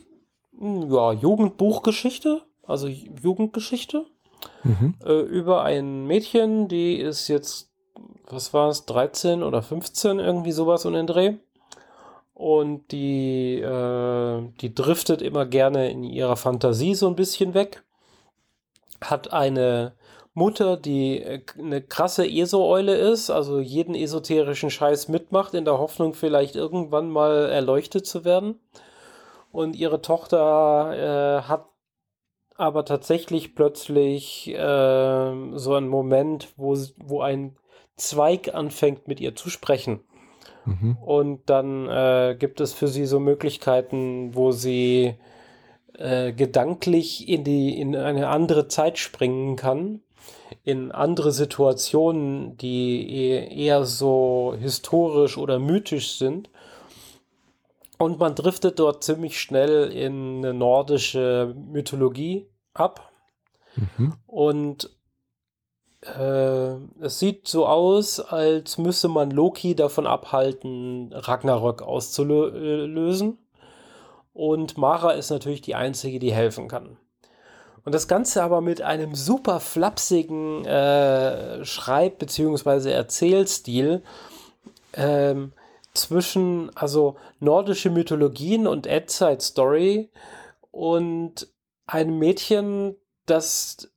hm, 0.58 0.92
ja, 0.92 1.12
Jugendbuchgeschichte, 1.12 2.42
also 2.70 2.86
Jugendgeschichte, 2.88 4.06
mhm. 4.62 4.94
äh, 5.04 5.20
über 5.20 5.64
ein 5.64 6.06
Mädchen, 6.06 6.68
die 6.68 6.96
ist 6.96 7.28
jetzt, 7.28 7.70
was 8.28 8.54
war 8.54 8.68
es, 8.68 8.86
13 8.86 9.42
oder 9.42 9.62
15, 9.62 10.18
irgendwie 10.18 10.52
sowas 10.52 10.86
um 10.86 10.94
den 10.94 11.06
Dreh. 11.06 11.34
Und 12.34 12.90
die, 12.92 13.60
äh, 13.60 14.42
die 14.62 14.74
driftet 14.74 15.20
immer 15.20 15.44
gerne 15.44 15.90
in 15.90 16.04
ihrer 16.04 16.36
Fantasie 16.36 16.94
so 16.94 17.06
ein 17.06 17.16
bisschen 17.16 17.52
weg. 17.52 17.82
Hat 19.02 19.30
eine 19.32 19.92
Mutter, 20.32 20.76
die 20.76 21.20
äh, 21.20 21.42
eine 21.58 21.82
krasse 21.82 22.26
ESO-Eule 22.26 22.94
ist, 22.94 23.30
also 23.30 23.60
jeden 23.60 23.94
esoterischen 23.94 24.70
Scheiß 24.70 25.08
mitmacht, 25.08 25.54
in 25.54 25.64
der 25.64 25.78
Hoffnung, 25.78 26.14
vielleicht 26.14 26.56
irgendwann 26.56 27.10
mal 27.10 27.50
erleuchtet 27.50 28.06
zu 28.06 28.24
werden. 28.24 28.58
Und 29.52 29.76
ihre 29.76 30.00
Tochter 30.00 31.42
äh, 31.42 31.48
hat 31.48 31.66
aber 32.60 32.84
tatsächlich 32.84 33.54
plötzlich 33.54 34.48
äh, 34.54 35.56
so 35.56 35.74
ein 35.74 35.88
Moment, 35.88 36.48
wo, 36.56 36.76
wo 36.98 37.22
ein 37.22 37.56
Zweig 37.96 38.54
anfängt 38.54 39.08
mit 39.08 39.18
ihr 39.18 39.34
zu 39.34 39.48
sprechen. 39.48 40.00
Mhm. 40.66 40.98
Und 41.00 41.48
dann 41.48 41.88
äh, 41.88 42.36
gibt 42.38 42.60
es 42.60 42.74
für 42.74 42.88
sie 42.88 43.06
so 43.06 43.18
Möglichkeiten, 43.18 44.34
wo 44.34 44.52
sie 44.52 45.14
äh, 45.98 46.32
gedanklich 46.32 47.28
in, 47.28 47.44
die, 47.44 47.80
in 47.80 47.96
eine 47.96 48.28
andere 48.28 48.68
Zeit 48.68 48.98
springen 48.98 49.56
kann, 49.56 50.00
in 50.62 50.92
andere 50.92 51.32
Situationen, 51.32 52.58
die 52.58 53.08
e-, 53.10 53.64
eher 53.64 53.84
so 53.86 54.54
historisch 54.58 55.38
oder 55.38 55.58
mythisch 55.58 56.18
sind. 56.18 56.50
Und 57.98 58.18
man 58.18 58.34
driftet 58.34 58.78
dort 58.78 59.02
ziemlich 59.02 59.40
schnell 59.40 59.90
in 59.92 60.38
eine 60.38 60.54
nordische 60.54 61.54
Mythologie 61.70 62.49
ab. 62.74 63.10
Mhm. 63.76 64.14
Und 64.26 64.90
äh, 66.02 66.74
es 67.00 67.18
sieht 67.18 67.46
so 67.46 67.66
aus, 67.66 68.20
als 68.20 68.78
müsse 68.78 69.08
man 69.08 69.30
Loki 69.30 69.74
davon 69.74 70.06
abhalten, 70.06 71.12
Ragnarök 71.12 71.82
auszulösen. 71.82 73.38
Und 74.32 74.78
Mara 74.78 75.12
ist 75.12 75.30
natürlich 75.30 75.60
die 75.60 75.74
Einzige, 75.74 76.18
die 76.18 76.32
helfen 76.32 76.68
kann. 76.68 76.96
Und 77.84 77.94
das 77.94 78.08
Ganze 78.08 78.42
aber 78.42 78.60
mit 78.60 78.82
einem 78.82 79.14
super 79.14 79.60
flapsigen 79.60 80.64
äh, 80.64 81.64
Schreib- 81.64 82.18
bzw. 82.18 82.90
Erzählstil 82.92 84.02
ähm, 84.92 85.52
zwischen 85.94 86.70
also 86.76 87.16
nordische 87.40 87.90
Mythologien 87.90 88.66
und 88.66 88.86
Edside 88.86 89.40
Story 89.40 90.10
und 90.70 91.48
einem 91.92 92.18
Mädchen, 92.18 92.96
das 93.26 93.90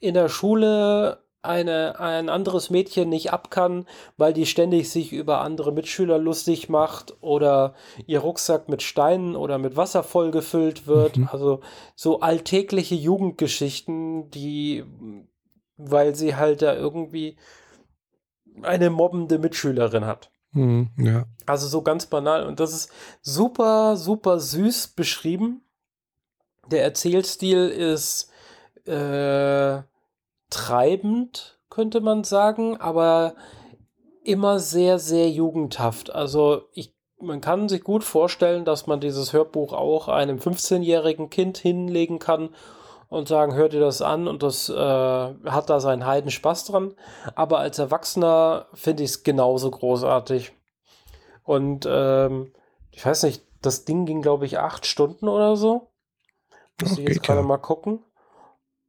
in 0.00 0.14
der 0.14 0.28
Schule 0.28 1.22
eine, 1.42 1.98
ein 1.98 2.28
anderes 2.28 2.68
Mädchen 2.68 3.08
nicht 3.08 3.32
ab 3.32 3.50
kann, 3.50 3.86
weil 4.18 4.32
die 4.32 4.44
ständig 4.44 4.90
sich 4.90 5.12
über 5.12 5.40
andere 5.40 5.72
Mitschüler 5.72 6.18
lustig 6.18 6.68
macht 6.68 7.14
oder 7.22 7.74
ihr 8.06 8.20
Rucksack 8.20 8.68
mit 8.68 8.82
Steinen 8.82 9.36
oder 9.36 9.58
mit 9.58 9.76
Wasser 9.76 10.02
vollgefüllt 10.02 10.86
wird. 10.86 11.16
Mhm. 11.16 11.28
Also 11.32 11.60
so 11.94 12.20
alltägliche 12.20 12.94
Jugendgeschichten, 12.94 14.30
die, 14.30 14.84
weil 15.78 16.14
sie 16.14 16.36
halt 16.36 16.60
da 16.60 16.74
irgendwie 16.74 17.36
eine 18.62 18.90
mobbende 18.90 19.38
Mitschülerin 19.38 20.04
hat. 20.04 20.30
Mhm, 20.52 20.90
ja. 20.98 21.24
Also 21.46 21.68
so 21.68 21.80
ganz 21.80 22.06
banal. 22.06 22.46
Und 22.46 22.60
das 22.60 22.74
ist 22.74 22.92
super, 23.22 23.96
super 23.96 24.40
süß 24.40 24.88
beschrieben. 24.88 25.62
Der 26.70 26.84
Erzählstil 26.84 27.68
ist 27.68 28.30
äh, 28.86 29.82
treibend, 30.50 31.58
könnte 31.68 32.00
man 32.00 32.24
sagen, 32.24 32.76
aber 32.80 33.34
immer 34.24 34.58
sehr, 34.58 34.98
sehr 34.98 35.30
jugendhaft. 35.30 36.14
Also 36.14 36.62
ich, 36.72 36.94
man 37.20 37.40
kann 37.40 37.68
sich 37.68 37.82
gut 37.82 38.04
vorstellen, 38.04 38.64
dass 38.64 38.86
man 38.86 39.00
dieses 39.00 39.32
Hörbuch 39.32 39.72
auch 39.72 40.08
einem 40.08 40.38
15-jährigen 40.38 41.30
Kind 41.30 41.58
hinlegen 41.58 42.18
kann 42.18 42.50
und 43.08 43.26
sagen, 43.26 43.54
hört 43.54 43.74
ihr 43.74 43.80
das 43.80 44.02
an 44.02 44.28
und 44.28 44.42
das 44.42 44.68
äh, 44.68 44.74
hat 44.74 45.68
da 45.68 45.80
seinen 45.80 46.06
Heiden 46.06 46.30
Spaß 46.30 46.66
dran. 46.66 46.94
Aber 47.34 47.58
als 47.58 47.78
Erwachsener 47.78 48.66
finde 48.72 49.02
ich 49.02 49.10
es 49.10 49.22
genauso 49.24 49.70
großartig. 49.70 50.52
Und 51.42 51.88
ähm, 51.90 52.52
ich 52.92 53.04
weiß 53.04 53.24
nicht, 53.24 53.42
das 53.62 53.84
Ding 53.84 54.06
ging, 54.06 54.22
glaube 54.22 54.46
ich, 54.46 54.58
acht 54.58 54.86
Stunden 54.86 55.28
oder 55.28 55.56
so. 55.56 55.89
Muss 56.82 56.98
ich 56.98 57.08
jetzt 57.08 57.22
gerade 57.22 57.40
ja. 57.40 57.46
mal 57.46 57.58
gucken. 57.58 58.04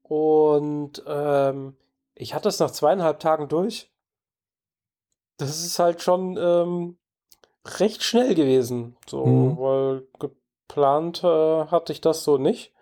Und 0.04 1.04
ähm, 1.08 1.76
ich 2.16 2.34
hatte 2.34 2.50
es 2.50 2.60
nach 2.60 2.72
zweieinhalb 2.72 3.20
Tagen 3.20 3.48
durch. 3.48 3.90
Das 5.38 5.64
ist 5.64 5.80
halt 5.80 6.02
schon 6.02 6.38
ähm, 6.38 6.98
recht 7.80 8.04
schnell 8.04 8.36
gewesen. 8.36 8.98
So, 9.08 9.26
mhm. 9.26 9.58
weil 9.58 10.08
geplant 10.20 11.24
äh, 11.24 11.66
hatte 11.68 11.94
ich 11.94 12.02
das 12.02 12.24
so 12.24 12.38
nicht. 12.38 12.74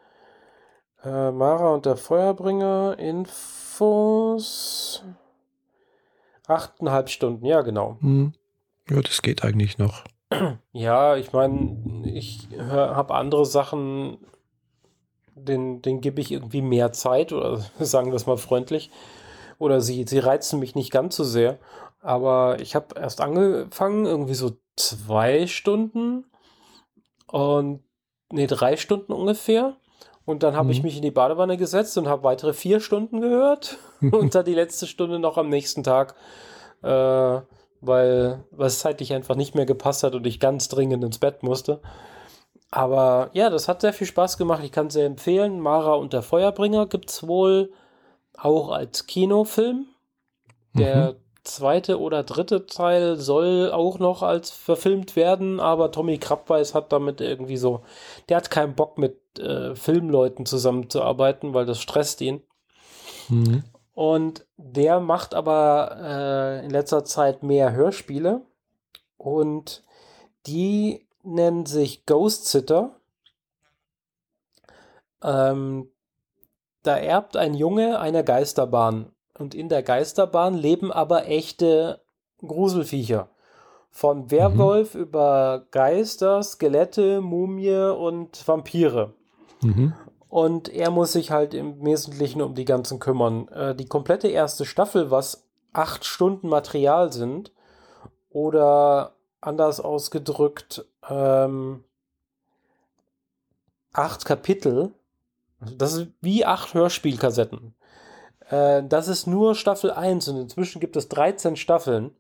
Äh, 1.04 1.32
Mara 1.32 1.74
und 1.74 1.86
der 1.86 1.98
Feuerbringer, 1.98 2.98
Infos. 2.98 5.04
Achteinhalb 6.48 7.10
Stunden, 7.10 7.46
ja, 7.46 7.62
genau. 7.62 7.98
Mhm. 8.00 8.34
Ja, 8.90 9.02
das 9.02 9.22
geht 9.22 9.44
eigentlich 9.44 9.78
noch. 9.78 10.04
Ja, 10.72 11.16
ich 11.16 11.34
meine, 11.34 12.04
ich 12.06 12.48
habe 12.58 13.16
andere 13.16 13.46
Sachen 13.46 14.18
den, 15.46 15.82
den 15.82 16.02
gebe 16.02 16.22
ich 16.22 16.32
irgendwie 16.32 16.62
mehr 16.62 16.92
Zeit 16.92 17.34
oder 17.34 17.58
sagen 17.80 18.12
wir 18.12 18.16
es 18.16 18.26
mal 18.26 18.38
freundlich. 18.38 18.92
Oder 19.58 19.82
sie, 19.82 20.06
sie 20.08 20.20
reizen 20.20 20.60
mich 20.60 20.76
nicht 20.76 20.92
ganz 20.92 21.16
so 21.16 21.24
sehr. 21.24 21.60
Aber 22.02 22.60
ich 22.62 22.76
habe 22.76 23.00
erst 23.00 23.20
angefangen, 23.20 24.06
irgendwie 24.06 24.34
so 24.34 24.54
zwei 24.78 25.48
Stunden 25.48 26.26
und 27.28 27.84
nee, 28.32 28.48
drei 28.48 28.78
Stunden 28.78 29.12
ungefähr. 29.12 29.76
Und 30.26 30.44
dann 30.44 30.56
habe 30.56 30.66
mhm. 30.66 30.72
ich 30.72 30.84
mich 30.84 30.96
in 30.96 31.02
die 31.02 31.12
Badewanne 31.12 31.58
gesetzt 31.58 31.98
und 31.98 32.08
habe 32.08 32.24
weitere 32.24 32.54
vier 32.54 32.80
Stunden 32.80 33.20
gehört. 33.20 33.78
und 34.02 34.36
dann 34.36 34.46
die 34.46 34.54
letzte 34.54 34.88
Stunde 34.88 35.20
noch 35.20 35.38
am 35.38 35.50
nächsten 35.50 35.84
Tag, 35.84 36.16
äh, 36.84 36.88
weil, 37.82 38.44
weil 38.52 38.68
es 38.68 38.80
zeitlich 38.80 39.14
einfach 39.14 39.36
nicht 39.36 39.56
mehr 39.56 39.66
gepasst 39.66 40.04
hat 40.04 40.16
und 40.16 40.26
ich 40.28 40.40
ganz 40.40 40.68
dringend 40.70 41.04
ins 41.04 41.18
Bett 41.18 41.44
musste. 41.44 41.82
Aber 42.72 43.30
ja, 43.34 43.50
das 43.50 43.68
hat 43.68 43.82
sehr 43.82 43.94
viel 43.94 44.08
Spaß 44.08 44.38
gemacht. 44.38 44.64
Ich 44.64 44.72
kann 44.72 44.88
es 44.88 44.94
sehr 44.94 45.06
empfehlen. 45.06 45.60
Mara 45.60 45.94
und 45.94 46.14
der 46.14 46.22
Feuerbringer 46.22 46.86
gibt 46.86 47.10
es 47.10 47.28
wohl 47.28 47.72
auch 48.38 48.70
als 48.70 49.08
Kinofilm. 49.08 49.88
Der 50.76 51.14
mhm. 51.14 51.16
zweite 51.44 52.00
oder 52.00 52.24
dritte 52.24 52.68
Teil 52.68 53.18
soll 53.18 53.72
auch 53.72 53.98
noch 53.98 54.22
als 54.22 54.52
verfilmt 54.52 55.16
werden, 55.16 55.60
aber 55.60 55.92
Tommy 55.92 56.20
Krabweis 56.20 56.76
hat 56.76 56.92
damit 56.92 57.22
irgendwie 57.22 57.58
so, 57.58 57.82
der 58.30 58.38
hat 58.38 58.52
keinen 58.52 58.76
Bock 58.76 59.00
mit 59.00 59.18
äh, 59.40 59.76
Filmleuten 59.76 60.46
zusammenzuarbeiten, 60.46 61.54
weil 61.56 61.66
das 61.66 61.82
stresst 61.82 62.22
ihn. 62.22 62.44
Mhm. 63.30 63.64
Und 63.94 64.46
der 64.58 65.00
macht 65.00 65.34
aber 65.34 65.98
äh, 66.00 66.66
in 66.66 66.70
letzter 66.70 67.04
Zeit 67.04 67.44
mehr 67.44 67.74
Hörspiele 67.74 68.42
und 69.18 69.84
die 70.48 71.09
nennen 71.24 71.66
sich 71.66 72.06
Ghost 72.06 72.48
Sitter. 72.48 72.92
Ähm, 75.22 75.90
da 76.84 76.98
erbt 76.98 77.36
ein 77.36 77.54
Junge 77.54 78.00
eine 78.00 78.24
Geisterbahn. 78.24 79.12
Und 79.38 79.56
in 79.56 79.70
der 79.70 79.84
Geisterbahn 79.84 80.54
leben 80.54 80.92
aber 80.92 81.28
echte 81.28 82.02
Gruselviecher. 82.46 83.30
Von 83.92 84.32
Werwolf 84.32 84.94
mhm. 84.94 85.02
über 85.02 85.66
Geister, 85.72 86.44
Skelette, 86.44 87.22
Mumie 87.22 87.94
und 87.96 88.48
Vampire. 88.48 89.14
Mhm. 89.62 89.94
Und 90.30 90.70
er 90.70 90.92
muss 90.92 91.14
sich 91.14 91.32
halt 91.32 91.54
im 91.54 91.84
Wesentlichen 91.84 92.42
um 92.42 92.54
die 92.54 92.66
ganzen 92.66 93.00
kümmern. 93.00 93.48
Äh, 93.48 93.76
die 93.76 93.88
komplette 93.88 94.28
erste 94.28 94.66
Staffel, 94.66 95.10
was 95.10 95.48
acht 95.74 96.06
Stunden 96.06 96.50
Material 96.50 97.12
sind, 97.12 97.52
oder 98.30 99.16
anders 99.42 99.80
ausgedrückt, 99.80 100.86
ähm, 101.08 101.84
acht 103.94 104.26
Kapitel. 104.26 104.92
Das 105.60 105.94
ist 105.94 106.08
wie 106.22 106.46
acht 106.46 106.74
Hörspielkassetten. 106.74 107.76
Äh, 108.50 108.84
das 108.84 109.08
ist 109.08 109.28
nur 109.28 109.56
Staffel 109.56 109.92
1 109.92 110.28
und 110.30 110.38
inzwischen 110.38 110.80
gibt 110.80 110.96
es 110.96 111.10
13 111.10 111.56
Staffeln. 111.56 112.12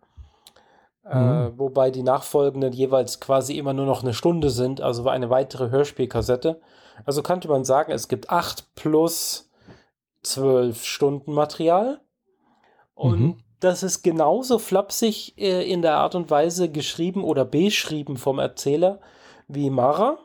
Äh, 1.05 1.17
mhm. 1.19 1.47
Äh, 1.47 1.59
wobei 1.59 1.91
die 1.91 2.03
nachfolgenden 2.03 2.73
jeweils 2.73 3.19
quasi 3.19 3.57
immer 3.57 3.73
nur 3.73 3.85
noch 3.85 4.03
eine 4.03 4.13
Stunde 4.13 4.49
sind, 4.49 4.81
also 4.81 5.07
eine 5.07 5.29
weitere 5.29 5.69
Hörspielkassette. 5.69 6.59
Also 7.05 7.23
könnte 7.23 7.47
man 7.47 7.63
sagen, 7.63 7.91
es 7.91 8.07
gibt 8.07 8.29
acht 8.29 8.75
plus 8.75 9.49
zwölf 10.21 10.83
Stunden 10.83 11.33
Material. 11.33 12.01
Und 12.93 13.19
mhm 13.19 13.43
das 13.59 13.83
ist 13.83 14.03
genauso 14.03 14.59
flapsig 14.59 15.33
äh, 15.37 15.69
in 15.69 15.81
der 15.81 15.97
Art 15.97 16.15
und 16.15 16.29
Weise 16.29 16.69
geschrieben 16.69 17.23
oder 17.23 17.45
beschrieben 17.45 18.17
vom 18.17 18.39
Erzähler 18.39 18.99
wie 19.47 19.69
Mara. 19.69 20.17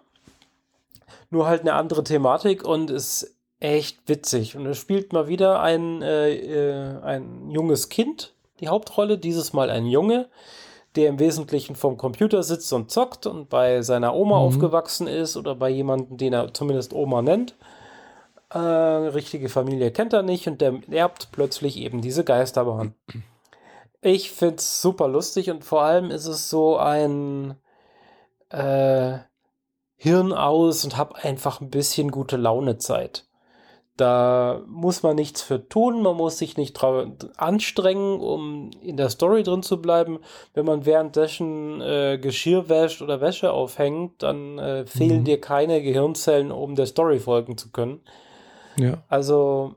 Nur 1.30 1.46
halt 1.46 1.62
eine 1.62 1.74
andere 1.74 2.04
Thematik 2.04 2.64
und 2.64 2.90
ist 2.90 3.34
echt 3.58 4.08
witzig. 4.08 4.56
Und 4.56 4.66
es 4.66 4.78
spielt 4.78 5.12
mal 5.12 5.26
wieder 5.26 5.60
ein, 5.60 6.02
äh, 6.02 6.34
äh, 6.34 7.00
ein 7.02 7.50
junges 7.50 7.88
Kind, 7.88 8.34
die 8.60 8.68
Hauptrolle, 8.68 9.18
dieses 9.18 9.52
Mal 9.52 9.70
ein 9.70 9.86
Junge, 9.86 10.28
der 10.94 11.08
im 11.08 11.18
Wesentlichen 11.18 11.74
vom 11.74 11.96
Computer 11.96 12.42
sitzt 12.42 12.72
und 12.72 12.90
zockt 12.90 13.26
und 13.26 13.48
bei 13.48 13.82
seiner 13.82 14.14
Oma 14.14 14.38
mhm. 14.38 14.46
aufgewachsen 14.46 15.08
ist 15.08 15.36
oder 15.36 15.56
bei 15.56 15.70
jemandem, 15.70 16.18
den 16.18 16.32
er 16.32 16.54
zumindest 16.54 16.92
Oma 16.92 17.20
nennt. 17.22 17.56
Äh, 18.54 18.58
richtige 18.58 19.48
Familie 19.48 19.90
kennt 19.90 20.12
er 20.12 20.22
nicht 20.22 20.46
und 20.46 20.60
der 20.60 20.78
erbt 20.88 21.30
plötzlich 21.32 21.76
eben 21.76 22.00
diese 22.00 22.22
Geisterbahn. 22.22 22.94
Ich 24.00 24.30
finde 24.30 24.56
es 24.56 24.80
super 24.80 25.08
lustig 25.08 25.50
und 25.50 25.64
vor 25.64 25.82
allem 25.82 26.10
ist 26.10 26.26
es 26.26 26.50
so 26.50 26.76
ein 26.76 27.56
äh, 28.50 29.18
Hirn 29.96 30.32
aus 30.32 30.84
und 30.84 30.96
habe 30.96 31.16
einfach 31.16 31.60
ein 31.60 31.70
bisschen 31.70 32.12
gute 32.12 32.36
Laune 32.36 32.78
Zeit. 32.78 33.26
Da 33.96 34.62
muss 34.68 35.02
man 35.02 35.16
nichts 35.16 35.42
für 35.42 35.68
tun, 35.68 36.02
man 36.02 36.16
muss 36.16 36.38
sich 36.38 36.56
nicht 36.56 36.78
anstrengen, 37.36 38.20
um 38.20 38.70
in 38.82 38.96
der 38.96 39.08
Story 39.08 39.42
drin 39.42 39.64
zu 39.64 39.80
bleiben. 39.80 40.20
Wenn 40.52 40.66
man 40.66 40.84
währenddessen 40.84 41.80
äh, 41.80 42.18
Geschirr 42.20 42.68
wäscht 42.68 43.02
oder 43.02 43.20
Wäsche 43.20 43.52
aufhängt, 43.52 44.22
dann 44.22 44.58
äh, 44.58 44.86
fehlen 44.86 45.20
mhm. 45.20 45.24
dir 45.24 45.40
keine 45.40 45.82
Gehirnzellen, 45.82 46.52
um 46.52 46.76
der 46.76 46.86
Story 46.86 47.18
folgen 47.18 47.56
zu 47.56 47.72
können. 47.72 48.00
Ja. 48.76 48.98
Also 49.08 49.76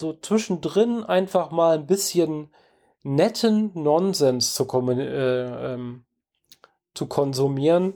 so 0.00 0.12
zwischendrin 0.12 1.04
einfach 1.04 1.50
mal 1.50 1.78
ein 1.78 1.86
bisschen 1.86 2.50
netten 3.02 3.70
Nonsens 3.74 4.54
zu, 4.54 4.64
äh, 4.64 5.74
ähm, 5.74 6.04
zu 6.94 7.06
konsumieren, 7.06 7.94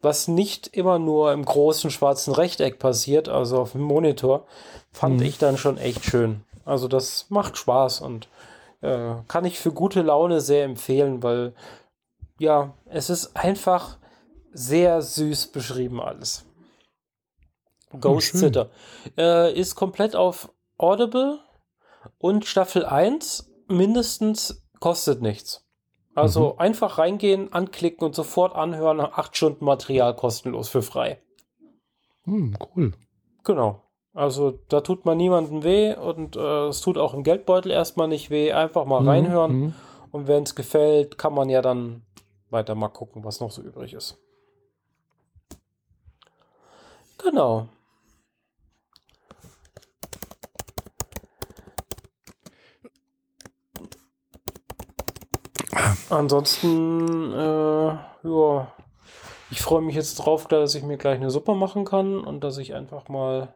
was 0.00 0.28
nicht 0.28 0.68
immer 0.68 0.98
nur 0.98 1.32
im 1.32 1.44
großen 1.44 1.90
schwarzen 1.90 2.34
Rechteck 2.34 2.78
passiert, 2.78 3.28
also 3.28 3.58
auf 3.60 3.72
dem 3.72 3.82
Monitor, 3.82 4.46
fand 4.92 5.18
mhm. 5.18 5.26
ich 5.26 5.38
dann 5.38 5.56
schon 5.56 5.78
echt 5.78 6.04
schön. 6.04 6.44
Also 6.64 6.88
das 6.88 7.26
macht 7.28 7.56
Spaß 7.56 8.00
und 8.00 8.28
äh, 8.80 9.14
kann 9.28 9.44
ich 9.44 9.58
für 9.58 9.72
gute 9.72 10.02
Laune 10.02 10.40
sehr 10.40 10.64
empfehlen, 10.64 11.22
weil 11.22 11.54
ja, 12.38 12.74
es 12.86 13.10
ist 13.10 13.36
einfach 13.36 13.98
sehr 14.52 15.02
süß 15.02 15.48
beschrieben 15.48 16.00
alles. 16.00 16.44
Ghost 18.00 18.32
oh, 18.34 18.38
Sitter 18.38 18.70
äh, 19.16 19.52
ist 19.52 19.74
komplett 19.74 20.16
auf 20.16 20.52
Audible 20.78 21.38
und 22.18 22.44
Staffel 22.44 22.84
1 22.84 23.50
mindestens 23.68 24.66
kostet 24.80 25.22
nichts. 25.22 25.64
Also 26.14 26.52
mhm. 26.52 26.58
einfach 26.58 26.98
reingehen, 26.98 27.52
anklicken 27.52 28.04
und 28.04 28.14
sofort 28.14 28.54
anhören. 28.54 29.00
Acht 29.00 29.36
Stunden 29.36 29.64
Material 29.64 30.14
kostenlos 30.14 30.68
für 30.68 30.82
frei. 30.82 31.22
Mhm, 32.24 32.56
cool. 32.76 32.92
Genau. 33.44 33.82
Also 34.14 34.58
da 34.68 34.82
tut 34.82 35.06
man 35.06 35.16
niemandem 35.16 35.64
weh 35.64 35.94
und 35.94 36.36
äh, 36.36 36.66
es 36.66 36.82
tut 36.82 36.98
auch 36.98 37.14
im 37.14 37.22
Geldbeutel 37.22 37.72
erstmal 37.72 38.08
nicht 38.08 38.28
weh. 38.28 38.52
Einfach 38.52 38.84
mal 38.84 39.00
mhm. 39.00 39.08
reinhören. 39.08 39.52
Mhm. 39.52 39.74
Und 40.10 40.28
wenn 40.28 40.42
es 40.42 40.54
gefällt, 40.54 41.16
kann 41.16 41.32
man 41.32 41.48
ja 41.48 41.62
dann 41.62 42.02
weiter 42.50 42.74
mal 42.74 42.88
gucken, 42.88 43.24
was 43.24 43.40
noch 43.40 43.50
so 43.50 43.62
übrig 43.62 43.94
ist. 43.94 44.18
Genau. 47.16 47.68
Ansonsten, 56.12 57.32
äh, 57.32 57.86
ja, 58.28 58.72
ich 59.50 59.62
freue 59.62 59.80
mich 59.80 59.94
jetzt 59.94 60.16
drauf, 60.16 60.46
dass 60.46 60.74
ich 60.74 60.82
mir 60.82 60.98
gleich 60.98 61.16
eine 61.16 61.30
Suppe 61.30 61.54
machen 61.54 61.86
kann 61.86 62.18
und 62.20 62.44
dass 62.44 62.58
ich 62.58 62.74
einfach 62.74 63.08
mal 63.08 63.54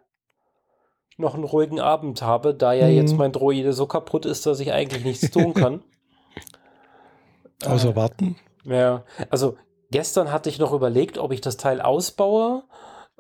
noch 1.19 1.35
einen 1.35 1.45
ruhigen 1.45 1.81
Abend 1.81 2.23
habe, 2.23 2.55
da 2.55 2.73
ja 2.73 2.87
mhm. 2.87 2.95
jetzt 2.95 3.15
mein 3.15 3.33
Droide 3.33 3.75
so 3.75 3.87
kaputt 3.87 4.25
ist, 4.25 4.47
dass 4.47 4.59
ich 4.61 4.73
eigentlich 4.73 5.05
nichts 5.05 5.31
tun 5.31 5.53
kann. 5.53 5.83
Außer 7.67 7.91
äh, 7.91 7.97
warten? 7.97 8.37
Ja, 8.65 9.05
also 9.29 9.59
gestern 9.91 10.33
hatte 10.33 10.49
ich 10.49 10.59
noch 10.59 10.73
überlegt, 10.73 11.19
ob 11.19 11.33
ich 11.33 11.43
das 11.43 11.59
Teil 11.59 11.83
ausbaue 11.83 12.65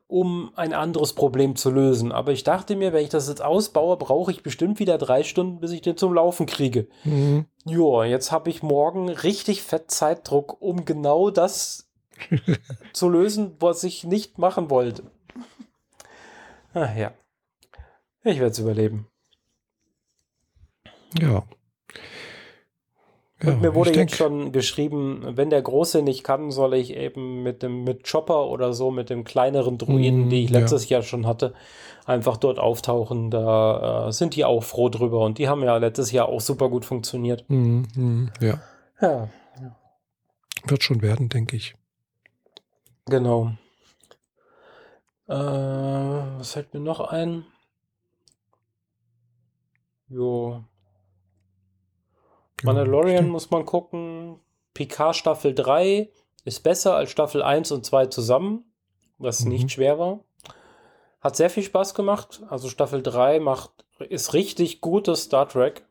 um 0.08 0.52
ein 0.54 0.72
anderes 0.72 1.14
Problem 1.14 1.56
zu 1.56 1.70
lösen. 1.70 2.12
Aber 2.12 2.32
ich 2.32 2.44
dachte 2.44 2.76
mir, 2.76 2.92
wenn 2.92 3.04
ich 3.04 3.10
das 3.10 3.28
jetzt 3.28 3.42
ausbaue, 3.42 3.96
brauche 3.96 4.30
ich 4.30 4.42
bestimmt 4.42 4.78
wieder 4.78 4.98
drei 4.98 5.24
Stunden, 5.24 5.60
bis 5.60 5.72
ich 5.72 5.82
den 5.82 5.96
zum 5.96 6.14
Laufen 6.14 6.46
kriege. 6.46 6.88
Mhm. 7.04 7.46
Joa, 7.64 8.04
jetzt 8.04 8.30
habe 8.30 8.50
ich 8.50 8.62
morgen 8.62 9.08
richtig 9.08 9.62
fett 9.62 9.90
Zeitdruck, 9.90 10.60
um 10.60 10.84
genau 10.84 11.30
das 11.30 11.90
zu 12.92 13.08
lösen, 13.08 13.56
was 13.58 13.82
ich 13.82 14.04
nicht 14.04 14.38
machen 14.38 14.70
wollte. 14.70 15.10
Ach 16.74 16.94
ja. 16.94 17.12
Ich 18.22 18.38
werde 18.38 18.52
es 18.52 18.58
überleben. 18.58 19.08
Ja. 21.18 21.44
Ja, 23.42 23.50
und 23.50 23.60
mir 23.60 23.74
wurde 23.74 23.92
jetzt 23.92 24.16
schon 24.16 24.50
geschrieben, 24.50 25.22
wenn 25.36 25.50
der 25.50 25.60
Große 25.60 26.00
nicht 26.00 26.24
kann, 26.24 26.50
soll 26.50 26.72
ich 26.72 26.96
eben 26.96 27.42
mit 27.42 27.62
dem 27.62 27.84
mit 27.84 28.10
Chopper 28.10 28.46
oder 28.46 28.72
so, 28.72 28.90
mit 28.90 29.10
dem 29.10 29.24
kleineren 29.24 29.76
Druiden, 29.76 30.26
mm, 30.26 30.30
die 30.30 30.44
ich 30.44 30.50
letztes 30.50 30.88
ja. 30.88 30.96
Jahr 30.96 31.02
schon 31.02 31.26
hatte, 31.26 31.52
einfach 32.06 32.38
dort 32.38 32.58
auftauchen. 32.58 33.30
Da 33.30 34.08
äh, 34.08 34.12
sind 34.12 34.36
die 34.36 34.46
auch 34.46 34.64
froh 34.64 34.88
drüber 34.88 35.20
und 35.20 35.36
die 35.36 35.50
haben 35.50 35.62
ja 35.62 35.76
letztes 35.76 36.12
Jahr 36.12 36.30
auch 36.30 36.40
super 36.40 36.70
gut 36.70 36.86
funktioniert. 36.86 37.44
Mm, 37.48 37.82
mm, 37.94 38.30
ja. 38.40 38.60
ja. 39.02 39.28
Wird 40.64 40.82
schon 40.82 41.02
werden, 41.02 41.28
denke 41.28 41.56
ich. 41.56 41.74
Genau. 43.04 43.52
Äh, 45.28 45.34
was 45.34 46.52
fällt 46.52 46.72
mir 46.72 46.80
noch 46.80 47.00
ein? 47.00 47.44
Jo, 50.08 50.64
Genau, 52.58 52.72
Mandalorian 52.72 53.18
stimmt. 53.18 53.32
muss 53.32 53.50
man 53.50 53.64
gucken. 53.64 54.40
Picard 54.74 55.16
Staffel 55.16 55.54
3 55.54 56.10
ist 56.44 56.62
besser 56.62 56.94
als 56.94 57.10
Staffel 57.10 57.42
1 57.42 57.72
und 57.72 57.84
2 57.84 58.06
zusammen, 58.06 58.64
was 59.18 59.44
mhm. 59.44 59.52
nicht 59.52 59.72
schwer 59.72 59.98
war. 59.98 60.20
Hat 61.20 61.36
sehr 61.36 61.50
viel 61.50 61.62
Spaß 61.62 61.94
gemacht. 61.94 62.42
Also 62.48 62.68
Staffel 62.68 63.02
3 63.02 63.40
macht, 63.40 63.70
ist 63.98 64.34
richtig 64.34 64.80
gutes 64.80 65.24
Star 65.24 65.48
Trek. 65.48 65.84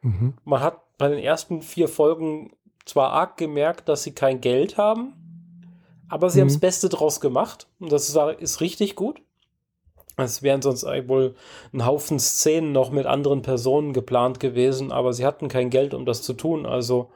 Mhm. 0.00 0.34
Man 0.44 0.60
hat 0.60 0.80
bei 0.98 1.08
den 1.08 1.18
ersten 1.18 1.62
vier 1.62 1.88
Folgen 1.88 2.52
zwar 2.84 3.10
arg 3.10 3.36
gemerkt, 3.36 3.88
dass 3.88 4.02
sie 4.02 4.12
kein 4.12 4.40
Geld 4.40 4.76
haben, 4.76 5.14
aber 6.08 6.30
sie 6.30 6.38
mhm. 6.38 6.42
haben 6.42 6.48
das 6.48 6.60
Beste 6.60 6.88
draus 6.88 7.20
gemacht. 7.20 7.68
Und 7.78 7.92
das 7.92 8.08
ist, 8.08 8.16
ist 8.16 8.60
richtig 8.60 8.96
gut. 8.96 9.22
Es 10.16 10.42
wären 10.42 10.62
sonst 10.62 10.84
wohl 10.84 11.34
ein 11.72 11.84
Haufen 11.84 12.20
Szenen 12.20 12.72
noch 12.72 12.90
mit 12.90 13.06
anderen 13.06 13.42
Personen 13.42 13.92
geplant 13.92 14.38
gewesen, 14.38 14.92
aber 14.92 15.12
sie 15.12 15.26
hatten 15.26 15.48
kein 15.48 15.70
Geld, 15.70 15.92
um 15.94 16.06
das 16.06 16.22
zu 16.22 16.34
tun. 16.34 16.66
Also 16.66 17.10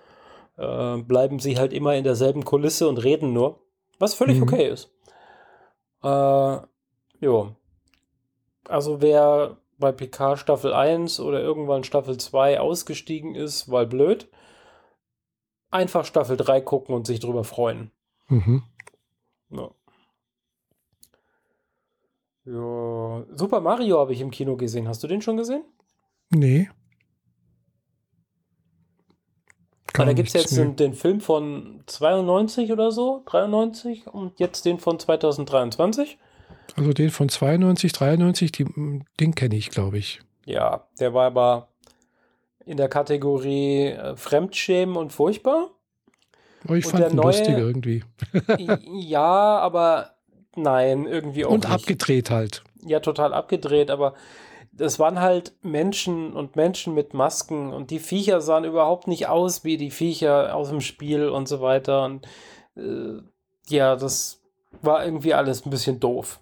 äh, 0.56 0.96
bleiben 0.98 1.38
sie 1.38 1.58
halt 1.58 1.72
immer 1.72 1.94
in 1.94 2.04
derselben 2.04 2.44
Kulisse 2.44 2.88
und 2.88 2.98
reden 2.98 3.32
nur, 3.32 3.60
was 3.98 4.14
völlig 4.14 4.38
mhm. 4.38 4.42
okay 4.44 4.68
ist. 4.68 4.90
Äh, 6.02 6.58
jo. 7.20 7.54
Also 8.68 9.00
wer 9.00 9.58
bei 9.78 9.92
PK 9.92 10.36
Staffel 10.36 10.74
1 10.74 11.20
oder 11.20 11.40
irgendwann 11.40 11.84
Staffel 11.84 12.16
2 12.16 12.58
ausgestiegen 12.60 13.34
ist, 13.34 13.70
weil 13.70 13.86
blöd, 13.86 14.28
einfach 15.70 16.04
Staffel 16.04 16.36
3 16.36 16.60
gucken 16.60 16.94
und 16.94 17.06
sich 17.06 17.20
drüber 17.20 17.44
freuen. 17.44 17.92
Mhm. 18.28 18.64
Ja. 19.50 19.70
Ja, 22.50 23.26
Super 23.34 23.60
Mario 23.60 23.98
habe 23.98 24.12
ich 24.12 24.20
im 24.20 24.30
Kino 24.30 24.56
gesehen. 24.56 24.88
Hast 24.88 25.02
du 25.02 25.06
den 25.06 25.20
schon 25.20 25.36
gesehen? 25.36 25.64
Nee. 26.30 26.70
Gar 29.92 30.06
da 30.06 30.12
gibt 30.12 30.28
es 30.28 30.34
jetzt 30.34 30.56
den, 30.56 30.76
den, 30.76 30.94
Film 30.94 31.20
von 31.20 31.82
92 31.86 32.72
oder 32.72 32.90
so, 32.90 33.22
93 33.26 34.06
und 34.06 34.38
jetzt 34.38 34.64
den 34.64 34.78
von 34.78 34.98
2023. 34.98 36.18
Also 36.76 36.92
den 36.92 37.10
von 37.10 37.28
92, 37.28 37.92
93, 37.92 38.52
die, 38.52 38.66
den 39.18 39.34
kenne 39.34 39.56
ich, 39.56 39.70
glaube 39.70 39.98
ich. 39.98 40.20
Ja, 40.46 40.86
der 41.00 41.14
war 41.14 41.26
aber 41.26 41.68
in 42.64 42.76
der 42.76 42.88
Kategorie 42.88 43.86
äh, 43.88 44.16
Fremdschämen 44.16 44.96
und 44.96 45.12
furchtbar. 45.12 45.70
Oh, 46.68 46.74
ich 46.74 46.86
und 46.86 46.92
fand 46.92 47.10
ihn 47.10 47.16
neue, 47.16 47.26
lustig 47.26 47.58
irgendwie. 47.58 48.04
ja, 49.00 49.58
aber 49.58 50.17
Nein, 50.62 51.06
irgendwie 51.06 51.44
auch 51.44 51.51
Und 51.52 51.64
nicht. 51.64 51.72
abgedreht 51.72 52.30
halt. 52.30 52.64
Ja, 52.85 53.01
total 53.01 53.32
abgedreht, 53.32 53.90
aber 53.90 54.14
das 54.72 54.98
waren 54.98 55.20
halt 55.20 55.52
Menschen 55.62 56.32
und 56.32 56.56
Menschen 56.56 56.94
mit 56.94 57.14
Masken 57.14 57.72
und 57.72 57.90
die 57.90 57.98
Viecher 57.98 58.40
sahen 58.40 58.64
überhaupt 58.64 59.09
nicht 59.09 59.26
aus 59.28 59.64
wie 59.64 59.76
die 59.76 59.90
Viecher 59.90 60.55
aus 60.55 60.68
dem 60.68 60.80
Spiel 60.80 61.28
und 61.28 61.48
so 61.48 61.60
weiter. 61.60 62.05
Und 62.05 62.26
äh, 62.76 63.20
ja, 63.68 63.97
das 63.97 64.40
war 64.82 65.05
irgendwie 65.05 65.35
alles 65.35 65.66
ein 65.66 65.70
bisschen 65.70 66.01
doof. 66.01 66.40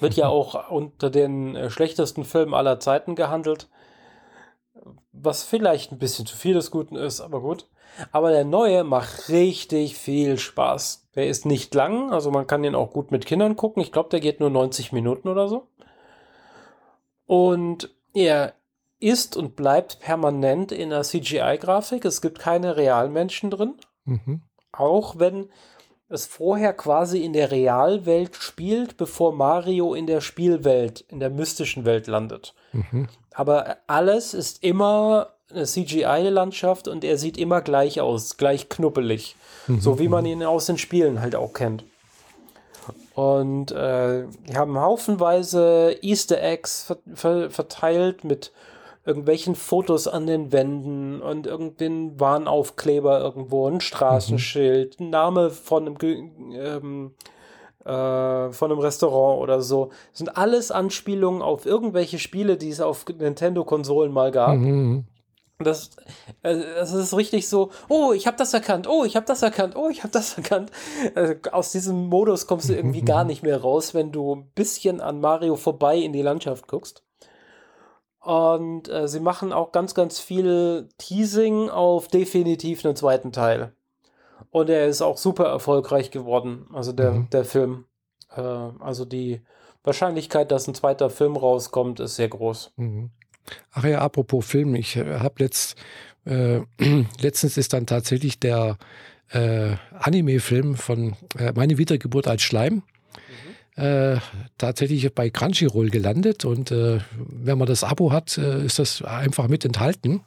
Wird 0.00 0.14
ja 0.14 0.28
auch 0.28 0.70
unter 0.70 1.10
den 1.10 1.54
äh, 1.56 1.70
schlechtesten 1.70 2.24
Filmen 2.24 2.54
aller 2.54 2.80
Zeiten 2.80 3.14
gehandelt. 3.14 3.68
Was 5.12 5.44
vielleicht 5.44 5.92
ein 5.92 5.98
bisschen 5.98 6.26
zu 6.26 6.36
viel 6.36 6.54
des 6.54 6.70
Guten 6.70 6.96
ist, 6.96 7.20
aber 7.20 7.40
gut. 7.40 7.66
Aber 8.10 8.30
der 8.30 8.44
neue 8.44 8.84
macht 8.84 9.28
richtig 9.28 9.96
viel 9.96 10.38
Spaß. 10.38 11.08
Der 11.14 11.28
ist 11.28 11.44
nicht 11.44 11.74
lang, 11.74 12.10
also 12.10 12.30
man 12.30 12.46
kann 12.46 12.62
den 12.62 12.74
auch 12.74 12.90
gut 12.90 13.10
mit 13.10 13.26
Kindern 13.26 13.56
gucken. 13.56 13.82
Ich 13.82 13.92
glaube, 13.92 14.08
der 14.08 14.20
geht 14.20 14.40
nur 14.40 14.50
90 14.50 14.92
Minuten 14.92 15.28
oder 15.28 15.48
so. 15.48 15.68
Und 17.26 17.94
er 18.14 18.54
ist 18.98 19.36
und 19.36 19.56
bleibt 19.56 20.00
permanent 20.00 20.72
in 20.72 20.90
der 20.90 21.02
CGI-Grafik. 21.02 22.04
Es 22.04 22.22
gibt 22.22 22.38
keine 22.38 22.76
realen 22.76 23.12
Menschen 23.12 23.50
drin. 23.50 23.74
Mhm. 24.04 24.42
Auch 24.70 25.18
wenn 25.18 25.50
es 26.08 26.26
vorher 26.26 26.72
quasi 26.72 27.24
in 27.24 27.32
der 27.32 27.50
Realwelt 27.50 28.36
spielt, 28.36 28.96
bevor 28.96 29.32
Mario 29.32 29.94
in 29.94 30.06
der 30.06 30.20
Spielwelt, 30.20 31.00
in 31.08 31.20
der 31.20 31.30
mystischen 31.30 31.84
Welt 31.84 32.06
landet. 32.06 32.54
Mhm. 32.72 33.08
Aber 33.34 33.78
alles 33.86 34.34
ist 34.34 34.62
immer 34.62 35.34
eine 35.54 35.64
CGI-Landschaft 35.64 36.88
und 36.88 37.04
er 37.04 37.18
sieht 37.18 37.36
immer 37.36 37.60
gleich 37.60 38.00
aus, 38.00 38.36
gleich 38.36 38.68
knuppelig. 38.68 39.36
Mhm. 39.66 39.80
So 39.80 39.98
wie 39.98 40.08
man 40.08 40.26
ihn 40.26 40.42
aus 40.42 40.66
den 40.66 40.78
Spielen 40.78 41.20
halt 41.20 41.36
auch 41.36 41.52
kennt. 41.52 41.84
Und 43.14 43.72
äh, 43.72 44.24
die 44.48 44.56
haben 44.56 44.78
haufenweise 44.78 45.96
Easter 46.00 46.42
Eggs 46.42 46.84
ver 46.84 46.96
ver 47.14 47.50
verteilt 47.50 48.24
mit 48.24 48.52
irgendwelchen 49.04 49.54
Fotos 49.54 50.06
an 50.06 50.26
den 50.26 50.52
Wänden 50.52 51.20
und 51.20 51.46
irgendein 51.46 52.18
Warnaufkleber 52.20 53.20
irgendwo, 53.20 53.68
ein 53.68 53.80
Straßenschild, 53.80 55.00
ein 55.00 55.10
Name 55.10 55.50
von 55.50 55.86
einem, 55.86 56.30
ähm, 56.54 57.14
äh, 57.84 58.52
von 58.52 58.70
einem 58.70 58.78
Restaurant 58.78 59.42
oder 59.42 59.60
so. 59.60 59.90
Das 60.10 60.18
sind 60.18 60.36
alles 60.36 60.70
Anspielungen 60.70 61.42
auf 61.42 61.66
irgendwelche 61.66 62.20
Spiele, 62.20 62.56
die 62.56 62.70
es 62.70 62.80
auf 62.80 63.04
Nintendo-Konsolen 63.06 64.12
mal 64.12 64.30
gab. 64.30 64.56
Mhm. 64.56 65.04
Das, 65.64 65.90
äh, 66.42 66.56
das 66.56 66.92
ist 66.92 67.16
richtig 67.16 67.48
so, 67.48 67.70
oh, 67.88 68.12
ich 68.12 68.26
habe 68.26 68.36
das 68.36 68.54
erkannt, 68.54 68.88
oh, 68.88 69.04
ich 69.04 69.16
habe 69.16 69.26
das 69.26 69.42
erkannt, 69.42 69.76
oh, 69.76 69.88
ich 69.88 70.02
habe 70.02 70.12
das 70.12 70.36
erkannt. 70.36 70.70
Also 71.14 71.34
aus 71.52 71.72
diesem 71.72 72.06
Modus 72.08 72.46
kommst 72.46 72.68
du 72.68 72.74
irgendwie 72.74 73.02
gar 73.02 73.24
nicht 73.24 73.42
mehr 73.42 73.60
raus, 73.60 73.94
wenn 73.94 74.12
du 74.12 74.36
ein 74.36 74.50
bisschen 74.54 75.00
an 75.00 75.20
Mario 75.20 75.56
vorbei 75.56 75.96
in 75.98 76.12
die 76.12 76.22
Landschaft 76.22 76.68
guckst. 76.68 77.04
Und 78.20 78.88
äh, 78.88 79.08
sie 79.08 79.20
machen 79.20 79.52
auch 79.52 79.72
ganz, 79.72 79.94
ganz 79.94 80.20
viel 80.20 80.88
Teasing 80.98 81.68
auf 81.68 82.06
definitiv 82.06 82.84
einen 82.84 82.94
zweiten 82.94 83.32
Teil. 83.32 83.72
Und 84.50 84.70
er 84.70 84.86
ist 84.86 85.02
auch 85.02 85.16
super 85.16 85.46
erfolgreich 85.46 86.10
geworden, 86.10 86.66
also 86.72 86.92
der, 86.92 87.12
mhm. 87.12 87.30
der 87.30 87.44
Film. 87.44 87.86
Äh, 88.34 88.40
also 88.40 89.04
die 89.04 89.42
Wahrscheinlichkeit, 89.82 90.52
dass 90.52 90.68
ein 90.68 90.74
zweiter 90.74 91.10
Film 91.10 91.36
rauskommt, 91.36 92.00
ist 92.00 92.16
sehr 92.16 92.28
groß. 92.28 92.72
Mhm. 92.76 93.10
Ach 93.72 93.84
ja, 93.84 94.00
apropos 94.00 94.44
Film, 94.46 94.74
ich 94.74 94.96
äh, 94.96 95.18
habe 95.18 95.42
letzt, 95.42 95.76
äh, 96.24 96.60
letztens 97.20 97.56
ist 97.56 97.72
dann 97.72 97.86
tatsächlich 97.86 98.38
der 98.38 98.78
äh, 99.30 99.76
Anime-Film 99.98 100.76
von 100.76 101.14
äh, 101.38 101.52
Meine 101.54 101.78
Wiedergeburt 101.78 102.28
als 102.28 102.42
Schleim 102.42 102.82
mhm. 103.76 103.82
äh, 103.82 104.18
tatsächlich 104.58 105.12
bei 105.14 105.30
Crunchyroll 105.30 105.90
gelandet 105.90 106.44
und 106.44 106.70
äh, 106.70 107.00
wenn 107.16 107.58
man 107.58 107.66
das 107.66 107.84
Abo 107.84 108.12
hat, 108.12 108.36
ist 108.36 108.78
das 108.78 109.02
einfach 109.02 109.48
mit 109.48 109.64
enthalten. 109.64 110.22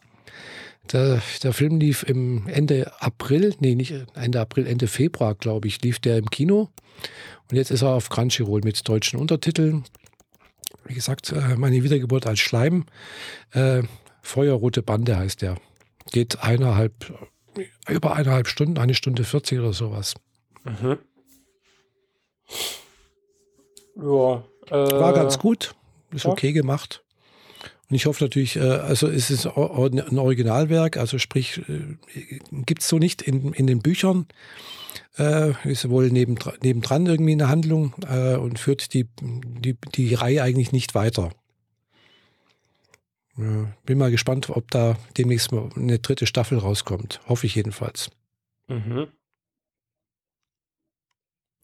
Der, 0.92 1.20
der, 1.42 1.54
Film 1.54 1.80
lief 1.80 2.04
im 2.04 2.48
Ende 2.48 2.92
April, 3.00 3.56
nee, 3.60 3.74
nicht 3.74 3.94
Ende 4.14 4.40
April, 4.40 4.68
Ende 4.68 4.86
Februar, 4.86 5.34
glaube 5.34 5.68
ich, 5.68 5.82
lief 5.82 5.98
der 5.98 6.18
im 6.18 6.30
Kino. 6.30 6.70
Und 7.50 7.58
jetzt 7.58 7.72
ist 7.72 7.82
er 7.82 7.90
auf 7.90 8.10
Crunchyroll 8.10 8.62
mit 8.64 8.88
deutschen 8.88 9.20
Untertiteln 9.20 9.84
wie 10.86 10.94
gesagt, 10.94 11.32
äh, 11.32 11.56
meine 11.56 11.84
Wiedergeburt 11.84 12.28
als 12.28 12.40
Schleim. 12.40 12.86
Äh, 13.52 13.84
Feuerrote 14.22 14.82
Bande 14.82 15.18
heißt 15.18 15.42
der. 15.42 15.58
Geht 16.12 16.42
eineinhalb, 16.42 17.14
über 17.88 18.16
eineinhalb 18.16 18.48
Stunden, 18.48 18.78
eine 18.78 18.94
Stunde 18.94 19.24
40 19.24 19.60
oder 19.60 19.74
sowas. 19.74 20.16
Mhm. 20.64 20.98
Ja. 23.98 24.44
Äh, 24.68 25.00
War 25.00 25.14
ganz 25.14 25.40
gut. 25.40 25.76
Ist 26.12 26.26
ja. 26.26 26.32
okay 26.32 26.54
gemacht. 26.54 27.04
Und 27.90 27.96
ich 27.96 28.06
hoffe 28.06 28.24
natürlich, 28.24 28.56
äh, 28.56 28.62
also 28.62 29.08
es 29.08 29.30
ist 29.30 29.46
ein 29.46 30.20
Originalwerk, 30.20 30.98
also 30.98 31.20
sprich, 31.20 31.62
äh, 31.70 32.40
gibt 32.52 32.82
es 32.82 32.88
so 32.88 32.98
nicht 32.98 33.22
in, 33.22 33.54
in 33.54 33.68
den 33.68 33.80
Büchern. 33.80 34.28
Äh, 35.18 35.54
ist 35.70 35.90
wohl 35.90 36.10
nebendran, 36.10 36.56
nebendran 36.62 37.06
irgendwie 37.06 37.34
eine 37.34 37.50
Handlung 37.50 37.94
äh, 38.08 38.36
und 38.36 38.60
führt 38.60 38.94
die, 38.94 39.08
die, 39.22 39.78
die 39.96 40.14
Reihe 40.14 40.44
eigentlich 40.44 40.72
nicht 40.72 40.96
weiter. 40.96 41.32
Ja, 43.38 43.68
bin 43.86 43.98
mal 43.98 44.12
gespannt, 44.12 44.50
ob 44.50 44.72
da 44.72 44.98
demnächst 45.18 45.52
mal 45.52 45.70
eine 45.76 46.00
dritte 46.00 46.26
Staffel 46.26 46.58
rauskommt. 46.58 47.20
Hoffe 47.28 47.46
ich 47.46 47.56
jedenfalls. 47.56 48.10
Mhm. 48.68 49.08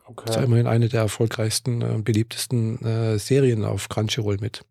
Okay. 0.06 0.24
Das 0.26 0.38
ist 0.38 0.44
immerhin 0.44 0.68
eine 0.68 0.90
der 0.90 1.02
erfolgreichsten 1.02 1.84
und 1.84 2.00
äh, 2.00 2.02
beliebtesten 2.02 2.84
äh, 2.84 3.18
Serien 3.18 3.64
auf 3.64 3.88
Crunchyroll 3.88 4.38
mit. 4.42 4.66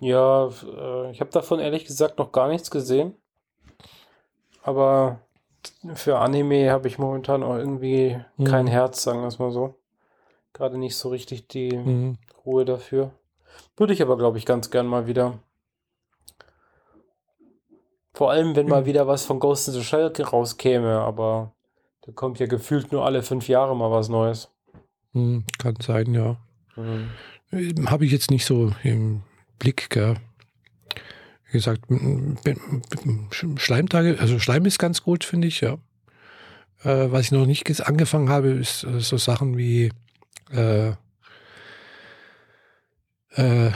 Ja, 0.00 0.48
äh, 0.48 1.10
ich 1.10 1.20
habe 1.20 1.30
davon 1.30 1.60
ehrlich 1.60 1.84
gesagt 1.84 2.18
noch 2.18 2.32
gar 2.32 2.48
nichts 2.48 2.70
gesehen. 2.70 3.14
Aber 4.62 5.20
für 5.94 6.18
Anime 6.18 6.70
habe 6.70 6.88
ich 6.88 6.98
momentan 6.98 7.42
auch 7.42 7.56
irgendwie 7.56 8.18
mhm. 8.36 8.44
kein 8.44 8.66
Herz, 8.66 9.02
sagen 9.02 9.20
wir 9.20 9.28
es 9.28 9.38
mal 9.38 9.50
so. 9.50 9.74
Gerade 10.52 10.78
nicht 10.78 10.96
so 10.96 11.08
richtig 11.08 11.48
die 11.48 11.76
mhm. 11.76 12.18
Ruhe 12.44 12.64
dafür. 12.64 13.12
Würde 13.76 13.92
ich 13.92 14.02
aber, 14.02 14.16
glaube 14.16 14.38
ich, 14.38 14.46
ganz 14.46 14.70
gern 14.70 14.86
mal 14.86 15.06
wieder. 15.06 15.38
Vor 18.12 18.30
allem, 18.30 18.54
wenn 18.54 18.66
mhm. 18.66 18.70
mal 18.70 18.86
wieder 18.86 19.06
was 19.06 19.24
von 19.26 19.40
Ghost 19.40 19.68
in 19.68 19.74
the 19.74 19.82
Shell 19.82 20.12
rauskäme, 20.20 21.00
aber 21.00 21.52
da 22.02 22.12
kommt 22.12 22.38
ja 22.38 22.46
gefühlt 22.46 22.92
nur 22.92 23.04
alle 23.04 23.22
fünf 23.22 23.48
Jahre 23.48 23.74
mal 23.74 23.90
was 23.90 24.08
Neues. 24.08 24.50
Mhm, 25.12 25.44
kann 25.58 25.76
sein, 25.80 26.12
ja. 26.14 26.36
Mhm. 26.76 27.10
Habe 27.86 28.04
ich 28.04 28.12
jetzt 28.12 28.30
nicht 28.30 28.44
so 28.44 28.72
im 28.82 29.22
Blick, 29.58 29.90
gell? 29.90 30.16
Wie 31.54 31.58
gesagt, 31.58 31.82
Schleimtage, 33.30 34.18
also 34.18 34.40
Schleim 34.40 34.66
ist 34.66 34.80
ganz 34.80 35.04
gut, 35.04 35.22
finde 35.22 35.46
ich, 35.46 35.60
ja. 35.60 35.74
Äh, 36.82 37.12
was 37.12 37.26
ich 37.26 37.32
noch 37.32 37.46
nicht 37.46 37.86
angefangen 37.86 38.28
habe, 38.28 38.48
ist 38.48 38.82
äh, 38.82 38.98
so 38.98 39.16
Sachen 39.18 39.56
wie 39.56 39.92
äh, 40.50 40.88
äh, 43.36 43.70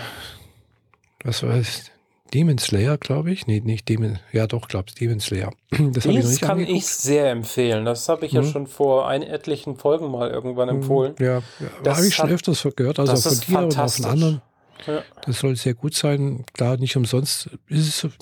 was 1.23 1.45
war 1.45 1.55
es? 1.55 1.91
Demon 2.35 2.59
Slayer, 2.59 2.99
glaube 2.99 3.31
ich. 3.31 3.47
Nee, 3.47 3.61
nicht 3.61 3.89
Demon, 3.89 4.19
ja 4.33 4.47
doch, 4.47 4.69
glaube 4.69 4.87
ich, 4.89 4.95
Demon 4.97 5.21
Slayer. 5.21 5.53
Das 5.93 6.05
ich 6.05 6.41
kann 6.41 6.59
angeguckt. 6.59 6.79
ich 6.79 6.87
sehr 6.87 7.31
empfehlen. 7.31 7.85
Das 7.85 8.09
habe 8.09 8.27
ich 8.27 8.33
mhm. 8.33 8.43
ja 8.43 8.45
schon 8.45 8.67
vor 8.67 9.09
ein, 9.09 9.23
etlichen 9.23 9.77
Folgen 9.77 10.11
mal 10.11 10.31
irgendwann 10.31 10.69
mhm. 10.69 10.83
empfohlen. 10.83 11.15
Ja, 11.21 11.43
ja 11.85 11.97
habe 11.97 12.07
ich 12.07 12.15
schon 12.15 12.29
öfters 12.31 12.67
gehört, 12.77 12.99
also 12.99 13.17
von 13.17 13.41
dir 13.41 13.59
und 13.59 13.79
auch 13.79 13.91
von 13.91 14.05
anderen. 14.05 14.43
Ja. 14.87 15.03
Das 15.25 15.41
soll 15.41 15.57
sehr 15.57 15.75
gut 15.75 15.95
sein. 15.95 16.45
Klar, 16.53 16.77
nicht 16.77 16.97
umsonst 16.97 17.51
ist 17.69 18.05
es 18.05 18.13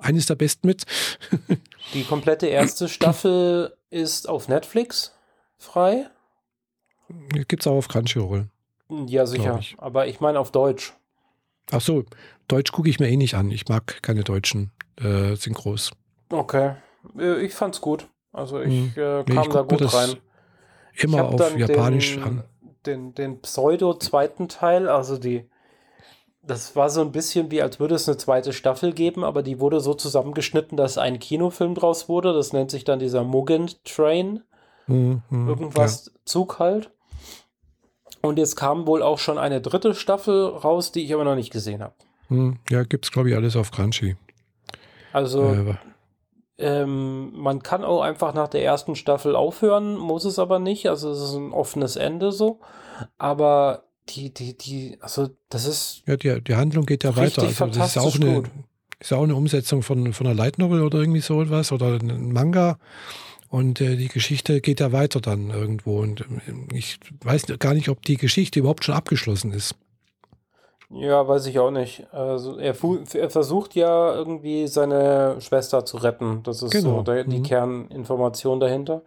eines 0.00 0.26
der 0.26 0.34
besten 0.34 0.66
mit. 0.66 0.84
Die 1.94 2.04
komplette 2.04 2.46
erste 2.46 2.88
Staffel 2.88 3.76
ist 3.90 4.28
auf 4.28 4.48
Netflix 4.48 5.12
frei. 5.58 6.08
Gibt 7.30 7.62
es 7.62 7.66
auch 7.66 7.76
auf 7.76 7.88
Crunchyroll. 7.88 8.48
Ja, 9.06 9.26
sicher. 9.26 9.58
Ich. 9.60 9.76
Aber 9.78 10.06
ich 10.06 10.20
meine 10.20 10.38
auf 10.38 10.50
Deutsch. 10.52 10.94
Ach 11.70 11.80
so, 11.80 12.04
Deutsch 12.48 12.72
gucke 12.72 12.88
ich 12.88 13.00
mir 13.00 13.08
eh 13.08 13.16
nicht 13.16 13.34
an. 13.34 13.50
Ich 13.50 13.68
mag 13.68 14.02
keine 14.02 14.24
deutschen 14.24 14.70
äh, 14.96 15.34
Synchros. 15.36 15.92
Okay. 16.28 16.74
Äh, 17.18 17.40
ich 17.44 17.54
fand's 17.54 17.80
gut. 17.80 18.08
Also 18.32 18.60
ich 18.60 18.68
hm. 18.68 18.92
äh, 18.96 19.24
kam 19.24 19.36
nee, 19.36 19.42
ich 19.42 19.48
da 19.48 19.62
gut 19.62 19.94
rein. 19.94 20.16
Immer 20.94 21.24
auf 21.24 21.56
Japanisch 21.56 22.14
den, 22.14 22.22
an. 22.22 22.44
Den, 22.86 23.14
den 23.14 23.40
Pseudo-zweiten 23.40 24.48
Teil, 24.48 24.88
also 24.88 25.16
die 25.16 25.48
das 26.42 26.74
war 26.74 26.90
so 26.90 27.00
ein 27.00 27.12
bisschen 27.12 27.50
wie, 27.50 27.62
als 27.62 27.78
würde 27.78 27.94
es 27.94 28.08
eine 28.08 28.16
zweite 28.16 28.52
Staffel 28.52 28.92
geben, 28.92 29.22
aber 29.22 29.42
die 29.42 29.60
wurde 29.60 29.80
so 29.80 29.94
zusammengeschnitten, 29.94 30.76
dass 30.76 30.98
ein 30.98 31.20
Kinofilm 31.20 31.74
draus 31.74 32.08
wurde. 32.08 32.32
Das 32.32 32.52
nennt 32.52 32.70
sich 32.70 32.84
dann 32.84 32.98
dieser 32.98 33.22
Mugen 33.22 33.70
Train. 33.84 34.42
Mhm, 34.88 35.22
Irgendwas 35.30 36.06
ja. 36.06 36.12
Zug 36.24 36.58
halt. 36.58 36.90
Und 38.22 38.38
jetzt 38.38 38.56
kam 38.56 38.86
wohl 38.86 39.02
auch 39.02 39.18
schon 39.18 39.38
eine 39.38 39.60
dritte 39.60 39.94
Staffel 39.94 40.46
raus, 40.46 40.92
die 40.92 41.04
ich 41.04 41.14
aber 41.14 41.24
noch 41.24 41.36
nicht 41.36 41.52
gesehen 41.52 41.82
habe. 41.82 41.94
Mhm, 42.28 42.58
ja, 42.70 42.82
gibt 42.82 43.04
es, 43.04 43.12
glaube 43.12 43.30
ich, 43.30 43.36
alles 43.36 43.56
auf 43.56 43.70
Crunchy. 43.70 44.16
Also, 45.12 45.44
äh, 45.44 45.74
ähm, 46.58 47.32
man 47.34 47.62
kann 47.62 47.84
auch 47.84 48.02
einfach 48.02 48.34
nach 48.34 48.48
der 48.48 48.64
ersten 48.64 48.96
Staffel 48.96 49.36
aufhören, 49.36 49.96
muss 49.96 50.24
es 50.24 50.38
aber 50.38 50.58
nicht. 50.58 50.88
Also, 50.88 51.10
es 51.10 51.20
ist 51.20 51.34
ein 51.34 51.52
offenes 51.52 51.96
Ende 51.96 52.32
so. 52.32 52.60
Aber 53.18 53.84
die, 54.08 54.32
die, 54.32 54.56
die, 54.56 54.98
also 55.00 55.30
das 55.48 55.66
ist. 55.66 56.02
Ja, 56.06 56.16
die, 56.16 56.40
die 56.40 56.54
Handlung 56.54 56.86
geht 56.86 57.04
ja 57.04 57.16
weiter. 57.16 57.42
Also 57.42 57.66
das 57.66 57.96
ist 57.96 57.98
auch 57.98 58.16
eine, 58.16 58.42
ist 59.00 59.12
auch 59.12 59.22
eine 59.22 59.34
Umsetzung 59.34 59.82
von, 59.82 60.12
von 60.12 60.26
einer 60.26 60.36
Light 60.36 60.58
Novel 60.58 60.82
oder 60.82 60.98
irgendwie 60.98 61.20
so 61.20 61.42
etwas 61.42 61.72
oder 61.72 61.98
ein 61.98 62.32
Manga. 62.32 62.78
Und 63.48 63.80
äh, 63.80 63.96
die 63.96 64.08
Geschichte 64.08 64.60
geht 64.60 64.80
ja 64.80 64.92
weiter 64.92 65.20
dann 65.20 65.50
irgendwo. 65.50 66.00
Und 66.00 66.22
äh, 66.22 66.24
ich 66.74 66.98
weiß 67.22 67.46
gar 67.58 67.74
nicht, 67.74 67.88
ob 67.88 68.02
die 68.02 68.16
Geschichte 68.16 68.60
überhaupt 68.60 68.84
schon 68.84 68.94
abgeschlossen 68.94 69.52
ist. 69.52 69.74
Ja, 70.88 71.26
weiß 71.26 71.46
ich 71.46 71.58
auch 71.58 71.70
nicht. 71.70 72.06
Also 72.12 72.58
er, 72.58 72.74
er 73.14 73.30
versucht 73.30 73.74
ja 73.74 74.14
irgendwie 74.14 74.66
seine 74.66 75.36
Schwester 75.40 75.84
zu 75.84 75.96
retten. 75.96 76.42
Das 76.42 76.62
ist 76.62 76.70
genau. 76.70 76.96
so 76.96 77.02
der, 77.02 77.24
die 77.24 77.38
mhm. 77.38 77.44
Kerninformation 77.44 78.60
dahinter. 78.60 79.02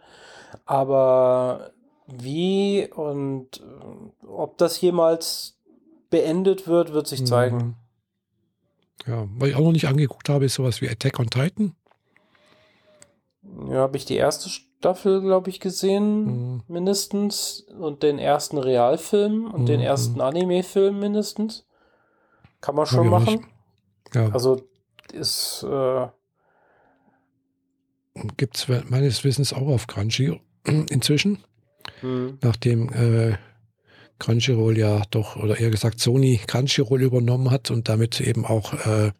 Aber 0.64 1.70
wie 2.06 2.88
und 2.94 3.60
äh, 3.60 4.26
ob 4.26 4.58
das 4.58 4.80
jemals 4.80 5.58
beendet 6.10 6.66
wird, 6.68 6.92
wird 6.92 7.06
sich 7.06 7.26
zeigen. 7.26 7.56
Mhm. 7.56 7.74
Ja, 9.06 9.28
was 9.36 9.48
ich 9.48 9.54
auch 9.54 9.60
noch 9.60 9.72
nicht 9.72 9.88
angeguckt 9.88 10.28
habe, 10.28 10.44
ist 10.44 10.54
sowas 10.54 10.80
wie 10.80 10.88
Attack 10.88 11.18
on 11.20 11.30
Titan. 11.30 11.74
Ja, 13.68 13.76
habe 13.76 13.96
ich 13.96 14.04
die 14.04 14.16
erste 14.16 14.48
Staffel, 14.48 15.20
glaube 15.20 15.50
ich, 15.50 15.60
gesehen, 15.60 16.24
mhm. 16.24 16.62
mindestens. 16.68 17.66
Und 17.78 18.02
den 18.02 18.18
ersten 18.18 18.58
Realfilm 18.58 19.50
und 19.52 19.62
mhm. 19.62 19.66
den 19.66 19.80
ersten 19.80 20.20
Anime-Film 20.20 20.98
mindestens. 20.98 21.66
Kann 22.60 22.74
man 22.74 22.86
schon 22.86 23.08
machen. 23.08 23.46
Ja. 24.14 24.30
Also 24.30 24.62
ist. 25.12 25.62
Äh, 25.62 26.08
Gibt 28.36 28.56
es 28.56 28.68
meines 28.88 29.24
Wissens 29.24 29.52
auch 29.52 29.68
auf 29.68 29.86
Crunchy 29.86 30.40
inzwischen. 30.64 31.44
Mhm. 32.02 32.38
nachdem 32.42 32.88
äh, 32.92 33.36
Crunchyroll 34.18 34.78
ja 34.78 35.02
doch, 35.10 35.36
oder 35.36 35.58
eher 35.58 35.70
gesagt 35.70 36.00
Sony 36.00 36.40
Crunchyroll 36.46 37.02
übernommen 37.02 37.50
hat 37.50 37.70
und 37.70 37.88
damit 37.88 38.20
eben 38.20 38.46
auch 38.46 38.72
äh, 38.86 39.12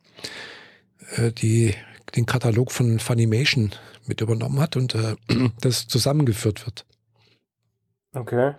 äh, 1.17 1.33
die, 1.33 1.75
den 2.15 2.27
Katalog 2.27 2.73
von 2.73 2.99
Funimation 2.99 3.73
mit 4.07 4.21
übernommen 4.21 4.61
hat 4.61 4.77
und 4.77 4.95
äh, 4.95 5.17
das 5.61 5.87
zusammengeführt 5.87 6.65
wird. 6.67 6.87
Okay. 8.15 8.55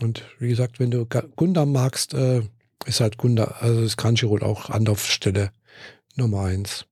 Und 0.00 0.24
wie 0.38 0.48
gesagt, 0.48 0.78
wenn 0.78 0.90
du 0.90 1.06
Gundam 1.36 1.72
magst, 1.72 2.14
äh, 2.14 2.42
ist 2.86 3.00
halt 3.00 3.18
Gundam, 3.18 3.52
also 3.58 3.82
ist 3.82 3.96
Crunchyroll 3.96 4.42
auch 4.42 4.70
Anlaufstelle 4.70 5.50
Nummer 6.16 6.44
eins. 6.44 6.86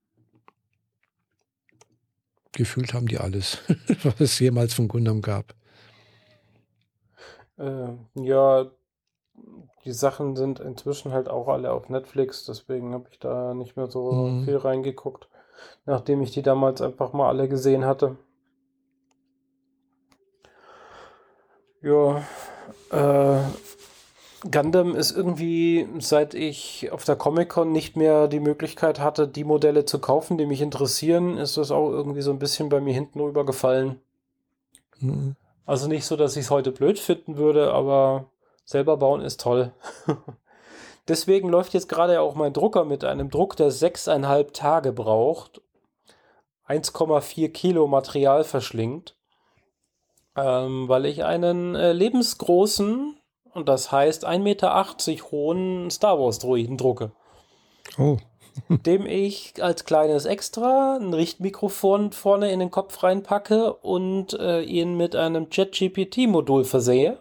Gefühlt 2.57 2.95
haben 2.95 3.07
die 3.07 3.19
alles, 3.19 3.59
was 4.03 4.19
es 4.19 4.39
jemals 4.39 4.73
von 4.73 4.89
Gundam 4.89 5.21
gab. 5.21 5.55
Äh, 7.59 7.89
ja, 8.15 8.71
die 9.85 9.93
Sachen 9.93 10.37
sind 10.37 10.59
inzwischen 10.59 11.13
halt 11.13 11.29
auch 11.29 11.49
alle 11.49 11.71
auf 11.71 11.91
Netflix, 11.91 12.47
deswegen 12.47 12.95
habe 12.95 13.09
ich 13.11 13.19
da 13.19 13.53
nicht 13.53 13.77
mehr 13.77 13.89
so 13.89 14.11
mhm. 14.11 14.45
viel 14.45 14.57
reingeguckt, 14.57 15.29
nachdem 15.85 16.23
ich 16.23 16.31
die 16.31 16.41
damals 16.41 16.81
einfach 16.81 17.13
mal 17.13 17.29
alle 17.29 17.47
gesehen 17.47 17.85
hatte. 17.85 18.17
Ja, 21.83 22.23
äh, 22.91 23.43
Gundam 24.43 24.95
ist 24.95 25.13
irgendwie, 25.13 25.89
seit 25.99 26.35
ich 26.35 26.93
auf 26.93 27.05
der 27.05 27.17
Comic-Con 27.17 27.73
nicht 27.73 27.97
mehr 27.97 28.29
die 28.29 28.41
Möglichkeit 28.41 29.01
hatte, 29.01 29.27
die 29.27 29.45
Modelle 29.45 29.85
zu 29.85 29.99
kaufen, 29.99 30.37
die 30.37 30.47
mich 30.47 30.61
interessieren, 30.61 31.39
ist 31.39 31.57
das 31.57 31.71
auch 31.71 31.91
irgendwie 31.91 32.23
so 32.23 32.31
ein 32.31 32.39
bisschen 32.39 32.69
bei 32.69 32.81
mir 32.81 32.93
hinten 32.93 33.21
rübergefallen. 33.21 34.01
Mhm. 34.99 35.37
Also 35.65 35.89
nicht 35.89 36.05
so, 36.05 36.17
dass 36.17 36.37
ich 36.37 36.45
es 36.45 36.51
heute 36.51 36.71
blöd 36.71 36.99
finden 36.99 37.39
würde, 37.39 37.73
aber 37.73 38.27
selber 38.65 38.97
bauen 38.97 39.21
ist 39.21 39.41
toll. 39.41 39.73
Deswegen 41.09 41.49
läuft 41.49 41.73
jetzt 41.73 41.89
gerade 41.89 42.21
auch 42.21 42.35
mein 42.35 42.53
Drucker 42.53 42.85
mit 42.85 43.05
einem 43.05 43.31
Druck, 43.31 43.57
der 43.57 43.71
sechseinhalb 43.71 44.53
Tage 44.53 44.93
braucht, 44.93 45.61
1,4 46.69 47.49
Kilo 47.51 47.87
Material 47.87 48.45
verschlingt, 48.45 49.17
ähm, 50.37 50.89
weil 50.89 51.07
ich 51.07 51.25
einen 51.25 51.75
äh, 51.75 51.93
lebensgroßen 51.93 53.17
und 53.57 53.69
das 53.69 53.91
heißt 53.91 54.27
1,80 54.27 54.39
Meter 54.41 54.87
hohen 55.31 55.91
Star 55.91 56.19
Wars 56.19 56.39
Droiden 56.39 56.77
drucke. 56.77 57.11
Oh. 57.99 58.19
dem 58.69 59.07
ich 59.07 59.55
als 59.61 59.85
kleines 59.85 60.25
Extra 60.25 60.97
ein 60.97 61.13
Richtmikrofon 61.13 62.13
vorne 62.13 62.51
in 62.51 62.61
den 62.61 62.71
Kopf 62.71 63.03
reinpacke 63.03 63.73
und 63.73 64.35
äh, 64.35 64.63
ihn 64.63 64.97
mit 64.97 65.15
einem 65.15 65.51
ChatGPT-Modul 65.51 66.65
versehe, 66.65 67.19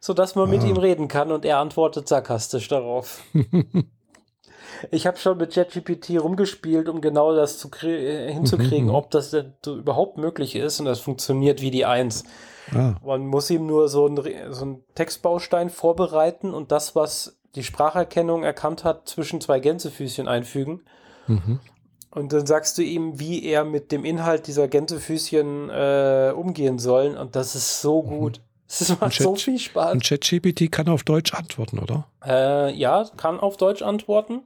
sodass 0.00 0.34
man 0.34 0.48
ah. 0.48 0.50
mit 0.50 0.64
ihm 0.64 0.76
reden 0.76 1.08
kann 1.08 1.32
und 1.32 1.44
er 1.44 1.58
antwortet 1.58 2.08
sarkastisch 2.08 2.68
darauf. 2.68 3.22
ich 4.90 5.06
habe 5.06 5.18
schon 5.18 5.38
mit 5.38 5.54
ChatGPT 5.54 6.20
rumgespielt, 6.20 6.88
um 6.88 7.00
genau 7.00 7.34
das 7.34 7.58
zu 7.58 7.70
äh, 7.82 8.32
hinzukriegen, 8.32 8.88
mhm. 8.88 8.94
ob 8.94 9.10
das 9.10 9.30
denn 9.30 9.54
überhaupt 9.66 10.18
möglich 10.18 10.56
ist 10.56 10.80
und 10.80 10.86
das 10.86 11.00
funktioniert 11.00 11.60
wie 11.60 11.70
die 11.70 11.84
Eins. 11.84 12.24
Ah. 12.74 12.94
Man 13.04 13.26
muss 13.26 13.50
ihm 13.50 13.66
nur 13.66 13.88
so 13.88 14.06
einen, 14.06 14.52
so 14.52 14.62
einen 14.62 14.84
Textbaustein 14.94 15.70
vorbereiten 15.70 16.52
und 16.54 16.72
das, 16.72 16.94
was 16.94 17.36
die 17.54 17.64
Spracherkennung 17.64 18.42
erkannt 18.42 18.84
hat, 18.84 19.08
zwischen 19.08 19.40
zwei 19.40 19.60
Gänsefüßchen 19.60 20.28
einfügen. 20.28 20.82
Mhm. 21.26 21.60
Und 22.12 22.32
dann 22.32 22.46
sagst 22.46 22.76
du 22.76 22.82
ihm, 22.82 23.20
wie 23.20 23.44
er 23.44 23.64
mit 23.64 23.92
dem 23.92 24.04
Inhalt 24.04 24.46
dieser 24.46 24.66
Gänsefüßchen 24.68 25.70
äh, 25.70 26.32
umgehen 26.34 26.78
soll. 26.78 27.16
Und 27.16 27.36
das 27.36 27.54
ist 27.54 27.80
so 27.80 28.02
mhm. 28.02 28.08
gut. 28.08 28.40
Es 28.72 28.88
mhm. 28.88 28.98
macht 29.00 29.14
so 29.14 29.34
viel 29.34 29.58
Spaß. 29.58 29.94
Und 29.94 30.04
ChatGPT 30.04 30.70
kann 30.70 30.88
auf 30.88 31.02
Deutsch 31.02 31.34
antworten, 31.34 31.80
oder? 31.80 32.06
Äh, 32.24 32.72
ja, 32.72 33.04
kann 33.16 33.40
auf 33.40 33.56
Deutsch 33.56 33.82
antworten. 33.82 34.42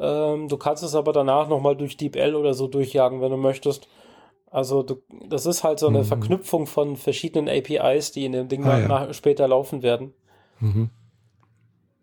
Ähm, 0.00 0.48
du 0.48 0.56
kannst 0.56 0.82
es 0.82 0.96
aber 0.96 1.12
danach 1.12 1.48
nochmal 1.48 1.76
durch 1.76 1.96
DeepL 1.96 2.34
oder 2.34 2.54
so 2.54 2.66
durchjagen, 2.66 3.20
wenn 3.20 3.30
du 3.30 3.36
möchtest. 3.36 3.86
Also 4.52 4.82
du, 4.82 5.02
das 5.28 5.46
ist 5.46 5.64
halt 5.64 5.78
so 5.78 5.88
eine 5.88 6.00
mhm. 6.00 6.04
Verknüpfung 6.04 6.66
von 6.66 6.96
verschiedenen 6.96 7.48
APIs, 7.48 8.12
die 8.12 8.26
in 8.26 8.32
dem 8.32 8.48
Ding 8.48 8.64
ah, 8.64 8.78
ja. 8.78 8.86
nach, 8.86 9.14
später 9.14 9.48
laufen 9.48 9.82
werden. 9.82 10.12
Mhm. 10.60 10.90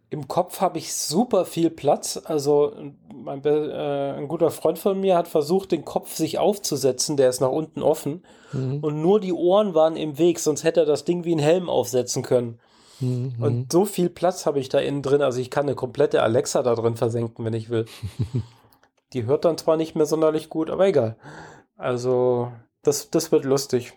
Im 0.09 0.27
Kopf 0.27 0.59
habe 0.59 0.79
ich 0.79 0.91
super 0.91 1.45
viel 1.45 1.69
Platz. 1.69 2.19
Also 2.25 2.73
mein, 3.13 3.45
äh, 3.45 4.15
ein 4.17 4.27
guter 4.27 4.49
Freund 4.49 4.79
von 4.79 4.99
mir 4.99 5.15
hat 5.15 5.27
versucht, 5.27 5.71
den 5.71 5.85
Kopf 5.85 6.15
sich 6.15 6.39
aufzusetzen. 6.39 7.17
Der 7.17 7.29
ist 7.29 7.39
nach 7.39 7.51
unten 7.51 7.83
offen. 7.83 8.25
Mhm. 8.51 8.79
Und 8.79 8.99
nur 8.99 9.19
die 9.19 9.33
Ohren 9.33 9.75
waren 9.75 9.95
im 9.95 10.17
Weg, 10.17 10.39
sonst 10.39 10.63
hätte 10.63 10.79
er 10.79 10.85
das 10.87 11.05
Ding 11.05 11.25
wie 11.25 11.35
ein 11.35 11.39
Helm 11.39 11.69
aufsetzen 11.69 12.23
können. 12.23 12.57
Mhm. 12.99 13.35
Und 13.39 13.71
so 13.71 13.85
viel 13.85 14.09
Platz 14.09 14.47
habe 14.47 14.59
ich 14.59 14.69
da 14.69 14.79
innen 14.79 15.03
drin. 15.03 15.21
Also 15.21 15.39
ich 15.39 15.51
kann 15.51 15.67
eine 15.67 15.75
komplette 15.75 16.23
Alexa 16.23 16.63
da 16.63 16.73
drin 16.73 16.95
versenken, 16.95 17.45
wenn 17.45 17.53
ich 17.53 17.69
will. 17.69 17.85
die 19.13 19.25
hört 19.25 19.45
dann 19.45 19.59
zwar 19.59 19.77
nicht 19.77 19.95
mehr 19.95 20.07
sonderlich 20.07 20.49
gut, 20.49 20.71
aber 20.71 20.87
egal. 20.87 21.15
Also 21.79 22.51
das, 22.83 23.09
das 23.09 23.31
wird 23.31 23.45
lustig. 23.45 23.93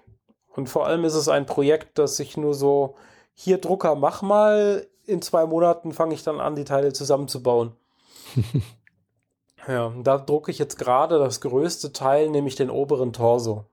Und 0.54 0.68
vor 0.68 0.86
allem 0.86 1.04
ist 1.04 1.14
es 1.14 1.28
ein 1.28 1.46
Projekt, 1.46 1.98
das 1.98 2.16
sich 2.16 2.36
nur 2.36 2.54
so, 2.54 2.94
hier 3.34 3.59
Drucker, 3.59 3.96
mach 3.96 4.22
mal, 4.22 4.86
in 5.04 5.20
zwei 5.20 5.46
Monaten 5.46 5.92
fange 5.92 6.14
ich 6.14 6.22
dann 6.22 6.40
an, 6.40 6.54
die 6.54 6.64
Teile 6.64 6.92
zusammenzubauen. 6.92 7.72
ja, 9.68 9.92
da 10.02 10.18
drucke 10.18 10.52
ich 10.52 10.59
jetzt 10.59 10.78
gerade 10.78 11.18
das 11.18 11.40
größte 11.40 11.92
Teil, 11.92 12.30
nämlich 12.30 12.54
den 12.54 12.70
oberen 12.70 13.12
Torso. 13.12 13.66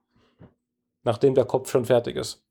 Nachdem 1.03 1.36
der 1.36 1.45
Kopf 1.45 1.69
schon 1.69 1.86
fertig 1.86 2.15
ist. 2.15 2.44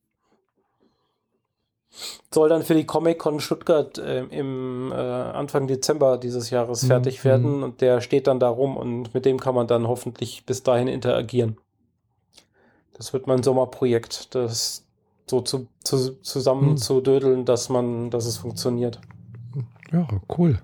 Soll 2.32 2.48
dann 2.48 2.62
für 2.62 2.74
die 2.74 2.86
Comic-Con 2.86 3.40
Stuttgart 3.40 3.98
äh, 3.98 4.24
im 4.24 4.93
äh, 4.93 4.94
Anfang 4.94 5.66
Dezember 5.66 6.19
dieses 6.19 6.51
Jahres 6.51 6.82
mhm. 6.82 6.89
fertig 6.89 7.24
werden 7.24 7.62
und 7.62 7.81
der 7.81 8.01
steht 8.01 8.27
dann 8.27 8.40
da 8.40 8.48
rum 8.48 8.77
und 8.77 9.15
mit 9.15 9.24
dem 9.24 9.40
kann 9.40 9.55
man 9.55 9.66
dann 9.66 9.89
hoffentlich 9.89 10.44
bis 10.47 10.62
dahin 10.62 10.89
interagieren. 10.89 11.56
Das 12.93 13.12
wird 13.12 13.27
mein 13.27 13.43
Sommerprojekt. 13.43 14.35
Das 14.35 14.85
so 15.31 15.40
zu, 15.40 15.69
zu, 15.85 16.20
zusammen 16.23 16.70
hm. 16.70 16.77
zu 16.77 17.01
dödeln, 17.01 17.44
dass 17.44 17.69
man, 17.69 18.10
dass 18.10 18.27
es 18.27 18.39
funktioniert. 18.39 19.01
Ja, 19.93 20.06
cool. 20.36 20.59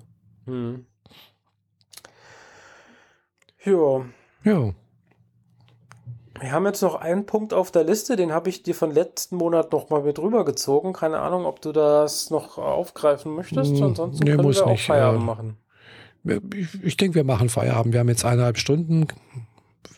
Hm. 0.47 0.87
Ja. 3.65 4.05
Ja. 4.45 4.75
Wir 6.41 6.53
haben 6.53 6.67
jetzt 6.67 6.83
noch 6.83 6.97
einen 6.97 7.27
Punkt 7.27 7.55
auf 7.55 7.71
der 7.71 7.85
Liste, 7.85 8.17
den 8.17 8.33
habe 8.33 8.49
ich 8.49 8.63
dir 8.63 8.75
von 8.75 8.91
letzten 8.91 9.37
Monat 9.37 9.73
noch 9.73 9.91
mal 9.91 10.03
mit 10.03 10.19
rübergezogen. 10.19 10.93
Keine 10.93 11.21
Ahnung, 11.21 11.47
ob 11.47 11.61
du 11.61 11.73
das 11.73 12.31
noch 12.31 12.59
aufgreifen 12.59 13.35
möchtest. 13.35 13.77
Hm, 13.77 13.83
Ansonsten 13.85 14.25
nee, 14.25 14.37
können 14.37 14.53
wir 14.53 14.65
auch 14.65 14.71
nicht. 14.71 14.87
Feierabend 14.87 15.23
äh, 15.23 15.27
machen. 15.27 15.57
Ich, 16.55 16.83
ich 16.83 16.97
denke, 16.97 17.17
wir 17.17 17.25
machen 17.25 17.49
Feierabend. 17.49 17.93
Wir 17.93 18.01
haben 18.01 18.09
jetzt 18.09 18.25
eineinhalb 18.25 18.59
Stunden 18.59 19.07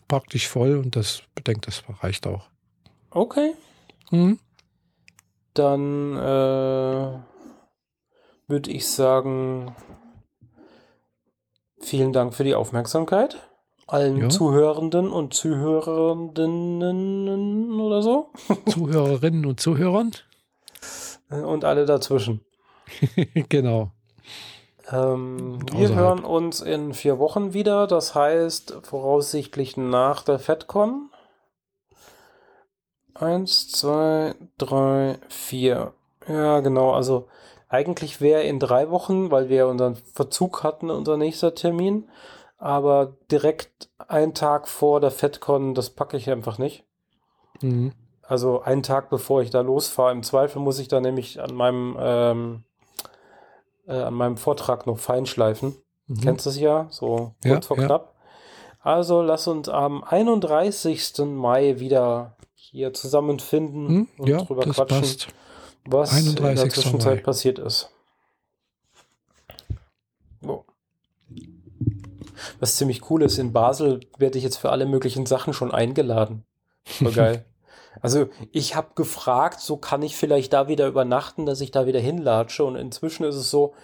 praktisch 0.09 0.49
voll 0.49 0.77
und 0.77 0.95
das 0.95 1.23
bedenkt, 1.35 1.67
das 1.67 1.85
reicht 2.03 2.27
auch. 2.27 2.49
Okay. 3.11 3.55
Mhm 4.11 4.39
dann 5.59 6.17
äh, 6.17 7.19
würde 8.47 8.71
ich 8.71 8.89
sagen, 8.89 9.75
vielen 11.81 12.13
Dank 12.13 12.35
für 12.35 12.45
die 12.45 12.55
Aufmerksamkeit. 12.55 13.39
Allen 13.87 14.19
ja. 14.19 14.29
Zuhörenden 14.29 15.11
und 15.13 15.33
Zuhörerinnen 15.33 17.81
oder 17.81 18.03
so. 18.03 18.31
Zuhörerinnen 18.69 19.47
und 19.47 19.61
Zuhörern. 19.61 20.11
Und 21.31 21.65
alle 21.65 21.87
dazwischen. 21.87 22.45
genau. 23.49 23.93
Ähm, 24.91 25.59
wir 25.73 25.95
hören 25.95 26.25
uns 26.25 26.61
in 26.61 26.95
vier 26.95 27.19
Wochen 27.19 27.53
wieder. 27.53 27.87
Das 27.87 28.15
heißt 28.15 28.79
voraussichtlich 28.83 29.77
nach 29.77 30.23
der 30.23 30.39
FedCon. 30.39 31.11
Eins, 33.15 33.69
zwei, 33.69 34.35
drei, 34.59 35.19
vier. 35.29 35.95
Ja, 36.29 36.61
genau. 36.61 36.93
Also 36.93 37.29
eigentlich 37.69 38.21
wäre 38.21 38.43
in 38.43 38.61
drei 38.61 38.91
Wochen, 38.91 39.31
weil 39.31 39.49
wir 39.49 39.69
unseren 39.69 39.97
Verzug 39.97 40.63
hatten, 40.63 40.91
unser 40.91 41.17
nächster 41.17 41.55
Termin. 41.55 42.09
Aber 42.67 43.17
direkt 43.31 43.91
einen 44.09 44.35
Tag 44.35 44.67
vor 44.67 44.99
der 44.99 45.13
FedCon, 45.13 45.75
das 45.75 45.91
packe 45.91 46.17
ich 46.17 46.29
einfach 46.29 46.59
nicht. 46.59 46.83
Mhm. 47.61 47.93
Also 48.23 48.61
einen 48.61 48.83
Tag 48.83 49.09
bevor 49.09 49.41
ich 49.41 49.51
da 49.51 49.61
losfahre. 49.61 50.11
Im 50.11 50.25
Zweifel 50.25 50.61
muss 50.61 50.81
ich 50.81 50.89
da 50.89 51.01
nämlich 51.01 51.41
an 51.41 51.55
meinem, 51.55 51.97
ähm, 52.01 52.65
äh, 53.87 53.93
an 53.93 54.15
meinem 54.15 54.37
Vortrag 54.37 54.85
noch 54.85 54.99
feinschleifen. 54.99 55.77
Mhm. 56.09 56.21
Kennst 56.23 56.45
du 56.47 56.51
es 56.51 56.59
ja? 56.59 56.89
So 56.91 57.37
kurz 57.41 57.45
ja, 57.45 57.61
vor 57.61 57.77
knapp. 57.77 58.15
Also 58.81 59.23
lass 59.23 59.47
uns 59.47 59.69
am 59.69 60.03
31. 60.03 61.19
Mai 61.19 61.79
wieder 61.79 62.35
hier 62.57 62.93
zusammenfinden 62.93 63.89
hm? 63.89 64.09
und 64.19 64.29
ja, 64.29 64.39
drüber 64.39 64.63
quatschen, 64.65 65.01
passt. 65.03 65.29
was 65.85 66.27
in 66.27 66.35
der 66.35 66.69
Zwischenzeit 66.69 67.19
Mai. 67.19 67.23
passiert 67.23 67.61
ist. 67.61 67.91
Oh. 70.45 70.65
Was 72.61 72.77
ziemlich 72.77 73.11
cool 73.11 73.23
ist, 73.23 73.39
in 73.39 73.53
Basel 73.53 74.01
werde 74.19 74.39
ich 74.39 74.45
jetzt 74.45 74.57
für 74.57 74.71
alle 74.71 74.87
möglichen 74.87 75.27
Sachen 75.27 75.53
schon 75.53 75.73
eingeladen. 75.73 76.45
Voll 76.85 77.13
geil. 77.13 77.45
Also 78.03 78.29
ich 78.53 78.77
habe 78.77 78.89
gefragt, 78.95 79.61
so 79.61 79.79
kann 79.79 80.03
ich 80.03 80.17
vielleicht 80.17 80.53
da 80.53 80.69
wieder 80.69 80.87
übernachten, 80.87 81.47
dass 81.47 81.63
ich 81.63 81.71
da 81.71 81.87
wieder 81.87 81.99
hinlatsche. 81.99 82.65
Und 82.65 82.77
inzwischen 82.77 83.25
ist 83.25 83.37
es 83.37 83.51
so, 83.51 83.75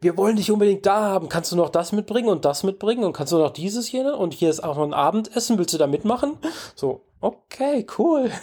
wir 0.00 0.16
wollen 0.16 0.36
dich 0.36 0.50
unbedingt 0.50 0.84
da 0.84 1.00
haben. 1.00 1.28
Kannst 1.28 1.52
du 1.52 1.56
noch 1.56 1.70
das 1.70 1.92
mitbringen 1.92 2.28
und 2.28 2.44
das 2.44 2.64
mitbringen? 2.64 3.02
Und 3.02 3.14
kannst 3.14 3.32
du 3.32 3.38
noch 3.38 3.50
dieses 3.50 3.90
jene? 3.90 4.16
Und 4.16 4.34
hier 4.34 4.50
ist 4.50 4.62
auch 4.62 4.76
noch 4.76 4.84
ein 4.84 4.94
Abendessen. 4.94 5.58
Willst 5.58 5.72
du 5.72 5.78
da 5.78 5.86
mitmachen? 5.86 6.36
So, 6.74 7.02
okay, 7.20 7.86
cool. 7.98 8.30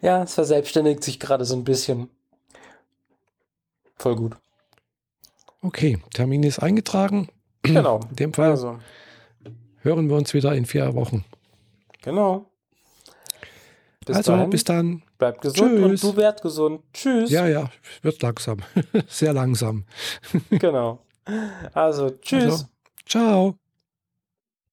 Ja, 0.00 0.24
es 0.24 0.34
verselbstständigt 0.34 1.04
sich 1.04 1.20
gerade 1.20 1.44
so 1.44 1.54
ein 1.54 1.62
bisschen. 1.62 2.10
Voll 3.94 4.16
gut. 4.16 4.32
Okay, 5.62 6.00
Termin 6.12 6.42
ist 6.42 6.58
eingetragen. 6.58 7.28
Genau. 7.62 8.00
In 8.10 8.16
dem 8.16 8.32
Fall 8.32 8.50
Also, 8.50 8.78
hören 9.82 10.08
wir 10.08 10.16
uns 10.16 10.34
wieder 10.34 10.54
in 10.54 10.66
vier 10.66 10.94
Wochen. 10.94 11.24
genau. 12.02 12.46
Bis 14.04 14.16
also, 14.16 14.32
dahin, 14.32 14.50
bis 14.50 14.64
dann. 14.64 15.02
bleib 15.16 15.40
gesund 15.40 15.76
Tschüss. 15.76 16.02
und 16.02 16.12
du 16.12 16.16
werd 16.16 16.42
gesund. 16.42 16.82
Tschüss. 16.92 17.30
Ja, 17.30 17.46
ja, 17.46 17.70
wird 18.02 18.20
langsam. 18.20 18.58
Sehr 19.06 19.32
langsam. 19.32 19.84
Genau. 20.50 20.98
Also, 21.72 22.10
tschüss. 22.10 22.44
Also, 22.44 22.64
ciao. 23.06 23.54